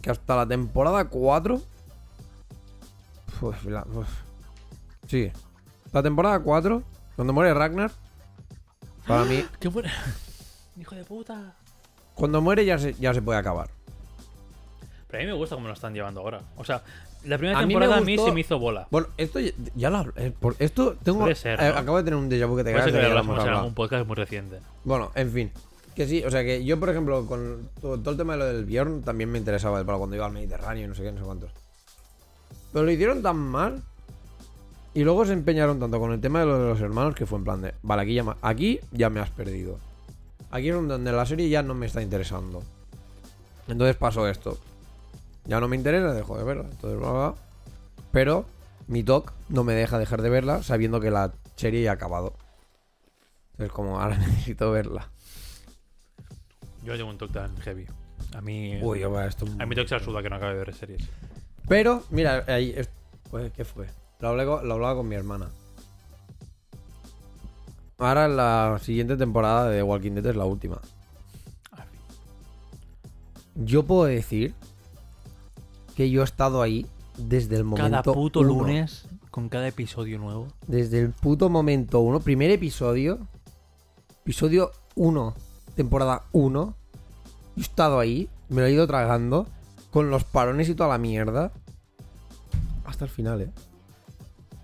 que 0.00 0.10
hasta 0.10 0.36
la 0.36 0.46
temporada 0.46 1.04
4. 1.08 1.60
Uf, 3.42 3.64
la-. 3.66 3.86
Sí. 5.06 5.30
La 5.92 6.02
temporada 6.02 6.40
4, 6.40 6.82
cuando 7.16 7.32
muere 7.32 7.52
Ragnar, 7.52 7.90
para 9.06 9.24
mí, 9.24 9.44
¡Qué 9.60 9.68
buena! 9.68 9.92
¡Hijo 10.78 10.94
de 10.94 11.04
puta! 11.04 11.54
cuando 12.14 12.40
muere 12.42 12.64
ya 12.66 12.78
se, 12.78 12.92
ya 12.94 13.14
se 13.14 13.22
puede 13.22 13.38
acabar. 13.38 13.70
Pero 15.08 15.22
a 15.22 15.24
mí 15.24 15.26
me 15.26 15.36
gusta 15.36 15.54
cómo 15.54 15.68
lo 15.68 15.74
están 15.74 15.94
llevando 15.94 16.20
ahora. 16.20 16.42
O 16.56 16.64
sea, 16.64 16.82
la 17.24 17.38
primera 17.38 17.58
A 17.58 17.62
mí 17.62 17.68
me 17.68 17.80
temporada 17.80 17.96
a 17.96 18.04
mí 18.04 18.16
se 18.18 18.30
me 18.32 18.40
hizo 18.40 18.58
bola. 18.58 18.88
Bueno, 18.90 19.08
esto 19.16 19.40
ya, 19.40 19.52
ya 19.74 19.88
lo 19.90 19.96
hablo- 19.98 20.12
eh, 20.16 20.32
por 20.38 20.54
esto 20.58 20.96
tengo. 21.02 21.20
Puede 21.20 21.34
ser, 21.34 21.58
eh, 21.60 21.70
¿no? 21.72 21.78
acabo 21.78 21.96
de 21.96 22.04
tener 22.04 22.18
un 22.18 22.28
déjà 22.30 22.46
vu 22.46 22.56
que 22.56 22.64
te 22.64 22.72
cagas 22.72 22.92
de 22.92 23.00
que 23.00 23.08
lo 23.08 23.20
en 23.20 23.48
algún 23.48 23.74
podcast 23.74 24.06
muy 24.06 24.16
reciente. 24.16 24.60
Bueno, 24.84 25.10
en 25.14 25.30
fin. 25.32 25.52
Que 25.94 26.06
sí, 26.06 26.22
o 26.24 26.30
sea 26.30 26.44
que 26.44 26.64
yo, 26.64 26.78
por 26.78 26.90
ejemplo, 26.90 27.26
con 27.26 27.68
todo, 27.80 27.98
todo 27.98 28.10
el 28.10 28.16
tema 28.16 28.34
de 28.34 28.38
lo 28.38 28.44
del 28.46 28.64
Bjorn 28.64 29.02
también 29.02 29.30
me 29.30 29.38
interesaba 29.38 29.80
el 29.80 29.86
palo 29.86 29.98
cuando 29.98 30.16
iba 30.16 30.26
al 30.26 30.32
Mediterráneo 30.32 30.84
y 30.84 30.88
no 30.88 30.94
sé 30.94 31.02
qué, 31.02 31.12
no 31.12 31.18
sé 31.18 31.24
cuántos. 31.24 31.50
Pero 32.72 32.84
lo 32.84 32.90
hicieron 32.90 33.22
tan 33.22 33.36
mal 33.36 33.82
Y 34.94 35.02
luego 35.04 35.24
se 35.24 35.32
empeñaron 35.32 35.80
tanto 35.80 35.98
con 35.98 36.12
el 36.12 36.20
tema 36.20 36.40
de 36.40 36.46
lo 36.46 36.58
de 36.62 36.68
los 36.68 36.80
hermanos 36.80 37.14
que 37.14 37.24
fue 37.26 37.38
en 37.38 37.44
plan 37.44 37.62
de, 37.62 37.74
vale, 37.82 38.02
aquí 38.02 38.14
ya, 38.14 38.36
aquí 38.42 38.80
ya 38.92 39.08
me 39.10 39.20
has 39.20 39.30
perdido. 39.30 39.78
Aquí 40.50 40.68
es 40.68 40.74
donde 40.74 41.12
la 41.12 41.26
serie 41.26 41.48
ya 41.48 41.62
no 41.62 41.74
me 41.74 41.86
está 41.86 42.02
interesando. 42.02 42.62
Entonces 43.68 43.96
pasó 43.96 44.26
esto. 44.28 44.58
Ya 45.44 45.60
no 45.60 45.68
me 45.68 45.76
interesa, 45.76 46.12
dejo 46.12 46.36
de 46.36 46.44
verla. 46.44 46.64
Entonces, 46.70 46.98
bla, 46.98 47.10
bla. 47.12 47.34
Pero 48.12 48.44
mi 48.88 49.02
TOC 49.04 49.32
no 49.48 49.62
me 49.64 49.74
deja 49.74 49.98
dejar 49.98 50.22
de 50.22 50.28
verla 50.30 50.62
sabiendo 50.62 51.00
que 51.00 51.10
la 51.10 51.32
serie 51.56 51.82
ya 51.82 51.92
ha 51.92 51.94
acabado. 51.94 52.34
Entonces, 53.52 53.72
como 53.72 54.00
ahora 54.00 54.16
necesito 54.18 54.70
verla. 54.72 55.08
Yo 56.84 56.96
tengo 56.96 57.10
un 57.10 57.18
toque 57.18 57.34
tan 57.34 57.56
heavy. 57.58 57.86
A 58.34 58.40
mí. 58.40 58.78
Uy, 58.82 59.02
va, 59.04 59.26
esto. 59.26 59.46
a 59.58 59.66
mí 59.66 59.74
toque 59.74 59.88
se 59.88 59.94
asuda 59.96 60.22
que 60.22 60.30
no 60.30 60.36
acabe 60.36 60.54
de 60.54 60.58
ver 60.64 60.74
series. 60.74 61.02
Pero, 61.68 62.02
mira, 62.10 62.44
ahí. 62.48 62.72
es- 62.76 62.90
pues, 63.30 63.52
¿Qué 63.52 63.64
fue? 63.64 63.86
Lo, 64.18 64.28
hablé 64.30 64.44
con- 64.44 64.66
lo 64.66 64.74
hablaba 64.74 64.96
con 64.96 65.08
mi 65.08 65.14
hermana. 65.14 65.48
Ahora 68.00 68.28
la 68.28 68.78
siguiente 68.80 69.18
temporada 69.18 69.68
de 69.68 69.82
Walking 69.82 70.12
Dead 70.12 70.24
es 70.24 70.36
la 70.36 70.46
última. 70.46 70.80
Yo 73.54 73.84
puedo 73.84 74.04
decir 74.04 74.54
que 75.94 76.10
yo 76.10 76.22
he 76.22 76.24
estado 76.24 76.62
ahí 76.62 76.86
desde 77.18 77.56
el 77.56 77.64
momento. 77.64 77.90
Cada 77.90 78.02
puto 78.02 78.40
uno. 78.40 78.48
lunes 78.48 79.06
con 79.30 79.50
cada 79.50 79.68
episodio 79.68 80.18
nuevo. 80.18 80.48
Desde 80.66 80.98
el 80.98 81.10
puto 81.10 81.50
momento 81.50 82.00
uno. 82.00 82.20
Primer 82.20 82.50
episodio. 82.50 83.18
Episodio 84.22 84.70
1. 84.94 85.34
Temporada 85.74 86.24
1. 86.32 86.64
Yo 86.64 86.72
he 87.58 87.60
estado 87.60 87.98
ahí. 87.98 88.30
Me 88.48 88.62
lo 88.62 88.66
he 88.66 88.72
ido 88.72 88.86
tragando. 88.86 89.46
Con 89.90 90.08
los 90.08 90.24
parones 90.24 90.70
y 90.70 90.74
toda 90.74 90.88
la 90.88 90.98
mierda. 90.98 91.52
Hasta 92.86 93.04
el 93.04 93.10
final, 93.10 93.42
eh. 93.42 93.50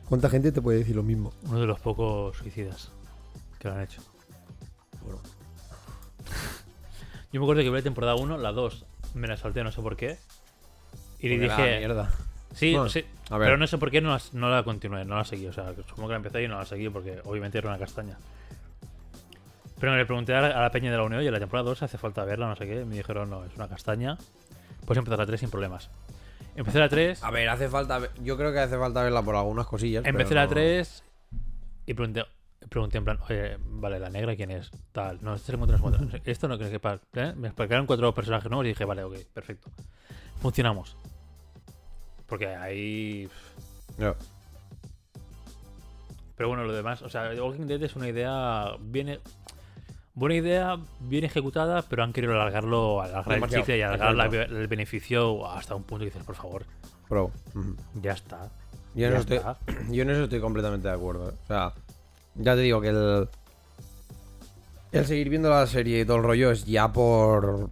¿Cuánta 0.08 0.30
gente 0.30 0.52
te 0.52 0.62
puede 0.62 0.78
decir 0.78 0.96
lo 0.96 1.02
mismo? 1.02 1.34
Uno 1.46 1.60
de 1.60 1.66
los 1.66 1.80
pocos 1.80 2.38
suicidas 2.38 2.95
que 3.66 3.70
lo 3.70 3.76
han 3.76 3.82
hecho. 3.84 4.02
Bueno. 5.02 5.20
Yo 7.32 7.40
me 7.40 7.46
acuerdo 7.46 7.62
que 7.62 7.70
vi 7.70 7.76
la 7.76 7.82
temporada 7.82 8.14
1, 8.14 8.38
la 8.38 8.52
2 8.52 8.84
me 9.14 9.26
la 9.28 9.36
salté, 9.36 9.64
no 9.64 9.72
sé 9.72 9.80
por 9.82 9.96
qué. 9.96 10.18
Y 11.18 11.28
le 11.28 11.38
dije. 11.38 11.78
mierda. 11.78 12.10
Sí, 12.54 12.72
Bueno, 12.74 12.88
sí. 12.88 13.04
a 13.30 13.38
ver. 13.38 13.46
Pero 13.48 13.58
no 13.58 13.66
sé 13.66 13.78
por 13.78 13.90
qué 13.90 14.00
no 14.00 14.10
la, 14.10 14.20
no 14.32 14.50
la 14.50 14.62
continué, 14.62 15.04
no 15.04 15.16
la 15.16 15.24
seguí. 15.24 15.46
O 15.46 15.52
sea, 15.52 15.74
supongo 15.88 16.08
que 16.08 16.12
la 16.12 16.16
empecé 16.16 16.42
y 16.42 16.48
no 16.48 16.58
la 16.58 16.64
seguí 16.64 16.88
porque 16.88 17.20
obviamente 17.24 17.58
era 17.58 17.68
una 17.68 17.78
castaña. 17.78 18.16
Pero 19.78 19.94
le 19.96 20.06
pregunté 20.06 20.34
a 20.34 20.40
la, 20.40 20.46
a 20.58 20.62
la 20.62 20.70
peña 20.70 20.90
de 20.90 20.96
la 20.96 21.02
Unión 21.02 21.22
y 21.22 21.30
la 21.30 21.38
temporada 21.38 21.68
2 21.68 21.82
hace 21.82 21.98
falta 21.98 22.24
verla, 22.24 22.48
no 22.48 22.56
sé 22.56 22.66
qué. 22.66 22.80
y 22.80 22.84
Me 22.84 22.96
dijeron, 22.96 23.28
no, 23.28 23.44
es 23.44 23.54
una 23.56 23.68
castaña. 23.68 24.16
Puedes 24.86 24.98
empezar 24.98 25.18
la 25.18 25.26
3 25.26 25.40
sin 25.40 25.50
problemas. 25.50 25.90
Empecé 26.54 26.78
la 26.78 26.88
3, 26.88 27.22
A 27.22 27.30
ver, 27.30 27.48
hace 27.50 27.68
falta. 27.68 28.00
Yo 28.22 28.36
creo 28.38 28.52
que 28.52 28.60
hace 28.60 28.78
falta 28.78 29.02
verla 29.02 29.22
por 29.22 29.36
algunas 29.36 29.66
cosillas. 29.66 30.04
empecé 30.06 30.28
pero 30.30 30.40
la 30.40 30.44
no- 30.46 30.50
3 30.52 31.02
y 31.86 31.94
pregunté, 31.94 32.24
pregunté 32.68 32.98
en 32.98 33.04
plan, 33.04 33.18
oye, 33.28 33.56
vale, 33.60 33.98
la 33.98 34.10
negra 34.10 34.34
quién 34.36 34.50
es, 34.50 34.70
tal. 34.92 35.18
No, 35.22 35.34
este 35.34 35.46
se 35.46 35.52
encuentra, 35.54 35.78
no 35.78 35.88
se 35.90 35.94
encuentra. 35.96 36.20
Esto 36.24 36.48
no 36.48 36.58
creo 36.58 36.70
que 36.70 37.20
¿eh? 37.20 37.32
Me 37.36 37.48
explicaron 37.48 37.86
cuatro 37.86 38.12
personajes 38.14 38.50
nuevos 38.50 38.66
y 38.66 38.68
dije, 38.70 38.84
vale, 38.84 39.04
ok, 39.04 39.16
perfecto. 39.32 39.70
Funcionamos. 40.40 40.96
Porque 42.26 42.48
ahí. 42.48 43.28
No. 43.98 44.14
Pero 46.36 46.48
bueno, 46.48 46.64
lo 46.64 46.72
demás, 46.74 47.02
o 47.02 47.08
sea, 47.08 47.30
Walking 47.42 47.66
Dead 47.66 47.82
es 47.82 47.96
una 47.96 48.08
idea 48.08 48.76
bien. 48.80 49.18
Buena 50.14 50.34
idea, 50.34 50.78
bien 51.00 51.24
ejecutada, 51.24 51.82
pero 51.82 52.02
han 52.02 52.12
querido 52.14 52.32
alargarlo, 52.34 53.02
alargar 53.02 53.36
el 53.36 53.48
chicle 53.50 53.76
y 53.78 53.82
alargar 53.82 54.14
la- 54.14 54.24
el 54.26 54.66
beneficio 54.66 55.46
hasta 55.46 55.74
un 55.74 55.82
punto 55.82 56.00
que 56.00 56.06
dices, 56.06 56.24
por 56.24 56.34
favor. 56.34 56.64
Ujú. 57.54 57.76
ya 58.02 58.12
está. 58.12 58.50
Yo 58.94 59.06
en, 59.06 59.12
ya 59.12 59.18
eso 59.18 59.34
estoy, 59.34 59.38
yo 59.94 60.02
en 60.02 60.10
eso 60.10 60.24
estoy 60.24 60.40
completamente 60.40 60.88
de 60.88 60.94
acuerdo. 60.94 61.30
¿eh? 61.30 61.34
O 61.44 61.46
sea, 61.46 61.72
ya 62.38 62.54
te 62.54 62.60
digo 62.60 62.80
que 62.80 62.88
el. 62.88 63.28
El 64.92 65.04
seguir 65.04 65.28
viendo 65.28 65.50
la 65.50 65.66
serie 65.66 66.00
y 66.00 66.04
todo 66.04 66.18
el 66.18 66.22
rollo 66.22 66.50
es 66.50 66.64
ya 66.64 66.92
por. 66.92 67.70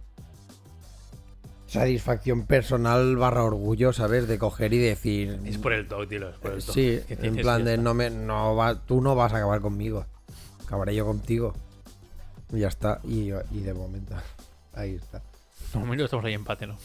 Satisfacción 1.67 2.45
personal 2.45 3.17
barra 3.17 3.43
orgullo, 3.43 3.91
¿sabes? 3.91 4.27
De 4.27 4.37
coger 4.37 4.73
y 4.73 4.77
decir. 4.77 5.39
Es 5.45 5.57
por 5.57 5.73
el 5.73 5.87
talk, 5.87 6.07
tío, 6.07 6.29
es 6.29 6.37
por 6.37 6.51
el 6.53 6.63
talk. 6.63 6.73
Sí, 6.73 7.01
Que 7.07 7.17
en 7.21 7.35
plan 7.35 7.65
de 7.65 7.77
no 7.77 7.93
me, 7.93 8.09
no 8.09 8.55
va, 8.55 8.75
tú 8.75 9.01
no 9.01 9.15
vas 9.15 9.33
a 9.33 9.37
acabar 9.37 9.59
conmigo. 9.61 10.05
Acabaré 10.65 10.95
yo 10.95 11.05
contigo. 11.05 11.53
Y 12.53 12.59
ya 12.59 12.67
está. 12.67 13.01
Y, 13.03 13.31
y 13.51 13.59
de 13.61 13.73
momento. 13.73 14.15
Ahí 14.73 14.95
está. 14.95 15.21
De 15.73 15.79
momento 15.79 16.05
estamos 16.05 16.25
ahí 16.25 16.33
empate, 16.33 16.67
¿no? 16.67 16.77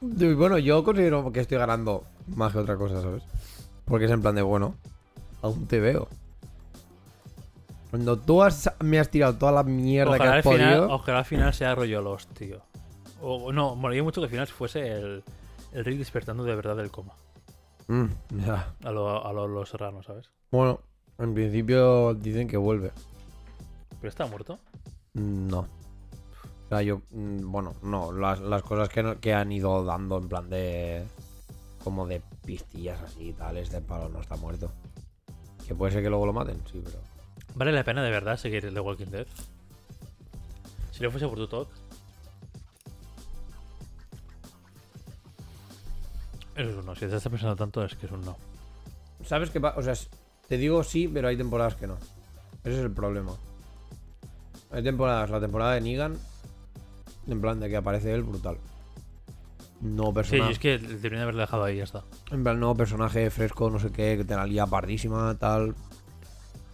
Y 0.00 0.32
bueno, 0.32 0.56
yo 0.58 0.82
considero 0.84 1.30
que 1.32 1.40
estoy 1.40 1.58
ganando 1.58 2.04
más 2.28 2.52
que 2.52 2.58
otra 2.58 2.76
cosa, 2.76 3.02
¿sabes? 3.02 3.22
Porque 3.84 4.06
es 4.06 4.10
en 4.10 4.22
plan 4.22 4.34
de, 4.34 4.42
bueno, 4.42 4.76
aún 5.42 5.66
te 5.66 5.80
veo. 5.80 6.08
Cuando 7.90 8.16
tú 8.18 8.42
has, 8.42 8.70
me 8.80 8.98
has 9.00 9.10
tirado 9.10 9.36
toda 9.36 9.50
la 9.52 9.62
mierda 9.64 10.12
Ojalá 10.12 10.24
que 10.24 10.30
al, 10.30 10.38
has 10.38 10.44
final, 10.44 10.78
podido. 10.78 10.94
ojalá 10.94 11.18
al 11.18 11.24
final 11.24 11.54
sea 11.54 11.74
rollo 11.74 12.00
los, 12.02 12.26
tío. 12.28 12.60
O 13.20 13.52
no, 13.52 13.74
molaría 13.74 14.02
mucho 14.02 14.20
que 14.20 14.26
al 14.26 14.30
final 14.30 14.46
fuese 14.46 14.92
el, 14.92 15.24
el 15.72 15.84
Rick 15.84 15.98
despertando 15.98 16.44
de 16.44 16.54
verdad 16.54 16.76
del 16.76 16.90
coma. 16.90 17.14
Mm, 17.88 18.06
ya. 18.46 18.74
A 18.84 18.90
lo, 18.92 19.26
a 19.26 19.32
lo- 19.32 19.48
los 19.48 19.68
serranos, 19.68 20.06
¿sabes? 20.06 20.30
Bueno, 20.52 20.80
en 21.18 21.34
principio 21.34 22.14
dicen 22.14 22.46
que 22.46 22.56
vuelve. 22.56 22.92
Pero 24.00 24.08
está 24.08 24.26
muerto. 24.26 24.58
Mm, 25.14 25.48
No. 25.48 25.60
O 25.60 26.68
sea, 26.68 26.82
yo. 26.82 27.02
mm, 27.10 27.50
Bueno, 27.50 27.74
no. 27.82 28.12
Las, 28.12 28.38
las 28.40 28.62
cosas 28.62 28.88
que, 28.88 29.02
no- 29.02 29.18
que 29.18 29.34
han 29.34 29.50
ido 29.50 29.84
dando 29.84 30.18
en 30.18 30.28
plan 30.28 30.48
de. 30.48 31.04
Como 31.82 32.06
de 32.06 32.22
pistillas 32.46 33.00
así 33.02 33.30
y 33.30 33.32
tal. 33.32 33.56
Este 33.56 33.80
palo 33.80 34.08
no 34.08 34.20
está 34.20 34.36
muerto. 34.36 34.70
Que 35.66 35.74
puede 35.74 35.92
ser 35.92 36.02
que 36.04 36.10
luego 36.10 36.26
lo 36.26 36.32
maten, 36.32 36.62
sí, 36.70 36.80
pero. 36.84 36.98
¿Vale 37.54 37.72
la 37.72 37.84
pena 37.84 38.02
de 38.02 38.10
verdad 38.10 38.36
seguir 38.36 38.72
The 38.72 38.80
Walking 38.80 39.06
Dead? 39.06 39.26
Si 40.92 41.02
lo 41.02 41.10
fuese 41.10 41.26
por 41.28 41.36
tu 41.36 41.46
talk. 41.48 41.68
Eso 46.56 46.70
es 46.70 46.76
un 46.76 46.86
no. 46.86 46.94
Si 46.94 47.00
te 47.00 47.06
estás 47.16 47.28
pensando 47.28 47.56
tanto, 47.56 47.84
es 47.84 47.94
que 47.96 48.06
es 48.06 48.12
un 48.12 48.24
no. 48.24 48.36
¿Sabes 49.24 49.50
qué 49.50 49.60
pasa? 49.60 49.78
O 49.78 49.82
sea, 49.82 49.94
te 50.48 50.56
digo 50.56 50.82
sí, 50.84 51.08
pero 51.08 51.28
hay 51.28 51.36
temporadas 51.36 51.74
que 51.76 51.86
no. 51.86 51.96
Ese 52.64 52.74
es 52.74 52.80
el 52.80 52.90
problema. 52.90 53.32
Hay 54.70 54.82
temporadas, 54.82 55.30
la 55.30 55.40
temporada 55.40 55.72
de 55.74 55.80
Negan, 55.80 56.16
en 57.26 57.40
plan 57.40 57.58
de 57.60 57.68
que 57.68 57.76
aparece 57.76 58.12
él, 58.12 58.22
brutal. 58.22 58.58
No 59.80 60.06
Sí, 60.08 60.12
personaje. 60.12 60.52
es 60.52 60.58
que 60.58 60.78
deberían 60.78 61.20
de 61.20 61.22
haberlo 61.22 61.40
dejado 61.40 61.64
ahí, 61.64 61.78
ya 61.78 61.84
está. 61.84 62.04
En 62.30 62.42
plan, 62.44 62.60
nuevo 62.60 62.74
personaje 62.74 63.30
fresco, 63.30 63.70
no 63.70 63.78
sé 63.78 63.90
qué, 63.90 64.16
que 64.18 64.24
te 64.24 64.36
la 64.36 64.46
lía 64.46 64.66
pardísima, 64.66 65.34
tal. 65.38 65.74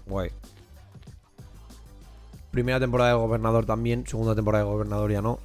Guay. 0.07 0.31
Primera 2.57 2.81
temporada 2.81 3.11
de 3.11 3.17
Gobernador 3.17 3.67
también, 3.67 4.07
segunda 4.07 4.35
temporada 4.35 4.65
de 4.65 4.71
Gobernador 4.71 5.13
ya 5.13 5.21
no, 5.21 5.41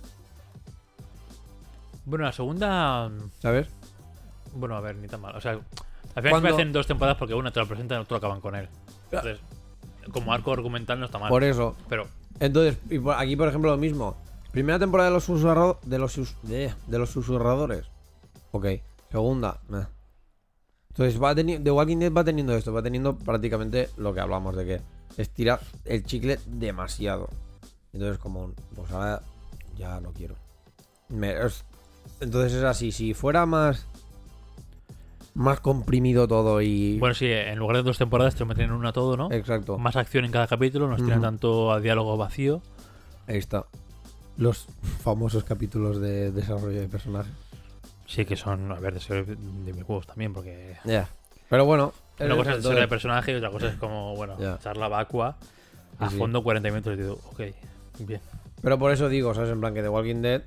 Bueno, 2.06 2.24
la 2.24 2.32
segunda. 2.32 3.12
¿sabes? 3.42 3.68
Bueno, 4.56 4.78
a 4.78 4.80
ver, 4.80 4.96
ni 4.96 5.10
tan 5.10 5.20
mal. 5.20 5.36
O 5.36 5.42
sea, 5.42 5.60
al 6.16 6.24
final 6.24 6.42
se 6.42 6.48
hacen 6.48 6.72
dos 6.72 6.88
temporadas 6.88 7.18
porque 7.18 7.34
una 7.34 7.52
te 7.52 7.60
la 7.60 7.66
presentan 7.66 8.00
y 8.00 8.02
otra 8.04 8.16
acaban 8.16 8.40
con 8.40 8.56
él. 8.56 8.70
Entonces, 9.12 9.40
como 10.14 10.32
arco 10.32 10.54
argumental 10.54 11.02
no 11.02 11.06
está 11.08 11.20
mal. 11.20 11.28
Por 11.28 11.44
eso. 11.44 11.76
Pero, 11.90 12.08
Entonces, 12.40 12.78
y 12.90 12.98
por- 12.98 13.16
aquí 13.16 13.36
por 13.36 13.50
ejemplo 13.50 13.72
lo 13.72 13.78
mismo. 13.78 14.16
Primera 14.54 14.80
temporada 14.80 15.10
de 15.10 15.14
los 15.16 15.26
susurradores. 15.26 15.82
De 15.90 16.00
los, 16.00 16.14
sus- 16.14 16.38
de, 16.44 16.74
de 16.88 16.98
los 16.98 17.10
susurradores. 17.10 17.88
Ok. 18.54 18.68
Segunda. 19.12 19.60
Entonces 20.92 21.22
va 21.22 21.36
teniendo. 21.36 21.66
The 21.66 21.72
Walking 21.72 21.98
Dead 21.98 22.14
va 22.14 22.24
teniendo 22.24 22.56
esto. 22.56 22.72
Va 22.72 22.82
teniendo 22.82 23.18
prácticamente 23.18 23.90
lo 23.98 24.14
que 24.14 24.22
hablamos 24.22 24.56
de 24.56 24.66
que 24.66 24.82
estira 25.18 25.60
el 25.86 26.04
chicle 26.04 26.40
demasiado. 26.46 27.30
Entonces 27.94 28.18
como. 28.18 28.54
Pues 28.76 28.92
ahora 28.92 29.22
ya 29.78 30.00
no 30.00 30.12
quiero. 30.14 30.36
Me- 31.10 31.46
es- 31.46 31.66
entonces 32.20 32.54
es 32.54 32.64
así. 32.64 32.92
Si 32.92 33.14
fuera 33.14 33.46
más. 33.46 33.88
Más 35.34 35.62
comprimido 35.62 36.28
todo 36.28 36.62
y. 36.62 37.00
bueno, 37.00 37.16
sí, 37.16 37.26
en 37.28 37.58
lugar 37.58 37.78
de 37.78 37.84
dos 37.84 37.98
temporadas 37.98 38.34
te 38.36 38.42
lo 38.42 38.48
meten 38.48 38.66
en 38.66 38.72
una 38.74 38.92
todo, 38.92 39.16
¿no? 39.16 39.32
exacto. 39.32 39.78
Más 39.78 39.96
acción 39.96 40.26
en 40.26 40.32
cada 40.32 40.46
capítulo, 40.46 40.90
no 40.90 40.98
tienen 40.98 41.22
tanto 41.22 41.72
a 41.72 41.80
diálogo 41.80 42.18
vacío. 42.18 42.62
Ahí 43.28 43.38
está. 43.38 43.66
Los 44.36 44.68
famosos 45.04 45.46
capítulos 45.46 46.02
de 46.02 46.32
desarrollo 46.34 46.82
de 46.82 46.88
personajes. 46.90 47.32
Sí, 48.08 48.26
que 48.26 48.36
son, 48.36 48.74
a 48.74 48.80
ver, 48.82 48.94
de, 48.94 49.00
ser 49.00 49.26
de 49.38 49.72
mis 49.74 49.84
juegos 49.86 50.06
también, 50.06 50.34
porque 50.34 50.76
Ya. 50.84 51.08
Pero 51.50 51.64
bueno. 51.64 51.94
Una 52.26 52.36
cosa 52.38 52.56
es 52.56 52.64
de 52.64 52.88
personaje 52.88 53.32
y 53.32 53.36
otra 53.36 53.50
cosa 53.52 53.68
es 53.70 53.76
como, 53.76 54.16
bueno, 54.16 54.38
Ya. 54.40 54.58
charla 54.60 54.88
vacua 54.88 55.38
a 56.00 56.06
Sí, 56.08 56.14
sí. 56.14 56.18
fondo 56.20 56.44
40 56.44 56.70
minutos 56.70 56.94
y 56.94 56.98
digo, 56.98 57.20
ok, 57.32 57.42
bien. 58.00 58.22
Pero 58.62 58.78
por 58.80 58.92
eso 58.92 59.10
digo, 59.10 59.34
¿sabes? 59.34 59.50
En 59.52 59.60
plan 59.60 59.74
que 59.74 59.82
The 59.82 59.90
Walking 59.90 60.22
Dead. 60.22 60.42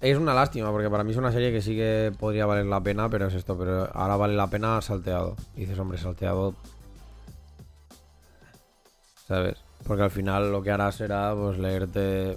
Es 0.00 0.18
una 0.18 0.34
lástima, 0.34 0.70
porque 0.70 0.90
para 0.90 1.02
mí 1.02 1.12
es 1.12 1.16
una 1.16 1.32
serie 1.32 1.50
que 1.50 1.62
sí 1.62 1.74
que 1.74 2.12
podría 2.18 2.44
valer 2.44 2.66
la 2.66 2.80
pena, 2.82 3.08
pero 3.08 3.26
es 3.28 3.34
esto. 3.34 3.56
Pero 3.56 3.88
ahora 3.94 4.16
vale 4.16 4.34
la 4.34 4.48
pena 4.48 4.80
salteado. 4.82 5.34
Y 5.56 5.60
dices, 5.60 5.78
hombre, 5.78 5.96
salteado. 5.98 6.54
¿Sabes? 9.26 9.56
Porque 9.86 10.02
al 10.02 10.10
final 10.10 10.52
lo 10.52 10.62
que 10.62 10.70
harás 10.70 10.96
será 10.96 11.34
pues 11.34 11.58
leerte 11.58 12.36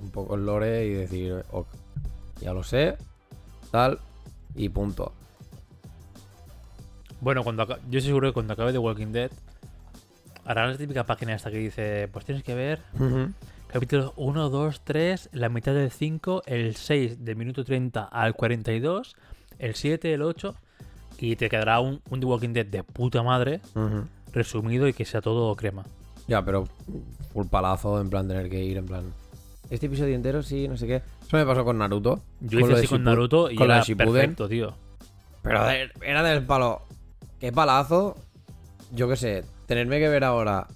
un 0.00 0.10
poco 0.10 0.34
el 0.34 0.44
lore 0.44 0.84
y 0.86 0.90
decir, 0.90 1.44
ok, 1.50 1.66
ya 2.40 2.52
lo 2.52 2.62
sé, 2.62 2.96
tal, 3.70 3.98
y 4.54 4.68
punto. 4.68 5.12
Bueno, 7.22 7.44
cuando 7.44 7.64
yo 7.68 7.74
estoy 7.98 8.00
seguro 8.00 8.28
que 8.30 8.34
cuando 8.34 8.54
acabe 8.54 8.72
The 8.72 8.78
Walking 8.78 9.12
Dead, 9.12 9.30
hará 10.44 10.66
la 10.66 10.76
típica 10.76 11.06
página 11.06 11.34
esta 11.34 11.52
que 11.52 11.58
dice, 11.58 12.08
pues 12.12 12.24
tienes 12.24 12.42
que 12.42 12.52
ver 12.52 12.80
capítulos 13.68 14.12
1, 14.16 14.50
2, 14.50 14.80
3, 14.82 15.28
la 15.32 15.48
mitad 15.48 15.72
del 15.72 15.92
5, 15.92 16.42
el 16.46 16.74
6 16.74 17.24
del 17.24 17.36
minuto 17.36 17.64
30 17.64 18.02
al 18.06 18.34
42, 18.34 19.14
el 19.60 19.74
7, 19.76 20.12
el 20.14 20.22
8, 20.22 20.56
y 21.18 21.36
te 21.36 21.48
quedará 21.48 21.78
un, 21.78 22.00
un 22.10 22.18
The 22.18 22.26
Walking 22.26 22.54
Dead 22.54 22.66
de 22.66 22.82
puta 22.82 23.22
madre, 23.22 23.60
Ujú. 23.76 24.04
resumido 24.32 24.88
y 24.88 24.92
que 24.92 25.04
sea 25.04 25.20
todo 25.20 25.54
crema. 25.54 25.84
Ya, 26.26 26.44
pero 26.44 26.66
full 27.32 27.46
palazo, 27.46 28.00
en 28.00 28.10
plan 28.10 28.26
tener 28.26 28.50
que 28.50 28.64
ir, 28.64 28.78
en 28.78 28.86
plan. 28.86 29.04
Este 29.70 29.86
episodio 29.86 30.16
entero, 30.16 30.42
sí, 30.42 30.66
no 30.66 30.76
sé 30.76 30.88
qué. 30.88 31.02
Eso 31.24 31.36
me 31.36 31.46
pasó 31.46 31.64
con 31.64 31.78
Naruto. 31.78 32.20
Yo 32.40 32.58
lo 32.58 32.66
hice 32.66 32.74
así 32.80 32.88
con 32.88 33.04
Naruto 33.04 33.48
y 33.48 33.54
con 33.54 33.70
era 33.70 33.84
perfecto, 33.96 34.48
tío. 34.48 34.74
Pero 35.42 35.68
era 36.02 36.24
del 36.24 36.44
palo. 36.44 36.82
Qué 37.42 37.50
palazo. 37.50 38.14
Yo 38.92 39.08
qué 39.08 39.16
sé, 39.16 39.44
tenerme 39.66 39.98
que 39.98 40.08
ver 40.08 40.22
ahora 40.22 40.68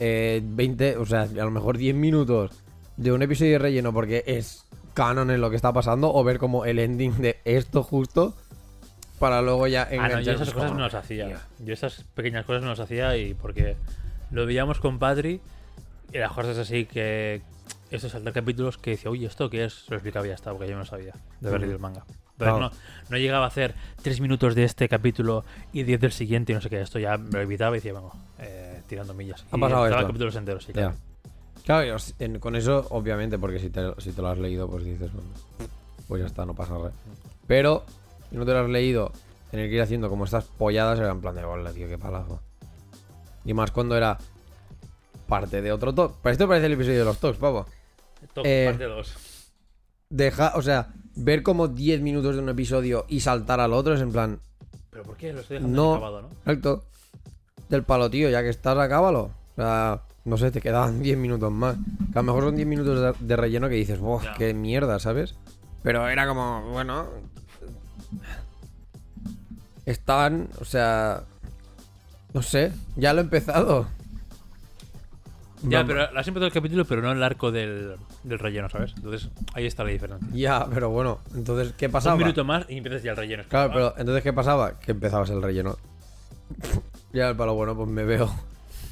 eh, 0.00 0.40
20, 0.42 0.96
o 0.96 1.04
sea, 1.04 1.24
a 1.24 1.26
lo 1.26 1.50
mejor 1.50 1.76
10 1.76 1.94
minutos 1.94 2.50
de 2.96 3.12
un 3.12 3.20
episodio 3.20 3.52
de 3.52 3.58
relleno 3.58 3.92
porque 3.92 4.24
es 4.26 4.64
canon 4.94 5.30
en 5.30 5.42
lo 5.42 5.50
que 5.50 5.56
está 5.56 5.70
pasando 5.74 6.10
o 6.14 6.24
ver 6.24 6.38
como 6.38 6.64
el 6.64 6.78
ending 6.78 7.18
de 7.20 7.36
esto 7.44 7.82
justo 7.82 8.34
para 9.18 9.42
luego 9.42 9.66
ya 9.66 9.82
Ah, 9.82 9.84
no, 9.84 9.96
yo 9.96 10.04
enganchar. 10.06 10.34
esas 10.36 10.54
cosas 10.54 10.72
no 10.72 10.78
las 10.78 10.94
hacía. 10.94 11.42
Yo 11.58 11.74
esas 11.74 12.04
pequeñas 12.14 12.46
cosas 12.46 12.62
no 12.62 12.70
las 12.70 12.80
hacía 12.80 13.14
y 13.18 13.34
porque 13.34 13.76
lo 14.30 14.46
veíamos 14.46 14.80
con 14.80 14.98
Padri 14.98 15.42
y 16.10 16.16
las 16.18 16.32
cosas 16.32 16.56
así 16.56 16.86
que 16.86 17.42
estos 17.90 18.12
saltar 18.12 18.32
capítulos 18.32 18.78
que 18.78 18.92
decía, 18.92 19.10
oye, 19.10 19.26
¿esto 19.26 19.50
qué 19.50 19.66
es? 19.66 19.84
Lo 19.90 19.96
explicaba 19.96 20.26
ya 20.26 20.32
está, 20.32 20.52
porque 20.52 20.70
yo 20.70 20.78
no 20.78 20.86
sabía 20.86 21.12
de 21.40 21.48
haber 21.48 21.60
leído 21.60 21.76
el 21.76 21.82
manga. 21.82 22.06
Claro. 22.44 22.60
no, 22.60 22.70
no 23.10 23.16
llegaba 23.18 23.44
a 23.44 23.48
hacer 23.48 23.74
tres 24.02 24.20
minutos 24.20 24.54
de 24.54 24.64
este 24.64 24.88
capítulo 24.88 25.44
y 25.72 25.82
10 25.82 26.00
del 26.00 26.12
siguiente 26.12 26.52
y 26.52 26.54
no 26.54 26.60
sé 26.60 26.70
qué. 26.70 26.80
Esto 26.80 26.98
ya 26.98 27.16
me 27.18 27.30
lo 27.30 27.40
evitaba 27.40 27.76
y 27.76 27.78
decía, 27.80 27.92
bueno, 27.92 28.12
eh, 28.38 28.80
tirando 28.86 29.12
millas. 29.14 29.44
Ha 29.50 29.56
Y 29.56 29.60
pasado 29.60 29.86
esto. 29.86 30.06
capítulos 30.06 30.36
enteros, 30.36 30.64
sí, 30.64 30.72
Ya. 30.72 30.80
claro. 30.82 30.96
Claro, 31.64 31.96
en- 32.18 32.38
con 32.38 32.56
eso, 32.56 32.86
obviamente, 32.90 33.38
porque 33.38 33.58
si 33.58 33.68
te, 33.70 33.82
si 33.98 34.12
te 34.12 34.22
lo 34.22 34.28
has 34.28 34.38
leído, 34.38 34.68
pues 34.70 34.84
dices, 34.84 35.12
bueno, 35.12 35.28
pues 36.06 36.20
ya 36.22 36.26
está, 36.26 36.46
no 36.46 36.54
pasa 36.54 36.72
nada. 36.74 36.92
Pero, 37.46 37.84
si 38.30 38.36
no 38.36 38.46
te 38.46 38.52
lo 38.52 38.60
has 38.60 38.70
leído, 38.70 39.12
tener 39.50 39.68
que 39.68 39.74
ir 39.74 39.82
haciendo 39.82 40.08
como 40.08 40.24
estas 40.24 40.44
polladas 40.44 40.98
era 40.98 41.10
en 41.10 41.20
plan 41.20 41.34
de 41.34 41.44
bola, 41.44 41.70
tío, 41.72 41.86
qué 41.88 41.98
palazo. 41.98 42.40
Y 43.44 43.52
más 43.52 43.70
cuando 43.70 43.96
era 43.96 44.16
parte 45.26 45.60
de 45.60 45.72
otro 45.72 45.94
talk. 45.94 46.14
Pero 46.22 46.32
esto 46.32 46.48
parece 46.48 46.66
el 46.66 46.72
episodio 46.72 47.00
de 47.00 47.04
los 47.04 47.18
talks, 47.18 47.38
pavo. 47.38 47.66
Top 48.32 48.44
Eh, 48.46 48.66
parte 48.70 48.84
2. 48.84 49.14
Deja, 50.10 50.52
o 50.56 50.62
sea, 50.62 50.88
ver 51.18 51.42
como 51.42 51.68
10 51.68 52.00
minutos 52.00 52.34
de 52.36 52.42
un 52.42 52.48
episodio 52.48 53.04
y 53.08 53.20
saltar 53.20 53.60
al 53.60 53.72
otro 53.72 53.94
es 53.94 54.00
en 54.00 54.12
plan, 54.12 54.40
¿Pero 54.90 55.02
por 55.04 55.16
qué? 55.16 55.32
Lo 55.32 55.40
estoy 55.40 55.58
dejando 55.58 55.76
no. 55.82 55.94
acabado, 55.94 56.22
¿no? 56.22 56.28
Exacto. 56.28 56.84
Del 57.68 57.84
palo, 57.84 58.10
tío, 58.10 58.30
ya 58.30 58.42
que 58.42 58.48
estás, 58.48 58.76
acábalo. 58.78 59.30
O 59.52 59.54
sea, 59.56 60.02
no 60.24 60.36
sé, 60.36 60.50
te 60.50 60.60
quedaban 60.60 61.02
10 61.02 61.18
minutos 61.18 61.52
más. 61.52 61.76
Que 62.12 62.18
a 62.18 62.22
lo 62.22 62.26
mejor 62.26 62.44
son 62.44 62.56
10 62.56 62.66
minutos 62.66 63.16
de, 63.20 63.36
relleno 63.36 63.68
que 63.68 63.76
dices, 63.76 64.00
¡buah, 64.00 64.24
Ya. 64.24 64.34
qué 64.34 64.54
mierda, 64.54 64.98
¿sabes? 64.98 65.34
Pero 65.82 66.08
era 66.08 66.26
como, 66.26 66.62
bueno. 66.72 67.06
Estaban, 69.86 70.48
o 70.60 70.64
sea. 70.64 71.22
No 72.34 72.42
sé, 72.42 72.72
ya 72.96 73.12
lo 73.12 73.20
he 73.20 73.24
empezado. 73.24 73.86
Ya, 75.62 75.84
pero 75.84 76.02
has 76.02 76.28
empezado 76.28 76.46
el 76.46 76.52
capítulo, 76.52 76.84
pero 76.84 77.02
no 77.02 77.10
el 77.12 77.22
arco 77.22 77.50
del, 77.50 77.96
del 78.22 78.38
relleno, 78.38 78.68
¿sabes? 78.68 78.92
Entonces 78.96 79.28
ahí 79.54 79.66
está 79.66 79.82
la 79.84 79.90
diferencia. 79.90 80.28
Ya, 80.32 80.66
pero 80.72 80.90
bueno, 80.90 81.18
entonces, 81.34 81.72
¿qué 81.76 81.88
pasaba? 81.88 82.14
Un 82.14 82.20
minuto 82.20 82.44
más 82.44 82.64
y 82.68 82.76
empiezas 82.76 83.02
ya 83.02 83.10
el 83.12 83.16
relleno. 83.16 83.42
Claro, 83.48 83.68
como, 83.72 83.74
pero 83.88 83.94
entonces, 84.00 84.22
¿qué 84.22 84.32
pasaba? 84.32 84.78
Que 84.78 84.92
empezabas 84.92 85.30
el 85.30 85.42
relleno. 85.42 85.76
ya 87.12 87.28
el 87.30 87.36
palo, 87.36 87.54
bueno, 87.54 87.76
pues 87.76 87.88
me 87.88 88.04
veo 88.04 88.30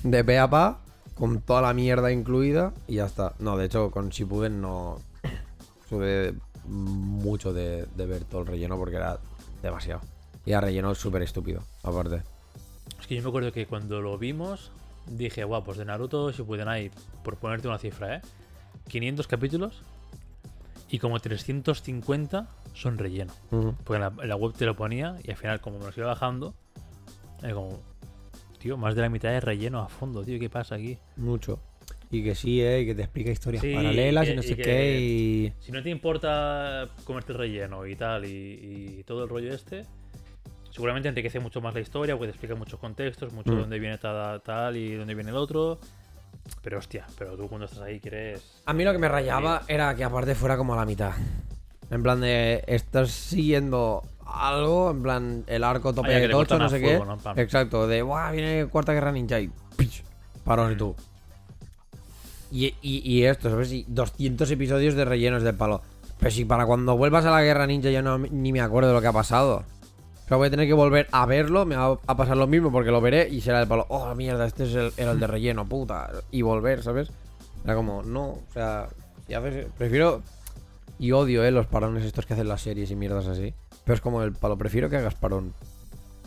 de 0.03 0.25
pe 0.25 0.39
a 0.39 0.49
pa, 0.51 0.81
con 1.15 1.41
toda 1.41 1.63
la 1.63 1.73
mierda 1.73 2.11
incluida, 2.13 2.73
y 2.87 2.97
ya 2.97 3.07
está. 3.07 3.35
No, 3.39 3.57
de 3.57 3.67
hecho, 3.67 3.91
con 3.91 4.09
Shippuden 4.09 4.61
no 4.61 4.99
sube 5.89 6.35
mucho 6.67 7.53
de, 7.53 7.87
de 7.95 8.07
ver 8.07 8.25
todo 8.25 8.41
el 8.43 8.47
relleno 8.49 8.77
porque 8.77 8.97
era 8.97 9.19
demasiado. 9.63 10.01
Y 10.45 10.51
era 10.51 10.61
relleno 10.63 10.95
súper 10.95 11.23
estúpido, 11.23 11.63
aparte. 11.83 12.23
ah, 12.25 12.97
Es 13.01 13.07
que 13.07 13.15
yo 13.17 13.23
me 13.23 13.29
acuerdo 13.29 13.53
que 13.53 13.67
cuando 13.67 14.01
lo 14.01 14.19
vimos, 14.19 14.71
dije, 15.11 15.45
guau, 15.45 15.63
pues 15.65 15.79
de 15.79 15.85
Naruto 15.85 16.31
Shippuden 16.33 16.69
hay, 16.69 16.91
por 17.23 17.37
ponerte 17.37 17.69
una 17.69 17.79
cifra, 17.79 18.17
¿eh? 18.17 18.21
500 18.89 19.27
capítulos 19.27 19.81
y 20.91 20.99
como 20.99 21.19
350 21.19 22.49
son 22.75 22.99
relleno. 22.99 23.33
Porque 23.51 23.95
en 23.95 24.01
la, 24.01 24.13
en 24.23 24.29
la 24.29 24.37
web 24.37 24.53
te 24.55 24.65
lo 24.67 24.77
ponía 24.77 25.17
y 25.25 25.31
al 25.31 25.37
final, 25.37 25.61
como 25.61 25.79
me 25.79 25.87
los 25.87 25.97
iba 25.99 26.07
bajando, 26.07 26.55
era 27.43 27.55
como, 27.55 27.81
tío, 28.61 28.77
más 28.77 28.95
de 28.95 29.03
la 29.03 29.09
mitad 29.09 29.31
de 29.31 29.41
relleno 29.41 29.81
a 29.81 29.89
fondo, 29.89 30.23
tío, 30.25 30.39
¿qué 30.39 30.49
pasa 30.51 30.77
aquí? 30.77 30.99
Mucho. 31.17 31.59
Y 32.09 32.23
que 32.23 32.37
sí, 32.37 32.61
eh, 32.63 32.83
y 32.83 32.87
que 32.87 32.95
te 32.95 33.03
explica 33.03 33.33
historias 33.33 33.63
Sí, 33.63 33.75
paralelas 33.75 34.29
y 34.29 34.35
no 34.35 34.41
y 34.41 34.45
sé 34.47 34.57
que- 34.57 34.63
qué. 34.63 35.01
Y... 35.01 35.53
Si 35.61 35.73
no 35.73 35.83
te 35.83 35.91
importa 35.91 36.89
comerte 37.05 37.33
el 37.33 37.39
relleno 37.39 37.85
y 37.85 37.97
tal, 37.97 38.25
y, 38.25 38.99
y 39.01 39.03
todo 39.05 39.25
el 39.25 39.29
rollo 39.29 39.53
este, 39.53 39.83
seguramente 40.77 41.09
enriquece 41.09 41.41
mucho 41.41 41.63
más 41.63 41.73
la 41.75 41.81
historia, 41.81 42.15
porque 42.15 42.27
te 42.27 42.33
explica 42.33 42.55
muchos 42.55 42.79
contextos, 42.79 43.33
mucho 43.33 43.53
Mm. 43.53 43.61
dónde 43.61 43.79
viene 43.79 43.97
tal, 43.97 44.43
tal 44.43 44.77
y 44.77 44.95
dónde 44.95 45.15
viene 45.15 45.31
el 45.31 45.37
otro. 45.37 45.79
Pero 46.63 46.79
hostia, 46.79 47.07
pero 47.19 47.35
tú 47.35 47.49
cuando 47.49 47.65
estás 47.65 47.81
ahí 47.81 47.99
quieres. 47.99 48.61
A 48.67 48.75
mí 48.75 48.85
lo 48.85 48.93
que 48.93 48.99
me 48.99 49.09
rayaba 49.09 49.63
era 49.69 49.95
que 49.95 50.05
aparte 50.05 50.35
fuera 50.35 50.59
como 50.59 50.75
a 50.75 50.77
la 50.77 50.85
mitad. 50.85 51.13
En 51.91 52.03
plan 52.03 52.21
de, 52.21 52.63
estás 52.67 53.11
siguiendo 53.11 54.03
algo, 54.27 54.91
en 54.91 55.03
plan 55.03 55.45
el 55.47 55.65
arco 55.65 55.95
tope 55.95 56.11
ya, 56.11 56.19
de 56.19 56.29
tocho, 56.29 56.59
no 56.59 56.69
sé 56.69 56.79
fuego, 56.79 57.17
qué. 57.35 57.41
Exacto, 57.41 57.87
de, 57.87 58.03
¡buah! 58.03 58.31
Viene 58.33 58.67
Cuarta 58.67 58.93
Guerra 58.93 59.13
Ninja 59.13 59.41
y 59.41 59.51
¡pich! 59.77 60.05
Parón 60.45 60.73
y 60.73 60.77
tú. 60.77 60.95
Y, 62.53 62.67
y, 62.83 63.03
y 63.11 63.25
esto, 63.25 63.51
¿sabes? 63.51 63.73
Y 63.73 63.85
200 63.89 64.49
episodios 64.51 64.95
de 64.95 65.05
rellenos 65.05 65.43
de 65.43 65.53
palo. 65.53 65.81
Pero 66.19 66.31
si 66.31 66.45
para 66.45 66.65
cuando 66.67 66.97
vuelvas 66.97 67.25
a 67.25 67.31
la 67.31 67.43
Guerra 67.43 67.67
Ninja 67.67 67.91
yo 67.91 68.03
no, 68.03 68.19
ni 68.19 68.53
me 68.53 68.61
acuerdo 68.61 68.89
de 68.91 68.95
lo 68.95 69.01
que 69.01 69.09
ha 69.09 69.13
pasado. 69.13 69.65
O 70.27 70.29
sea, 70.29 70.37
voy 70.39 70.49
a 70.49 70.51
tener 70.51 70.67
que 70.67 70.73
volver 70.75 71.07
a 71.13 71.25
verlo, 71.25 71.65
me 71.65 71.77
va 71.77 71.99
a 72.07 72.17
pasar 72.17 72.37
lo 72.37 72.47
mismo 72.49 72.71
porque 72.73 72.91
lo 72.91 73.01
veré 73.01 73.29
y 73.29 73.41
será 73.41 73.63
el 73.63 73.69
palo, 73.69 73.87
oh 73.89 74.13
mierda, 74.15 74.45
este 74.47 74.65
es 74.65 74.75
el, 74.75 74.93
era 74.97 75.13
el 75.13 75.21
de 75.21 75.27
relleno, 75.29 75.69
puta. 75.69 76.11
Y 76.33 76.43
volver, 76.43 76.83
¿sabes? 76.83 77.11
Era 77.65 77.77
como, 77.77 78.03
no, 78.03 78.25
o 78.31 78.43
sea, 78.53 78.89
prefiero 79.79 80.23
y 80.99 81.13
odio, 81.13 81.45
eh, 81.45 81.51
los 81.53 81.67
parones 81.67 82.05
estos 82.05 82.27
que 82.27 82.35
hacen 82.35 82.49
las 82.49 82.61
series 82.63 82.91
y 82.91 82.97
mierdas 82.97 83.27
así. 83.29 83.55
Pero 83.85 83.95
es 83.95 84.01
como 84.01 84.23
el 84.23 84.33
palo, 84.33 84.57
prefiero 84.59 84.91
que 84.91 84.97
hagas 84.97 85.15
parón, 85.15 85.55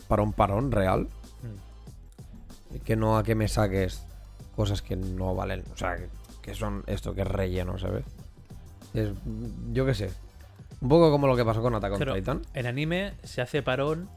parón, 0.08 0.32
parón 0.34 0.72
real, 0.72 1.08
Mm. 1.43 2.78
que 2.86 2.95
no 2.95 3.18
a 3.18 3.24
que 3.24 3.36
me 3.36 3.47
saques 3.47 4.04
cosas 4.56 4.82
que 4.82 4.95
no 4.95 5.34
valen, 5.36 5.64
o 5.74 5.78
sea, 5.78 5.95
que, 5.97 6.08
que 6.41 6.54
son 6.54 6.84
esto, 6.88 7.14
que 7.16 7.22
es 7.22 7.28
relleno, 7.28 7.78
¿sabes? 7.78 8.04
Es, 8.93 9.10
yo 9.74 9.86
qué 9.86 9.93
sé. 9.93 10.10
Un 10.82 10.90
poco 10.90 11.12
como 11.12 11.28
lo 11.28 11.36
que 11.36 11.44
pasó 11.44 11.62
con 11.62 11.76
Attack 11.76 11.94
on 11.94 12.00
Pero 12.00 12.14
Titan. 12.16 12.42
en 12.54 12.66
anime 12.66 13.14
se 13.24 13.42
hace 13.42 13.62
parón. 13.62 14.10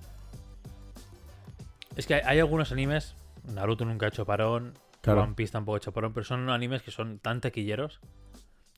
Es 1.96 2.06
que 2.06 2.14
hay, 2.14 2.22
hay 2.24 2.38
algunos 2.40 2.72
animes. 2.72 3.14
Naruto 3.52 3.84
nunca 3.84 4.06
ha 4.06 4.08
hecho 4.08 4.24
parón. 4.24 4.74
Claro. 5.00 5.22
One 5.22 5.34
Piece 5.34 5.52
tampoco 5.52 5.74
ha 5.74 5.78
hecho 5.78 5.92
parón. 5.92 6.12
Pero 6.12 6.24
son 6.24 6.48
animes 6.50 6.82
que 6.82 6.90
son 6.90 7.18
tan 7.18 7.40
taquilleros 7.40 8.00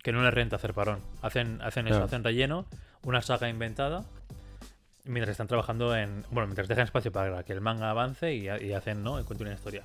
que 0.03 0.13
no 0.13 0.23
les 0.23 0.33
renta 0.35 0.57
hacer 0.57 0.75
parón. 0.75 1.01
Hacen, 1.23 1.61
hacen 1.63 1.87
eso, 1.89 2.03
hacen 2.03 2.25
relleno, 2.25 2.67
una 3.05 3.23
saga 3.23 3.49
inventada. 3.49 4.05
Mientras 5.05 5.33
están 5.33 5.49
trabajando 5.49 5.95
en. 5.95 6.25
Bueno, 6.31 6.47
mientras 6.47 6.69
dejan 6.69 6.85
espacio 6.85 7.13
para 7.13 7.43
que 7.43 7.53
el 7.53 7.61
manga 7.61 7.91
avance 7.91 8.35
y, 8.35 8.47
y 8.49 8.73
hacen, 8.73 9.03
¿no? 9.03 9.21
Y 9.21 9.25
cuenten 9.25 9.47
una 9.49 9.57
historia. 9.57 9.85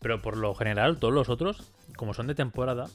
Pero 0.00 0.20
por 0.20 0.36
lo 0.36 0.54
general, 0.54 0.98
todos 0.98 1.14
los 1.14 1.30
otros, 1.30 1.72
como 1.96 2.12
son 2.12 2.26
de 2.26 2.34
temporada, 2.34 2.86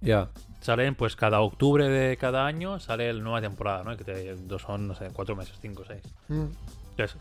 Ya. 0.00 0.28
salen 0.60 0.94
pues 0.94 1.16
cada 1.16 1.40
octubre 1.40 1.88
de 1.88 2.16
cada 2.16 2.46
año 2.46 2.78
sale 2.80 3.12
la 3.12 3.20
nueva 3.22 3.40
temporada, 3.40 3.82
¿no? 3.84 3.96
Que 3.96 4.04
te, 4.04 4.36
son, 4.58 4.88
no 4.88 4.94
sé, 4.94 5.08
cuatro 5.12 5.34
meses, 5.36 5.56
cinco, 5.60 5.84
seis. 5.86 6.02
Entonces, 6.28 7.16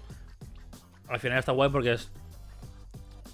al 1.08 1.20
final 1.20 1.40
está 1.40 1.52
guay 1.52 1.70
porque 1.70 1.94
es 1.94 2.12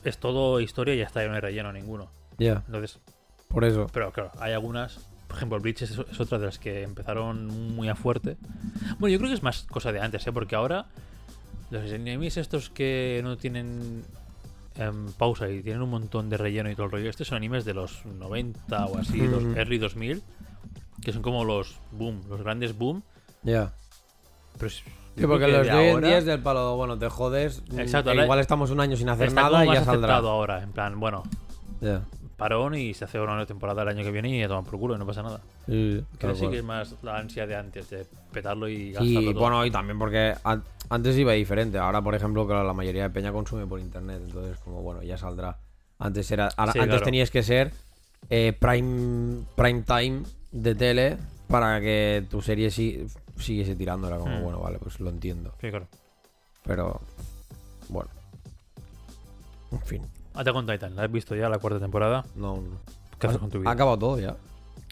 es 0.04 0.18
todo 0.18 0.60
historia 0.60 0.94
y 0.96 0.98
ya 0.98 1.06
está, 1.06 1.24
y 1.24 1.28
no 1.30 1.34
hay 1.36 1.40
relleno 1.40 1.72
ninguno. 1.72 2.10
Ya, 2.38 2.64
Entonces, 2.68 3.00
por 3.48 3.64
eso. 3.64 3.88
pero 3.94 4.12
claro, 4.12 4.32
hay 4.40 4.52
algunas, 4.52 5.00
por 5.28 5.38
ejemplo, 5.38 5.60
Bleach 5.62 5.82
es, 5.84 5.92
es 5.92 6.20
otra 6.20 6.40
de 6.40 6.48
las 6.48 6.60
que 6.60 6.84
empezaron 6.84 7.48
muy 7.74 7.88
a 7.88 7.96
fuerte. 7.96 8.36
Bueno, 9.00 9.14
yo 9.14 9.18
creo 9.20 9.30
que 9.30 9.36
es 9.36 9.44
más 9.44 9.64
cosa 9.64 9.92
de 9.94 10.02
antes, 10.02 10.28
¿eh? 10.28 10.32
Porque 10.34 10.56
ahora 10.56 10.88
los 11.70 11.90
enemies 11.92 12.36
estos 12.38 12.70
que 12.70 13.22
no 13.24 13.38
tienen 13.38 14.04
em, 14.76 15.12
pausa 15.14 15.50
y 15.50 15.62
tienen 15.62 15.82
un 15.82 15.90
montón 15.90 16.30
de 16.30 16.38
relleno 16.38 16.70
y 16.70 16.76
todo 16.76 16.86
el 16.88 16.92
rollo, 16.92 17.10
estos 17.10 17.28
son 17.28 17.38
animes 17.38 17.66
de 17.66 17.74
los 17.74 18.06
90 18.06 18.86
o 18.88 18.98
así, 18.98 19.18
los 19.28 19.44
Mm. 19.44 19.58
early 19.58 19.78
2000, 19.78 20.24
que 21.04 21.12
son 21.14 21.22
como 21.22 21.44
los 21.46 21.78
boom, 21.92 22.22
los 22.30 22.42
grandes 22.42 22.78
boom. 22.78 23.04
Ya. 23.44 23.74
Pero 24.54 24.68
es- 24.68 24.84
Sí, 25.16 25.28
porque 25.28 25.48
los 25.48 25.66
de 25.68 25.74
hoy 25.74 25.88
en 25.90 26.02
día 26.02 26.18
es 26.18 26.26
del 26.26 26.40
palo, 26.42 26.76
bueno, 26.76 26.98
te 26.98 27.08
jodes. 27.08 27.62
mm, 27.72 27.80
Exacto, 27.80 28.10
e 28.10 28.14
ahora- 28.14 28.24
igual 28.24 28.40
estamos 28.40 28.72
un 28.72 28.80
año 28.80 28.96
sin 28.98 29.10
hacer 29.10 29.32
nada 29.32 29.64
y 29.66 29.72
ya 29.72 29.84
saldrá. 29.84 30.18
ahora, 30.18 30.64
en 30.64 30.72
plan, 30.72 31.00
bueno, 31.00 31.22
Ya. 31.82 32.02
Parón 32.44 32.76
y 32.76 32.94
se 32.94 33.06
hace 33.06 33.20
una 33.20 33.32
nueva 33.34 33.46
temporada 33.46 33.84
el 33.84 33.88
año 33.88 34.04
que 34.04 34.12
viene 34.12 34.30
y 34.38 34.44
a 34.44 34.48
tomar 34.50 34.64
por 34.70 34.78
culo 34.80 34.96
y 34.96 35.00
no 35.00 35.06
pasa 35.06 35.24
nada. 35.24 35.40
Sí, 35.66 36.04
Creo 36.18 36.36
sí 36.36 36.50
que 36.50 36.58
es 36.58 36.64
más 36.64 36.94
la 37.02 37.18
ansia 37.18 37.48
de 37.48 37.56
antes, 37.56 37.90
de 37.90 38.06
petarlo 38.34 38.68
y 38.68 38.92
gastarlo 38.92 39.22
Y 39.22 39.26
todo. 39.34 39.40
bueno, 39.40 39.66
y 39.66 39.72
también 39.72 39.98
porque 39.98 40.36
an- 40.44 40.64
antes 40.90 41.18
iba 41.18 41.32
diferente. 41.34 41.78
Ahora, 41.78 42.02
por 42.02 42.16
ejemplo, 42.16 42.46
claro, 42.46 42.66
la 42.66 42.74
mayoría 42.74 43.04
de 43.04 43.10
peña 43.12 43.32
consume 43.32 43.66
por 43.66 43.80
internet. 43.80 44.22
Entonces, 44.26 44.58
como 44.60 44.82
bueno, 44.82 45.02
ya 45.04 45.18
saldrá. 45.18 45.58
Antes 46.00 46.30
era. 46.32 46.50
Sí, 46.52 46.56
antes 46.58 46.74
claro. 46.86 47.02
tenías 47.04 47.32
que 47.32 47.44
ser 47.44 47.72
eh, 48.30 48.52
prime, 48.60 49.44
prime 49.56 49.82
time 49.84 50.24
de 50.52 50.76
tele 50.76 51.18
para 51.48 51.80
que 51.80 52.26
tu 52.30 52.42
serie 52.42 52.70
si, 52.72 53.06
siguiese 53.40 53.76
tirando. 53.76 54.08
Era 54.10 54.18
como, 54.18 54.38
Hmm. 54.40 54.44
bueno, 54.44 54.60
vale, 54.60 54.80
pues 54.80 55.00
lo 55.00 55.10
entiendo. 55.10 55.54
Sí, 55.62 55.70
claro. 55.70 55.88
Pero. 56.66 57.00
Bueno. 57.88 58.10
En 59.72 59.82
fin. 59.82 60.02
Attack 60.36 60.56
on 60.56 60.66
Titan, 60.68 60.96
¿la 60.96 61.04
has 61.04 61.12
visto 61.12 61.36
ya 61.36 61.50
la 61.50 61.60
cuarta 61.60 61.80
temporada? 61.80 62.26
No, 62.36 62.56
no. 62.58 62.78
¿Qué 63.20 63.28
haces 63.28 63.38
Ha- 63.38 63.40
con 63.40 63.50
tu 63.50 63.58
Ha 63.60 63.62
vida? 63.62 63.72
acabado 63.72 64.00
todo 64.00 64.20
ya. 64.20 64.36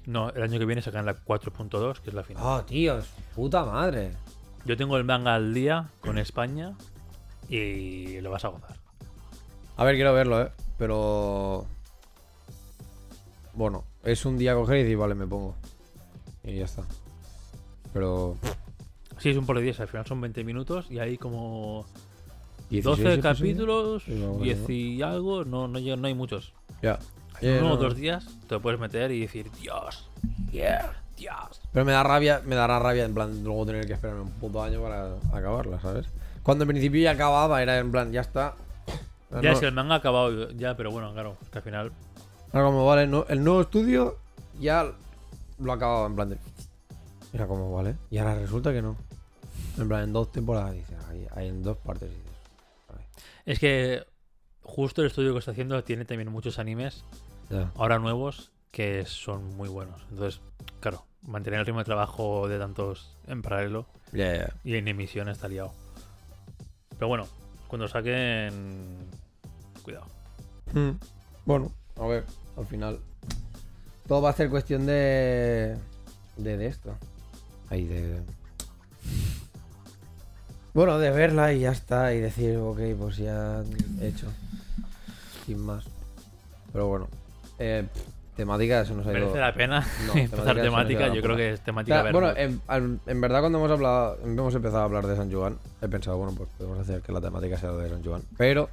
No, 0.06 0.30
el 0.30 0.42
año 0.44 0.58
que 0.60 0.66
viene 0.66 0.82
sacan 0.82 1.06
la 1.06 1.16
4.2, 1.16 2.00
que 2.00 2.10
es 2.10 2.14
la 2.16 2.24
final. 2.24 2.44
Oh, 2.46 2.62
tíos. 2.64 3.08
Puta 3.36 3.64
madre. 3.66 4.12
Yo 4.66 4.76
tengo 4.78 4.98
el 4.98 5.04
manga 5.04 5.36
al 5.36 5.54
día 5.54 5.89
con 6.02 6.18
España 6.18 6.74
y 7.50 8.20
lo 8.22 8.32
vas 8.32 8.46
a 8.46 8.50
gozar. 8.50 8.78
A 9.78 9.84
ver, 9.84 9.96
quiero 9.96 10.14
verlo, 10.14 10.42
¿eh? 10.42 10.52
Pero... 10.78 11.66
Bueno, 13.54 13.84
es 14.04 14.26
un 14.26 14.38
día 14.38 14.54
coger 14.56 14.78
y 14.78 14.84
decir, 14.84 14.98
vale, 14.98 15.16
me 15.16 15.28
pongo. 15.28 15.56
Y 16.44 16.58
ya 16.58 16.66
está. 16.66 16.84
Pero... 17.94 18.38
Sí, 19.18 19.30
es 19.30 19.38
un 19.38 19.46
por 19.46 19.60
10, 19.60 19.80
al 19.80 19.88
final 19.88 20.06
son 20.08 20.22
20 20.22 20.44
minutos 20.44 20.88
y 20.89 20.98
hay 21.00 21.18
como 21.18 21.86
16 21.86 22.11
12 22.80 23.01
episodios. 23.01 23.22
capítulos, 23.38 24.03
Sí, 24.05 24.17
vamos, 24.22 24.41
10 24.43 24.59
¿no? 24.61 24.72
y 24.72 25.01
algo, 25.01 25.43
no, 25.43 25.67
no, 25.67 25.80
no 25.97 26.07
hay 26.07 26.13
muchos. 26.13 26.53
Ya. 26.82 26.99
Ya, 27.41 27.57
uno 27.59 27.74
o 27.74 27.78
dos 27.78 27.95
días 27.95 28.26
te 28.47 28.59
puedes 28.59 28.80
meter 28.80 29.11
y 29.11 29.19
decir, 29.22 29.49
Dios, 29.59 30.07
yeah, 30.51 30.93
Dios. 31.17 31.59
Pero 31.74 31.84
me 31.86 31.91
da 31.91 32.03
rabia, 32.03 32.41
me 32.45 32.55
dará 32.55 32.78
rabia 32.78 33.03
en 33.03 33.13
plan 33.15 33.43
luego 33.43 33.65
tener 33.65 33.88
que 33.88 33.93
esperarme 33.93 34.22
un 34.22 34.30
puto 34.32 34.61
año 34.61 34.80
para 34.82 35.15
acabarla, 35.34 35.82
¿sabes? 35.82 36.05
Cuando 36.43 36.63
en 36.65 36.67
principio 36.69 37.01
ya 37.01 37.11
acababa, 37.11 37.61
era 37.63 37.80
en 37.80 37.91
plan, 37.91 38.11
ya 38.11 38.22
está. 38.22 38.53
Ya 39.41 39.53
No- 39.53 39.59
que 39.59 39.65
el 39.65 39.74
manga 39.74 39.95
ha 39.95 39.97
acabado 39.97 40.51
ya, 40.51 40.76
pero 40.78 40.91
bueno, 40.91 41.11
claro, 41.13 41.36
que 41.51 41.57
al 41.57 41.63
final 41.63 41.91
Era 42.53 42.63
como, 42.63 42.86
vale, 42.86 43.07
no- 43.07 43.26
el 43.30 43.43
nuevo 43.43 43.61
estudio 43.61 44.17
ya 44.59 44.86
lo 45.57 45.72
acababa 45.74 46.05
en 46.07 46.15
plan 46.15 46.30
de... 46.30 46.38
Era 47.34 47.47
como, 47.47 47.72
vale. 47.74 47.95
Y 48.11 48.17
ahora 48.17 48.36
resulta 48.36 48.72
que 48.74 48.82
no. 48.82 48.97
En 49.80 49.88
plan, 49.88 50.03
en 50.03 50.11
dos 50.13 50.32
temporadas, 50.34 50.74
dices, 50.74 50.97
hay, 51.09 51.26
hay 51.34 51.47
en 51.47 51.63
dos 51.63 51.78
partes. 51.78 52.09
dices, 52.09 52.24
"Ay, 52.28 52.30
es 53.46 53.60
que 53.60 54.06
justo 54.62 55.02
el 55.02 55.08
estudio 55.08 55.34
que 55.34 55.39
está 55.39 55.52
haciendo 55.52 55.84
tiene 55.84 56.06
también 56.06 56.32
muchos 56.32 56.60
animes 56.60 57.04
ya". 57.50 57.72
ahora 57.76 58.00
nuevos 58.00 58.52
que 58.72 59.06
son 59.06 59.56
muy 59.56 59.70
buenos. 59.70 60.02
Entonces, 60.10 60.42
claro, 60.80 61.06
mantener 61.24 61.60
el 61.60 61.66
ritmo 61.66 61.80
de 61.80 61.86
trabajo 61.86 62.48
de 62.48 62.58
tantos 62.58 63.18
en 63.28 63.42
paralelo 63.42 63.86
y 64.64 64.76
en 64.76 64.88
emisión 64.88 65.30
está 65.30 65.48
liado. 65.48 65.74
Pero 66.89 67.08
bueno, 67.08 67.28
cuando 67.68 67.88
saquen. 67.88 69.10
Cuidado. 69.84 70.06
Mm. 70.74 70.92
Bueno, 71.46 71.72
a 71.98 72.06
ver, 72.08 72.26
al 72.58 72.66
final. 72.66 73.00
Todo 74.08 74.22
va 74.22 74.30
a 74.30 74.34
ser 74.34 74.50
cuestión 74.50 74.86
de. 74.86 75.78
de, 76.38 76.58
de 76.58 76.68
esto. 76.68 76.96
Ahí 77.70 77.86
de. 77.86 78.22
Bueno, 80.74 80.99
de 80.99 81.09
verla 81.11 81.53
y 81.53 81.61
ya 81.61 81.72
está. 81.72 82.13
Y 82.13 82.19
decir, 82.19 82.57
ok, 82.57 82.80
pues 82.99 83.17
ya 83.17 83.63
he 83.99 84.07
hecho. 84.07 84.28
Sin 85.45 85.59
más. 85.59 85.84
Pero 86.72 86.88
bueno. 86.88 87.07
Eh, 87.59 87.86
temática 88.36 88.86
se 88.86 88.93
nos 88.95 89.05
ha 89.05 89.11
ido. 89.11 89.19
Merece 89.19 89.39
la 89.39 89.53
pena 89.53 89.86
No, 90.07 90.13
empezar 90.15 90.55
temática 90.59 91.07
Yo 91.09 91.15
la 91.15 91.22
creo 91.22 91.36
que 91.36 91.53
es 91.53 91.59
O 91.59 91.63
temática 91.63 91.95
sea, 91.95 92.03
ver. 92.03 92.13
bueno, 92.13 92.34
en, 92.36 93.22
verdad 93.22 93.41
cuando 93.41 93.59
hemos 93.59 93.72
hablado, 93.72 94.17
hemos 94.24 94.55
empezado 94.55 94.82
a 94.82 94.86
hablar 94.86 95.05
de 95.05 95.15
San 95.15 95.32
Juan, 95.32 95.57
he 95.82 95.88
pensado, 95.88 96.17
bueno, 96.17 96.34
pues 96.36 96.49
podemos 96.57 96.80
hacer 96.80 97.01
que 97.01 97.11
la 97.11 97.22
temática 97.22 97.57
sea 97.57 97.72
de 97.74 97.89
San 97.89 98.03
Juan. 98.03 98.24
Pero 98.38 98.69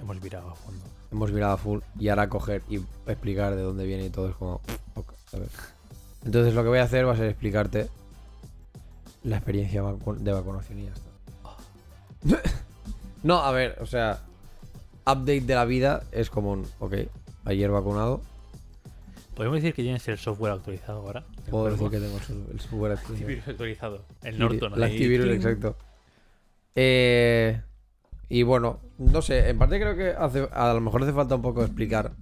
Hemos 0.00 0.20
virado 0.20 0.50
a 0.50 0.54
fondo. 0.54 0.84
hemos 1.10 1.32
virado 1.32 1.54
a 1.54 1.56
full 1.56 1.80
y 1.98 2.08
ahora 2.08 2.28
coger 2.28 2.62
y 2.68 2.76
explicar 3.06 3.56
de 3.56 3.62
dónde 3.62 3.84
viene 3.86 4.06
y 4.06 4.10
todo 4.10 4.28
es 4.28 4.36
como. 4.36 4.60
ok, 4.94 5.12
a 5.34 5.38
ver. 5.38 5.48
Entonces 6.24 6.54
lo 6.54 6.62
que 6.62 6.68
voy 6.68 6.78
a 6.78 6.84
hacer 6.84 7.06
va 7.06 7.12
a 7.12 7.16
ser 7.16 7.26
explicarte 7.26 7.88
la 9.26 9.36
experiencia 9.36 9.82
de 9.82 10.32
vacunación 10.32 10.78
y 10.78 10.84
ya 10.84 10.92
está. 10.92 12.42
no, 13.22 13.40
a 13.42 13.50
ver, 13.50 13.76
o 13.80 13.86
sea, 13.86 14.20
update 15.02 15.42
de 15.42 15.54
la 15.54 15.64
vida 15.64 16.04
es 16.12 16.30
como 16.30 16.52
un, 16.52 16.66
ok, 16.78 16.94
ayer 17.44 17.70
vacunado, 17.70 18.22
¿Podemos 19.36 19.56
decir 19.56 19.74
que 19.74 19.82
tienes 19.82 20.08
el 20.08 20.16
software 20.16 20.52
actualizado 20.52 21.00
ahora? 21.00 21.22
Puedo 21.50 21.66
decir 21.66 21.90
que 21.90 22.00
tengo 22.00 22.16
el 22.50 22.58
super 22.58 22.92
actualizado. 22.92 23.12
Antivirus 23.12 23.48
actualizado. 23.48 24.04
El 24.22 24.38
Norton. 24.38 24.72
El 24.72 24.82
antivirus, 24.82 25.26
exacto. 25.26 25.76
Eh, 26.74 27.60
y 28.30 28.42
bueno, 28.44 28.80
no 28.96 29.20
sé, 29.20 29.50
en 29.50 29.58
parte 29.58 29.78
creo 29.78 29.94
que 29.94 30.08
hace, 30.08 30.48
a 30.50 30.72
lo 30.72 30.80
mejor 30.80 31.02
hace 31.02 31.12
falta 31.12 31.34
un 31.34 31.42
poco 31.42 31.62
explicar 31.62 32.12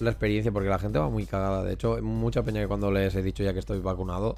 la 0.00 0.10
experiencia 0.10 0.52
porque 0.52 0.68
la 0.68 0.78
gente 0.78 0.98
va 0.98 1.08
muy 1.08 1.24
cagada. 1.24 1.64
De 1.64 1.72
hecho, 1.72 1.96
mucha 2.02 2.42
peña 2.42 2.60
que 2.60 2.68
cuando 2.68 2.90
les 2.90 3.14
he 3.14 3.22
dicho 3.22 3.42
ya 3.42 3.54
que 3.54 3.60
estoy 3.60 3.80
vacunado, 3.80 4.34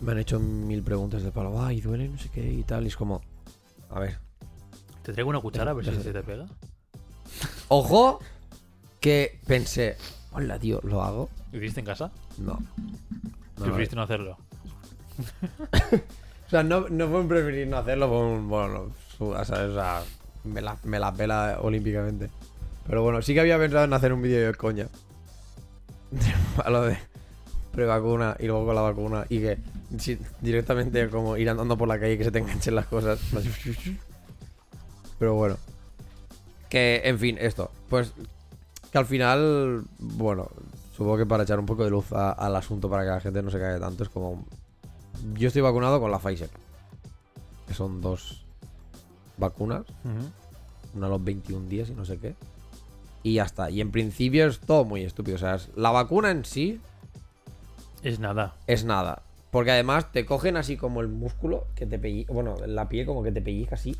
me 0.00 0.12
han 0.12 0.18
hecho 0.18 0.38
mil 0.40 0.82
preguntas 0.82 1.22
de 1.22 1.30
palo, 1.32 1.62
ay, 1.62 1.80
duele, 1.80 2.08
no 2.08 2.18
sé 2.18 2.28
qué 2.30 2.44
y 2.50 2.62
tal. 2.64 2.84
Y 2.84 2.88
es 2.88 2.96
como, 2.96 3.20
a 3.90 4.00
ver, 4.00 4.18
Te 5.02 5.12
traigo 5.12 5.30
una 5.30 5.40
cuchara 5.40 5.70
a 5.70 5.74
ver 5.74 5.84
si 5.84 6.02
se 6.02 6.12
te 6.12 6.22
pega. 6.22 6.46
ojo, 7.68 8.20
que 9.00 9.40
pensé, 9.46 9.96
hola, 10.32 10.58
tío, 10.58 10.80
¿lo 10.82 11.02
hago? 11.02 11.28
¿Lo 11.52 11.58
hiciste 11.58 11.80
en 11.80 11.86
casa? 11.86 12.10
No. 12.38 12.58
No, 13.58 13.64
Preferiste 13.64 13.96
no 13.96 14.02
hacerlo. 14.02 14.36
O 16.46 16.50
sea, 16.54 16.62
no, 16.62 16.86
no 16.90 17.08
fue 17.08 17.20
un 17.20 17.28
preferir 17.28 17.66
no 17.66 17.78
hacerlo, 17.78 18.08
fue 18.08 18.18
un. 18.18 18.46
Bueno, 18.46 18.92
o 19.20 19.44
sea, 19.44 19.64
o 19.64 19.72
sea, 19.72 20.02
me, 20.44 20.60
la, 20.60 20.76
me 20.84 20.98
la 20.98 21.10
pela 21.10 21.58
olímpicamente. 21.62 22.28
Pero 22.86 23.02
bueno, 23.02 23.22
sí 23.22 23.32
que 23.32 23.40
había 23.40 23.56
pensado 23.56 23.84
en 23.84 23.92
hacer 23.94 24.12
un 24.12 24.20
vídeo 24.20 24.46
de 24.48 24.54
coña. 24.54 24.88
A 26.62 26.68
lo 26.70 26.82
de 26.82 26.98
prevacuna 27.72 28.36
y 28.38 28.48
luego 28.48 28.66
con 28.66 28.74
la 28.74 28.82
vacuna 28.82 29.24
y 29.30 29.40
que 29.40 29.58
sí, 29.98 30.18
directamente 30.40 31.08
como 31.08 31.36
ir 31.36 31.48
andando 31.50 31.76
por 31.76 31.88
la 31.88 31.98
calle 31.98 32.16
que 32.18 32.24
se 32.24 32.30
te 32.30 32.38
enganchen 32.38 32.74
las 32.74 32.86
cosas. 32.86 33.20
Pero 35.18 35.34
bueno. 35.34 35.56
Que, 36.68 37.02
en 37.04 37.18
fin, 37.18 37.36
esto. 37.40 37.70
Pues 37.88 38.12
que 38.90 38.98
al 38.98 39.06
final, 39.06 39.84
bueno, 39.98 40.48
supongo 40.96 41.18
que 41.18 41.26
para 41.26 41.44
echar 41.44 41.58
un 41.58 41.66
poco 41.66 41.84
de 41.84 41.90
luz 41.90 42.12
a- 42.12 42.32
al 42.32 42.56
asunto 42.56 42.88
para 42.90 43.02
que 43.04 43.08
la 43.10 43.20
gente 43.20 43.42
no 43.42 43.50
se 43.50 43.58
caiga 43.58 43.78
tanto, 43.80 44.02
es 44.04 44.08
como 44.08 44.44
yo 45.34 45.48
estoy 45.48 45.62
vacunado 45.62 46.00
con 46.00 46.10
la 46.10 46.18
Pfizer. 46.18 46.50
Que 47.66 47.74
son 47.74 48.00
dos 48.00 48.44
vacunas. 49.38 49.82
Una 50.94 51.06
a 51.06 51.10
los 51.10 51.22
21 51.24 51.68
días 51.68 51.88
y 51.90 51.92
no 51.94 52.04
sé 52.04 52.18
qué. 52.18 52.34
Y 53.22 53.34
ya 53.34 53.44
está. 53.44 53.70
Y 53.70 53.80
en 53.80 53.90
principio 53.92 54.46
es 54.46 54.58
todo 54.60 54.84
muy 54.84 55.04
estúpido. 55.04 55.36
O 55.36 55.38
sea, 55.38 55.54
es- 55.54 55.70
la 55.76 55.90
vacuna 55.90 56.30
en 56.30 56.44
sí 56.44 56.80
Es 58.02 58.18
nada. 58.18 58.54
es 58.66 58.84
nada. 58.84 59.22
Porque 59.52 59.70
además 59.70 60.10
te 60.10 60.24
cogen 60.26 60.56
así 60.56 60.76
como 60.76 61.00
el 61.02 61.08
músculo 61.08 61.66
que 61.76 61.86
te 61.86 61.98
pellizca. 61.98 62.32
Bueno, 62.32 62.56
la 62.66 62.88
piel 62.88 63.06
como 63.06 63.22
que 63.22 63.30
te 63.30 63.40
pellizca 63.40 63.76
así. 63.76 63.94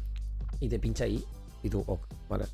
Y 0.61 0.69
te 0.69 0.79
pincha 0.81 1.05
ahí. 1.05 1.23
Y 1.63 1.69
tú, 1.69 1.85
ok, 1.87 2.01
vale. 2.29 2.47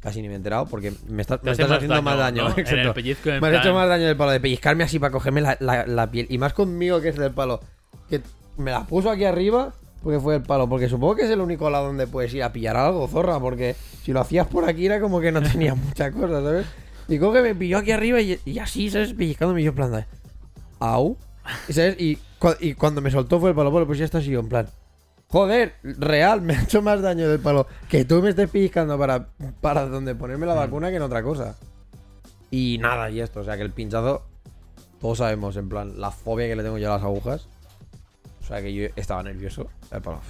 Casi 0.00 0.20
ni 0.20 0.26
me 0.28 0.34
he 0.34 0.36
enterado 0.36 0.66
porque 0.66 0.92
me, 1.08 1.22
estás- 1.22 1.40
me 1.42 1.52
haciendo 1.52 2.02
más 2.02 2.18
daño. 2.18 2.48
¿no? 2.48 2.50
En 2.56 2.58
el 2.58 2.60
Exacto. 2.66 2.94
pellizco, 2.94 3.30
en 3.30 3.40
Me 3.40 3.46
has 3.46 3.52
plan- 3.52 3.62
hecho 3.62 3.74
más 3.74 3.88
daño 3.88 4.06
del 4.06 4.16
palo 4.16 4.32
de 4.32 4.40
pellizcarme 4.40 4.82
así 4.84 4.98
para 4.98 5.12
cogerme 5.12 5.40
la, 5.42 5.56
la- 5.60 5.86
la 5.86 6.10
piel. 6.10 6.26
Y 6.28 6.38
más 6.38 6.52
conmigo 6.52 7.00
que 7.00 7.10
es 7.10 7.16
del 7.16 7.30
palo. 7.30 7.60
Que 8.08 8.20
me 8.58 8.72
la 8.72 8.84
puso 8.84 9.10
aquí 9.10 9.24
arriba 9.24 9.72
porque 10.02 10.18
fue 10.18 10.34
el 10.36 10.42
palo. 10.42 10.68
Porque 10.68 10.88
supongo 10.88 11.14
que 11.16 11.22
es 11.26 11.30
el 11.30 11.40
único 11.40 11.70
lado 11.70 11.86
donde 11.86 12.08
puedes 12.08 12.34
ir 12.34 12.42
a 12.42 12.52
pillar 12.52 12.76
algo, 12.76 13.06
zorra. 13.06 13.38
Porque 13.38 13.76
si 14.02 14.12
lo 14.12 14.20
hacías 14.20 14.48
por 14.48 14.68
aquí 14.68 14.86
era 14.86 15.00
como 15.00 15.20
que 15.20 15.30
no 15.30 15.40
tenía 15.52 15.74
mucha 15.76 16.10
cosa, 16.10 16.42
¿sabes? 16.42 16.66
Y 17.06 17.18
como 17.20 17.32
que 17.32 17.42
me 17.42 17.54
pilló 17.54 17.78
aquí 17.78 17.92
arriba 17.92 18.20
y, 18.20 18.40
y 18.44 18.58
así, 18.58 18.90
¿sabes? 18.90 19.12
Pellizcándome 19.14 19.60
y 19.60 19.64
yo 19.64 19.70
en 19.70 19.76
plan 19.76 19.92
de... 19.92 20.04
Au. 20.80 21.16
Y, 21.68 21.72
¿sabes? 21.72 21.96
Y, 22.00 22.18
cua- 22.40 22.56
y 22.60 22.74
cuando 22.74 23.00
me 23.00 23.10
soltó 23.10 23.40
fue 23.40 23.50
el 23.50 23.56
palo. 23.56 23.70
Bueno, 23.70 23.86
pues 23.86 23.98
ya 23.98 24.04
está 24.04 24.18
así 24.18 24.34
en 24.34 24.48
plan... 24.48 24.68
Joder, 25.28 25.74
real, 25.84 26.40
me 26.42 26.56
ha 26.56 26.62
hecho 26.62 26.82
más 26.82 27.00
daño 27.00 27.28
del 27.28 27.38
palo 27.38 27.68
que 27.88 28.04
tú 28.04 28.20
me 28.20 28.30
estés 28.30 28.50
pellizcando 28.50 28.98
para, 28.98 29.28
para 29.60 29.86
donde 29.86 30.16
ponerme 30.16 30.44
la 30.44 30.54
vacuna 30.54 30.90
que 30.90 30.96
en 30.96 31.02
otra 31.02 31.22
cosa. 31.22 31.56
Y 32.50 32.78
nada, 32.78 33.10
y 33.10 33.20
esto, 33.20 33.38
o 33.40 33.44
sea 33.44 33.56
que 33.56 33.62
el 33.62 33.70
pinchazo, 33.70 34.24
todos 35.00 35.18
sabemos, 35.18 35.56
en 35.56 35.68
plan, 35.68 36.00
la 36.00 36.10
fobia 36.10 36.48
que 36.48 36.56
le 36.56 36.64
tengo 36.64 36.78
yo 36.78 36.90
a 36.92 36.96
las 36.96 37.04
agujas. 37.04 37.46
O 38.42 38.44
sea 38.44 38.60
que 38.60 38.74
yo 38.74 38.88
estaba 38.96 39.22
nervioso. 39.22 39.68
Eh, 39.92 40.00
para, 40.02 40.16
uf, 40.16 40.24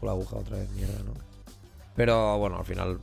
fue 0.00 0.06
la 0.06 0.12
aguja 0.12 0.34
otra 0.34 0.56
vez, 0.56 0.68
mierda, 0.70 0.98
¿no? 1.04 1.12
Pero 1.94 2.36
bueno, 2.38 2.58
al 2.58 2.64
final, 2.64 2.98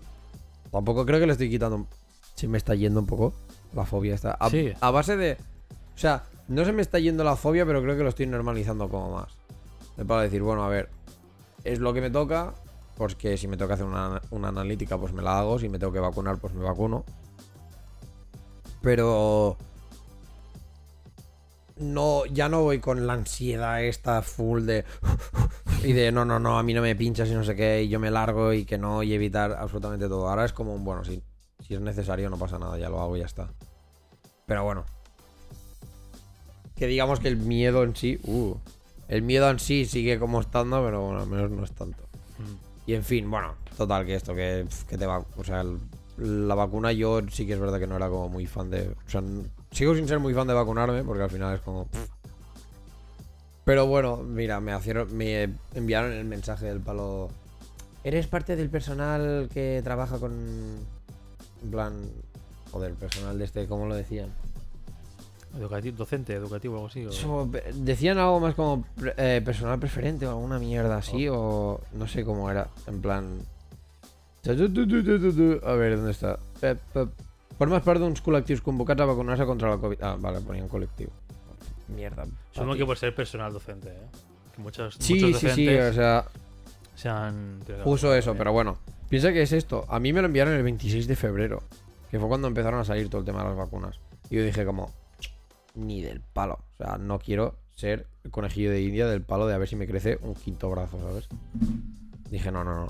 tampoco 0.74 1.06
creo 1.06 1.22
que 1.22 1.26
le 1.26 1.32
estoy 1.32 1.50
quitando. 1.50 1.88
Se 2.36 2.50
me 2.50 2.58
está 2.58 2.76
yendo 2.76 3.00
un 3.00 3.06
poco 3.06 3.34
la 3.74 3.86
fobia 3.86 4.14
esta. 4.14 4.32
A, 4.32 4.50
Sí. 4.50 4.74
a 4.82 4.92
base 4.92 5.16
de. 5.16 5.38
O 5.96 5.98
sea, 5.98 6.24
no 6.50 6.66
se 6.66 6.74
me 6.74 6.82
está 6.82 7.00
yendo 7.00 7.24
la 7.24 7.36
fobia, 7.36 7.66
pero 7.66 7.82
creo 7.82 7.96
que 7.96 8.04
lo 8.04 8.10
estoy 8.10 8.26
normalizando 8.26 8.90
como 8.90 9.12
más. 9.12 9.38
Es 9.98 10.06
para 10.06 10.24
decir, 10.24 10.42
bueno, 10.42 10.64
a 10.64 10.68
ver, 10.68 10.90
es 11.64 11.80
lo 11.80 11.94
que 11.94 12.02
me 12.02 12.10
toca. 12.10 12.54
Porque 12.98 13.38
si 13.38 13.48
me 13.48 13.56
toca 13.56 13.76
hacer 13.76 13.86
una, 13.86 14.22
una 14.32 14.50
analítica, 14.50 14.98
pues 14.98 15.14
me 15.14 15.22
la 15.22 15.40
hago. 15.40 15.58
Si 15.58 15.70
me 15.70 15.80
tengo 15.80 15.94
que 15.94 16.00
vacunar, 16.00 16.38
pues 16.38 16.54
me 16.54 16.66
vacuno. 16.66 17.06
Pero 18.82 19.58
no, 21.78 22.26
ya 22.26 22.50
no 22.50 22.64
voy 22.64 22.80
con 22.80 23.08
la 23.08 23.14
ansiedad 23.14 23.82
esta 23.84 24.22
full 24.22 24.64
de 24.64 24.84
y 25.84 25.94
de 25.94 26.12
no, 26.12 26.26
no, 26.26 26.40
no, 26.40 26.60
a 26.60 26.64
mí 26.64 26.74
no 26.74 26.82
me 26.82 26.96
pinchas 26.96 27.30
y 27.30 27.34
no 27.34 27.44
sé 27.44 27.56
qué, 27.56 27.84
y 27.84 27.90
yo 27.90 28.00
me 28.00 28.12
largo 28.12 28.52
y 28.52 28.66
que 28.66 28.78
no, 28.78 29.02
y 29.04 29.14
evitar 29.14 29.54
absolutamente 29.54 30.10
todo. 30.10 30.28
Ahora 30.28 30.46
es 30.46 30.52
como 30.52 30.74
un 30.74 30.84
bueno, 30.84 31.06
si, 31.06 31.24
si 31.66 31.76
es 31.76 31.82
necesario 31.82 32.30
no 32.30 32.38
pasa 32.38 32.60
nada, 32.60 32.78
ya 32.78 32.90
lo 32.90 33.02
hago 33.02 33.16
y 33.16 33.20
ya 33.20 33.26
está. 33.26 33.50
Pero 34.46 34.64
bueno. 34.64 34.99
Que 36.80 36.88
digamos 36.88 37.20
que 37.20 37.28
el 37.28 37.36
miedo 37.38 37.84
en 37.84 37.94
sí, 37.96 38.20
uh, 38.24 38.56
el 39.10 39.22
miedo 39.22 39.50
en 39.50 39.60
sí 39.60 39.86
sigue 39.86 40.18
como 40.18 40.40
estando, 40.40 40.82
pero 40.84 41.02
bueno, 41.04 41.20
al 41.22 41.28
menos 41.28 41.52
no 41.52 41.64
es 41.66 41.72
tanto. 41.74 42.02
Mm. 42.38 42.90
Y 42.90 42.94
en 42.94 43.04
fin, 43.04 43.30
bueno, 43.30 43.54
total, 43.78 44.06
que 44.06 44.16
esto, 44.16 44.34
que, 44.34 44.66
que 44.88 44.98
te 44.98 45.06
va. 45.06 45.24
O 45.38 45.44
sea, 45.44 45.62
el- 45.62 45.78
la 46.48 46.56
vacuna 46.56 46.92
yo 46.92 47.22
sí 47.32 47.46
que 47.46 47.54
es 47.54 47.60
verdad 47.60 47.80
que 47.80 47.88
no 47.88 47.96
era 47.98 48.10
como 48.10 48.30
muy 48.30 48.46
fan 48.48 48.70
de. 48.70 48.90
O 49.06 49.10
sea, 49.10 49.22
sigo 49.72 49.94
sin 49.96 50.08
ser 50.08 50.20
muy 50.20 50.34
fan 50.34 50.48
de 50.48 50.54
vacunarme 50.54 51.04
porque 51.04 51.24
al 51.24 51.30
final 51.30 51.54
es 51.56 51.62
como. 51.62 51.86
pff. 51.86 52.08
Pero 53.66 53.86
bueno, 53.86 54.18
mira, 54.18 54.60
me, 54.60 54.76
hicieron, 54.76 55.16
me 55.16 55.50
enviaron 55.76 56.12
el 56.14 56.26
mensaje 56.26 56.66
del 56.66 56.80
palo. 56.80 57.30
¿Eres 58.04 58.26
parte 58.28 58.56
del 58.56 58.70
personal 58.70 59.50
que 59.54 59.82
trabaja 59.84 60.18
con. 60.18 60.34
En 61.64 61.72
plan. 61.72 61.94
Joder, 62.72 62.94
personal 62.94 63.38
de 63.38 63.46
este, 63.46 63.68
¿cómo 63.68 63.88
lo 63.88 63.96
decían? 63.96 64.30
Educativo, 65.58 65.98
docente, 65.98 66.34
educativo, 66.34 66.76
algo 66.76 66.88
así. 66.88 67.06
o- 67.28 67.50
decían 67.74 68.18
algo 68.20 68.40
más 68.40 68.54
como 68.56 68.86
eh, 69.18 69.42
personal 69.44 69.80
preferente 69.80 70.26
o 70.28 70.30
alguna 70.30 70.60
mierda 70.60 70.98
así, 70.98 71.28
o 71.28 71.82
no 71.94 72.08
sé 72.08 72.24
cómo 72.24 72.50
era. 72.52 72.68
En 72.88 73.02
plan. 73.02 73.40
A 74.46 75.74
ver, 75.74 75.96
¿dónde 75.98 76.12
está? 76.12 76.38
Eh, 76.62 76.76
eh, 76.96 77.06
Formas 77.60 77.84
part 77.84 78.00
d'uns 78.00 78.22
col·lectius 78.24 78.62
convocats 78.64 79.02
a 79.04 79.06
vacunar-se 79.06 79.44
contra 79.44 79.68
la 79.70 79.78
Covid. 79.78 80.00
Ah, 80.02 80.16
vale, 80.18 80.40
ponía 80.40 80.64
un 80.64 80.70
col·lectiu. 80.70 81.10
Mierda. 81.90 82.24
Supongo 82.54 82.76
que 82.78 82.86
por 82.86 82.98
ser 82.98 83.14
personal 83.14 83.52
docente, 83.52 83.90
¿eh? 83.90 84.08
Que 84.56 84.62
muchos, 84.62 84.96
Sí, 84.98 85.16
muchos 85.26 85.42
sí, 85.42 85.50
sí, 85.50 85.68
o 85.68 85.92
sea, 85.94 86.24
se 86.96 87.10
han... 87.10 87.60
puso 87.84 88.16
eso, 88.16 88.34
pero 88.36 88.54
bueno. 88.54 88.78
Piensa 89.10 89.34
que 89.34 89.42
es 89.42 89.52
esto. 89.52 89.84
A 89.90 90.00
mí 90.00 90.14
me 90.14 90.22
lo 90.22 90.28
enviaron 90.28 90.54
el 90.54 90.64
26 90.64 91.06
de 91.08 91.16
febrero, 91.18 91.64
que 92.10 92.18
fue 92.18 92.30
cuando 92.30 92.48
empezaron 92.48 92.80
a 92.80 92.86
salir 92.86 93.10
todo 93.10 93.20
el 93.20 93.26
tema 93.26 93.40
de 93.44 93.50
las 93.50 93.58
vacunas. 93.58 94.00
Y 94.30 94.38
yo 94.38 94.44
dije 94.44 94.64
como, 94.66 94.90
ni 95.76 96.02
del 96.02 96.22
palo. 96.22 96.60
O 96.74 96.78
sea, 96.84 96.98
no 96.98 97.20
quiero 97.20 97.56
ser 97.76 98.08
el 98.24 98.32
conejillo 98.32 98.72
de 98.72 98.82
India 98.82 99.08
del 99.08 99.22
palo 99.22 99.48
de 99.48 99.54
a 99.54 99.58
ver 99.58 99.68
si 99.68 99.76
me 99.76 99.88
crece 99.88 100.18
un 100.22 100.34
quinto 100.36 100.70
brazo, 100.70 101.00
¿sabes? 101.00 101.28
Dije, 102.30 102.52
no, 102.52 102.64
no, 102.64 102.76
no. 102.86 102.88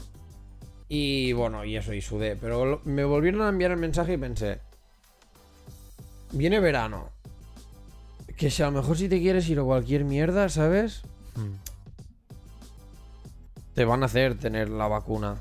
Y 0.87 1.33
bueno, 1.33 1.63
y 1.65 1.77
eso, 1.77 1.93
y 1.93 2.01
sudé. 2.01 2.35
Pero 2.35 2.65
lo- 2.65 2.81
me 2.85 3.03
volvieron 3.05 3.41
a 3.43 3.49
enviar 3.49 3.71
el 3.71 3.77
mensaje 3.77 4.13
y 4.13 4.17
pensé, 4.17 4.59
viene 6.31 6.59
verano. 6.59 7.09
Que 8.37 8.49
si 8.49 8.63
a 8.63 8.67
lo 8.67 8.71
mejor 8.81 8.97
si 8.97 9.09
te 9.09 9.19
quieres 9.19 9.47
ir 9.49 9.59
a 9.59 9.63
cualquier 9.63 10.05
mierda, 10.05 10.49
¿sabes? 10.49 11.01
Mm. 11.35 11.69
te 13.75 13.85
van 13.85 14.03
a 14.03 14.07
hacer 14.07 14.37
tener 14.37 14.69
la 14.69 14.87
vacuna. 14.89 15.37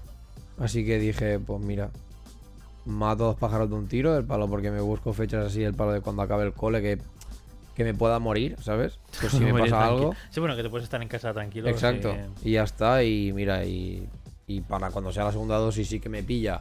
Así 0.59 0.84
que 0.86 0.99
dije, 1.01 1.41
pues 1.41 1.61
mira, 1.61 1.91
mato 2.84 3.24
dos 3.24 3.36
pájaros 3.36 3.68
de 3.68 3.74
un 3.76 3.89
tiro, 3.89 4.16
el 4.16 4.24
palo 4.24 4.49
porque 4.49 4.70
me 4.70 4.80
busco 4.80 5.12
fechas 5.12 5.47
así, 5.47 5.64
el 5.64 5.74
palo 5.74 5.93
de 5.93 6.01
cuando 6.03 6.22
acabe 6.22 6.45
el 6.45 6.53
cole, 6.53 6.80
que, 6.80 6.99
que 7.79 7.85
me 7.85 7.95
pueda 7.95 8.18
morir, 8.18 8.57
¿sabes? 8.61 8.99
Pues 9.20 9.33
si 9.35 9.39
me 9.39 9.57
pasa 9.57 9.87
algo. 9.87 10.12
Sí, 10.31 10.41
bueno, 10.41 10.57
que 10.57 10.64
te 10.64 10.68
puedes 10.68 10.83
estar 10.83 11.01
en 11.01 11.07
casa 11.07 11.33
tranquilo. 11.33 11.68
Exacto. 11.68 12.12
Y 12.43 12.51
ya 12.53 12.64
está, 12.64 13.05
y 13.05 13.33
mira, 13.33 13.64
y, 13.64 14.09
y 14.49 14.62
para 14.62 14.91
cuando 14.91 15.12
sea 15.12 15.22
la 15.22 15.31
segunda 15.31 15.57
dosis 15.59 15.89
sí 15.89 16.01
que 16.01 16.09
me 16.09 16.24
pilla 16.24 16.61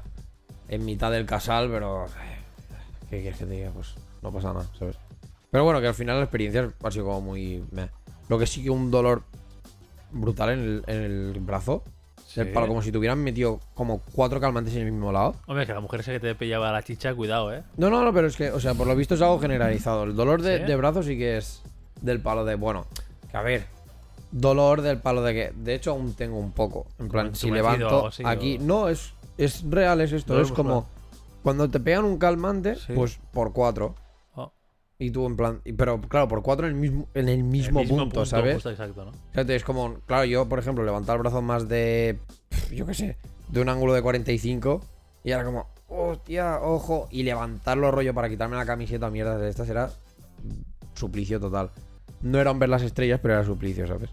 en 0.69 0.85
mitad 0.85 1.11
del 1.11 1.25
casal, 1.25 1.69
pero... 1.71 2.05
eh, 2.05 2.37
¿Qué 3.09 3.21
quieres 3.21 3.39
que 3.39 3.45
te 3.45 3.51
diga? 3.53 3.71
Pues 3.71 3.95
no 4.21 4.31
pasa 4.31 4.53
nada, 4.53 4.67
¿sabes? 4.77 4.95
Pero 5.49 5.63
bueno, 5.63 5.81
que 5.81 5.87
al 5.87 5.95
final 5.95 6.17
la 6.17 6.23
experiencia 6.23 6.71
ha 6.83 6.91
sido 6.91 7.05
como 7.05 7.21
muy... 7.21 7.63
meh. 7.71 7.89
Lo 8.29 8.37
que 8.37 8.45
sí 8.45 8.61
que 8.63 8.69
un 8.69 8.91
dolor 8.91 9.23
brutal 10.11 10.51
en 10.51 10.59
el, 10.59 10.83
en 10.85 11.01
el 11.01 11.39
brazo. 11.39 11.83
Sí. 12.43 12.47
El 12.47 12.53
palo, 12.53 12.67
como 12.67 12.81
si 12.81 12.91
te 12.91 12.97
hubieran 12.97 13.19
metido 13.23 13.59
como 13.73 13.99
cuatro 14.13 14.39
calmantes 14.39 14.75
en 14.75 14.85
el 14.85 14.91
mismo 14.91 15.11
lado. 15.11 15.35
Hombre, 15.47 15.65
que 15.65 15.73
la 15.73 15.79
mujer 15.79 16.01
esa 16.01 16.11
que 16.11 16.19
te 16.19 16.35
pillaba 16.35 16.71
la 16.71 16.83
chicha, 16.83 17.13
cuidado, 17.15 17.53
¿eh? 17.53 17.63
No, 17.77 17.89
no, 17.89 18.03
no, 18.03 18.13
pero 18.13 18.27
es 18.27 18.35
que, 18.37 18.51
o 18.51 18.59
sea, 18.59 18.73
por 18.75 18.85
lo 18.87 18.95
visto 18.95 19.15
es 19.15 19.21
algo 19.21 19.39
generalizado. 19.39 20.03
El 20.03 20.15
dolor 20.15 20.41
de, 20.41 20.59
¿Sí? 20.59 20.63
de 20.65 20.75
brazo 20.75 21.01
sí 21.03 21.17
que 21.17 21.37
es 21.37 21.63
del 22.01 22.19
palo 22.21 22.45
de, 22.45 22.55
bueno, 22.55 22.85
que 23.31 23.37
a 23.37 23.41
ver, 23.41 23.65
dolor 24.31 24.81
del 24.81 24.99
palo 24.99 25.21
de 25.23 25.33
que, 25.33 25.53
de 25.55 25.73
hecho 25.75 25.91
aún 25.91 26.13
tengo 26.13 26.37
un 26.37 26.51
poco. 26.51 26.85
En 26.99 27.09
plan, 27.09 27.35
si 27.35 27.49
levanto 27.49 28.07
así, 28.07 28.23
aquí, 28.25 28.57
o- 28.59 28.63
no, 28.63 28.87
es, 28.89 29.13
es 29.37 29.63
real, 29.69 30.01
es 30.01 30.11
esto, 30.11 30.33
Dolor 30.33 30.45
es 30.45 30.51
como 30.51 30.75
muscular. 30.75 30.97
cuando 31.43 31.69
te 31.69 31.79
pegan 31.79 32.05
un 32.05 32.17
calmante, 32.17 32.75
Sí. 32.75 32.93
pues 32.93 33.19
por 33.31 33.53
cuatro. 33.53 33.95
Y 34.99 35.11
tú 35.11 35.27
en 35.27 35.37
plan, 35.37 35.61
pero 35.77 36.01
claro, 36.01 36.27
por 36.27 36.41
cuatro 36.41 36.65
en 36.65 36.73
el 36.73 36.79
mismo, 36.79 37.07
en 37.13 37.29
el 37.29 37.43
mismo, 37.43 37.81
el 37.81 37.87
punto, 37.87 38.25
¿sabes? 38.25 38.55
justo, 38.55 38.71
exacto, 38.71 39.05
¿no? 39.05 39.11
Fíjate, 39.31 39.55
es 39.55 39.63
como, 39.63 39.99
claro, 40.07 40.25
yo, 40.25 40.49
por 40.49 40.57
ejemplo, 40.57 40.83
levantar 40.83 41.17
el 41.17 41.21
brazo 41.21 41.41
más 41.43 41.67
de, 41.69 42.17
yo 42.71 42.87
qué 42.87 42.95
sé, 42.95 43.17
de 43.49 43.61
un 43.61 43.69
ángulo 43.69 43.93
de 43.93 44.01
45 44.01 44.81
y 45.23 45.31
ahora 45.33 45.45
como, 45.45 45.67
hostia, 45.87 46.61
ojo, 46.61 47.07
y 47.11 47.21
levantarlo 47.23 47.91
rollo 47.91 48.15
para 48.15 48.27
quitarme 48.27 48.55
la 48.55 48.65
camiseta, 48.65 49.11
mierda 49.11 49.37
de 49.37 49.49
estas, 49.49 49.69
era 49.69 49.91
suplicio 50.95 51.39
total. 51.39 51.69
No 52.21 52.39
eran 52.39 52.57
ver 52.57 52.69
las 52.69 52.81
estrellas, 52.81 53.19
pero 53.21 53.35
era 53.35 53.43
suplicio, 53.43 53.85
¿sabes? 53.85 54.09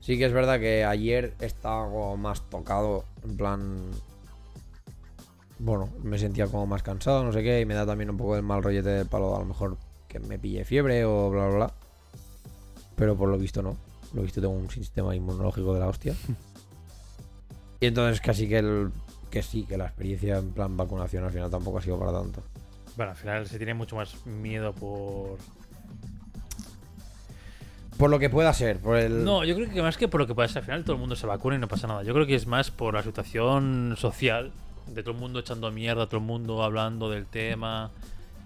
Sí 0.00 0.18
que 0.18 0.24
es 0.24 0.32
verdad 0.32 0.58
que 0.58 0.84
ayer 0.84 1.34
estaba 1.38 1.84
como 1.84 2.16
más 2.16 2.42
tocado, 2.50 3.04
en 3.22 3.36
plan... 3.36 3.90
Bueno, 5.60 5.88
me 6.02 6.18
sentía 6.18 6.46
como 6.46 6.66
más 6.66 6.82
cansado, 6.82 7.22
no 7.22 7.32
sé 7.32 7.42
qué, 7.42 7.60
y 7.60 7.66
me 7.66 7.74
da 7.74 7.86
también 7.86 8.10
un 8.10 8.16
poco 8.16 8.36
el 8.36 8.42
mal 8.42 8.62
rollete 8.62 8.90
del 8.90 9.06
palo, 9.06 9.36
a 9.36 9.40
lo 9.40 9.44
mejor 9.44 9.76
que 10.08 10.18
me 10.18 10.38
pille 10.38 10.64
fiebre 10.64 11.04
o 11.04 11.30
bla, 11.30 11.46
bla, 11.46 11.56
bla. 11.56 11.72
Pero 12.96 13.16
por 13.16 13.28
lo 13.28 13.38
visto 13.38 13.62
no. 13.62 13.76
Por 14.08 14.16
lo 14.16 14.22
visto 14.22 14.40
tengo 14.40 14.54
un 14.54 14.70
sistema 14.70 15.14
inmunológico 15.14 15.74
de 15.74 15.80
la 15.80 15.88
hostia. 15.88 16.14
y 17.80 17.86
entonces 17.86 18.20
casi 18.20 18.48
que 18.48 18.58
el... 18.58 18.90
Que 19.30 19.42
sí, 19.42 19.64
que 19.64 19.76
la 19.76 19.84
experiencia 19.84 20.38
en 20.38 20.52
plan 20.52 20.74
vacunación 20.76 21.22
al 21.22 21.30
final 21.30 21.50
tampoco 21.50 21.78
ha 21.78 21.82
sido 21.82 21.98
para 21.98 22.12
tanto. 22.12 22.42
Bueno, 22.96 23.12
al 23.12 23.16
final 23.16 23.46
se 23.46 23.58
tiene 23.58 23.74
mucho 23.74 23.94
más 23.94 24.26
miedo 24.26 24.72
por... 24.74 25.36
Por 27.98 28.10
lo 28.10 28.18
que 28.18 28.30
pueda 28.30 28.52
ser, 28.54 28.78
por 28.78 28.96
el... 28.96 29.24
No, 29.24 29.44
yo 29.44 29.54
creo 29.54 29.68
que 29.68 29.82
más 29.82 29.98
que 29.98 30.08
por 30.08 30.20
lo 30.20 30.26
que 30.26 30.34
pasa, 30.34 30.60
al 30.60 30.64
final 30.64 30.84
todo 30.84 30.94
el 30.94 31.00
mundo 31.00 31.16
se 31.16 31.26
vacuna 31.26 31.56
y 31.56 31.58
no 31.58 31.68
pasa 31.68 31.86
nada. 31.88 32.04
Yo 32.04 32.14
creo 32.14 32.26
que 32.26 32.36
es 32.36 32.46
más 32.46 32.70
por 32.70 32.94
la 32.94 33.02
situación 33.02 33.96
social, 33.98 34.52
de 34.86 35.02
todo 35.02 35.14
el 35.14 35.20
mundo 35.20 35.40
echando 35.40 35.70
mierda, 35.70 36.06
todo 36.06 36.18
el 36.18 36.26
mundo 36.26 36.62
hablando 36.62 37.10
del 37.10 37.26
tema, 37.26 37.90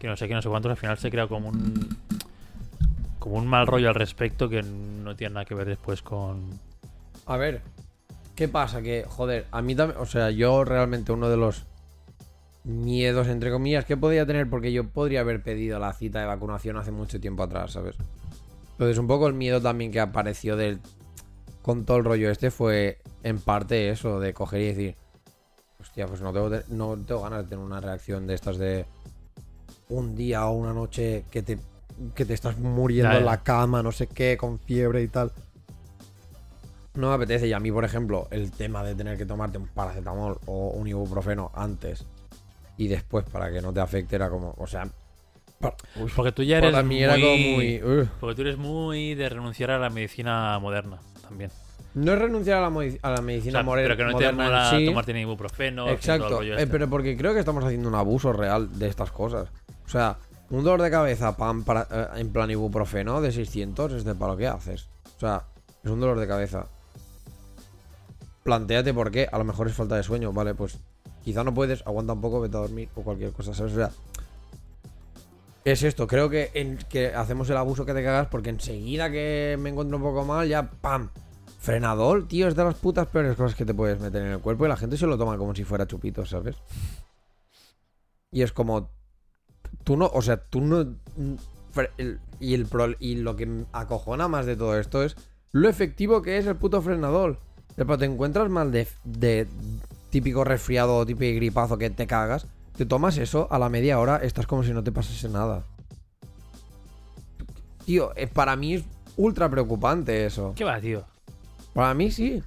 que 0.03 0.09
no 0.09 0.17
sé 0.17 0.27
qué, 0.27 0.35
no 0.35 0.43
sé 0.43 0.49
cuántos, 0.49 0.69
al 0.69 0.77
final 0.77 0.99
se 0.99 1.13
crea 1.13 1.29
como 1.29 1.51
un 1.51 1.97
como 3.21 3.37
un 3.37 3.47
mal 3.47 3.69
rollo 3.69 3.89
al 3.89 3.95
respecto 3.95 4.49
que 4.49 4.61
no 4.61 5.15
tiene 5.15 5.35
nada 5.35 5.45
que 5.47 5.55
ver 5.55 5.69
después 5.69 6.03
con... 6.03 6.51
A 7.25 7.37
ver, 7.37 7.63
¿qué 8.35 8.49
pasa? 8.49 8.83
Que, 8.83 9.05
joder, 9.09 9.47
a 9.53 9.63
mí 9.63 9.77
también, 9.77 10.01
o 10.01 10.07
sea, 10.07 10.33
yo 10.33 10.65
realmente 10.65 11.13
uno 11.13 11.29
de 11.29 11.37
los 11.37 11.67
miedos, 12.65 13.29
entre 13.29 13.53
comillas, 13.53 13.85
que 13.85 13.97
podía 13.97 14.27
tener, 14.27 14.51
porque 14.51 14.73
yo 14.73 14.89
podría 14.89 15.21
haber 15.21 15.41
pedido 15.41 15.79
la 15.79 15.93
cita 15.93 16.19
de 16.19 16.27
vacunación 16.27 16.77
hace 16.79 16.91
mucho 16.91 17.21
tiempo 17.21 17.45
atrás, 17.45 17.71
¿sabes? 17.71 17.95
Entonces, 18.73 18.99
un 18.99 19.07
poco 19.07 19.29
el 19.29 19.35
miedo 19.35 19.63
también 19.63 19.93
que 19.93 20.01
apareció 20.01 20.57
del, 20.57 20.81
con 21.63 21.85
todo 21.85 21.99
el 21.99 22.05
rollo 22.05 22.29
este 22.29 22.51
fue, 22.51 22.99
en 23.23 23.39
parte, 23.39 23.91
eso, 23.91 24.19
de 24.19 24.35
coger 24.35 24.63
y 24.63 24.67
decir, 24.67 24.97
hostia, 25.81 26.09
pues 26.09 26.21
no 26.23 26.33
tengo, 26.33 26.51
no 26.71 26.97
tengo 26.97 27.23
ganas 27.23 27.45
de 27.45 27.51
tener 27.51 27.65
una 27.65 27.81
reacción 27.81 28.27
de 28.27 28.35
estas 28.35 28.59
de 28.59 28.85
un 29.93 30.15
día 30.15 30.47
o 30.47 30.53
una 30.53 30.73
noche 30.73 31.25
que 31.31 31.43
te, 31.43 31.59
que 32.15 32.25
te 32.25 32.35
estás 32.35 32.59
muriendo 32.59 33.13
Ya, 33.13 33.19
en 33.19 33.25
la 33.25 33.43
cama, 33.43 33.83
no 33.83 33.93
sé 33.93 34.07
qué, 34.07 34.37
con 34.37 34.59
fiebre 34.59 35.03
y 35.03 35.09
tal. 35.09 35.33
No 36.95 37.09
me 37.09 37.15
apetece. 37.15 37.47
Y 37.49 37.53
a 37.53 37.61
mí, 37.61 37.73
por 37.73 37.85
ejemplo, 37.85 38.29
el 38.31 38.51
tema 38.51 38.83
de 38.85 38.95
tener 38.95 39.17
que 39.17 39.25
tomarte 39.25 39.59
un 39.59 39.67
paracetamol 39.69 40.39
o 40.47 40.69
un 40.71 40.87
ibuprofeno 40.87 41.51
antes 41.55 42.05
y 42.77 42.89
después 42.89 43.25
para 43.31 43.51
que 43.53 43.61
no 43.63 43.73
te 43.73 43.81
afecte 43.81 44.17
era 44.17 44.29
como, 44.29 44.55
o 44.59 44.67
sea, 44.67 44.89
pa- 45.61 45.75
Porque 46.17 46.33
tú 46.33 46.43
ya 46.43 46.59
eres 46.59 46.73
para 46.73 46.83
mí 46.83 47.03
era 47.03 47.15
como 47.15 47.37
muy... 47.37 47.81
Porque 48.21 48.35
tú 48.35 48.43
eres 48.43 48.57
muy 48.59 49.15
de 49.15 49.29
renunciar 49.29 49.71
a 49.71 49.79
la 49.79 49.89
medicina 49.91 50.59
moderna 50.59 50.99
también. 51.23 51.51
No 51.95 52.13
es 52.15 52.19
renunciar 52.19 52.59
a 52.59 52.63
la, 52.63 52.71
modi- 52.71 52.99
a 53.03 53.11
la 53.11 53.21
O 53.21 53.23
medicina 53.23 53.53
sea, 53.59 53.63
more- 53.63 53.83
pero 53.83 53.97
que 53.97 54.03
no 54.05 54.09
te 54.11 54.15
moderna 54.15 54.45
mola 54.45 54.71
sí. 54.71 54.87
tomarte 54.87 55.13
ni 55.13 55.21
ibuprofeno. 55.21 55.89
Exacto, 55.91 56.43
eh, 56.43 56.53
este. 56.55 56.67
pero 56.67 56.89
porque 56.89 57.17
creo 57.17 57.35
que 57.35 57.41
estamos 57.41 57.63
haciendo 57.65 57.89
un 57.89 57.95
abuso 57.95 58.33
real 58.33 58.79
de 58.79 58.89
estas 58.89 59.13
cosas. 59.13 59.49
O 59.93 59.99
sea, 59.99 60.17
un 60.49 60.65
dolor 60.65 60.81
de 60.81 60.91
cabeza 60.91 61.37
pan 61.37 61.65
para, 61.65 61.87
eh, 61.91 62.21
en 62.21 62.33
plan 62.33 62.51
ibuprofeno 62.51 63.21
de 63.21 63.31
600 63.31 63.93
es 63.93 64.05
de 64.05 64.15
para 64.15 64.33
lo 64.33 64.39
que 64.39 64.47
haces. 64.47 64.89
O 65.17 65.21
sea, 65.21 65.45
es 65.85 65.91
un 65.91 66.01
dolor 66.01 66.19
de 66.19 66.27
cabeza. 66.27 66.65
Plantéate 68.43 68.95
por 68.95 69.11
qué. 69.11 69.29
A 69.31 69.37
lo 69.37 69.45
mejor 69.45 69.69
es 69.69 69.75
falta 69.75 69.97
de 69.97 70.03
sueño, 70.03 70.33
vale, 70.33 70.55
pues 70.55 70.79
quizá 71.23 71.45
no 71.45 71.53
puedes, 71.53 71.87
aguanta 71.87 72.15
un 72.15 72.23
poco, 72.23 72.41
vete 72.41 72.57
a 72.57 72.61
dormir 72.61 72.89
o 72.95 73.03
cualquier 73.03 73.33
cosa, 73.33 73.53
¿sabes? 73.53 73.75
O 73.75 73.77
sea, 73.77 73.91
es 75.63 75.83
esto, 75.83 76.07
creo 76.07 76.31
que, 76.31 76.79
que 76.89 77.15
hacemos 77.15 77.51
el 77.51 77.59
abuso 77.59 77.85
que 77.85 77.93
te 77.93 78.03
cagas 78.03 78.29
porque 78.29 78.49
enseguida 78.49 79.11
que 79.11 79.59
me 79.61 79.69
encuentro 79.69 79.99
un 79.99 80.03
poco 80.03 80.25
mal, 80.25 80.49
ya 80.49 80.71
¡pam! 80.71 81.11
Frenador, 81.61 82.27
tío, 82.29 82.49
es 82.49 82.57
de 82.57 82.65
las 82.65 82.77
putas 82.77 83.09
peores 83.09 83.37
cosas 83.37 83.55
que 83.55 83.67
te 83.67 83.75
puedes 83.75 84.01
meter 84.01 84.23
en 84.23 84.33
el 84.33 84.39
cuerpo 84.39 84.65
y 84.65 84.71
la 84.71 84.77
gente 84.79 84.97
se 84.97 85.07
lo 85.07 85.19
toma 85.19 85.37
como 85.37 85.55
si 85.55 85.65
fuera 85.65 85.87
chupito, 85.87 86.25
¿sabes? 86.25 86.57
Y 88.31 88.41
es 88.41 88.53
como. 88.53 89.02
Tú 89.85 89.97
no, 89.97 90.11
o 90.13 90.23
sea, 90.23 90.37
tú 90.39 90.61
no. 90.61 90.85
mm, 91.17 91.35
el- 91.99 92.21
y, 92.41 92.55
el 92.55 92.67
pro- 92.67 92.95
y 92.99 93.17
lo 93.17 93.37
que 93.37 93.65
acojona 93.73 94.29
más 94.29 94.47
de 94.47 94.57
todo 94.57 94.79
esto 94.79 95.03
es 95.03 95.17
lo 95.53 95.69
efectivo 95.69 96.23
que 96.23 96.39
es 96.39 96.47
el 96.47 96.57
puto 96.57 96.83
frenador. 96.83 97.39
Pero 97.77 97.97
te 97.97 98.05
encuentras 98.05 98.51
mal 98.51 98.71
de, 98.73 98.87
de 99.05 99.47
típico 100.11 100.45
resfriado 100.45 100.97
o 100.97 101.07
típico 101.07 101.35
gripazo 101.37 101.79
que 101.79 101.89
te 101.91 102.07
cagas. 102.07 102.47
Te 102.77 102.85
tomas 102.87 103.17
eso, 103.19 103.49
a 103.51 103.59
la 103.59 103.69
media 103.69 103.99
hora 103.99 104.17
estás 104.17 104.47
como 104.47 104.63
si 104.63 104.73
no 104.73 104.83
te 104.85 104.93
pasase 104.93 105.29
nada. 105.29 105.65
Tío, 107.85 108.13
eh, 108.17 108.27
para 108.27 108.57
mí 108.57 108.75
es 108.75 108.85
ultra 109.17 109.49
preocupante 109.51 110.25
eso. 110.27 110.53
¿Qué 110.57 110.65
va, 110.65 110.81
tío? 110.81 111.05
Para 111.75 111.95
mí 111.95 112.11
sí. 112.11 112.43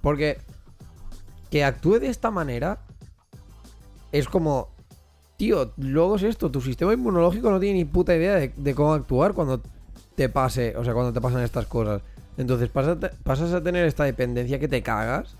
Porque 0.00 0.38
que 1.50 1.64
actúe 1.64 1.98
de 2.00 2.08
esta 2.08 2.30
manera 2.30 2.80
es 4.10 4.28
como, 4.28 4.68
tío, 5.42 5.72
luego 5.76 6.14
es 6.14 6.22
esto, 6.22 6.52
tu 6.52 6.60
sistema 6.60 6.92
inmunológico 6.92 7.50
no 7.50 7.58
tiene 7.58 7.78
ni 7.80 7.84
puta 7.84 8.14
idea 8.14 8.36
de, 8.36 8.52
de 8.56 8.74
cómo 8.76 8.92
actuar 8.94 9.32
cuando 9.34 9.60
te 10.14 10.28
pase, 10.28 10.76
o 10.76 10.84
sea, 10.84 10.94
cuando 10.94 11.12
te 11.12 11.20
pasan 11.20 11.42
estas 11.42 11.66
cosas. 11.66 12.00
Entonces 12.36 12.68
pasas, 12.68 12.96
a 12.96 13.00
te- 13.00 13.16
pasas 13.24 13.52
a 13.52 13.60
tener 13.60 13.84
esta 13.84 14.04
dependencia 14.04 14.60
que 14.60 14.68
te 14.68 14.82
cagas 14.82 15.34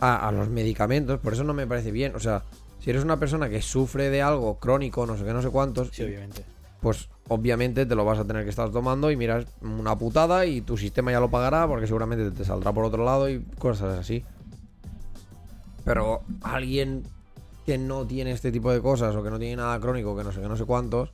a, 0.00 0.26
a 0.28 0.32
los 0.32 0.48
medicamentos, 0.48 1.20
por 1.20 1.32
eso 1.32 1.44
no 1.44 1.54
me 1.54 1.64
parece 1.64 1.92
bien. 1.92 2.16
O 2.16 2.18
sea, 2.18 2.42
si 2.80 2.90
eres 2.90 3.04
una 3.04 3.16
persona 3.20 3.48
que 3.48 3.62
sufre 3.62 4.10
de 4.10 4.20
algo 4.20 4.58
crónico, 4.58 5.06
no 5.06 5.16
sé 5.16 5.24
qué, 5.24 5.32
no 5.32 5.42
sé 5.42 5.50
cuántos, 5.50 5.90
Sí, 5.92 6.02
obviamente. 6.02 6.42
pues 6.80 7.08
obviamente 7.28 7.86
te 7.86 7.94
lo 7.94 8.04
vas 8.04 8.18
a 8.18 8.24
tener 8.24 8.42
que 8.42 8.50
estar 8.50 8.70
tomando 8.72 9.12
y 9.12 9.16
miras 9.16 9.46
una 9.62 9.96
putada 9.96 10.44
y 10.44 10.60
tu 10.60 10.76
sistema 10.76 11.12
ya 11.12 11.20
lo 11.20 11.30
pagará 11.30 11.68
porque 11.68 11.86
seguramente 11.86 12.32
te 12.32 12.44
saldrá 12.44 12.72
por 12.72 12.84
otro 12.84 13.04
lado 13.04 13.28
y 13.30 13.44
cosas 13.60 13.96
así. 13.96 14.24
Pero 15.84 16.22
alguien 16.42 17.04
que 17.64 17.78
no 17.78 18.06
tiene 18.06 18.32
este 18.32 18.52
tipo 18.52 18.70
de 18.70 18.80
cosas 18.80 19.14
o 19.16 19.22
que 19.22 19.30
no 19.30 19.38
tiene 19.38 19.56
nada 19.56 19.78
crónico, 19.80 20.16
que 20.16 20.24
no 20.24 20.32
sé 20.32 20.40
qué, 20.40 20.48
no 20.48 20.56
sé 20.56 20.64
cuántos, 20.64 21.10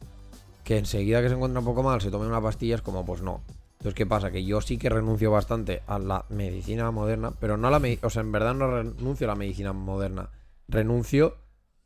que 0.65 0.79
enseguida 0.79 1.23
que 1.23 1.29
se 1.29 1.35
encuentra 1.35 1.61
un 1.61 1.67
poco 1.67 1.83
mal 1.83 2.01
se 2.01 2.11
tome 2.11 2.27
una 2.27 2.41
pastilla 2.41 2.75
es 2.77 2.83
como, 2.83 3.05
pues 3.05 3.23
no. 3.23 3.41
Entonces, 3.79 3.95
¿qué 3.95 4.05
pasa? 4.07 4.31
Que 4.31 4.45
yo 4.45 4.61
sí 4.61 4.77
que 4.77 4.91
renuncio 4.91 5.31
bastante 5.31 5.83
a 5.87 5.99
la 5.99 6.25
medicina 6.29 6.91
moderna, 6.91 7.33
pero 7.41 7.57
no 7.57 7.69
a 7.69 7.71
la 7.71 7.79
medicina, 7.79 8.07
o 8.09 8.11
sea, 8.11 8.21
en 8.23 8.33
verdad 8.33 8.55
no 8.55 8.71
renuncio 8.71 9.27
a 9.27 9.29
la 9.29 9.37
medicina 9.37 9.73
moderna, 9.73 10.29
renuncio 10.69 11.37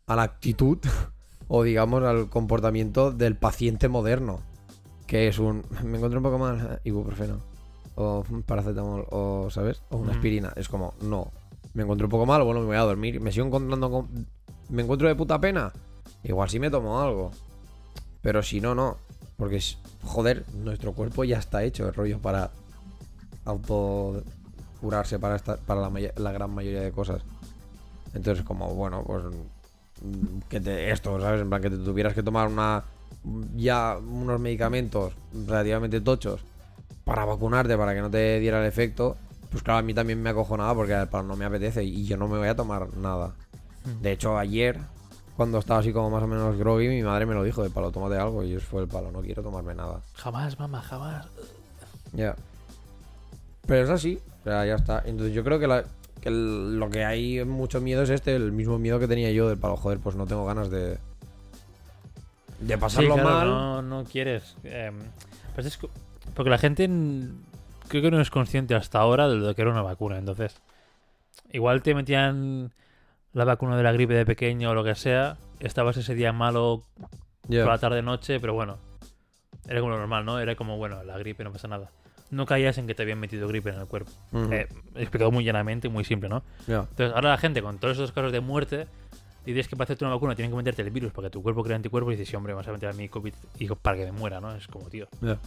a 0.06 0.16
la 0.16 0.22
actitud 0.24 0.78
o 1.48 1.62
digamos 1.62 2.02
al 2.02 2.28
comportamiento 2.30 3.12
del 3.12 3.36
paciente 3.36 3.88
moderno, 3.88 4.40
que 5.06 5.28
es 5.28 5.38
un, 5.38 5.62
me 5.84 5.96
encuentro 5.98 6.18
un 6.18 6.24
poco 6.24 6.38
mal, 6.38 6.80
ibuprofeno, 6.84 7.38
o 7.96 8.24
paracetamol, 8.46 9.06
o, 9.10 9.48
¿sabes? 9.50 9.82
O 9.90 9.98
una 9.98 10.12
Mm. 10.12 10.16
aspirina. 10.16 10.52
Es 10.56 10.68
como, 10.68 10.94
no, 11.02 11.30
me 11.74 11.82
encuentro 11.84 12.06
un 12.08 12.10
poco 12.10 12.26
mal, 12.26 12.42
bueno, 12.42 12.60
me 12.60 12.66
voy 12.66 12.76
a 12.76 12.80
dormir, 12.80 13.20
me 13.20 13.30
sigo 13.30 13.46
encontrando 13.46 13.88
con... 13.90 14.26
¿Me 14.68 14.82
encuentro 14.82 15.08
de 15.08 15.14
puta 15.14 15.38
pena? 15.40 15.72
Igual 16.22 16.50
sí 16.50 16.58
me 16.58 16.70
tomo 16.70 17.00
algo. 17.00 17.30
Pero 18.22 18.42
si 18.42 18.60
no, 18.60 18.74
no. 18.74 18.98
Porque, 19.36 19.60
joder, 20.02 20.44
nuestro 20.54 20.92
cuerpo 20.92 21.24
ya 21.24 21.38
está 21.38 21.64
hecho, 21.64 21.86
el 21.86 21.94
rollo, 21.94 22.18
para 22.18 22.50
auto 23.44 24.22
curarse 24.80 25.18
para, 25.18 25.36
esta, 25.36 25.56
para 25.56 25.80
la, 25.80 25.90
la 26.16 26.32
gran 26.32 26.50
mayoría 26.50 26.80
de 26.80 26.92
cosas. 26.92 27.22
Entonces, 28.14 28.44
como, 28.44 28.74
bueno, 28.74 29.02
pues 29.04 29.24
mm, 29.24 30.38
que 30.48 30.90
esto, 30.90 31.20
¿sabes? 31.20 31.40
En 31.40 31.48
plan, 31.48 31.60
que 31.60 31.70
te 31.70 31.78
tuvieras 31.78 32.14
que 32.14 32.22
tomar 32.22 32.48
una 32.48 32.84
ya 33.56 33.96
unos 33.98 34.38
medicamentos 34.38 35.14
relativamente 35.46 36.00
tochos 36.00 36.40
para 37.04 37.24
vacunarte, 37.24 37.76
para 37.76 37.94
que 37.94 38.00
no 38.00 38.10
te 38.10 38.38
diera 38.40 38.60
el 38.60 38.66
efecto, 38.66 39.16
pues 39.50 39.62
claro, 39.62 39.78
a 39.78 39.82
mí 39.82 39.94
también 39.94 40.22
me 40.22 40.30
acojonaba 40.30 40.74
porque 40.74 41.06
no 41.12 41.36
me 41.36 41.44
apetece 41.44 41.84
y 41.84 42.04
yo 42.04 42.16
no 42.16 42.28
me 42.28 42.38
voy 42.38 42.48
a 42.48 42.56
tomar 42.56 42.94
nada. 42.96 43.34
De 44.00 44.12
hecho, 44.12 44.36
ayer, 44.38 44.78
cuando 45.36 45.58
estaba 45.58 45.80
así 45.80 45.92
como 45.92 46.10
más 46.10 46.22
o 46.22 46.26
menos 46.26 46.56
groggy, 46.56 46.88
mi 46.88 47.02
madre 47.02 47.26
me 47.26 47.34
lo 47.34 47.42
dijo, 47.42 47.62
de 47.62 47.70
palo, 47.70 47.90
tómate 47.90 48.16
algo, 48.16 48.42
y 48.42 48.50
yo 48.50 48.60
fue 48.60 48.82
el 48.82 48.88
palo, 48.88 49.10
no 49.10 49.20
quiero 49.20 49.42
tomarme 49.42 49.74
nada. 49.74 50.00
Jamás, 50.14 50.58
mamá, 50.58 50.80
jamás. 50.82 51.26
Ya. 52.12 52.34
Pero 53.66 53.84
es 53.84 53.90
así, 53.90 54.18
o 54.40 54.44
sea, 54.44 54.64
ya 54.66 54.74
está. 54.76 55.02
Entonces 55.04 55.34
yo 55.34 55.42
creo 55.44 55.58
que, 55.58 55.66
la- 55.66 55.84
que 56.20 56.28
el- 56.28 56.78
lo 56.78 56.88
que 56.90 57.04
hay 57.04 57.44
mucho 57.44 57.80
miedo 57.80 58.02
es 58.02 58.10
este, 58.10 58.34
el 58.36 58.52
mismo 58.52 58.78
miedo 58.78 58.98
que 58.98 59.08
tenía 59.08 59.30
yo 59.32 59.48
del 59.48 59.58
palo, 59.58 59.76
joder, 59.76 59.98
pues 59.98 60.16
no 60.16 60.26
tengo 60.26 60.46
ganas 60.46 60.70
de... 60.70 60.98
De 62.60 62.78
pasarlo 62.78 63.14
claro, 63.14 63.28
mal. 63.28 63.48
No, 63.48 63.82
no 63.82 64.04
quieres. 64.04 64.56
eh, 64.64 64.92
pues 65.54 65.66
es 65.66 65.78
porque 66.34 66.50
la 66.50 66.56
gente 66.58 66.84
n- 66.84 67.32
creo 67.88 68.00
que 68.02 68.10
no 68.10 68.20
es 68.20 68.30
consciente 68.30 68.74
hasta 68.74 68.98
ahora 69.00 69.28
de 69.28 69.36
lo 69.36 69.54
que 69.54 69.62
era 69.62 69.70
una 69.70 69.82
vacuna. 69.82 70.16
Entonces, 70.18 70.54
igual 71.52 71.82
te 71.82 71.94
metían 71.94 72.72
la 73.34 73.44
vacuna 73.44 73.76
de 73.76 73.82
la 73.82 73.92
gripe 73.92 74.14
de 74.14 74.24
pequeño 74.24 74.70
o 74.70 74.74
lo 74.74 74.82
que 74.84 74.94
sea. 74.94 75.36
Estabas 75.60 75.96
ese 75.96 76.14
día 76.14 76.32
malo 76.32 76.82
Ya. 77.48 77.62
por 77.64 77.72
la 77.72 77.78
tarde-noche, 77.78 78.40
pero 78.40 78.54
bueno. 78.54 78.78
Era 79.68 79.80
como 79.80 79.92
lo 79.92 79.98
normal, 79.98 80.24
¿no? 80.24 80.38
Era 80.40 80.56
como, 80.56 80.76
bueno, 80.76 81.02
la 81.04 81.16
gripe 81.18 81.42
no 81.44 81.52
pasa 81.52 81.68
nada. 81.68 81.90
No 82.30 82.46
caías 82.46 82.76
en 82.78 82.86
que 82.86 82.94
te 82.94 83.02
habían 83.02 83.18
metido 83.20 83.46
gripe 83.48 83.70
en 83.70 83.80
el 83.80 83.86
cuerpo. 83.86 84.10
Eh, 84.50 84.66
explicado 84.94 85.30
muy 85.30 85.44
llanamente, 85.44 85.88
muy 85.88 86.04
simple, 86.04 86.28
¿no? 86.28 86.42
Ya. 86.66 86.80
Entonces, 86.80 87.12
ahora 87.14 87.30
la 87.30 87.38
gente 87.38 87.62
con 87.62 87.78
todos 87.78 87.96
esos 87.96 88.12
casos 88.12 88.32
de 88.32 88.40
muerte, 88.40 88.86
dices 89.46 89.68
que 89.68 89.76
para 89.76 89.84
hacerte 89.84 90.04
una 90.04 90.14
vacuna 90.14 90.34
tienen 90.34 90.50
que 90.50 90.56
meterte 90.56 90.82
el 90.82 90.90
virus 90.90 91.12
para 91.12 91.28
que 91.28 91.32
tu 91.32 91.42
cuerpo 91.42 91.62
cree 91.62 91.76
anticuerpos 91.76 92.12
y 92.12 92.16
dices, 92.16 92.28
sí, 92.30 92.36
hombre, 92.36 92.54
vas 92.54 92.66
a 92.68 92.72
meter 92.72 92.88
a 92.88 92.92
mi 92.92 93.08
COVID 93.08 93.32
y 93.58 93.66
para 93.68 93.96
que 93.96 94.04
me 94.06 94.12
muera, 94.12 94.40
¿no? 94.40 94.54
Es 94.54 94.66
como, 94.66 94.88
tío, 94.88 95.06
Ya. 95.22 95.38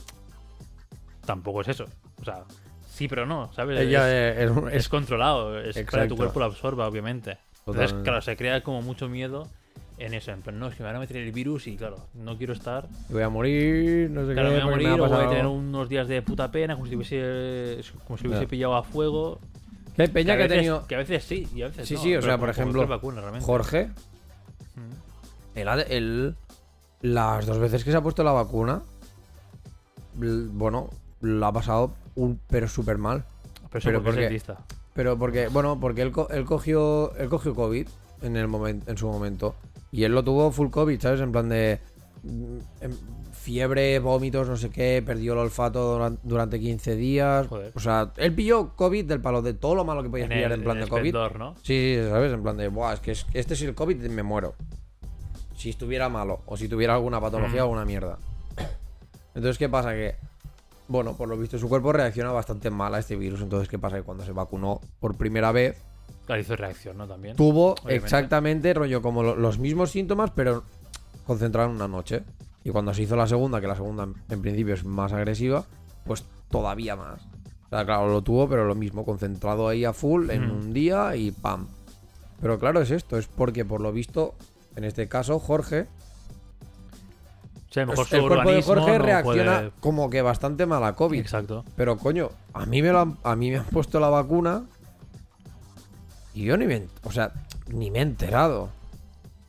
tampoco 1.26 1.62
es 1.62 1.68
eso. 1.70 1.86
O 2.22 2.24
sea, 2.26 2.44
sí, 2.88 3.08
pero 3.08 3.26
no, 3.26 3.52
¿sabes? 3.54 3.80
Eh, 3.82 3.90
ya, 3.90 4.08
es, 4.08 4.38
eh, 4.38 4.44
es 4.68 4.74
es 4.76 4.90
controlado, 4.90 5.60
es 5.60 5.78
para 5.90 6.04
que 6.04 6.10
tu 6.10 6.16
cuerpo 6.18 6.40
lo 6.40 6.46
absorba, 6.46 6.88
obviamente. 6.88 7.38
Entonces, 7.68 7.94
claro, 8.04 8.22
se 8.22 8.36
crea 8.38 8.62
como 8.64 8.82
mucho 8.82 9.08
miedo 9.10 9.48
en 9.98 10.14
eso. 10.14 10.32
En 10.32 10.42
plan, 10.42 10.58
no, 10.60 10.68
es 10.68 10.76
que 10.76 10.84
me 10.84 10.88
van 10.88 10.96
a 10.96 11.00
meter 11.00 11.18
el 11.18 11.32
virus 11.32 11.68
y, 11.68 11.76
claro, 11.76 11.98
no 12.14 12.38
quiero 12.38 12.54
estar. 12.54 12.88
voy 13.10 13.22
a 13.24 13.30
morir, 13.30 14.10
no 14.10 14.26
sé 14.26 14.34
Claro, 14.34 14.50
qué, 14.50 14.56
me 14.56 14.62
voy 14.64 14.70
a 14.70 14.72
morir 14.72 14.90
o 15.02 15.08
voy 15.10 15.26
a 15.26 15.30
tener 15.30 15.46
unos 15.46 15.90
días 15.90 16.08
de 16.08 16.22
puta 16.22 16.50
pena, 16.52 16.76
como 16.76 16.88
si 16.88 16.96
hubiese, 16.96 17.82
como 18.06 18.18
si 18.18 18.28
hubiese 18.28 18.48
pillado 18.48 18.76
a 18.76 18.84
fuego. 18.84 19.40
Que 19.96 20.04
hay 20.04 20.08
peña 20.10 20.34
a 20.34 20.38
que, 20.38 20.44
ha 20.44 20.48
veces, 20.48 20.58
tenido... 20.58 20.88
que 20.88 20.96
a 20.96 20.98
veces 21.00 21.24
sí 21.24 21.48
y 21.56 21.64
a 21.64 21.68
veces 21.68 21.88
Sí, 21.88 21.96
no, 21.96 22.02
sí, 22.02 22.16
o 22.16 22.20
pero 22.20 22.32
sea, 22.32 22.38
por 22.38 22.50
ejemplo, 22.50 22.88
vacuna. 22.88 23.22
Jorge, 23.42 23.90
Mm. 24.76 25.58
él, 25.90 26.36
las 27.02 27.46
dos 27.48 27.58
veces 27.58 27.84
que 27.84 27.90
se 27.92 27.98
ha 27.98 28.02
puesto 28.02 28.24
la 28.24 28.32
vacuna, 28.32 28.84
bueno, 30.14 30.90
lo 31.22 31.46
ha 31.46 31.52
pasado 31.52 31.94
un 32.16 32.40
pero 32.48 32.68
súper 32.68 32.98
mal. 32.98 33.26
Pero 33.72 33.84
Pero 33.84 34.04
porque 34.04 34.28
porque-. 34.28 34.54
Pero 34.98 35.18
porque, 35.18 35.48
bueno, 35.48 35.80
porque 35.80 36.02
él, 36.02 36.12
co- 36.12 36.28
él 36.30 36.44
cogió 36.44 37.16
él 37.16 37.30
cogió 37.30 37.56
COVID 37.56 37.88
en 38.24 38.36
el 38.36 38.48
momento 38.50 38.92
en 38.92 38.98
su 38.98 39.08
momento 39.08 39.56
y 39.92 40.04
él 40.04 40.12
lo 40.12 40.24
tuvo 40.24 40.52
full 40.52 40.70
COVID, 40.70 41.00
¿sabes? 41.00 41.22
En 41.22 41.32
plan 41.32 41.48
de 41.48 41.80
mm, 42.24 42.58
em, 42.82 42.92
fiebre, 43.32 44.00
vómitos, 44.00 44.50
no 44.50 44.58
sé 44.58 44.70
qué, 44.72 45.02
perdió 45.06 45.32
el 45.34 45.40
olfato 45.40 45.94
duran- 45.98 46.18
durante 46.24 46.60
15 46.60 46.96
días. 46.98 47.48
Joder. 47.48 47.72
O 47.76 47.80
sea, 47.80 48.12
él 48.18 48.34
pilló 48.34 48.76
COVID 48.76 49.06
del 49.06 49.22
palo 49.22 49.42
de 49.42 49.54
todo 49.54 49.76
lo 49.76 49.86
malo 49.86 50.04
que 50.04 50.10
podías 50.10 50.30
En 50.30 50.36
pillar 50.36 50.52
el, 50.52 50.58
en 50.60 50.64
plan 50.66 50.78
en 50.78 50.84
de 50.84 50.90
COVID. 50.90 51.06
esplendor, 51.06 51.38
¿no? 51.40 51.56
Sí, 51.62 51.96
sí, 52.02 52.10
¿sabes? 52.10 52.34
En 52.34 52.44
plan 52.44 52.58
de, 52.58 52.68
Buah, 52.68 52.94
es 52.96 53.00
que 53.00 53.12
es- 53.12 53.26
este 53.34 53.54
es 53.54 53.62
el 53.62 53.76
COVID 53.76 53.98
me 54.10 54.24
muero. 54.24 54.56
Si 55.56 55.70
estuviera 55.70 56.10
malo 56.10 56.42
o 56.48 56.58
si 56.58 56.68
tuviera 56.68 56.96
alguna 56.96 57.22
patología 57.22 57.62
o 57.62 57.68
alguna 57.68 57.86
mierda. 57.86 58.18
Entonces, 59.36 59.58
¿qué 59.60 59.70
pasa? 59.70 59.92
Que, 59.94 60.16
bueno, 60.88 61.16
por 61.16 61.28
lo 61.30 61.38
visto 61.38 61.58
su 61.58 61.68
cuerpo 61.70 61.92
reacciona 61.92 62.32
bastante 62.32 62.70
mal 62.70 62.94
a 62.96 63.00
este 63.00 63.16
virus. 63.16 63.42
Entonces, 63.42 63.68
¿qué 63.70 63.78
pasa? 63.80 63.98
Que 63.98 64.04
cuando 64.04 64.24
se 64.26 64.32
vacunó 64.32 64.80
por 65.00 65.16
primera 65.18 65.52
vez, 65.52 65.78
Claro, 66.26 66.42
hizo 66.42 66.56
reacción, 66.56 66.98
¿no? 66.98 67.08
También. 67.08 67.36
tuvo 67.38 67.72
Obviamente. 67.74 67.96
exactamente, 67.96 68.74
rollo, 68.74 69.02
como 69.02 69.24
lo- 69.24 69.36
los 69.36 69.60
mismos 69.60 69.92
síntomas, 69.92 70.32
pero 70.32 70.64
concentrado 71.26 71.70
en 71.70 71.76
una 71.76 71.88
noche. 71.88 72.24
Y 72.64 72.70
cuando 72.72 72.94
se 72.94 73.04
hizo 73.04 73.16
la 73.16 73.28
segunda, 73.28 73.62
que 73.62 73.68
la 73.68 73.76
segunda 73.76 74.04
en- 74.04 74.16
en 74.30 74.42
principio 74.42 74.74
es 74.74 74.84
más 74.84 75.14
agresiva, 75.14 75.66
pues 76.06 76.26
todavía 76.50 76.96
más. 76.98 77.22
O 77.66 77.70
sea, 77.70 77.86
claro, 77.86 78.08
lo 78.10 78.22
tuvo, 78.22 78.48
pero 78.50 78.66
lo 78.66 78.76
mismo, 78.76 79.06
concentrado 79.06 79.68
ahí 79.70 79.86
a 79.86 79.94
full 79.94 80.30
en 80.30 80.50
un 80.52 80.74
día 80.74 81.16
y 81.16 81.32
pam. 81.32 81.68
Pero 82.42 82.60
claro, 82.60 82.82
es 82.82 82.92
esto, 82.92 83.18
es 83.18 83.28
porque 83.28 83.64
por 83.66 83.82
lo 83.82 83.92
visto, 83.92 84.36
en 84.76 84.84
este 84.84 85.08
caso, 85.08 85.40
Jorge, 85.40 85.88
Mejor 87.86 88.08
Pues 88.08 88.14
el 88.14 88.28
cuerpo 88.28 88.52
de 88.52 88.62
Jorge 88.64 88.98
no 88.98 89.06
reacciona 89.06 89.56
puede- 89.58 89.72
como 89.80 90.10
que 90.10 90.22
bastante 90.22 90.66
mal 90.66 90.84
a 90.84 90.96
COVID. 90.96 91.20
Exacto. 91.20 91.64
Pero 91.76 91.98
coño, 91.98 92.30
a 92.54 92.66
mí 92.66 92.82
me 92.82 92.92
lo 92.92 93.00
han, 93.02 93.18
a 93.24 93.36
mí 93.36 93.52
me 93.52 93.58
han 93.58 93.66
puesto 93.66 94.00
la 94.00 94.10
vacuna 94.10 94.64
y 96.34 96.44
yo 96.44 96.58
ni 96.58 96.66
me, 96.68 96.84
o 97.04 97.12
sea, 97.12 97.32
ni 97.68 97.90
me 97.92 98.00
he 98.00 98.02
enterado. 98.04 98.70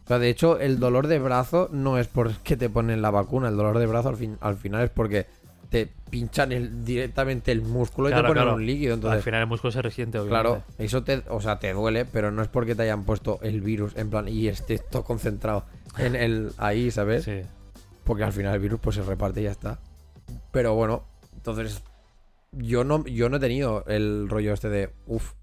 O 0.05 0.09
sea, 0.09 0.19
de 0.19 0.31
hecho, 0.31 0.59
el 0.59 0.79
dolor 0.79 1.07
de 1.07 1.19
brazo 1.19 1.69
no 1.71 1.99
es 1.99 2.07
porque 2.09 2.57
te 2.57 2.71
ponen 2.71 3.03
la 3.03 3.11
vacuna, 3.11 3.49
el 3.49 3.57
dolor 3.57 3.79
de 3.79 3.87
brazo 3.87 4.09
al, 4.09 4.17
fin, 4.17 4.39
al 4.41 4.57
final 4.57 4.85
es 4.85 4.91
porque 4.91 5.27
te 5.69 5.87
pinchan 6.09 6.51
el- 6.51 6.83
directamente 6.87 7.53
el 7.53 7.61
músculo 7.61 8.09
y 8.09 8.13
te 8.15 8.21
ponen 8.21 8.33
claro. 8.33 8.55
un 8.55 8.65
líquido. 8.65 8.95
Al 8.95 8.99
Entonces, 9.01 9.23
final 9.23 9.43
el 9.43 9.47
músculo 9.49 9.71
se 9.71 9.83
resiente, 9.83 10.19
obviamente. 10.19 10.49
claro, 10.49 10.63
eso 10.79 11.05
te, 11.05 11.23
o 11.29 11.43
sea, 11.43 11.59
te 11.59 11.75
duele, 11.75 12.07
pero 12.07 12.31
no 12.31 12.41
es 12.41 12.49
porque 12.49 12.75
te 12.75 12.85
hayan 12.85 13.05
puesto 13.05 13.39
el 13.43 13.61
virus 13.61 13.95
en 13.97 14.09
plan 14.09 14.29
y 14.29 14.49
esté 14.49 14.79
todo 14.79 15.05
concentrado 15.05 15.65
en 15.99 16.17
el 16.17 16.53
ahí, 16.57 16.91
¿sabes? 16.91 17.25
Sí. 17.25 17.43
Porque 18.09 18.25
al 18.25 18.33
final 18.33 18.55
el 18.55 18.61
virus 18.61 18.81
pues 18.81 18.97
se 18.97 19.03
reparte 19.03 19.41
y 19.41 19.45
ya 19.45 19.51
está. 19.53 19.79
Pero 20.51 20.75
bueno, 20.75 21.05
entonces 21.35 21.83
yo 22.53 22.83
no, 22.83 23.05
yo 23.05 23.29
no 23.29 23.37
he 23.37 23.41
tenido 23.41 23.85
el 23.87 24.29
rollo 24.29 24.53
este 24.55 24.69
de, 24.71 24.91
uff, 25.07 25.35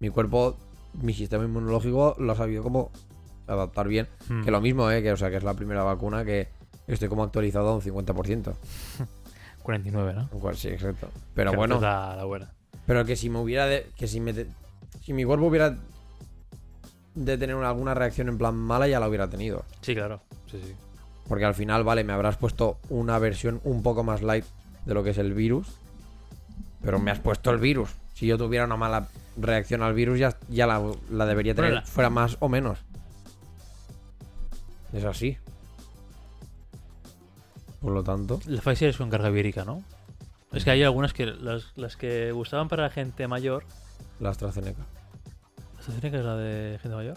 mi 0.00 0.10
cuerpo, 0.10 0.56
mi 1.00 1.14
sistema 1.14 1.44
inmunológico 1.44 2.16
lo 2.18 2.32
ha 2.32 2.36
sabido 2.36 2.62
como 2.64 2.90
adaptar 3.46 3.86
bien. 3.88 4.08
Hmm. 4.28 4.42
Que 4.42 4.50
lo 4.50 4.60
mismo, 4.60 4.90
¿eh? 4.90 5.02
Que, 5.02 5.12
o 5.12 5.16
sea, 5.16 5.30
que 5.30 5.36
es 5.36 5.44
la 5.44 5.54
primera 5.54 5.84
vacuna 5.84 6.24
que 6.24 6.48
estoy 6.88 7.08
como 7.08 7.22
actualizado 7.22 7.68
a 7.68 7.74
un 7.76 7.80
50%. 7.80 8.54
49, 9.62 10.14
¿no? 10.16 10.28
Cual 10.40 10.56
sí, 10.56 10.68
exacto. 10.68 11.08
Pero 11.34 11.52
Que 11.52 11.56
bueno, 11.56 11.80
la, 11.80 12.16
la 12.16 12.24
buena. 12.24 12.50
pero 12.86 13.04
que 13.04 13.14
si 13.14 13.30
me 13.30 13.38
hubiera 13.38 13.66
de- 13.66 13.86
que 13.96 14.08
si 14.08 14.18
me 14.20 14.32
de- 14.32 14.48
si 15.04 15.12
mi 15.12 15.24
cuerpo 15.24 15.46
hubiera 15.46 15.76
de 17.14 17.38
tener 17.38 17.54
una- 17.54 17.68
alguna 17.68 17.94
reacción 17.94 18.28
en 18.28 18.38
plan 18.38 18.56
mala 18.56 18.88
ya 18.88 18.98
la 18.98 19.08
hubiera 19.08 19.28
tenido. 19.30 19.64
Sí, 19.80 19.94
claro. 19.94 20.20
Sí, 20.50 20.60
sí. 20.64 20.74
Porque 21.30 21.44
al 21.44 21.54
final, 21.54 21.84
vale, 21.84 22.02
me 22.04 22.12
habrás 22.12 22.36
puesto 22.36 22.78
una 22.88 23.18
versión 23.20 23.60
un 23.64 23.82
poco 23.84 24.02
más 24.04 24.20
light 24.20 24.44
de 24.84 24.94
lo 24.94 25.02
que 25.04 25.10
es 25.10 25.18
el 25.18 25.32
virus. 25.32 25.68
Pero 26.82 26.98
me 26.98 27.10
has 27.12 27.20
puesto 27.20 27.50
el 27.52 27.58
virus. 27.60 27.90
Si 28.14 28.26
yo 28.26 28.36
tuviera 28.36 28.64
una 28.64 28.76
mala 28.76 29.06
reacción 29.36 29.82
al 29.82 29.94
virus, 29.94 30.18
ya, 30.18 30.36
ya 30.48 30.66
la, 30.66 30.82
la 31.08 31.26
debería 31.26 31.54
tener, 31.54 31.70
Bueno, 31.70 31.82
la- 31.82 31.86
fuera 31.86 32.10
más 32.10 32.36
o 32.40 32.48
menos. 32.48 32.78
Es 34.92 35.04
así. 35.04 35.38
Por 37.80 37.92
lo 37.92 38.02
tanto, 38.02 38.40
La 38.46 38.60
Pfizer 38.60 38.88
es 38.90 38.96
con 38.96 39.08
carga 39.08 39.30
vírica, 39.30 39.64
¿no? 39.64 39.82
Es 40.52 40.64
que 40.64 40.70
hay 40.72 40.82
algunas 40.82 41.12
que 41.14 41.26
las, 41.26 41.72
las 41.76 41.96
que 41.96 42.32
gustaban 42.32 42.68
para 42.68 42.82
la 42.82 42.90
gente 42.90 43.28
mayor. 43.28 43.64
la 44.18 44.30
AstraZeneca. 44.30 44.82
¿AstraZeneca 45.78 46.18
es 46.18 46.24
la 46.24 46.36
de 46.36 46.78
gente 46.82 46.96
mayor? 46.96 47.16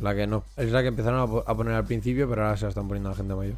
La 0.00 0.14
que 0.14 0.26
no. 0.26 0.44
Es 0.56 0.70
la 0.70 0.82
que 0.82 0.88
empezaron 0.88 1.20
a, 1.20 1.26
po- 1.26 1.44
a 1.46 1.56
poner 1.56 1.74
al 1.74 1.84
principio, 1.84 2.28
pero 2.28 2.44
ahora 2.44 2.56
se 2.56 2.64
la 2.64 2.68
están 2.70 2.86
poniendo 2.86 3.08
a 3.08 3.12
la 3.12 3.16
gente 3.16 3.34
mayor. 3.34 3.56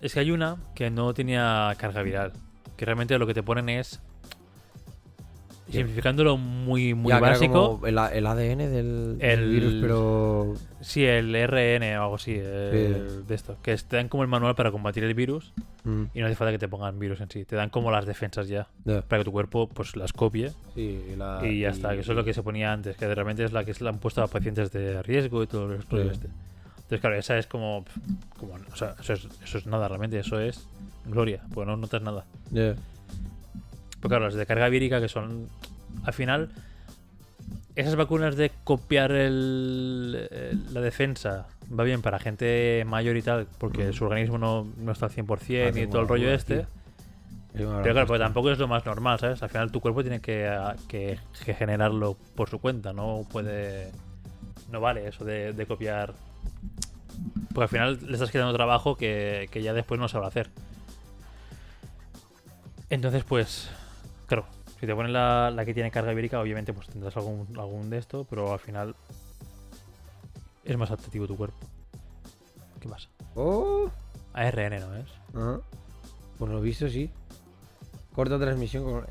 Es 0.00 0.14
que 0.14 0.20
hay 0.20 0.30
una 0.30 0.56
que 0.74 0.90
no 0.90 1.12
tenía 1.14 1.74
carga 1.78 2.02
viral. 2.02 2.32
Que 2.76 2.84
realmente 2.84 3.18
lo 3.18 3.26
que 3.26 3.34
te 3.34 3.42
ponen 3.42 3.68
es. 3.68 4.00
Simplificándolo 5.70 6.36
muy, 6.36 6.94
muy 6.94 7.10
Ya, 7.10 7.20
básico. 7.20 7.80
el, 7.84 7.98
ADN 7.98 8.58
del, 8.70 9.18
del 9.18 9.20
El- 9.20 9.50
virus, 9.50 9.74
pero. 9.80 10.54
Sí, 10.80 11.04
el 11.04 11.34
RN 11.34 11.98
o 11.98 12.02
algo 12.04 12.14
así. 12.14 12.32
el- 12.36 13.26
De 13.26 13.34
esto. 13.34 13.56
Que 13.62 13.76
te 13.76 13.96
dan 13.96 14.08
como 14.08 14.22
el 14.22 14.28
manual 14.28 14.54
para 14.54 14.70
combatir 14.70 15.04
el 15.04 15.14
virus. 15.14 15.52
Mm, 15.84 16.04
Y 16.14 16.20
no 16.20 16.26
hace 16.26 16.34
falta 16.36 16.52
que 16.52 16.58
te 16.58 16.68
pongan 16.68 16.98
virus 16.98 17.20
en 17.20 17.30
sí. 17.30 17.44
Te 17.44 17.56
dan 17.56 17.68
como 17.70 17.90
las 17.90 18.06
defensas 18.06 18.48
ya. 18.48 18.68
Para 18.84 19.20
que 19.20 19.24
tu 19.24 19.32
cuerpo 19.32 19.68
pues 19.68 19.94
las 19.96 20.12
copie. 20.12 20.52
Sí, 20.74 21.04
y, 21.12 21.16
la- 21.16 21.40
y 21.42 21.60
ya 21.60 21.68
y- 21.68 21.72
está. 21.72 21.92
Que 21.94 22.00
eso 22.00 22.12
es 22.12 22.16
lo 22.16 22.24
que 22.24 22.32
se 22.34 22.42
ponía 22.42 22.72
antes. 22.72 22.96
Que 22.96 23.12
realmente 23.14 23.44
es 23.44 23.52
la 23.52 23.64
que 23.64 23.74
se 23.74 23.84
le 23.84 23.90
han 23.90 23.98
puesto 23.98 24.22
a 24.22 24.26
pacientes 24.28 24.72
de 24.72 25.02
riesgo 25.02 25.42
y 25.42 25.46
todo 25.46 25.66
rollo 25.68 26.04
Sí. 26.04 26.10
este. 26.12 26.28
Entonces, 26.76 27.00
claro, 27.00 27.16
esa 27.16 27.36
es 27.38 27.46
como. 27.46 27.84
como 28.38 28.54
o 28.72 28.76
sea, 28.76 28.94
eso 29.00 29.12
es, 29.12 29.28
eso 29.44 29.58
es 29.58 29.66
nada 29.66 29.86
realmente. 29.88 30.18
Eso 30.18 30.40
es 30.40 30.66
gloria. 31.04 31.42
Porque 31.52 31.70
no 31.70 31.76
notas 31.76 32.00
nada. 32.02 32.24
Ya. 32.50 32.74
Pero 34.00 34.08
claro, 34.08 34.24
las 34.26 34.34
de 34.34 34.46
carga 34.46 34.68
vírica 34.68 35.00
que 35.00 35.08
son. 35.08 35.48
Al 36.04 36.12
final. 36.12 36.50
Esas 37.74 37.94
vacunas 37.94 38.34
de 38.36 38.50
copiar 38.64 39.12
el, 39.12 40.28
el- 40.32 40.74
la 40.74 40.80
defensa 40.80 41.46
va 41.78 41.84
bien 41.84 42.02
para 42.02 42.18
gente 42.18 42.84
mayor 42.86 43.16
y 43.16 43.22
tal, 43.22 43.46
porque 43.58 43.88
Mm. 43.88 43.92
su 43.92 44.04
organismo 44.04 44.36
no, 44.36 44.66
no 44.78 44.90
está 44.92 45.06
al 45.06 45.12
100% 45.12 45.76
Ah, 45.76 45.80
y 45.80 45.86
todo 45.86 46.02
el 46.02 46.08
rollo 46.08 46.32
este. 46.32 46.66
Pero 47.52 47.80
claro, 47.82 48.06
pues 48.06 48.20
tampoco 48.20 48.50
es 48.50 48.58
lo 48.58 48.66
más 48.68 48.84
normal, 48.84 49.18
¿sabes? 49.20 49.42
Al 49.44 49.48
final 49.48 49.70
tu 49.70 49.80
cuerpo 49.80 50.02
tiene 50.02 50.20
que, 50.20 50.48
a- 50.48 50.74
que- 50.88 51.18
que 51.44 51.54
generarlo 51.54 52.16
por 52.34 52.50
su 52.50 52.58
cuenta, 52.58 52.92
no 52.92 53.24
puede... 53.30 53.90
No 54.72 54.80
vale 54.80 55.06
eso 55.08 55.24
de, 55.24 55.52
de 55.52 55.66
copiar... 55.66 56.14
Porque 57.54 57.62
al 57.62 57.68
final 57.68 57.98
le 58.06 58.12
estás 58.14 58.30
quedando 58.32 58.52
trabajo 58.54 58.96
que, 58.96 59.48
que 59.52 59.62
ya 59.62 59.72
después 59.72 59.98
no 60.00 60.08
sabrá 60.08 60.28
hacer. 60.28 60.50
Entonces, 62.90 63.24
pues... 63.24 63.70
Claro, 64.28 64.46
si 64.78 64.86
te 64.86 64.94
ponen 64.94 65.12
la, 65.12 65.50
la 65.50 65.64
que 65.64 65.74
tiene 65.74 65.90
carga 65.90 66.12
vírica, 66.12 66.40
obviamente 66.40 66.72
pues 66.72 66.86
tendrás 66.86 67.16
algún, 67.16 67.48
algún 67.58 67.90
de 67.90 67.98
esto, 67.98 68.24
pero 68.28 68.52
al 68.52 68.60
final 68.60 68.94
es 70.64 70.76
más 70.76 70.90
adaptativo 70.90 71.26
tu 71.26 71.36
cuerpo. 71.36 71.58
¿Qué 72.78 72.88
pasa? 72.88 73.08
Oh. 73.34 73.90
ARN, 74.34 74.80
¿no 74.80 74.94
es? 74.94 75.08
Ajá. 75.34 75.60
Por 76.38 76.50
lo 76.50 76.60
visto, 76.60 76.88
sí. 76.88 77.10
Corta 78.14 78.38
transmisión 78.38 78.84
con. 78.84 79.06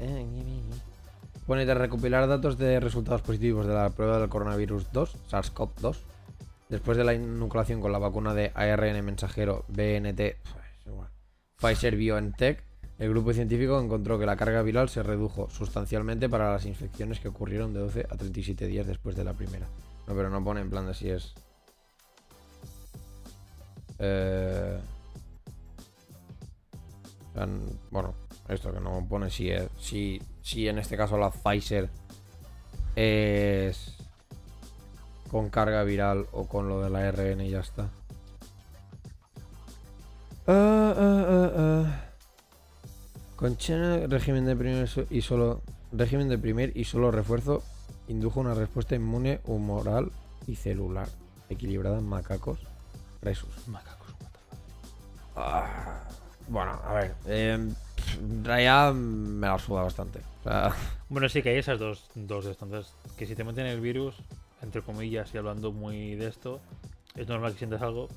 Pone 1.45 1.65
de 1.65 1.73
recopilar 1.73 2.27
datos 2.27 2.57
de 2.57 2.79
resultados 2.79 3.21
positivos 3.21 3.65
de 3.65 3.73
la 3.73 3.89
prueba 3.89 4.19
del 4.19 4.29
coronavirus 4.29 4.91
2, 4.91 5.15
SARS-CoV-2. 5.31 5.97
Después 6.69 6.97
de 6.97 7.05
la 7.05 7.13
inoculación 7.13 7.81
con 7.81 7.91
la 7.91 7.99
vacuna 7.99 8.33
de 8.33 8.51
ARN 8.53 9.03
mensajero 9.03 9.63
BNT, 9.69 10.17
pf, 10.17 10.59
es 10.79 10.87
igual, 10.87 11.09
Pfizer 11.55 11.95
BioNTech, 11.95 12.66
el 12.99 13.09
grupo 13.09 13.31
científico 13.31 13.79
encontró 13.79 14.17
que 14.17 14.25
la 14.25 14.35
carga 14.35 14.63
viral 14.63 14.89
se 14.89 15.03
redujo 15.03 15.49
sustancialmente 15.49 16.29
para 16.29 16.51
las 16.51 16.65
infecciones 16.65 17.19
que 17.19 17.27
ocurrieron 17.27 17.73
de 17.73 17.79
12 17.81 18.07
a 18.09 18.17
37 18.17 18.65
días 18.65 18.87
después 18.87 19.15
de 19.15 19.23
la 19.23 19.33
primera. 19.33 19.67
No, 20.07 20.15
pero 20.15 20.29
no 20.29 20.43
pone 20.43 20.61
en 20.61 20.69
plan 20.69 20.87
de 20.87 20.93
si 20.95 21.09
es. 21.09 21.33
Eh. 23.99 24.79
bueno, 27.91 28.13
esto 28.49 28.73
que 28.73 28.79
no 28.79 29.05
pone 29.07 29.29
si 29.29 29.51
es. 29.51 29.67
Si, 29.79 30.19
si 30.41 30.67
en 30.67 30.79
este 30.79 30.97
caso 30.97 31.17
la 31.17 31.29
Pfizer 31.29 31.89
es 32.95 33.95
con 35.29 35.49
carga 35.49 35.83
viral 35.83 36.25
o 36.31 36.47
con 36.47 36.67
lo 36.67 36.81
de 36.81 36.89
la 36.89 37.11
RN 37.11 37.41
y 37.41 37.51
ya 37.51 37.59
está. 37.59 37.89
Ah, 40.47 40.95
ah, 40.97 41.51
ah. 41.57 42.06
Con 43.37 43.55
China, 43.55 43.99
régimen 44.07 44.45
de 44.45 44.55
primer 44.55 44.89
y 45.11 45.21
solo 45.21 45.61
régimen 45.91 46.27
de 46.27 46.39
primer 46.39 46.75
y 46.75 46.85
solo 46.85 47.11
refuerzo 47.11 47.63
indujo 48.07 48.39
una 48.39 48.55
respuesta 48.55 48.95
inmune 48.95 49.41
humoral 49.45 50.11
y 50.47 50.55
celular 50.55 51.07
equilibrada 51.47 51.99
en 51.99 52.07
macacos 52.07 52.59
resus. 53.21 53.67
Macacos. 53.67 54.07
Ah, 55.35 56.01
bueno, 56.47 56.71
a 56.83 56.93
ver, 56.93 57.15
eh, 57.27 57.73
pff, 57.95 58.17
en 58.17 58.43
realidad 58.43 58.93
me 58.95 59.45
la 59.45 59.59
suda 59.59 59.83
bastante. 59.83 60.19
O 60.39 60.43
sea, 60.43 60.73
Bueno, 61.09 61.29
sí 61.29 61.43
que 61.43 61.49
hay 61.49 61.57
esas 61.57 61.77
dos, 61.77 62.09
dos 62.15 62.45
de 62.45 62.51
esto. 62.51 62.65
Entonces, 62.65 62.91
que 63.17 63.27
si 63.27 63.35
te 63.35 63.43
meten 63.43 63.67
el 63.67 63.79
virus, 63.79 64.15
entre 64.63 64.81
comillas, 64.81 65.31
y 65.35 65.37
hablando 65.37 65.71
muy 65.71 66.15
de 66.15 66.27
esto, 66.27 66.59
es 67.15 67.27
normal 67.27 67.51
que 67.51 67.59
sientas 67.59 67.83
algo. 67.83 68.07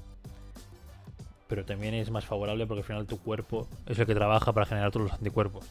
Pero 1.50 1.64
también 1.66 1.92
es 1.94 2.10
más 2.10 2.24
favorable 2.24 2.66
porque 2.66 2.80
al 2.80 2.86
final 2.86 3.06
tu 3.06 3.18
cuerpo 3.18 3.68
es 3.86 3.98
el 3.98 4.06
que 4.06 4.14
trabaja 4.14 4.52
para 4.54 4.64
generar 4.64 4.90
todos 4.90 5.04
los 5.10 5.12
anticuerpos. 5.12 5.66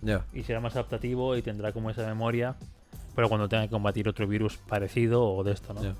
ya. 0.00 0.24
Y 0.32 0.44
será 0.44 0.60
más 0.60 0.74
adaptativo 0.74 1.36
y 1.36 1.42
tendrá 1.42 1.72
como 1.72 1.90
esa 1.90 2.06
memoria. 2.06 2.56
Pero 3.14 3.28
cuando 3.28 3.48
tenga 3.48 3.64
que 3.64 3.70
combatir 3.70 4.08
otro 4.08 4.26
virus 4.26 4.56
parecido 4.56 5.22
o 5.24 5.44
de 5.44 5.52
esto, 5.52 5.74
¿no? 5.74 5.82
Ya. 5.82 5.94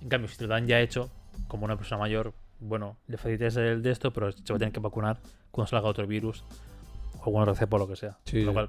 En 0.00 0.08
cambio, 0.08 0.28
si 0.28 0.36
te 0.38 0.44
lo 0.46 0.54
dan 0.54 0.66
ya 0.66 0.80
hecho, 0.80 1.10
como 1.48 1.64
una 1.64 1.76
persona 1.76 1.98
mayor, 2.00 2.32
bueno, 2.60 2.96
le 3.08 3.16
facilitas 3.18 3.56
el 3.56 3.82
de 3.82 3.90
esto, 3.90 4.12
pero 4.12 4.32
se 4.32 4.40
va 4.52 4.56
a 4.56 4.58
tener 4.58 4.72
que 4.72 4.80
vacunar 4.80 5.18
cuando 5.50 5.68
salga 5.70 5.88
otro 5.88 6.06
virus 6.06 6.44
o 7.20 7.24
alguna 7.26 7.44
receta 7.46 7.76
o 7.76 7.78
lo 7.78 7.88
que 7.88 7.96
sea. 7.96 8.18
Sí, 8.24 8.42
Lo 8.44 8.52
cual, 8.52 8.68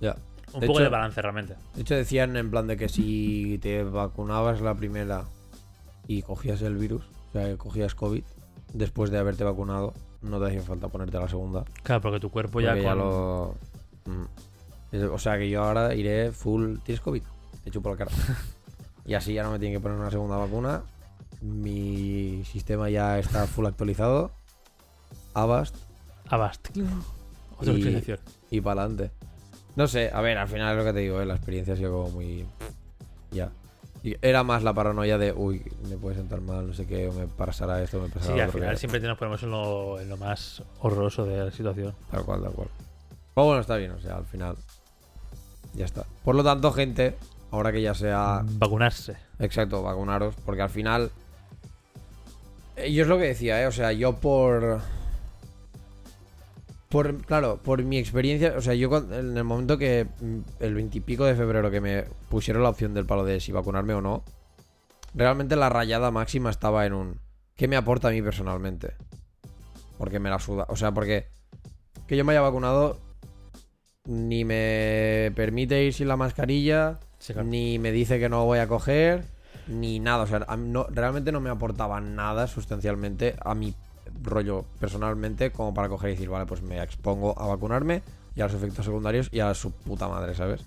Ya. 0.00 0.16
un 0.54 0.60
De 0.60 0.66
poco 0.66 0.78
hecho- 0.78 0.84
de 0.84 0.88
balance 0.90 1.20
realmente. 1.22 1.54
De 1.74 1.82
hecho 1.82 1.94
decían 1.94 2.36
en 2.36 2.50
plan 2.50 2.66
de 2.66 2.76
que 2.76 2.88
si 2.88 3.58
te 3.60 3.82
vacunabas 3.82 4.60
la 4.60 4.74
primera 4.74 5.24
y 6.06 6.22
cogías 6.22 6.62
el 6.62 6.76
virus, 6.76 7.04
o 7.30 7.32
sea, 7.32 7.44
que 7.46 7.56
cogías 7.56 7.94
COVID, 7.94 8.24
después 8.72 9.10
de 9.10 9.18
haberte 9.18 9.44
vacunado, 9.44 9.94
no 10.22 10.38
te 10.40 10.46
hacía 10.46 10.62
falta 10.62 10.88
ponerte 10.88 11.18
la 11.18 11.28
segunda. 11.28 11.64
Claro, 11.82 12.00
porque 12.02 12.20
tu 12.20 12.30
cuerpo 12.30 12.52
Porque 12.54 12.66
ya, 12.66 12.76
ya 12.76 12.90
con- 12.90 12.98
lo... 12.98 13.54
Mm. 14.06 14.24
O 15.12 15.18
sea 15.18 15.36
que 15.38 15.48
yo 15.50 15.62
ahora 15.64 15.94
iré 15.94 16.32
full... 16.32 16.78
¿Tienes 16.84 17.00
COVID? 17.00 17.22
Te 17.64 17.70
chupo 17.70 17.90
la 17.90 17.96
cara. 17.96 18.10
y 19.04 19.14
así 19.14 19.34
ya 19.34 19.42
no 19.42 19.50
me 19.52 19.58
tienen 19.58 19.78
que 19.78 19.82
poner 19.82 19.98
una 19.98 20.10
segunda 20.10 20.36
vacuna. 20.36 20.82
Mi 21.40 22.42
sistema 22.44 22.88
ya 22.90 23.18
está 23.18 23.46
full 23.46 23.66
actualizado. 23.66 24.30
Avast 25.34 25.76
Avast. 26.28 26.68
Otra 27.58 27.72
Y- 27.72 27.76
utilización. 27.80 28.18
y 28.50 28.60
para 28.60 28.82
adelante. 28.82 29.10
No 29.76 29.86
sé, 29.86 30.10
a 30.12 30.20
ver, 30.20 30.36
al 30.38 30.48
final 30.48 30.72
es 30.72 30.78
lo 30.78 30.84
que 30.84 30.92
te 30.92 31.00
digo, 31.00 31.20
¿eh? 31.20 31.26
la 31.26 31.34
experiencia 31.36 31.74
ha 31.74 31.76
sido 31.76 31.92
como 31.92 32.10
muy. 32.10 32.44
Ya. 33.30 33.50
Y 34.02 34.16
era 34.22 34.44
más 34.44 34.62
la 34.62 34.72
paranoia 34.72 35.18
de, 35.18 35.32
uy, 35.32 35.62
me 35.90 35.96
puede 35.96 36.16
sentar 36.16 36.40
mal, 36.40 36.66
no 36.68 36.72
sé 36.74 36.86
qué, 36.86 37.08
o 37.08 37.12
me 37.12 37.26
pasará 37.26 37.82
esto, 37.82 38.00
me 38.00 38.08
pasará 38.08 38.34
Sí, 38.34 38.40
al 38.40 38.50
final 38.52 38.70
que- 38.70 38.76
siempre 38.76 39.00
nos 39.00 39.18
ponemos 39.18 39.42
en 39.42 39.50
lo, 39.50 39.98
en 40.00 40.08
lo 40.08 40.16
más 40.16 40.62
horroroso 40.80 41.24
de 41.24 41.44
la 41.44 41.50
situación. 41.50 41.94
Tal 42.10 42.24
cual, 42.24 42.42
tal 42.42 42.52
cual. 42.52 42.68
Pero 43.34 43.46
bueno, 43.46 43.60
está 43.60 43.76
bien, 43.76 43.90
o 43.92 44.00
sea, 44.00 44.16
al 44.16 44.24
final. 44.26 44.56
Ya 45.74 45.84
está. 45.84 46.04
Por 46.24 46.34
lo 46.34 46.42
tanto, 46.44 46.72
gente, 46.72 47.16
ahora 47.50 47.72
que 47.72 47.82
ya 47.82 47.94
sea. 47.94 48.42
Vacunarse. 48.44 49.16
Exacto, 49.38 49.82
vacunaros, 49.82 50.34
porque 50.44 50.62
al 50.62 50.70
final. 50.70 51.10
eh, 52.76 52.92
Yo 52.92 53.02
es 53.02 53.08
lo 53.08 53.18
que 53.18 53.24
decía, 53.24 53.60
¿eh? 53.62 53.66
O 53.66 53.72
sea, 53.72 53.92
yo 53.92 54.14
por. 54.16 54.80
Por, 56.88 57.22
claro, 57.24 57.60
por 57.62 57.82
mi 57.82 57.98
experiencia, 57.98 58.54
o 58.56 58.62
sea, 58.62 58.74
yo 58.74 58.88
cuan- 58.88 59.12
en 59.12 59.36
el 59.36 59.44
momento 59.44 59.76
que 59.76 60.06
mm, 60.20 60.38
el 60.60 60.74
veintipico 60.74 61.24
de 61.26 61.34
febrero 61.34 61.70
que 61.70 61.80
me 61.82 62.04
pusieron 62.30 62.62
la 62.62 62.70
opción 62.70 62.94
del 62.94 63.04
palo 63.06 63.24
de 63.24 63.40
si 63.40 63.52
vacunarme 63.52 63.92
o 63.94 64.00
no, 64.00 64.24
realmente 65.14 65.54
la 65.56 65.68
rayada 65.68 66.10
máxima 66.10 66.48
estaba 66.50 66.86
en 66.86 66.94
un 66.94 67.20
¿qué 67.56 67.68
me 67.68 67.76
aporta 67.76 68.08
a 68.08 68.10
mí 68.10 68.22
personalmente? 68.22 68.94
Porque 69.98 70.18
me 70.18 70.30
la 70.30 70.38
suda, 70.38 70.64
o 70.68 70.76
sea, 70.76 70.92
porque 70.92 71.26
que 72.06 72.16
yo 72.16 72.24
me 72.24 72.32
haya 72.32 72.40
vacunado 72.40 72.98
ni 74.06 74.44
me 74.46 75.30
permite 75.36 75.84
ir 75.84 75.92
sin 75.92 76.08
la 76.08 76.16
mascarilla, 76.16 76.98
Sí, 77.18 77.34
claro. 77.34 77.48
ni 77.48 77.78
me 77.78 77.92
dice 77.92 78.18
que 78.18 78.28
no 78.30 78.44
voy 78.46 78.60
a 78.60 78.68
coger, 78.68 79.24
ni 79.66 79.98
nada. 80.00 80.22
O 80.22 80.26
sea, 80.26 80.38
no, 80.56 80.86
realmente 80.88 81.32
no 81.32 81.40
me 81.40 81.50
aportaba 81.50 82.00
nada 82.00 82.46
sustancialmente 82.46 83.34
a 83.44 83.54
mi 83.54 83.74
rollo 84.22 84.64
personalmente 84.80 85.50
como 85.52 85.72
para 85.74 85.88
coger 85.88 86.10
y 86.10 86.12
decir, 86.14 86.28
vale, 86.28 86.46
pues 86.46 86.62
me 86.62 86.82
expongo 86.82 87.38
a 87.40 87.46
vacunarme 87.46 88.02
y 88.34 88.40
a 88.40 88.44
los 88.46 88.54
efectos 88.54 88.84
secundarios 88.84 89.28
y 89.32 89.40
a 89.40 89.52
su 89.54 89.70
puta 89.72 90.08
madre, 90.08 90.34
¿sabes? 90.34 90.62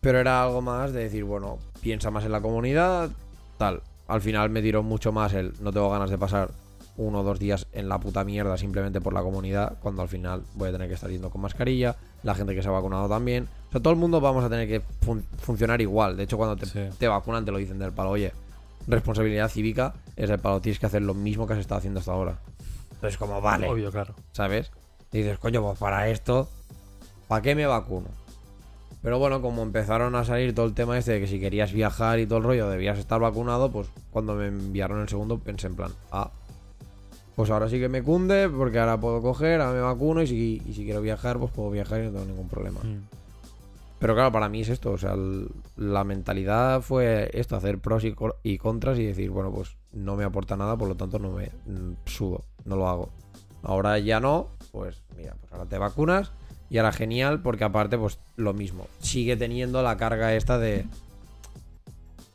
Pero 0.00 0.18
era 0.20 0.42
algo 0.42 0.62
más 0.62 0.92
de 0.92 1.04
decir, 1.04 1.24
bueno, 1.24 1.58
piensa 1.80 2.10
más 2.10 2.24
en 2.24 2.32
la 2.32 2.40
comunidad, 2.40 3.10
tal. 3.56 3.82
Al 4.06 4.20
final 4.20 4.48
me 4.50 4.62
tiró 4.62 4.82
mucho 4.82 5.12
más 5.12 5.34
el 5.34 5.52
no 5.60 5.72
tengo 5.72 5.90
ganas 5.90 6.10
de 6.10 6.18
pasar 6.18 6.50
uno 6.96 7.20
o 7.20 7.22
dos 7.22 7.38
días 7.38 7.66
en 7.72 7.88
la 7.88 8.00
puta 8.00 8.24
mierda 8.24 8.56
simplemente 8.56 9.00
por 9.00 9.12
la 9.12 9.22
comunidad, 9.22 9.78
cuando 9.80 10.02
al 10.02 10.08
final 10.08 10.42
voy 10.54 10.68
a 10.68 10.72
tener 10.72 10.88
que 10.88 10.94
estar 10.94 11.10
yendo 11.10 11.30
con 11.30 11.40
mascarilla, 11.40 11.96
la 12.22 12.34
gente 12.34 12.54
que 12.54 12.62
se 12.62 12.68
ha 12.68 12.72
vacunado 12.72 13.08
también. 13.08 13.48
O 13.68 13.72
sea, 13.72 13.80
todo 13.80 13.92
el 13.92 13.98
mundo 13.98 14.20
vamos 14.20 14.44
a 14.44 14.48
tener 14.48 14.66
que 14.66 14.80
fun- 15.00 15.24
funcionar 15.40 15.80
igual. 15.80 16.16
De 16.16 16.24
hecho, 16.24 16.36
cuando 16.36 16.56
te, 16.56 16.66
Sí. 16.66 16.80
te 16.98 17.06
vacunan 17.06 17.44
te 17.44 17.52
lo 17.52 17.58
dicen 17.58 17.78
del 17.78 17.92
palo, 17.92 18.10
oye, 18.10 18.32
responsabilidad 18.86 19.48
cívica 19.48 19.94
es 20.18 20.28
el 20.30 20.38
palo, 20.38 20.60
tienes 20.60 20.78
que 20.78 20.86
hacer 20.86 21.02
lo 21.02 21.14
mismo 21.14 21.46
que 21.46 21.54
has 21.54 21.58
estado 21.60 21.78
haciendo 21.78 22.00
hasta 22.00 22.12
ahora. 22.12 22.38
Entonces, 22.94 23.16
como 23.18 23.40
vale, 23.40 23.68
Obvio, 23.68 23.90
claro. 23.90 24.14
¿sabes? 24.32 24.70
Y 25.12 25.18
dices, 25.18 25.38
coño, 25.38 25.62
pues 25.62 25.78
para 25.78 26.08
esto, 26.08 26.48
¿para 27.28 27.40
qué 27.42 27.54
me 27.54 27.66
vacuno? 27.66 28.08
Pero 29.02 29.18
bueno, 29.20 29.40
como 29.40 29.62
empezaron 29.62 30.14
a 30.16 30.24
salir 30.24 30.54
todo 30.54 30.66
el 30.66 30.74
tema 30.74 30.98
este 30.98 31.12
de 31.12 31.20
que 31.20 31.28
si 31.28 31.38
querías 31.38 31.72
viajar 31.72 32.18
y 32.18 32.26
todo 32.26 32.38
el 32.38 32.44
rollo 32.44 32.68
debías 32.68 32.98
estar 32.98 33.20
vacunado, 33.20 33.70
pues 33.70 33.88
cuando 34.10 34.34
me 34.34 34.48
enviaron 34.48 35.00
el 35.00 35.08
segundo 35.08 35.38
pensé 35.38 35.68
en 35.68 35.76
plan, 35.76 35.92
ah, 36.10 36.32
pues 37.36 37.48
ahora 37.50 37.68
sí 37.68 37.78
que 37.78 37.88
me 37.88 38.02
cunde 38.02 38.48
porque 38.48 38.80
ahora 38.80 38.98
puedo 38.98 39.22
coger, 39.22 39.60
ahora 39.60 39.72
me 39.74 39.80
vacuno 39.82 40.20
y 40.22 40.26
si, 40.26 40.62
y 40.66 40.72
si 40.74 40.84
quiero 40.84 41.00
viajar, 41.00 41.38
pues 41.38 41.52
puedo 41.52 41.70
viajar 41.70 42.00
y 42.00 42.06
no 42.06 42.10
tengo 42.10 42.24
ningún 42.24 42.48
problema. 42.48 42.80
Mm. 42.82 43.02
Pero 44.00 44.14
claro, 44.14 44.32
para 44.32 44.48
mí 44.48 44.60
es 44.62 44.68
esto, 44.68 44.90
o 44.92 44.98
sea, 44.98 45.12
el- 45.12 45.48
la 45.76 46.02
mentalidad 46.02 46.82
fue 46.82 47.30
esto, 47.32 47.54
hacer 47.54 47.78
pros 47.78 48.02
y, 48.04 48.14
y 48.42 48.58
contras 48.58 48.98
y 48.98 49.04
decir, 49.06 49.30
bueno, 49.30 49.52
pues 49.52 49.76
no 50.04 50.16
me 50.16 50.24
aporta 50.24 50.56
nada, 50.56 50.76
por 50.76 50.88
lo 50.88 50.96
tanto 50.96 51.18
no 51.18 51.32
me 51.32 51.50
mm, 51.66 51.94
sudo, 52.06 52.44
no 52.64 52.76
lo 52.76 52.88
hago. 52.88 53.10
Ahora 53.62 53.98
ya 53.98 54.20
no, 54.20 54.48
pues 54.72 55.02
mira, 55.16 55.34
pues 55.40 55.52
ahora 55.52 55.66
te 55.66 55.78
vacunas 55.78 56.32
y 56.70 56.78
ahora 56.78 56.92
genial 56.92 57.42
porque 57.42 57.64
aparte 57.64 57.98
pues 57.98 58.18
lo 58.36 58.54
mismo, 58.54 58.86
sigue 59.00 59.36
teniendo 59.36 59.82
la 59.82 59.96
carga 59.96 60.34
esta 60.34 60.58
de 60.58 60.86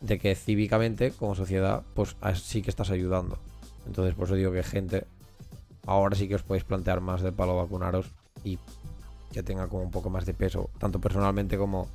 de 0.01 0.19
que 0.19 0.35
cívicamente 0.35 1.11
como 1.11 1.33
sociedad 1.33 1.83
pues 1.93 2.17
sí 2.35 2.61
que 2.61 2.69
estás 2.69 2.89
ayudando. 2.89 3.37
Entonces 3.85 4.15
por 4.15 4.25
eso 4.25 4.35
digo 4.35 4.51
que 4.51 4.63
gente 4.63 5.05
ahora 5.85 6.15
sí 6.15 6.27
que 6.27 6.35
os 6.35 6.43
podéis 6.43 6.63
plantear 6.63 7.01
más 7.01 7.21
del 7.21 7.33
palo 7.33 7.55
vacunaros 7.55 8.07
y 8.43 8.59
que 9.31 9.43
tenga 9.43 9.67
como 9.67 9.83
un 9.83 9.91
poco 9.91 10.09
más 10.09 10.25
de 10.25 10.33
peso, 10.33 10.69
tanto 10.77 10.99
personalmente 10.99 11.57
como 11.57 11.87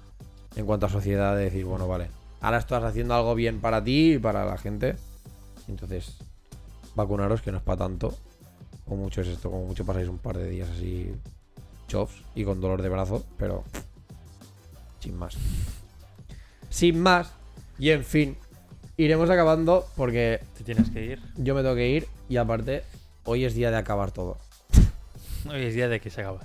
en 0.57 0.67
cuanto 0.67 0.87
a 0.87 0.89
sociedad, 0.89 1.37
de 1.37 1.45
decir, 1.45 1.65
bueno, 1.65 1.87
vale, 1.87 2.11
ahora 2.41 2.59
estás 2.59 2.83
haciendo 2.83 3.15
algo 3.15 3.35
bien 3.35 3.61
para 3.61 3.83
ti 3.83 4.15
y 4.15 4.19
para 4.19 4.45
la 4.45 4.59
gente. 4.59 4.97
Entonces, 5.69 6.17
vacunaros, 6.95 7.43
que 7.43 7.53
no 7.53 7.59
es 7.59 7.63
para 7.63 7.79
tanto. 7.79 8.15
Como 8.87 9.05
mucho 9.05 9.21
es 9.21 9.29
esto, 9.29 9.51
como 9.51 9.67
mucho 9.67 9.85
pasáis 9.85 10.09
un 10.09 10.19
par 10.19 10.39
de 10.39 10.49
días 10.49 10.69
así 10.71 11.13
chofs 11.89 12.23
y 12.35 12.45
con 12.45 12.61
dolor 12.61 12.83
de 12.83 12.89
brazo, 12.89 13.25
pero 13.37 13.65
sin 15.01 15.17
más. 15.17 15.37
Sin 16.71 17.01
más, 17.01 17.33
y 17.79 17.91
en 17.91 18.05
fin, 18.05 18.37
iremos 18.97 19.31
acabando 19.31 19.87
porque 19.97 20.41
Te 20.57 20.65
tienes 20.65 20.91
que 20.91 21.05
ir. 21.05 21.21
yo 21.37 21.55
me 21.55 21.63
tengo 21.63 21.75
que 21.75 21.89
ir 21.89 22.09
y 22.29 22.37
aparte, 22.37 22.83
hoy 23.25 23.45
es 23.45 23.55
día 23.55 23.71
de 23.71 23.77
acabar 23.77 24.11
todo. 24.11 24.39
Hoy 25.51 25.63
es 25.63 25.75
día 25.75 25.89
de 25.89 26.01
que 26.01 26.11
se 26.11 26.21
acaba. 26.21 26.41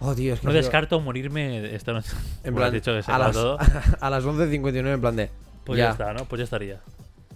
Oh, 0.00 0.14
tío, 0.14 0.34
es 0.34 0.40
que 0.40 0.46
No 0.46 0.52
descarto 0.52 1.00
morirme 1.00 1.74
esta 1.74 1.92
noche. 1.92 2.12
En 2.44 2.54
plan, 2.54 2.72
dicho 2.72 2.92
que 2.92 3.02
se 3.02 3.10
a 3.10 3.18
las, 3.18 3.32
todo. 3.32 3.58
a 4.00 4.10
las 4.10 4.24
11.59 4.24 4.94
en 4.94 5.00
plan 5.00 5.16
de... 5.16 5.30
Pues 5.64 5.76
ya. 5.76 5.86
ya. 5.86 5.90
está, 5.90 6.12
¿no? 6.14 6.24
Pues 6.24 6.38
ya 6.38 6.44
estaría. 6.44 6.80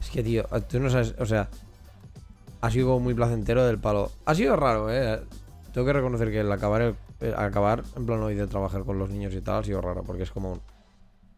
Es 0.02 0.10
que, 0.10 0.22
tío, 0.22 0.44
tú 0.68 0.80
no 0.80 0.90
sabes, 0.90 1.14
o 1.18 1.24
sea, 1.26 1.48
ha 2.60 2.70
sido 2.70 2.88
como 2.88 3.00
muy 3.00 3.14
placentero 3.14 3.64
del 3.64 3.78
palo. 3.78 4.10
Ha 4.26 4.34
sido 4.34 4.56
raro, 4.56 4.92
eh. 4.92 5.20
Tengo 5.72 5.86
que 5.86 5.92
reconocer 5.94 6.30
que 6.30 6.40
el 6.40 6.50
acabar, 6.52 6.82
el, 6.82 6.94
el 7.20 7.34
acabar 7.34 7.82
en 7.96 8.04
plan 8.04 8.20
hoy 8.20 8.34
de 8.34 8.46
trabajar 8.46 8.82
con 8.84 8.98
los 8.98 9.08
niños 9.10 9.32
y 9.34 9.40
tal 9.40 9.60
ha 9.60 9.64
sido 9.64 9.80
raro, 9.80 10.02
porque 10.02 10.24
es 10.24 10.30
como... 10.30 10.52
un- 10.54 10.60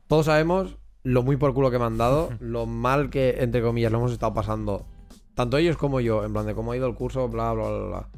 Todos 0.08 0.26
sabemos 0.26 0.76
lo 1.04 1.22
muy 1.22 1.36
por 1.36 1.52
culo 1.54 1.70
que 1.70 1.78
me 1.78 1.84
han 1.84 1.98
dado, 1.98 2.30
lo 2.40 2.66
mal 2.66 3.10
que, 3.10 3.36
entre 3.40 3.62
comillas, 3.62 3.92
lo 3.92 3.98
hemos 3.98 4.12
estado 4.12 4.32
pasando, 4.34 4.86
tanto 5.34 5.58
ellos 5.58 5.76
como 5.76 6.00
yo, 6.00 6.24
en 6.24 6.32
plan 6.32 6.46
de 6.46 6.54
cómo 6.54 6.72
ha 6.72 6.76
ido 6.76 6.86
el 6.88 6.94
curso, 6.94 7.28
bla, 7.28 7.52
bla, 7.52 7.68
bla, 7.68 7.86
bla. 7.86 8.08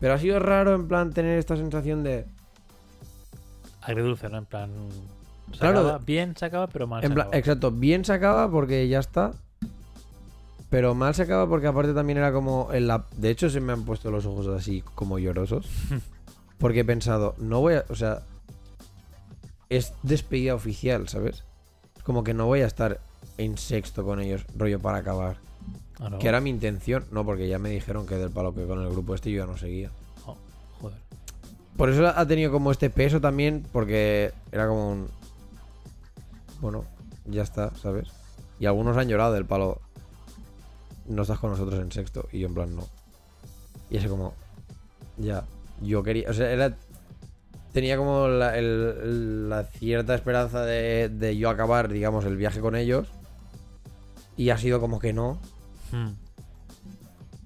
Pero 0.00 0.14
ha 0.14 0.18
sido 0.18 0.38
raro, 0.40 0.74
en 0.74 0.88
plan, 0.88 1.12
tener 1.12 1.38
esta 1.38 1.56
sensación 1.56 2.02
de... 2.02 2.24
Agridulce, 3.82 4.28
¿no? 4.30 4.38
En 4.38 4.46
plan. 4.46 4.70
Se 5.52 5.58
Claro, 5.58 5.80
acaba, 5.80 5.98
bien 5.98 6.36
se 6.36 6.44
acaba, 6.46 6.66
pero 6.68 6.86
mal 6.86 7.02
En 7.04 7.10
se 7.10 7.14
plan, 7.14 7.26
acaba. 7.26 7.38
exacto, 7.38 7.70
bien 7.70 8.04
se 8.04 8.12
acaba 8.12 8.50
porque 8.50 8.88
ya 8.88 8.98
está. 9.00 9.32
Pero 10.70 10.94
mal 10.94 11.14
se 11.14 11.22
acaba 11.22 11.48
porque 11.48 11.66
aparte 11.66 11.92
también 11.92 12.18
era 12.18 12.32
como 12.32 12.72
en 12.72 12.86
la... 12.86 13.04
De 13.16 13.30
hecho 13.30 13.50
se 13.50 13.60
me 13.60 13.72
han 13.72 13.84
puesto 13.84 14.10
los 14.10 14.24
ojos 14.24 14.46
así 14.46 14.82
como 14.94 15.18
llorosos. 15.18 15.68
Porque 16.58 16.80
he 16.80 16.84
pensado, 16.84 17.34
no 17.38 17.60
voy 17.60 17.74
a... 17.74 17.84
O 17.88 17.96
sea... 17.96 18.22
Es 19.68 19.94
despedida 20.02 20.54
oficial, 20.54 21.08
¿sabes? 21.08 21.44
Como 22.04 22.22
que 22.24 22.34
no 22.34 22.46
voy 22.46 22.60
a 22.60 22.66
estar 22.66 23.00
en 23.38 23.56
sexto 23.56 24.04
con 24.04 24.20
ellos, 24.20 24.44
rollo 24.56 24.80
para 24.80 24.98
acabar. 24.98 25.36
Ah, 26.00 26.10
no. 26.10 26.18
Que 26.18 26.28
era 26.28 26.40
mi 26.40 26.50
intención. 26.50 27.04
No, 27.10 27.24
porque 27.24 27.48
ya 27.48 27.58
me 27.58 27.70
dijeron 27.70 28.06
que 28.06 28.16
del 28.16 28.30
palo 28.30 28.54
que 28.54 28.66
con 28.66 28.82
el 28.82 28.90
grupo 28.90 29.14
este 29.14 29.30
yo 29.30 29.44
ya 29.44 29.50
no 29.50 29.56
seguía. 29.56 29.90
Oh, 30.26 30.36
joder. 30.80 30.98
Por 31.76 31.90
eso 31.90 32.06
ha 32.06 32.26
tenido 32.26 32.50
como 32.50 32.70
este 32.70 32.90
peso 32.90 33.20
también, 33.20 33.64
porque 33.72 34.32
era 34.50 34.66
como 34.66 34.90
un. 34.90 35.08
Bueno, 36.60 36.84
ya 37.26 37.42
está, 37.42 37.74
¿sabes? 37.76 38.08
Y 38.58 38.66
algunos 38.66 38.96
han 38.96 39.08
llorado 39.08 39.32
del 39.34 39.46
palo. 39.46 39.80
No 41.10 41.22
estás 41.22 41.38
con 41.38 41.50
nosotros 41.50 41.80
en 41.80 41.92
sexto. 41.92 42.28
Y 42.32 42.38
yo 42.40 42.48
en 42.48 42.54
plan, 42.54 42.74
no. 42.74 42.86
Y 43.90 43.96
ese 43.98 44.08
como. 44.08 44.34
Ya. 45.18 45.44
Yo 45.82 46.02
quería. 46.02 46.30
O 46.30 46.32
sea, 46.34 46.50
era. 46.50 46.76
Tenía 47.72 47.96
como 47.96 48.26
la, 48.28 48.56
el- 48.58 49.48
la 49.48 49.64
cierta 49.64 50.14
esperanza 50.14 50.64
de, 50.64 51.08
de 51.08 51.36
yo 51.36 51.50
acabar, 51.50 51.88
digamos, 51.88 52.24
el 52.24 52.36
viaje 52.36 52.60
con 52.60 52.74
ellos. 52.76 53.08
Y 54.36 54.50
ha 54.50 54.58
sido 54.58 54.80
como 54.80 54.98
que 54.98 55.12
no 55.12 55.38
Hmm. 55.92 56.10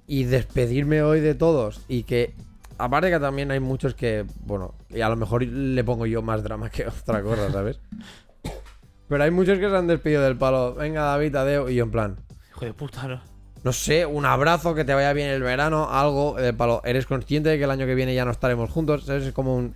y 0.07 0.25
despedirme 0.25 1.03
hoy 1.03 1.21
de 1.21 1.35
todos 1.35 1.81
y 1.89 2.03
que 2.03 2.35
aparte 2.77 3.09
que 3.11 3.19
también 3.19 3.51
hay 3.51 3.59
muchos 3.61 3.95
que 3.95 4.27
bueno 4.45 4.75
y 4.91 5.01
a 5.01 5.09
lo 5.09 5.17
mejor 5.17 5.43
le 5.45 5.83
pongo 5.83 6.05
yo 6.05 6.21
más 6.21 6.43
drama 6.43 6.69
que 6.69 6.87
otra 7.03 7.23
cosa 7.23 7.51
sabes 7.51 7.81
pero 9.09 9.25
hay 9.25 9.31
muchos 9.31 9.59
que 9.59 9.71
se 9.71 9.75
han 9.75 9.87
despedido 9.87 10.21
del 10.23 10.37
palo 10.37 10.75
venga 10.75 11.05
David 11.05 11.35
adeo 11.37 11.71
y 11.71 11.77
yo 11.77 11.85
en 11.85 11.91
plan 11.91 12.17
Hijo 12.51 12.67
de 12.67 12.75
puta, 12.75 13.09
¿no? 13.09 13.23
No 13.65 13.73
sé 13.73 14.07
un 14.07 14.25
abrazo 14.27 14.75
que 14.75 14.85
te 14.85 14.95
vaya 14.95 15.13
bien 15.13 15.29
el 15.31 15.43
verano 15.43 15.89
algo 15.91 16.35
del 16.35 16.55
palo 16.55 16.81
eres 16.85 17.07
consciente 17.07 17.49
de 17.49 17.59
que 17.59 17.65
el 17.65 17.71
año 17.71 17.87
que 17.87 17.95
viene 17.97 18.15
ya 18.15 18.25
no 18.25 18.31
estaremos 18.31 18.71
juntos 18.71 19.05
sabes 19.05 19.25
es 19.27 19.33
como 19.33 19.57
un 19.57 19.75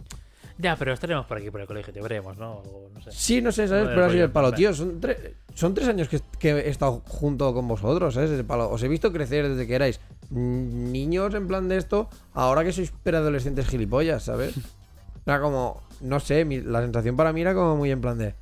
Ya, 0.58 0.76
pero 0.76 0.92
estaremos 0.92 1.24
por 1.26 1.38
aquí 1.38 1.50
por 1.50 1.60
el 1.60 1.66
colegio, 1.68 1.92
te 1.92 2.00
veremos, 2.02 2.36
¿no? 2.36 2.54
O 2.58 2.90
no 2.94 3.00
sé. 3.00 3.10
sí 3.12 3.40
no 3.42 3.50
sé 3.52 3.66
sabes 3.68 3.84
Joder, 3.84 3.94
pero 3.96 4.06
así 4.06 4.18
el 4.18 4.30
palo 4.30 4.52
tío 4.52 4.74
son 4.74 5.00
tres 5.00 5.16
son 5.54 5.74
tres 5.74 5.88
años 5.88 6.08
que, 6.08 6.20
que 6.38 6.50
he 6.50 6.68
estado 6.68 7.02
junto 7.06 7.52
con 7.54 7.66
vosotros 7.66 8.14
sabes 8.14 8.30
el 8.30 8.44
palo 8.44 8.70
os 8.70 8.82
he 8.82 8.88
visto 8.88 9.12
crecer 9.12 9.48
desde 9.48 9.66
que 9.66 9.74
erais 9.74 10.00
niños 10.30 11.34
en 11.34 11.48
plan 11.48 11.68
de 11.68 11.78
esto 11.78 12.08
ahora 12.34 12.62
que 12.64 12.72
sois 12.72 12.90
preadolescentes 13.02 13.66
gilipollas 13.66 14.22
sabes 14.24 14.54
Era 15.26 15.42
como, 15.42 15.82
no 16.00 16.20
sé, 16.20 16.46
mi- 16.46 16.62
la 16.62 16.80
sensación 16.80 17.14
para 17.14 17.34
mí 17.34 17.42
era 17.42 17.52
como 17.52 17.76
muy 17.76 17.90
en 17.90 18.00
plan 18.00 18.16
de. 18.16 18.34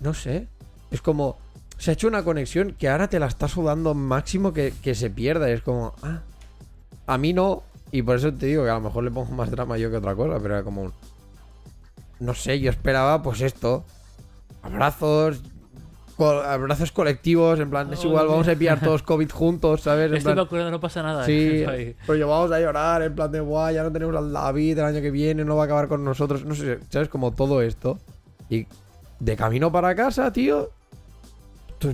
No 0.00 0.12
sé. 0.12 0.48
Es 0.90 1.00
como. 1.00 1.38
Se 1.84 1.90
ha 1.90 1.94
hecho 1.94 2.08
una 2.08 2.22
conexión 2.24 2.74
que 2.78 2.88
ahora 2.88 3.08
te 3.08 3.18
la 3.18 3.26
está 3.26 3.46
sudando 3.46 3.92
máximo 3.92 4.54
que, 4.54 4.72
que 4.82 4.94
se 4.94 5.10
pierda. 5.10 5.50
Es 5.50 5.60
como. 5.60 5.92
Ah. 6.02 6.20
A 7.06 7.18
mí 7.18 7.34
no. 7.34 7.62
Y 7.92 8.00
por 8.00 8.16
eso 8.16 8.32
te 8.32 8.46
digo 8.46 8.64
que 8.64 8.70
a 8.70 8.74
lo 8.74 8.80
mejor 8.80 9.04
le 9.04 9.10
pongo 9.10 9.32
más 9.34 9.50
drama 9.50 9.76
yo 9.76 9.90
que 9.90 9.98
otra 9.98 10.14
cosa. 10.14 10.38
Pero 10.40 10.54
era 10.54 10.64
como 10.64 10.82
un. 10.84 10.92
No 12.20 12.32
sé, 12.32 12.58
yo 12.60 12.70
esperaba 12.70 13.22
pues 13.22 13.42
esto. 13.42 13.84
Abrazos. 14.62 15.42
co- 16.16 16.40
abrazos 16.40 16.90
colectivos. 16.90 17.60
En 17.60 17.68
plan, 17.68 17.92
es 17.92 18.02
Oh, 18.04 18.08
igual, 18.08 18.24
sí. 18.26 18.30
vamos 18.32 18.48
a 18.48 18.54
pillar 18.54 18.80
todos 18.80 19.02
COVID 19.12 19.30
juntos, 19.30 19.82
¿sabes? 19.82 20.06
En 20.10 20.16
Estoy 20.16 20.32
plan- 20.32 20.44
vacunado, 20.46 20.70
no 20.70 20.80
pasa 20.80 21.02
nada. 21.02 21.26
Sí, 21.26 21.64
Ahí. 21.68 21.94
pero 22.06 22.16
yo 22.18 22.28
vamos 22.28 22.50
a 22.50 22.60
llorar 22.60 23.02
en 23.02 23.14
plan 23.14 23.30
de 23.30 23.40
guay, 23.40 23.74
ya 23.74 23.82
no 23.82 23.92
tenemos 23.92 24.16
al 24.16 24.32
David 24.32 24.78
el 24.78 24.84
año 24.86 25.00
que 25.02 25.10
viene, 25.10 25.44
no 25.44 25.56
va 25.56 25.64
a 25.64 25.66
acabar 25.66 25.88
con 25.88 26.02
nosotros. 26.02 26.46
No 26.46 26.54
sé, 26.54 26.78
¿sabes? 26.88 27.10
Como 27.10 27.32
todo 27.32 27.60
esto. 27.60 27.98
Y 28.48 28.66
de 29.20 29.36
camino 29.36 29.70
para 29.70 29.94
casa, 29.94 30.32
tío. 30.32 30.70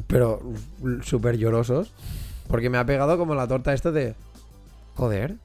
Pero 0.06 0.40
súper 1.02 1.36
llorosos. 1.38 1.92
Porque 2.48 2.70
me 2.70 2.78
ha 2.78 2.86
pegado 2.86 3.16
como 3.18 3.34
la 3.34 3.46
torta 3.48 3.72
esta 3.72 3.90
de. 3.92 4.14
Joder. 4.96 5.36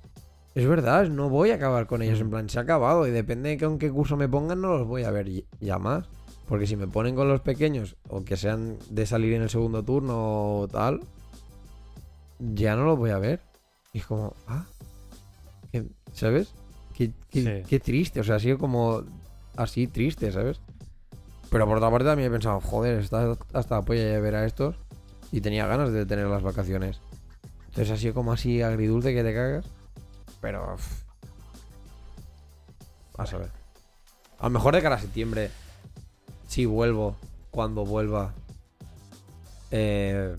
Es 0.56 0.66
verdad, 0.68 1.08
no 1.10 1.30
voy 1.30 1.52
a 1.52 1.56
acabar 1.56 1.86
con 1.86 2.02
ellos. 2.02 2.20
En 2.22 2.30
plan, 2.30 2.50
se 2.50 2.58
ha 2.60 2.62
acabado. 2.62 3.06
Y 3.08 3.12
depende 3.12 3.50
de 3.50 3.58
con 3.58 3.78
qué 3.78 3.92
curso 3.92 4.16
me 4.18 4.30
pongan, 4.30 4.62
no 4.62 4.78
los 4.78 4.88
voy 4.88 5.04
a 5.04 5.12
ver 5.12 5.30
ya 5.60 5.78
más. 5.80 6.06
Porque 6.48 6.66
si 6.68 6.76
me 6.76 6.88
ponen 6.88 7.16
con 7.16 7.28
los 7.28 7.42
pequeños, 7.42 7.96
o 8.08 8.24
que 8.24 8.38
sean 8.38 8.78
de 8.90 9.06
salir 9.06 9.34
en 9.34 9.42
el 9.42 9.50
segundo 9.50 9.84
turno 9.84 10.60
o 10.60 10.68
tal, 10.68 11.02
ya 12.40 12.76
no 12.76 12.86
los 12.86 12.98
voy 12.98 13.10
a 13.12 13.18
ver. 13.20 13.42
Y 13.94 14.00
es 14.00 14.06
como, 14.06 14.34
ah, 14.48 14.66
¿sabes? 16.14 16.54
Qué, 16.96 17.12
qué- 17.30 17.42
Sí. 17.64 17.68
qué 17.70 17.80
triste, 17.80 18.20
o 18.20 18.24
sea, 18.24 18.36
ha 18.36 18.40
sido 18.40 18.58
como 18.58 19.04
así 19.58 19.88
triste, 19.88 20.32
¿sabes? 20.32 20.60
Pero 21.50 21.66
por 21.68 21.78
otra 21.78 21.90
parte 21.92 22.06
también 22.06 22.30
he 22.30 22.32
pensado, 22.32 22.60
joder, 22.62 23.00
está 23.00 23.38
hasta 23.54 23.76
la 23.76 23.82
polla 23.84 24.04
de 24.04 24.20
ver 24.20 24.36
a 24.36 24.46
estos 24.46 24.76
y 25.32 25.42
tenía 25.42 25.68
ganas 25.68 25.92
de 25.92 26.06
tener 26.06 26.28
las 26.28 26.44
vacaciones. 26.44 27.00
Entonces 27.68 27.92
ha 27.92 27.98
sido 27.98 28.14
como 28.14 28.34
así 28.34 28.62
agridulce 28.62 29.14
que 29.14 29.24
te 29.24 29.34
cagas. 29.34 29.66
Pero... 30.42 30.76
a 33.18 33.26
ver. 33.38 33.50
A 34.40 34.44
lo 34.44 34.50
mejor 34.50 34.76
de 34.76 34.82
cara 34.82 34.96
a 34.96 35.00
septiembre, 35.00 35.50
si 36.48 36.66
vuelvo, 36.66 37.16
cuando 37.52 37.86
vuelva, 37.86 38.34
eh, 39.72 40.36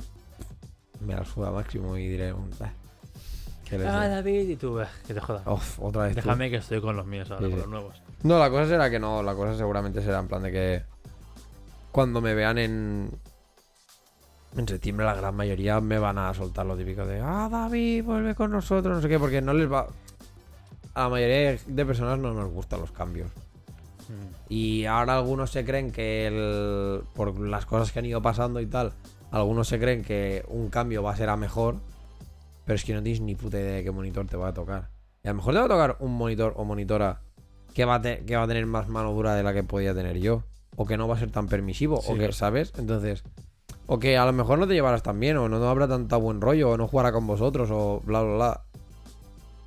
me 1.00 1.14
la 1.14 1.24
suda 1.24 1.50
máximo 1.50 1.96
y 1.96 2.06
diré, 2.08 2.32
un, 2.32 2.50
"Bah, 2.58 2.72
¿qué 3.64 3.78
les 3.78 3.86
Ah, 3.88 4.00
doy?". 4.06 4.08
David, 4.16 4.48
y 4.50 4.56
tú, 4.56 4.78
que 5.06 5.14
te 5.14 5.20
jodas. 5.20 5.46
Uf, 5.46 5.80
otra 5.80 6.02
vez. 6.04 6.14
tú. 6.14 6.16
Déjame 6.16 6.50
que 6.50 6.56
estoy 6.56 6.80
con 6.80 6.96
los 6.96 7.06
míos 7.06 7.30
ahora, 7.30 7.46
Sí, 7.46 7.50
con 7.50 7.58
sí. 7.58 7.62
los 7.62 7.68
nuevos. 7.70 8.02
No, 8.22 8.38
la 8.38 8.50
cosa 8.50 8.66
será 8.68 8.90
que 8.90 8.98
no, 8.98 9.22
la 9.22 9.34
cosa 9.34 9.56
seguramente 9.56 10.02
será 10.02 10.18
en 10.20 10.28
plan 10.28 10.42
de 10.42 10.52
que 10.52 10.82
cuando 11.96 12.20
me 12.20 12.34
vean 12.34 12.58
en 12.58 13.10
en 14.54 14.68
septiembre 14.68 15.06
la 15.06 15.14
gran 15.14 15.34
mayoría 15.34 15.80
me 15.80 15.98
van 15.98 16.18
a 16.18 16.34
soltar 16.34 16.66
lo 16.66 16.76
típico 16.76 17.06
de 17.06 17.20
ah 17.22 17.48
David 17.50 18.04
vuelve 18.04 18.34
con 18.34 18.50
nosotros 18.50 18.94
no 18.96 19.00
sé 19.00 19.08
qué 19.08 19.18
porque 19.18 19.40
no 19.40 19.54
les 19.54 19.70
va 19.72 19.86
a 20.94 21.02
la 21.04 21.08
mayoría 21.08 21.56
de 21.66 21.86
personas 21.86 22.18
no 22.18 22.34
nos 22.34 22.50
gustan 22.50 22.80
los 22.80 22.92
cambios 22.92 23.30
Mm. 24.08 24.52
y 24.52 24.84
ahora 24.84 25.16
algunos 25.16 25.50
se 25.50 25.64
creen 25.64 25.90
que 25.90 26.28
el, 26.28 27.02
por 27.14 27.36
las 27.40 27.66
cosas 27.66 27.90
que 27.90 27.98
han 27.98 28.04
ido 28.06 28.22
pasando 28.22 28.60
y 28.60 28.66
tal 28.66 28.92
algunos 29.32 29.66
se 29.66 29.80
creen 29.80 30.04
que 30.04 30.44
un 30.46 30.68
cambio 30.70 31.02
va 31.02 31.10
a 31.10 31.16
ser 31.16 31.28
a 31.28 31.36
mejor 31.36 31.74
pero 32.64 32.76
es 32.76 32.84
que 32.84 32.94
no 32.94 33.02
tienes 33.02 33.20
ni 33.20 33.34
puta 33.34 33.58
idea 33.58 33.74
de 33.76 33.82
qué 33.82 33.90
monitor 33.90 34.24
te 34.28 34.36
va 34.36 34.48
a 34.48 34.54
tocar 34.54 34.90
y 35.24 35.26
a 35.28 35.32
lo 35.32 35.38
mejor 35.38 35.54
te 35.54 35.58
va 35.58 35.64
a 35.64 35.68
tocar 35.68 35.96
un 35.98 36.14
monitor 36.16 36.52
o 36.56 36.64
monitora 36.64 37.20
que 37.74 37.84
va 37.84 37.96
a, 37.96 38.00
te- 38.00 38.24
que 38.24 38.36
va 38.36 38.44
a 38.44 38.46
tener 38.46 38.64
más 38.66 38.86
mano 38.88 39.12
dura 39.12 39.34
de 39.34 39.42
la 39.42 39.52
que 39.52 39.64
podía 39.64 39.92
tener 39.92 40.18
yo. 40.18 40.44
O 40.76 40.86
que 40.86 40.96
no 40.96 41.08
va 41.08 41.16
a 41.16 41.18
ser 41.18 41.30
tan 41.30 41.48
permisivo. 41.48 42.00
Sí, 42.00 42.12
o 42.12 42.16
que. 42.16 42.32
¿sabes? 42.32 42.72
Entonces. 42.78 43.24
O 43.86 43.98
que 43.98 44.16
a 44.16 44.24
lo 44.26 44.32
mejor 44.32 44.58
no 44.58 44.66
te 44.66 44.74
llevarás 44.74 45.02
tan 45.02 45.18
bien. 45.18 45.36
O 45.36 45.48
no, 45.48 45.58
no 45.58 45.68
habrá 45.68 45.88
tanta 45.88 46.16
buen 46.16 46.40
rollo. 46.40 46.70
O 46.70 46.76
no 46.76 46.86
jugará 46.86 47.12
con 47.12 47.26
vosotros. 47.26 47.70
O 47.72 48.00
bla, 48.04 48.22
bla, 48.22 48.34
bla. 48.34 48.62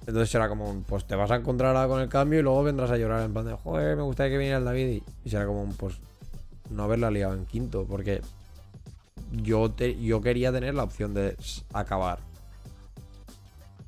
Entonces 0.07 0.29
será 0.31 0.49
como 0.49 0.69
un, 0.69 0.83
pues 0.83 1.05
te 1.05 1.15
vas 1.15 1.29
a 1.29 1.35
encontrar 1.35 1.75
ahora 1.75 1.87
con 1.87 2.01
el 2.01 2.09
cambio 2.09 2.39
y 2.39 2.41
luego 2.41 2.63
vendrás 2.63 2.89
a 2.89 2.97
llorar 2.97 3.21
en 3.23 3.31
plan 3.31 3.45
de, 3.45 3.53
joder, 3.53 3.95
me 3.95 4.01
gustaría 4.01 4.31
que 4.31 4.37
viniera 4.39 4.57
el 4.57 4.65
David. 4.65 4.87
Y, 4.87 5.03
y 5.23 5.29
será 5.29 5.45
como 5.45 5.61
un, 5.61 5.73
pues, 5.73 5.99
no 6.71 6.83
haberla 6.83 7.11
liado 7.11 7.33
en 7.33 7.45
quinto. 7.45 7.85
Porque 7.87 8.21
yo, 9.31 9.69
te, 9.71 9.99
yo 10.01 10.21
quería 10.21 10.51
tener 10.51 10.73
la 10.75 10.83
opción 10.83 11.13
de 11.13 11.35
acabar. 11.73 12.19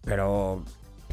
Pero 0.03 0.63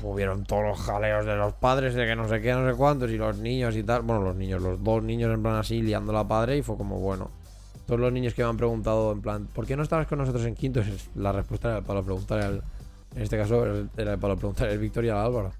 hubieron 0.02 0.44
todos 0.44 0.64
los 0.64 0.78
jaleos 0.80 1.24
de 1.26 1.36
los 1.36 1.52
padres 1.54 1.94
de 1.94 2.06
que 2.06 2.16
no 2.16 2.28
sé 2.28 2.40
qué, 2.40 2.52
no 2.52 2.68
sé 2.70 2.76
cuántos, 2.76 3.10
y 3.10 3.16
los 3.18 3.38
niños 3.38 3.76
y 3.76 3.82
tal. 3.82 4.02
Bueno, 4.02 4.22
los 4.22 4.36
niños, 4.36 4.60
los 4.62 4.82
dos 4.82 5.02
niños 5.02 5.32
en 5.32 5.42
plan 5.42 5.56
así, 5.56 5.82
liando 5.82 6.12
la 6.12 6.26
padre, 6.26 6.56
y 6.58 6.62
fue 6.62 6.76
como, 6.76 6.98
bueno. 7.00 7.30
Todos 7.86 8.00
los 8.00 8.12
niños 8.12 8.34
que 8.34 8.42
me 8.42 8.50
han 8.50 8.56
preguntado, 8.58 9.12
en 9.12 9.22
plan, 9.22 9.46
¿por 9.46 9.64
qué 9.66 9.74
no 9.76 9.82
estabas 9.82 10.06
con 10.06 10.18
nosotros 10.18 10.44
en 10.44 10.54
quinto? 10.54 10.80
Es- 10.80 11.08
La 11.14 11.32
respuesta 11.32 11.68
era 11.70 11.80
para 11.80 12.02
preguntar 12.02 12.40
al. 12.40 12.62
En 13.16 13.22
este 13.22 13.38
caso, 13.38 13.64
era 13.96 14.16
para 14.18 14.36
preguntar 14.36 14.68
el 14.68 14.78
Victoria 14.78 15.18
al 15.18 15.26
Álvaro. 15.26 15.52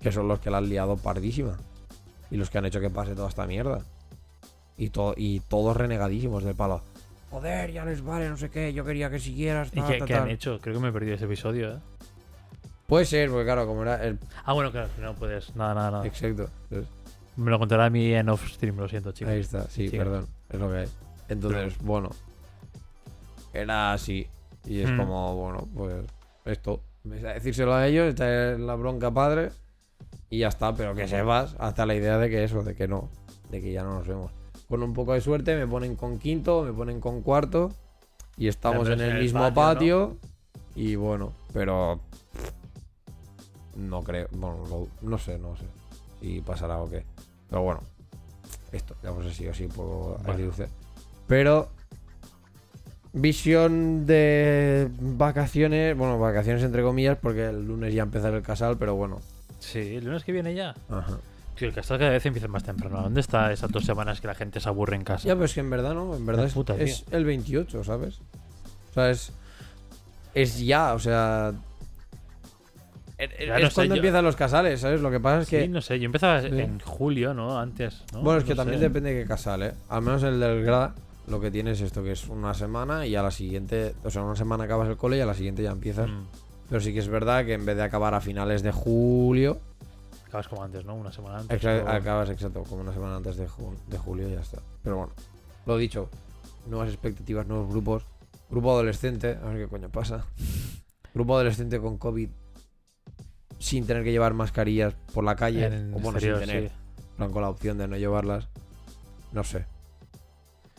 Que 0.00 0.10
son 0.10 0.26
los 0.26 0.40
que 0.40 0.50
la 0.50 0.58
han 0.58 0.68
liado 0.68 0.96
pardísima. 0.96 1.56
Y 2.32 2.36
los 2.36 2.50
que 2.50 2.58
han 2.58 2.64
hecho 2.66 2.80
que 2.80 2.90
pase 2.90 3.14
toda 3.14 3.28
esta 3.28 3.46
mierda. 3.46 3.80
Y, 4.76 4.88
to- 4.90 5.14
y 5.16 5.40
todos 5.40 5.76
renegadísimos 5.76 6.42
del 6.42 6.54
palo. 6.56 6.80
Joder, 7.30 7.70
ya 7.70 7.84
les 7.84 8.02
vale, 8.02 8.28
no 8.28 8.36
sé 8.36 8.50
qué, 8.50 8.72
yo 8.72 8.84
quería 8.84 9.08
que 9.08 9.20
siguieras. 9.20 9.68
¿Y 9.68 9.80
qué, 9.82 9.98
tal, 9.98 10.06
qué 10.08 10.14
han 10.14 10.20
tal". 10.22 10.30
hecho? 10.30 10.58
Creo 10.60 10.74
que 10.74 10.80
me 10.80 10.90
perdí 10.92 11.12
ese 11.12 11.26
episodio, 11.26 11.74
¿eh? 11.74 11.78
Puede 12.90 13.06
ser, 13.06 13.30
porque 13.30 13.44
claro, 13.46 13.66
como 13.66 13.82
era 13.82 14.04
el. 14.04 14.18
Ah, 14.44 14.52
bueno, 14.52 14.70
claro, 14.70 14.88
no 15.00 15.14
puedes. 15.14 15.56
Nada, 15.56 15.72
nada, 15.74 15.90
nada. 15.92 16.06
Exacto. 16.06 16.50
Entonces, 16.68 16.88
Me 17.36 17.50
lo 17.50 17.58
contará 17.58 17.86
a 17.86 17.90
mí 17.90 18.12
en 18.12 18.28
off-stream, 18.28 18.76
lo 18.76 18.86
siento, 18.88 19.12
chicos. 19.12 19.32
Ahí 19.32 19.40
está, 19.40 19.62
sí, 19.70 19.88
perdón, 19.88 20.26
es 20.50 20.60
lo 20.60 20.70
que 20.70 20.76
hay. 20.78 20.88
Entonces, 21.28 21.78
bueno, 21.80 22.10
era 23.54 23.92
así. 23.92 24.26
Y 24.66 24.80
es 24.80 24.90
Mm. 24.90 24.96
como, 24.98 25.36
bueno, 25.36 25.68
pues 25.74 26.04
esto. 26.44 26.80
Decírselo 27.04 27.72
a 27.74 27.86
ellos, 27.86 28.08
esta 28.08 28.52
es 28.52 28.60
la 28.60 28.74
bronca 28.74 29.10
padre. 29.10 29.52
Y 30.28 30.38
ya 30.40 30.48
está, 30.48 30.74
pero 30.74 30.94
que 30.94 31.08
sepas 31.08 31.56
hasta 31.58 31.86
la 31.86 31.94
idea 31.94 32.18
de 32.18 32.28
que 32.28 32.44
eso, 32.44 32.62
de 32.62 32.74
que 32.74 32.86
no, 32.86 33.08
de 33.50 33.60
que 33.62 33.72
ya 33.72 33.82
no 33.82 33.94
nos 33.94 34.06
vemos. 34.06 34.30
Con 34.68 34.82
un 34.82 34.92
poco 34.92 35.14
de 35.14 35.20
suerte 35.20 35.56
me 35.56 35.66
ponen 35.66 35.96
con 35.96 36.18
quinto, 36.18 36.62
me 36.62 36.72
ponen 36.72 37.00
con 37.00 37.22
cuarto. 37.22 37.72
Y 38.36 38.48
estamos 38.48 38.86
en 38.88 38.94
es 38.94 39.00
el 39.00 39.10
en 39.10 39.16
el 39.16 39.22
mismo 39.22 39.40
patio, 39.54 40.10
patio. 40.10 40.16
Y 40.74 40.94
bueno, 40.96 41.32
pero. 41.52 42.00
No 43.88 44.02
creo, 44.02 44.28
bueno, 44.32 44.58
lo- 44.68 44.88
no 45.08 45.18
sé, 45.18 45.38
no 45.38 45.56
sé 45.56 45.64
si 46.20 46.40
pasará 46.40 46.78
o 46.78 46.88
qué. 46.90 47.04
Pero 47.48 47.62
bueno, 47.62 47.80
esto, 48.72 48.94
ya 49.02 49.12
pues 49.12 49.26
así, 49.28 49.46
así 49.48 49.64
un 49.64 49.70
poco 49.72 50.14
Bueno. 50.18 50.32
agridulce. 50.32 50.68
Pero 51.26 51.68
visión 53.12 54.06
de 54.06 54.88
vacaciones, 55.00 55.96
bueno, 55.96 56.18
vacaciones 56.18 56.62
entre 56.62 56.82
comillas, 56.82 57.18
porque 57.20 57.46
el 57.48 57.66
lunes 57.66 57.92
ya 57.94 58.02
empezar 58.02 58.34
el 58.34 58.42
casal, 58.42 58.76
pero 58.78 58.94
bueno. 58.94 59.18
Sí, 59.58 59.96
el 59.96 60.04
lunes 60.04 60.24
que 60.24 60.32
viene 60.32 60.54
ya. 60.54 60.74
Ajá. 60.88 61.18
Tío, 61.56 61.68
el 61.68 61.74
casal 61.74 61.98
cada 61.98 62.10
vez 62.12 62.24
empieza 62.24 62.48
más 62.48 62.62
temprano. 62.62 63.02
¿Dónde 63.02 63.20
está 63.20 63.52
esas 63.52 63.70
dos 63.70 63.84
semanas 63.84 64.20
que 64.20 64.26
la 64.28 64.34
gente 64.34 64.60
se 64.60 64.68
aburre 64.68 64.96
en 64.96 65.04
casa? 65.04 65.26
Ya, 65.26 65.34
pero 65.34 65.44
es 65.44 65.54
que 65.54 65.60
en 65.60 65.70
verdad 65.70 65.94
no, 65.94 66.14
en 66.14 66.24
verdad 66.24 66.46
es, 66.46 66.54
puta, 66.54 66.74
es 66.76 67.04
el 67.10 67.24
28, 67.24 67.84
¿sabes? 67.84 68.18
O 68.90 68.94
sea, 68.94 69.10
es, 69.10 69.32
es 70.34 70.58
ya, 70.60 70.94
o 70.94 70.98
sea... 70.98 71.52
Es, 73.20 73.46
Ya 73.46 73.56
es 73.56 73.62
no 73.64 73.68
sé, 73.68 73.74
cuando 73.74 73.94
yo- 73.94 73.98
empiezan 74.00 74.24
los 74.24 74.36
casales, 74.36 74.80
¿sabes? 74.80 75.00
Lo 75.00 75.10
que 75.10 75.20
pasa 75.20 75.42
es 75.42 75.48
Sí, 75.48 75.56
que... 75.56 75.68
no 75.68 75.80
sé, 75.80 75.98
yo 75.98 76.06
empezaba 76.06 76.40
Sí. 76.40 76.48
en 76.48 76.80
julio, 76.80 77.34
¿no? 77.34 77.58
Antes, 77.58 78.04
¿no? 78.14 78.22
Bueno, 78.22 78.38
es 78.38 78.44
que 78.44 78.50
No 78.50 78.56
también 78.56 78.78
sé. 78.80 78.88
depende 78.88 79.12
de 79.14 79.22
qué 79.22 79.28
casal, 79.28 79.62
¿eh? 79.62 79.72
Al 79.88 80.02
menos 80.02 80.22
el 80.22 80.40
del 80.40 80.64
GRA, 80.64 80.94
lo 81.28 81.40
que 81.40 81.50
tiene 81.50 81.72
es 81.72 81.80
esto, 81.80 82.02
que 82.02 82.12
es 82.12 82.26
una 82.28 82.54
semana 82.54 83.06
y 83.06 83.14
a 83.16 83.22
la 83.22 83.30
siguiente, 83.30 83.94
o 84.04 84.10
sea, 84.10 84.22
una 84.22 84.36
semana 84.36 84.64
acabas 84.64 84.88
el 84.88 84.96
cole 84.96 85.18
y 85.18 85.20
a 85.20 85.26
la 85.26 85.34
siguiente 85.34 85.62
ya 85.62 85.70
empiezas. 85.70 86.08
Mm, 86.08 86.24
Pero 86.68 86.80
sí 86.80 86.92
que 86.92 87.00
es 87.00 87.08
verdad 87.08 87.44
que 87.44 87.54
en 87.54 87.66
vez 87.66 87.76
de 87.76 87.82
acabar 87.82 88.14
a 88.14 88.20
finales 88.20 88.62
de 88.62 88.70
julio, 88.72 89.58
acabas 90.28 90.46
como 90.48 90.62
antes, 90.62 90.84
¿no? 90.84 90.94
Una 90.94 91.10
semana 91.12 91.38
antes. 91.40 91.60
exa- 91.62 91.84
o- 91.84 91.88
acabas 91.88 92.30
exacto, 92.30 92.62
como 92.62 92.80
una 92.82 92.92
semana 92.94 93.16
antes 93.16 93.36
de, 93.36 93.48
ju- 93.48 93.76
de 93.88 93.98
julio 93.98 94.28
y 94.28 94.32
ya 94.32 94.40
está. 94.40 94.58
Pero 94.82 94.96
bueno, 94.96 95.12
lo 95.66 95.76
dicho, 95.76 96.08
nuevas 96.68 96.88
expectativas, 96.88 97.46
nuevos 97.46 97.68
grupos. 97.68 98.04
Grupo 98.48 98.72
adolescente, 98.72 99.36
a 99.42 99.46
ver 99.48 99.64
qué 99.64 99.68
coño 99.68 99.88
pasa. 99.90 100.24
Grupo 101.14 101.34
adolescente 101.34 101.80
con 101.80 101.98
COVID 101.98 102.28
sin 103.60 103.86
tener 103.86 104.02
que 104.02 104.10
llevar 104.10 104.34
mascarillas 104.34 104.94
por 105.14 105.22
la 105.22 105.36
calle, 105.36 105.66
en 105.66 105.90
o 105.94 105.98
bueno, 106.00 106.18
exterior, 106.18 106.38
sin 106.40 106.46
tener, 106.48 106.70
sí. 106.70 107.32
con 107.32 107.40
la 107.42 107.48
opción 107.50 107.78
de 107.78 107.86
no 107.86 107.96
llevarlas. 107.96 108.48
No 109.32 109.44
sé. 109.44 109.66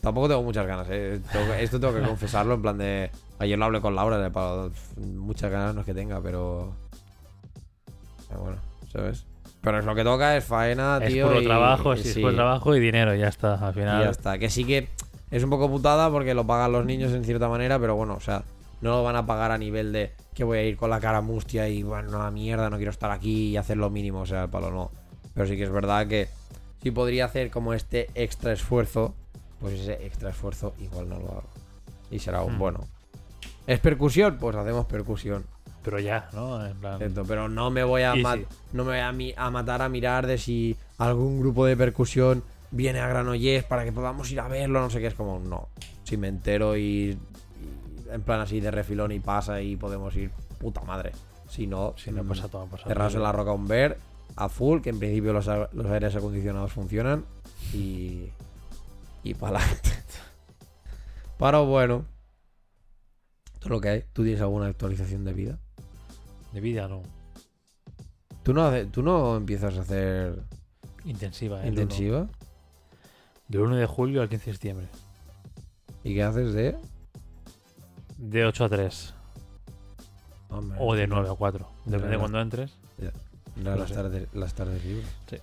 Tampoco 0.01 0.27
tengo 0.27 0.43
muchas 0.43 0.65
ganas, 0.67 0.87
¿eh? 0.89 1.21
Tengo 1.31 1.45
que- 1.53 1.63
esto 1.63 1.79
tengo 1.79 1.93
que 1.93 2.01
confesarlo, 2.07 2.55
en 2.55 2.61
plan 2.61 2.77
de... 2.77 3.09
Ayer 3.39 3.57
lo 3.57 3.65
hablé 3.65 3.79
con 3.81 3.95
Laura, 3.95 4.17
de 4.17 4.29
palo, 4.29 4.71
muchas 4.97 5.49
ganas 5.51 5.73
no 5.73 5.81
es 5.81 5.85
que 5.85 5.93
tenga, 5.93 6.21
pero... 6.21 6.75
bueno, 8.37 8.57
¿sabes? 8.91 9.25
Pero 9.61 9.79
es 9.79 9.85
lo 9.85 9.93
que 9.95 10.03
toca, 10.03 10.35
es 10.37 10.43
faena, 10.43 10.99
Es 11.01 11.13
tío. 11.13 11.27
puro 11.27 11.41
y- 11.41 11.45
trabajo, 11.45 11.93
y 11.93 11.99
sí, 12.01 12.09
es 12.09 12.17
puro 12.17 12.33
trabajo 12.33 12.75
y 12.75 12.79
dinero, 12.79 13.13
ya 13.15 13.27
está. 13.27 13.55
Al 13.55 13.71
y 13.71 13.73
final. 13.79 14.03
ya 14.03 14.09
está. 14.09 14.37
Que 14.39 14.49
sí 14.49 14.65
que 14.65 14.89
es 15.29 15.43
un 15.43 15.49
poco 15.51 15.69
putada 15.69 16.09
porque 16.09 16.33
lo 16.33 16.45
pagan 16.47 16.71
los 16.71 16.83
niños 16.85 17.11
en 17.13 17.23
cierta 17.23 17.47
manera, 17.47 17.77
pero 17.79 17.95
bueno, 17.95 18.15
o 18.15 18.19
sea, 18.19 18.43
no 18.81 18.89
lo 18.91 19.03
van 19.03 19.15
a 19.15 19.25
pagar 19.25 19.51
a 19.51 19.57
nivel 19.57 19.91
de 19.93 20.11
que 20.33 20.43
voy 20.43 20.57
a 20.59 20.63
ir 20.63 20.77
con 20.77 20.89
la 20.89 20.99
cara 20.99 21.21
mustia 21.21 21.67
y 21.69 21.83
bueno, 21.83 22.09
una 22.09 22.31
mierda, 22.31 22.69
no 22.69 22.77
quiero 22.77 22.91
estar 22.91 23.11
aquí 23.11 23.49
y 23.49 23.57
hacer 23.57 23.77
lo 23.77 23.89
mínimo, 23.89 24.21
o 24.21 24.25
sea, 24.25 24.43
el 24.43 24.49
palo 24.49 24.71
no. 24.71 24.91
Pero 25.33 25.47
sí 25.47 25.55
que 25.57 25.63
es 25.63 25.71
verdad 25.71 26.07
que 26.07 26.27
si 26.81 26.91
podría 26.91 27.25
hacer 27.25 27.51
como 27.51 27.73
este 27.73 28.09
extra 28.15 28.51
esfuerzo, 28.53 29.13
pues 29.59 29.79
ese 29.79 30.05
extra 30.05 30.31
esfuerzo 30.31 30.73
igual 30.79 31.07
no 31.09 31.19
lo 31.19 31.27
hago. 31.31 31.43
Y 32.09 32.19
será 32.19 32.41
un 32.41 32.55
Hmm. 32.55 32.59
bueno. 32.59 32.79
¿Es 33.67 33.79
percusión? 33.79 34.37
Pues 34.39 34.55
hacemos 34.55 34.85
percusión. 34.87 35.45
Pero 35.83 35.99
ya, 35.99 36.29
¿no? 36.33 36.65
En 36.65 36.75
plan. 36.77 36.97
Cierto, 36.97 37.23
pero 37.25 37.47
no 37.49 37.69
me 37.71 37.83
voy 37.83 38.01
a, 38.03 38.15
Y 38.15 38.21
ma- 38.21 38.35
sí. 38.35 38.45
no 38.73 38.83
me 38.83 38.91
voy 38.91 38.99
a, 38.99 39.11
mi- 39.11 39.33
a 39.37 39.49
matar 39.51 39.81
a 39.81 39.89
mirar 39.89 40.27
de 40.27 40.37
si 40.37 40.75
algún 40.97 41.39
grupo 41.39 41.65
de 41.65 41.77
percusión 41.77 42.43
viene 42.71 42.99
a 42.99 43.07
Granollers 43.07 43.63
para 43.65 43.83
que 43.83 43.91
podamos 43.91 44.29
ir 44.31 44.39
a 44.39 44.47
verlo, 44.47 44.79
no 44.81 44.89
sé 44.89 44.99
qué. 44.99 45.07
Es 45.07 45.13
como, 45.13 45.39
no. 45.39 45.69
Si 46.03 46.17
me 46.17 46.27
entero 46.27 46.75
y 46.77 47.17
en 48.11 48.21
plan 48.21 48.39
así 48.41 48.59
de 48.59 48.71
refilón 48.71 49.11
y 49.11 49.19
pasa 49.19 49.61
y 49.61 49.75
podemos 49.75 50.15
ir, 50.15 50.31
puta 50.59 50.81
madre. 50.81 51.11
Si 51.49 51.67
no, 51.67 51.93
Si 51.97 52.11
no 52.11 52.23
pasa 52.23 52.47
todo, 52.47 52.65
pasa 52.67 52.87
cerrados 52.87 53.15
en 53.15 53.23
la 53.23 53.31
roca 53.31 53.51
un 53.51 53.67
ver 53.67 53.97
a 54.37 54.47
full, 54.47 54.81
que 54.81 54.89
en 54.89 54.99
principio 54.99 55.33
los, 55.33 55.47
a- 55.49 55.69
los 55.73 55.85
aires 55.87 56.15
acondicionados 56.15 56.71
funcionan 56.71 57.25
y. 57.73 58.27
y 59.23 59.33
para 59.33 59.57
adelante. 59.59 59.89
Pero 61.37 61.65
bueno. 61.65 62.05
Esto 63.53 63.65
es 63.65 63.69
lo 63.69 63.81
que 63.81 63.89
hay. 63.89 64.03
¿Tú 64.13 64.23
tienes 64.23 64.41
alguna 64.41 64.67
actualización 64.67 65.23
de 65.25 65.33
vida? 65.33 65.59
De 66.53 66.61
vida, 66.61 66.87
no. 66.87 67.01
¿Tú 68.43 68.53
no, 68.53 68.63
hace- 68.65 68.85
tú 68.85 69.03
no 69.03 69.35
empiezas 69.37 69.77
a 69.77 69.81
hacer 69.81 70.41
Intensiva, 71.05 71.63
¿eh? 71.63 71.67
intensiva? 71.67 72.27
Del 73.47 73.61
1 73.61 73.75
de 73.75 73.85
julio 73.85 74.21
al 74.21 74.29
15 74.29 74.45
de 74.45 74.51
septiembre. 74.53 74.87
¿Y 76.03 76.13
qué 76.15 76.23
haces 76.23 76.53
de...? 76.53 76.75
De 78.21 78.45
8 78.45 78.65
a 78.65 78.69
3. 78.69 79.13
Hombre, 80.49 80.77
O 80.79 80.93
de 80.95 81.07
9 81.07 81.29
a 81.29 81.33
4. 81.33 81.67
Ya, 81.85 81.91
Depende 81.91 82.07
de 82.07 82.13
ya. 82.13 82.19
cuando 82.19 82.39
entres. 82.41 82.77
las, 83.55 83.77
no 83.79 83.87
sé. 83.87 83.93
tardes, 83.95 84.27
las 84.33 84.53
tardes 84.53 84.83
libres. 84.85 85.07
Sí. 85.29 85.37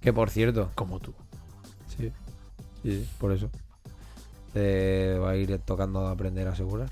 Que 0.00 0.12
por 0.12 0.30
cierto, 0.30 0.70
Como 0.74 0.98
tú. 1.00 1.12
Sí, 1.96 2.10
sí, 2.82 3.08
por 3.18 3.32
eso. 3.32 3.50
Te 4.52 5.18
va 5.18 5.30
a 5.30 5.36
ir 5.36 5.58
tocando 5.60 6.06
aprender 6.06 6.46
a 6.48 6.52
asegurar. 6.52 6.90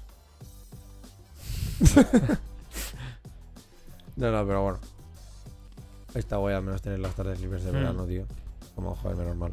no, 4.16 4.30
no, 4.30 4.46
pero 4.46 4.62
bueno. 4.62 4.78
Está 6.14 6.36
guay 6.36 6.54
al 6.54 6.62
menos 6.62 6.82
tener 6.82 6.98
las 6.98 7.14
tardes 7.14 7.40
libres 7.40 7.64
de 7.64 7.70
Mm. 7.70 7.74
verano, 7.74 8.04
tío. 8.06 8.26
Como 8.74 8.94
joder, 8.96 9.16
menos 9.16 9.36
mal. 9.36 9.52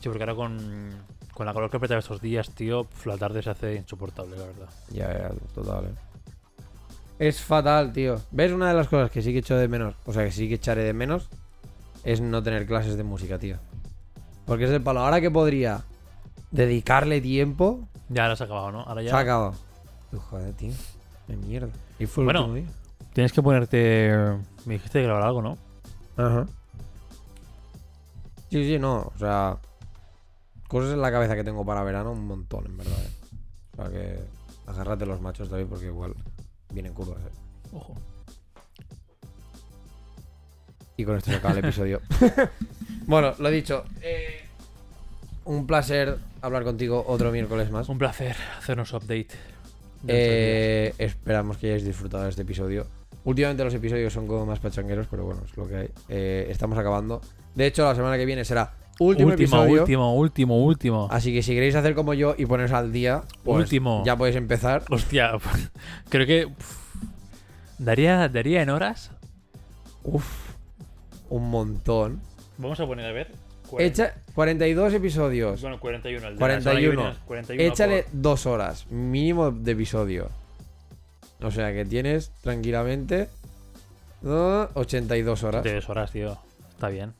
Sí, 0.00 0.08
porque 0.08 0.22
ahora 0.22 0.34
con, 0.34 0.90
con 1.34 1.46
la 1.46 1.52
calor 1.52 1.70
que 1.70 1.76
apretaba 1.78 1.98
estos 2.00 2.20
días, 2.20 2.50
tío, 2.50 2.86
la 3.04 3.16
tarde 3.18 3.42
se 3.42 3.50
hace 3.50 3.74
insoportable, 3.74 4.36
la 4.36 4.44
verdad. 4.44 4.68
Ya, 4.90 5.12
ya, 5.12 5.30
total, 5.54 5.86
eh. 5.86 5.94
Es 7.18 7.40
fatal, 7.40 7.92
tío. 7.92 8.20
¿Ves? 8.30 8.52
Una 8.52 8.68
de 8.68 8.74
las 8.74 8.88
cosas 8.88 9.10
que 9.10 9.22
sí 9.22 9.32
que 9.32 9.38
echo 9.38 9.56
de 9.56 9.68
menos, 9.68 9.94
o 10.04 10.12
sea, 10.12 10.24
que 10.24 10.32
sí 10.32 10.48
que 10.48 10.54
echaré 10.54 10.82
de 10.84 10.92
menos, 10.92 11.28
es 12.02 12.20
no 12.20 12.42
tener 12.42 12.66
clases 12.66 12.96
de 12.96 13.04
música, 13.04 13.38
tío. 13.38 13.56
Porque 14.46 14.64
es 14.64 14.70
el 14.70 14.82
palo. 14.82 15.00
Ahora 15.00 15.20
que 15.20 15.30
podría 15.30 15.82
dedicarle 16.50 17.20
tiempo, 17.20 17.88
Ya 18.08 18.24
ahora 18.24 18.36
se 18.36 18.42
ha 18.42 18.46
acabado, 18.46 18.72
¿no? 18.72 18.80
Ahora 18.82 19.02
ya. 19.02 19.10
se 19.10 19.16
ha 19.16 19.20
acabado. 19.20 19.54
Uy, 20.12 20.18
Joder, 20.30 20.52
tío. 20.54 20.72
De 21.28 21.36
mierda. 21.36 21.68
Y 21.98 22.06
fue 22.06 22.22
el 22.22 22.26
Bueno. 22.26 22.40
último 22.46 22.56
día. 22.56 22.74
Tienes 23.14 23.32
que 23.32 23.42
ponerte. 23.42 24.12
Me 24.66 24.74
dijiste 24.74 24.98
de 24.98 25.04
grabar 25.04 25.22
algo, 25.22 25.40
¿no? 25.40 25.56
Ajá. 26.16 26.46
Sí, 28.50 28.64
sí, 28.66 28.78
no. 28.78 29.12
O 29.14 29.18
sea, 29.18 29.56
cosas 30.68 30.92
en 30.92 31.00
la 31.00 31.10
cabeza 31.10 31.34
que 31.36 31.44
tengo 31.44 31.64
para 31.64 31.82
verano, 31.82 32.12
un 32.12 32.26
montón, 32.26 32.66
en 32.66 32.76
verdad. 32.76 32.98
eh. 33.04 33.10
O 33.72 33.76
sea 33.76 33.90
que 33.90 34.18
agárrate 34.66 35.06
los 35.06 35.20
machos, 35.20 35.48
David, 35.48 35.66
porque 35.68 35.86
igual 35.86 36.14
vienen 36.72 36.92
curvas. 36.94 37.18
eh. 37.18 37.30
Ojo. 37.72 37.94
Y 40.96 41.04
con 41.04 41.16
esto 41.16 41.30
se 41.30 41.36
acaba 41.36 41.54
el 41.54 41.64
episodio. 41.64 42.00
bueno, 43.06 43.34
lo 43.38 43.50
dicho. 43.50 43.84
eh, 44.00 44.42
un 45.46 45.66
placer 45.66 46.16
hablar 46.40 46.62
contigo 46.64 47.04
otro 47.06 47.30
miércoles 47.32 47.70
más. 47.70 47.88
Un 47.88 47.98
placer 47.98 48.36
hacernos 48.58 48.92
update. 48.92 49.28
Eh, 50.06 50.94
esperamos 50.98 51.56
que 51.56 51.66
hayáis 51.68 51.84
disfrutado 51.84 52.24
de 52.24 52.30
este 52.30 52.42
episodio. 52.42 52.86
Últimamente 53.24 53.64
los 53.64 53.74
episodios 53.74 54.12
son 54.12 54.26
como 54.26 54.46
más 54.46 54.60
pachangueros, 54.60 55.06
pero 55.10 55.24
bueno, 55.24 55.42
es 55.44 55.56
lo 55.56 55.66
que 55.66 55.76
hay. 55.76 55.90
Eh, 56.08 56.46
estamos 56.50 56.78
acabando. 56.78 57.20
De 57.54 57.66
hecho, 57.66 57.84
la 57.84 57.94
semana 57.94 58.16
que 58.16 58.24
viene 58.26 58.44
será 58.44 58.72
último, 58.98 59.30
último, 59.30 59.32
episodio. 59.32 59.82
último, 59.82 60.14
último, 60.14 60.64
último. 60.64 61.08
Así 61.10 61.32
que 61.32 61.42
si 61.42 61.52
queréis 61.54 61.74
hacer 61.74 61.94
como 61.94 62.14
yo 62.14 62.34
y 62.38 62.46
poneros 62.46 62.72
al 62.72 62.92
día, 62.92 63.22
pues 63.42 63.58
Último. 63.64 64.02
ya 64.06 64.16
podéis 64.16 64.36
empezar. 64.36 64.84
Hostia, 64.90 65.32
creo 66.08 66.26
que. 66.26 66.46
uf, 66.46 67.02
daría, 67.78 68.28
daría 68.28 68.62
en 68.62 68.70
horas. 68.70 69.10
Uf, 70.02 70.24
un 71.30 71.50
montón. 71.50 72.20
Vamos 72.58 72.78
a 72.80 72.86
poner 72.86 73.06
a 73.06 73.12
ver. 73.12 73.32
Echa 73.78 74.14
42 74.34 74.94
episodios. 74.94 75.60
Bueno, 75.60 75.80
41. 75.80 76.28
El 76.28 76.36
de 76.36 76.40
la 76.40 76.60
semana 76.60 76.80
que 76.80 76.86
41. 76.86 76.96
viene 77.02 77.10
es 77.10 77.18
41 77.26 77.72
Échale 77.72 78.02
por- 78.04 78.12
dos 78.22 78.46
horas 78.46 78.86
mínimo 78.90 79.50
de 79.50 79.72
episodio. 79.72 80.28
O 81.42 81.50
sea 81.50 81.72
que 81.72 81.84
tienes 81.84 82.30
tranquilamente 82.42 83.28
uh, 84.22 84.66
82 84.74 85.42
horas. 85.42 85.64
De 85.64 85.74
dos 85.74 85.88
horas, 85.88 86.12
tío. 86.12 86.38
Está 86.70 86.88
bien. 86.88 87.12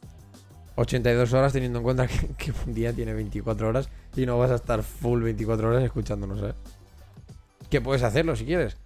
82 0.76 1.32
horas 1.32 1.52
teniendo 1.52 1.78
en 1.78 1.84
cuenta 1.84 2.06
que, 2.08 2.28
que 2.36 2.52
un 2.66 2.74
día 2.74 2.92
tiene 2.92 3.14
24 3.14 3.68
horas 3.68 3.88
y 4.16 4.26
no 4.26 4.38
vas 4.38 4.50
a 4.50 4.56
estar 4.56 4.82
full 4.82 5.22
24 5.22 5.68
horas 5.68 5.82
escuchándonos, 5.84 6.42
¿eh? 6.42 6.54
Que 7.70 7.80
puedes 7.80 8.02
hacerlo 8.02 8.36
si 8.36 8.44
quieres. 8.44 8.76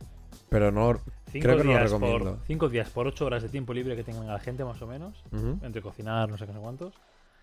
Pero 0.49 0.71
no... 0.71 0.99
Cinco 1.31 1.45
Creo 1.45 1.59
que 1.59 1.65
no 1.65 1.73
lo 1.75 1.79
recomiendo. 1.79 2.37
Por, 2.37 2.47
cinco 2.47 2.69
días 2.71 2.89
por 2.89 3.07
8 3.07 3.27
horas 3.27 3.43
de 3.43 3.51
tiempo 3.51 3.75
libre 3.75 3.95
que 3.97 4.03
tengan 4.03 4.27
la 4.27 4.39
gente, 4.39 4.65
más 4.65 4.81
o 4.81 4.87
menos. 4.87 5.13
Entre 5.63 5.83
cocinar, 5.83 6.27
no 6.27 6.39
sé 6.39 6.47
qué, 6.47 6.53
no 6.53 6.59
sé 6.61 6.63
cuántos. 6.63 6.95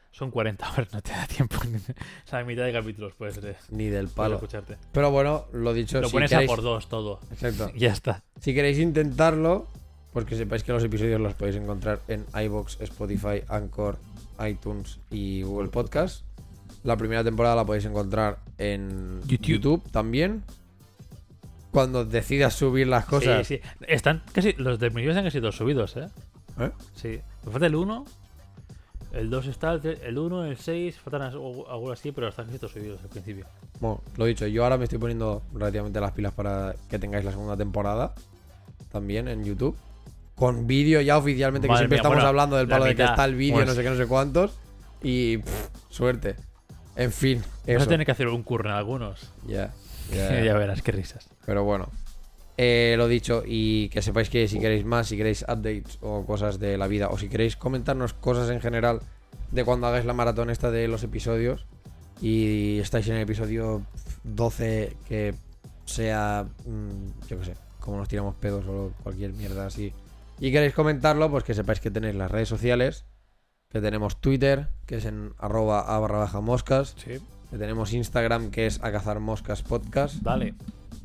Son 0.10 0.32
40 0.32 0.72
horas, 0.72 0.88
no 0.92 1.02
te 1.02 1.12
da 1.12 1.28
tiempo. 1.28 1.58
o 2.26 2.28
sea, 2.28 2.44
mitad 2.46 2.64
de 2.64 2.74
capítulos 2.74 3.14
puedes, 3.16 3.38
eh, 3.44 3.56
Ni 3.70 3.90
del 3.90 4.08
palo. 4.08 4.36
escucharte. 4.36 4.78
Pero 4.92 5.12
bueno, 5.12 5.46
lo 5.52 5.72
dicho, 5.74 6.02
Lo 6.02 6.08
si 6.08 6.14
pones 6.14 6.32
queréis... 6.32 6.50
a 6.50 6.56
por 6.56 6.64
dos 6.64 6.90
todo. 6.90 7.20
Exacto. 7.32 7.70
Ya 7.76 7.92
está. 7.92 8.24
Si 8.40 8.56
queréis 8.56 8.80
intentarlo, 8.80 9.68
pues 10.14 10.26
que 10.26 10.36
sepáis 10.36 10.64
que 10.64 10.72
los 10.72 10.84
episodios 10.84 11.22
los 11.22 11.36
podéis 11.36 11.58
encontrar 11.58 12.00
en 12.08 12.26
iBox, 12.34 12.80
Spotify, 12.82 13.44
Anchor, 13.50 14.00
iTunes 14.48 15.00
y 15.12 15.42
Google 15.44 15.70
Podcast. 15.70 16.24
La 16.84 16.98
primera 16.98 17.24
temporada 17.24 17.56
la 17.56 17.66
podéis 17.66 17.86
encontrar 17.86 18.40
en 18.58 19.22
YouTube. 19.26 19.48
YouTube, 19.48 19.92
también. 19.92 20.44
Cuando 21.72 22.06
decidas 22.06 22.54
subir 22.54 22.88
las 22.88 23.06
cosas. 23.06 23.46
Sí, 23.46 23.58
sí. 23.58 23.62
Están 23.88 24.24
casi. 24.32 24.54
Los 24.54 24.80
de 24.80 24.90
Miguel 24.92 25.10
están 25.12 25.26
casi 25.26 25.40
todos 25.42 25.58
subidos, 25.58 25.98
¿eh? 25.98 26.08
¿Eh? 26.60 26.72
Sí. 26.96 27.20
Me 27.46 27.52
falta 27.52 27.66
el 27.68 27.76
1. 27.76 28.06
El 29.14 29.30
2 29.30 29.48
está, 29.48 29.72
el 29.74 29.82
tre- 29.82 30.00
el 30.04 30.18
1, 30.18 30.46
el 30.46 30.58
6, 30.58 30.98
faltan 31.00 31.22
as- 31.22 31.34
algunos 31.34 31.92
así, 32.00 32.12
pero 32.12 32.28
están 32.28 32.46
casi 32.48 32.58
todos 32.60 32.74
subidos 32.74 33.02
al 33.02 33.08
principio. 33.10 33.46
Bueno, 33.80 34.02
lo 34.18 34.26
dicho, 34.26 34.46
yo 34.48 34.64
ahora 34.64 34.78
me 34.78 34.84
estoy 34.86 35.00
poniendo 35.00 35.42
relativamente 35.54 36.00
las 36.02 36.12
pilas 36.12 36.34
para 36.34 36.76
que 36.90 37.00
tengáis 37.00 37.24
la 37.24 37.32
segunda 37.32 37.56
temporada. 37.56 38.14
También 38.92 39.28
en 39.30 39.44
YouTube. 39.46 39.76
Con 40.36 40.68
vídeo 40.68 41.00
ya 41.02 41.18
oficialmente, 41.18 41.68
que 41.68 41.74
siempre 41.76 41.96
mía, 41.96 42.00
estamos 42.02 42.18
bueno, 42.18 42.28
hablando 42.28 42.58
del 42.58 42.68
palo 42.68 42.86
de 42.86 42.96
que 42.96 43.04
mitad. 43.04 43.14
está 43.14 43.26
el 43.26 43.36
vídeo, 43.36 43.56
Pues- 43.56 43.68
no 43.68 43.74
sé 43.74 43.84
qué, 43.84 43.90
no 43.90 43.96
sé 43.98 44.06
cuántos. 44.06 44.58
Y 45.02 45.38
pff, 45.38 45.68
suerte. 45.90 46.36
En 46.98 47.12
fin, 47.12 47.40
Vas 47.40 47.68
eso. 47.68 47.84
a 47.84 47.88
tener 47.88 48.06
que 48.06 48.12
hacer 48.12 48.28
un 48.28 48.44
curro 48.44 48.70
en 48.70 48.76
algunos. 48.76 49.32
Ya, 49.48 49.74
ya, 50.14 50.42
ya 50.44 50.54
verás, 50.58 50.82
qué 50.82 50.92
risas. 50.92 51.30
Pero 51.46 51.64
bueno. 51.64 51.90
Eh, 52.58 52.96
lo 52.98 53.08
dicho, 53.10 53.44
y 53.46 53.90
que 53.90 54.02
sepáis 54.02 54.30
que 54.30 54.48
si 54.48 54.60
queréis 54.60 54.86
más, 54.86 55.08
si 55.08 55.18
queréis 55.18 55.44
updates 55.44 55.98
o 56.02 56.26
cosas 56.26 56.58
de 56.58 56.78
la 56.78 56.88
vida, 56.88 57.10
o 57.10 57.18
si 57.18 57.28
queréis 57.28 57.58
comentarnos 57.58 58.14
cosas 58.14 58.50
en 58.50 58.62
general 58.62 59.02
de 59.52 59.66
cuando 59.66 59.88
hagáis 59.88 60.06
la 60.06 60.14
maratón 60.14 60.50
esta 60.50 60.72
de 60.72 60.88
los 60.88 61.04
episodios, 61.04 61.66
y 62.22 62.80
estáis 62.80 63.08
en 63.10 63.16
el 63.16 63.22
episodio 63.24 63.84
12 64.24 64.96
que 65.08 65.36
sea, 65.86 66.46
mm, 66.66 67.28
yo 67.28 67.40
qué 67.40 67.46
sé, 67.46 67.54
como 67.82 67.98
nos 67.98 68.08
tiramos 68.08 68.36
pedos 68.36 68.66
o 68.68 68.94
cualquier 69.04 69.34
mierda 69.34 69.66
así, 69.68 69.92
y 70.40 70.52
queréis 70.52 70.74
comentarlo, 70.74 71.30
pues 71.32 71.44
que 71.44 71.54
sepáis 71.54 71.80
que 71.80 71.92
tenéis 71.92 72.16
las 72.16 72.30
redes 72.32 72.50
sociales, 72.50 73.06
que 73.70 73.82
tenemos 73.82 74.20
Twitter, 74.22 74.70
que 74.86 74.98
es 74.98 75.06
en 75.06 75.34
arroba 75.38 75.82
a 75.82 76.00
barra 76.00 76.20
baja 76.20 76.42
moscas, 76.42 76.96
Sí. 76.98 77.20
que 77.50 77.58
tenemos 77.58 77.94
Instagram, 77.94 78.52
que 78.52 78.66
es 78.68 78.82
a 78.84 78.92
cazar 78.92 79.20
moscas 79.20 79.62
podcast. 79.64 80.16
Dale. 80.22 80.54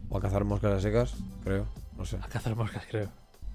O 0.08 0.18
a 0.18 0.20
cazar 0.20 0.44
moscas 0.44 0.72
a 0.74 0.80
secas, 0.80 1.14
creo. 1.44 1.66
No 1.96 2.04
sé. 2.04 2.16
A 2.22 2.28
cazar 2.28 2.56
moscas, 2.56 2.84
creo. 2.90 3.08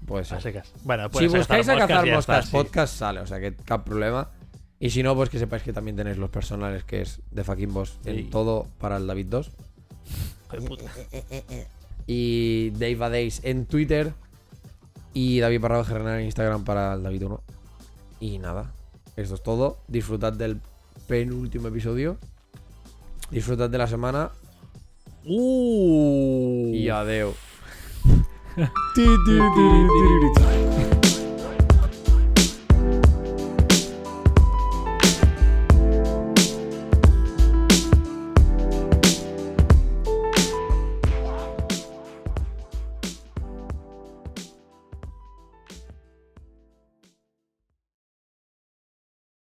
Puede 0.06 0.22
A 0.22 0.24
ser. 0.26 0.42
secas. 0.42 0.72
Bueno, 0.84 1.08
Si 1.12 1.26
buscáis 1.26 1.68
a 1.68 1.76
cazar 1.76 2.06
moscas 2.06 2.18
está, 2.18 2.42
sí. 2.42 2.52
podcast, 2.52 2.94
sale. 2.96 3.20
O 3.20 3.26
sea 3.26 3.40
que 3.40 3.54
cap 3.54 3.84
problema. 3.84 4.30
Y 4.78 4.90
si 4.90 5.02
no, 5.02 5.14
pues 5.14 5.30
que 5.30 5.38
sepáis 5.38 5.62
que 5.62 5.72
también 5.72 5.96
tenéis 5.96 6.18
los 6.18 6.28
personales 6.30 6.84
que 6.84 7.00
es 7.00 7.20
de 7.30 7.44
fucking 7.44 7.72
boss 7.72 7.98
Sí. 8.04 8.10
en 8.10 8.30
todo 8.30 8.66
para 8.78 8.98
el 8.98 9.06
David 9.06 9.26
2. 9.30 9.50
Hijo 10.52 10.56
de 10.62 10.68
puta. 10.68 10.84
Y 12.06 12.70
Dave 12.70 13.04
a 13.04 13.08
Days 13.10 13.40
en 13.42 13.66
Twitter. 13.66 14.12
Y 15.16 15.40
David 15.40 15.62
Parrado 15.62 15.82
General 15.82 16.18
en 16.20 16.26
Instagram 16.26 16.64
para 16.64 16.92
el 16.92 17.02
David 17.02 17.24
1. 17.24 17.40
Y 18.20 18.38
nada. 18.38 18.70
Esto 19.16 19.36
es 19.36 19.42
todo. 19.42 19.78
Disfrutad 19.88 20.34
del 20.34 20.60
penúltimo 21.08 21.68
episodio. 21.68 22.18
Disfrutad 23.30 23.70
de 23.70 23.78
la 23.78 23.86
semana. 23.86 24.30
Uh. 25.24 26.70
Y 26.74 26.90
adeo. 26.90 27.32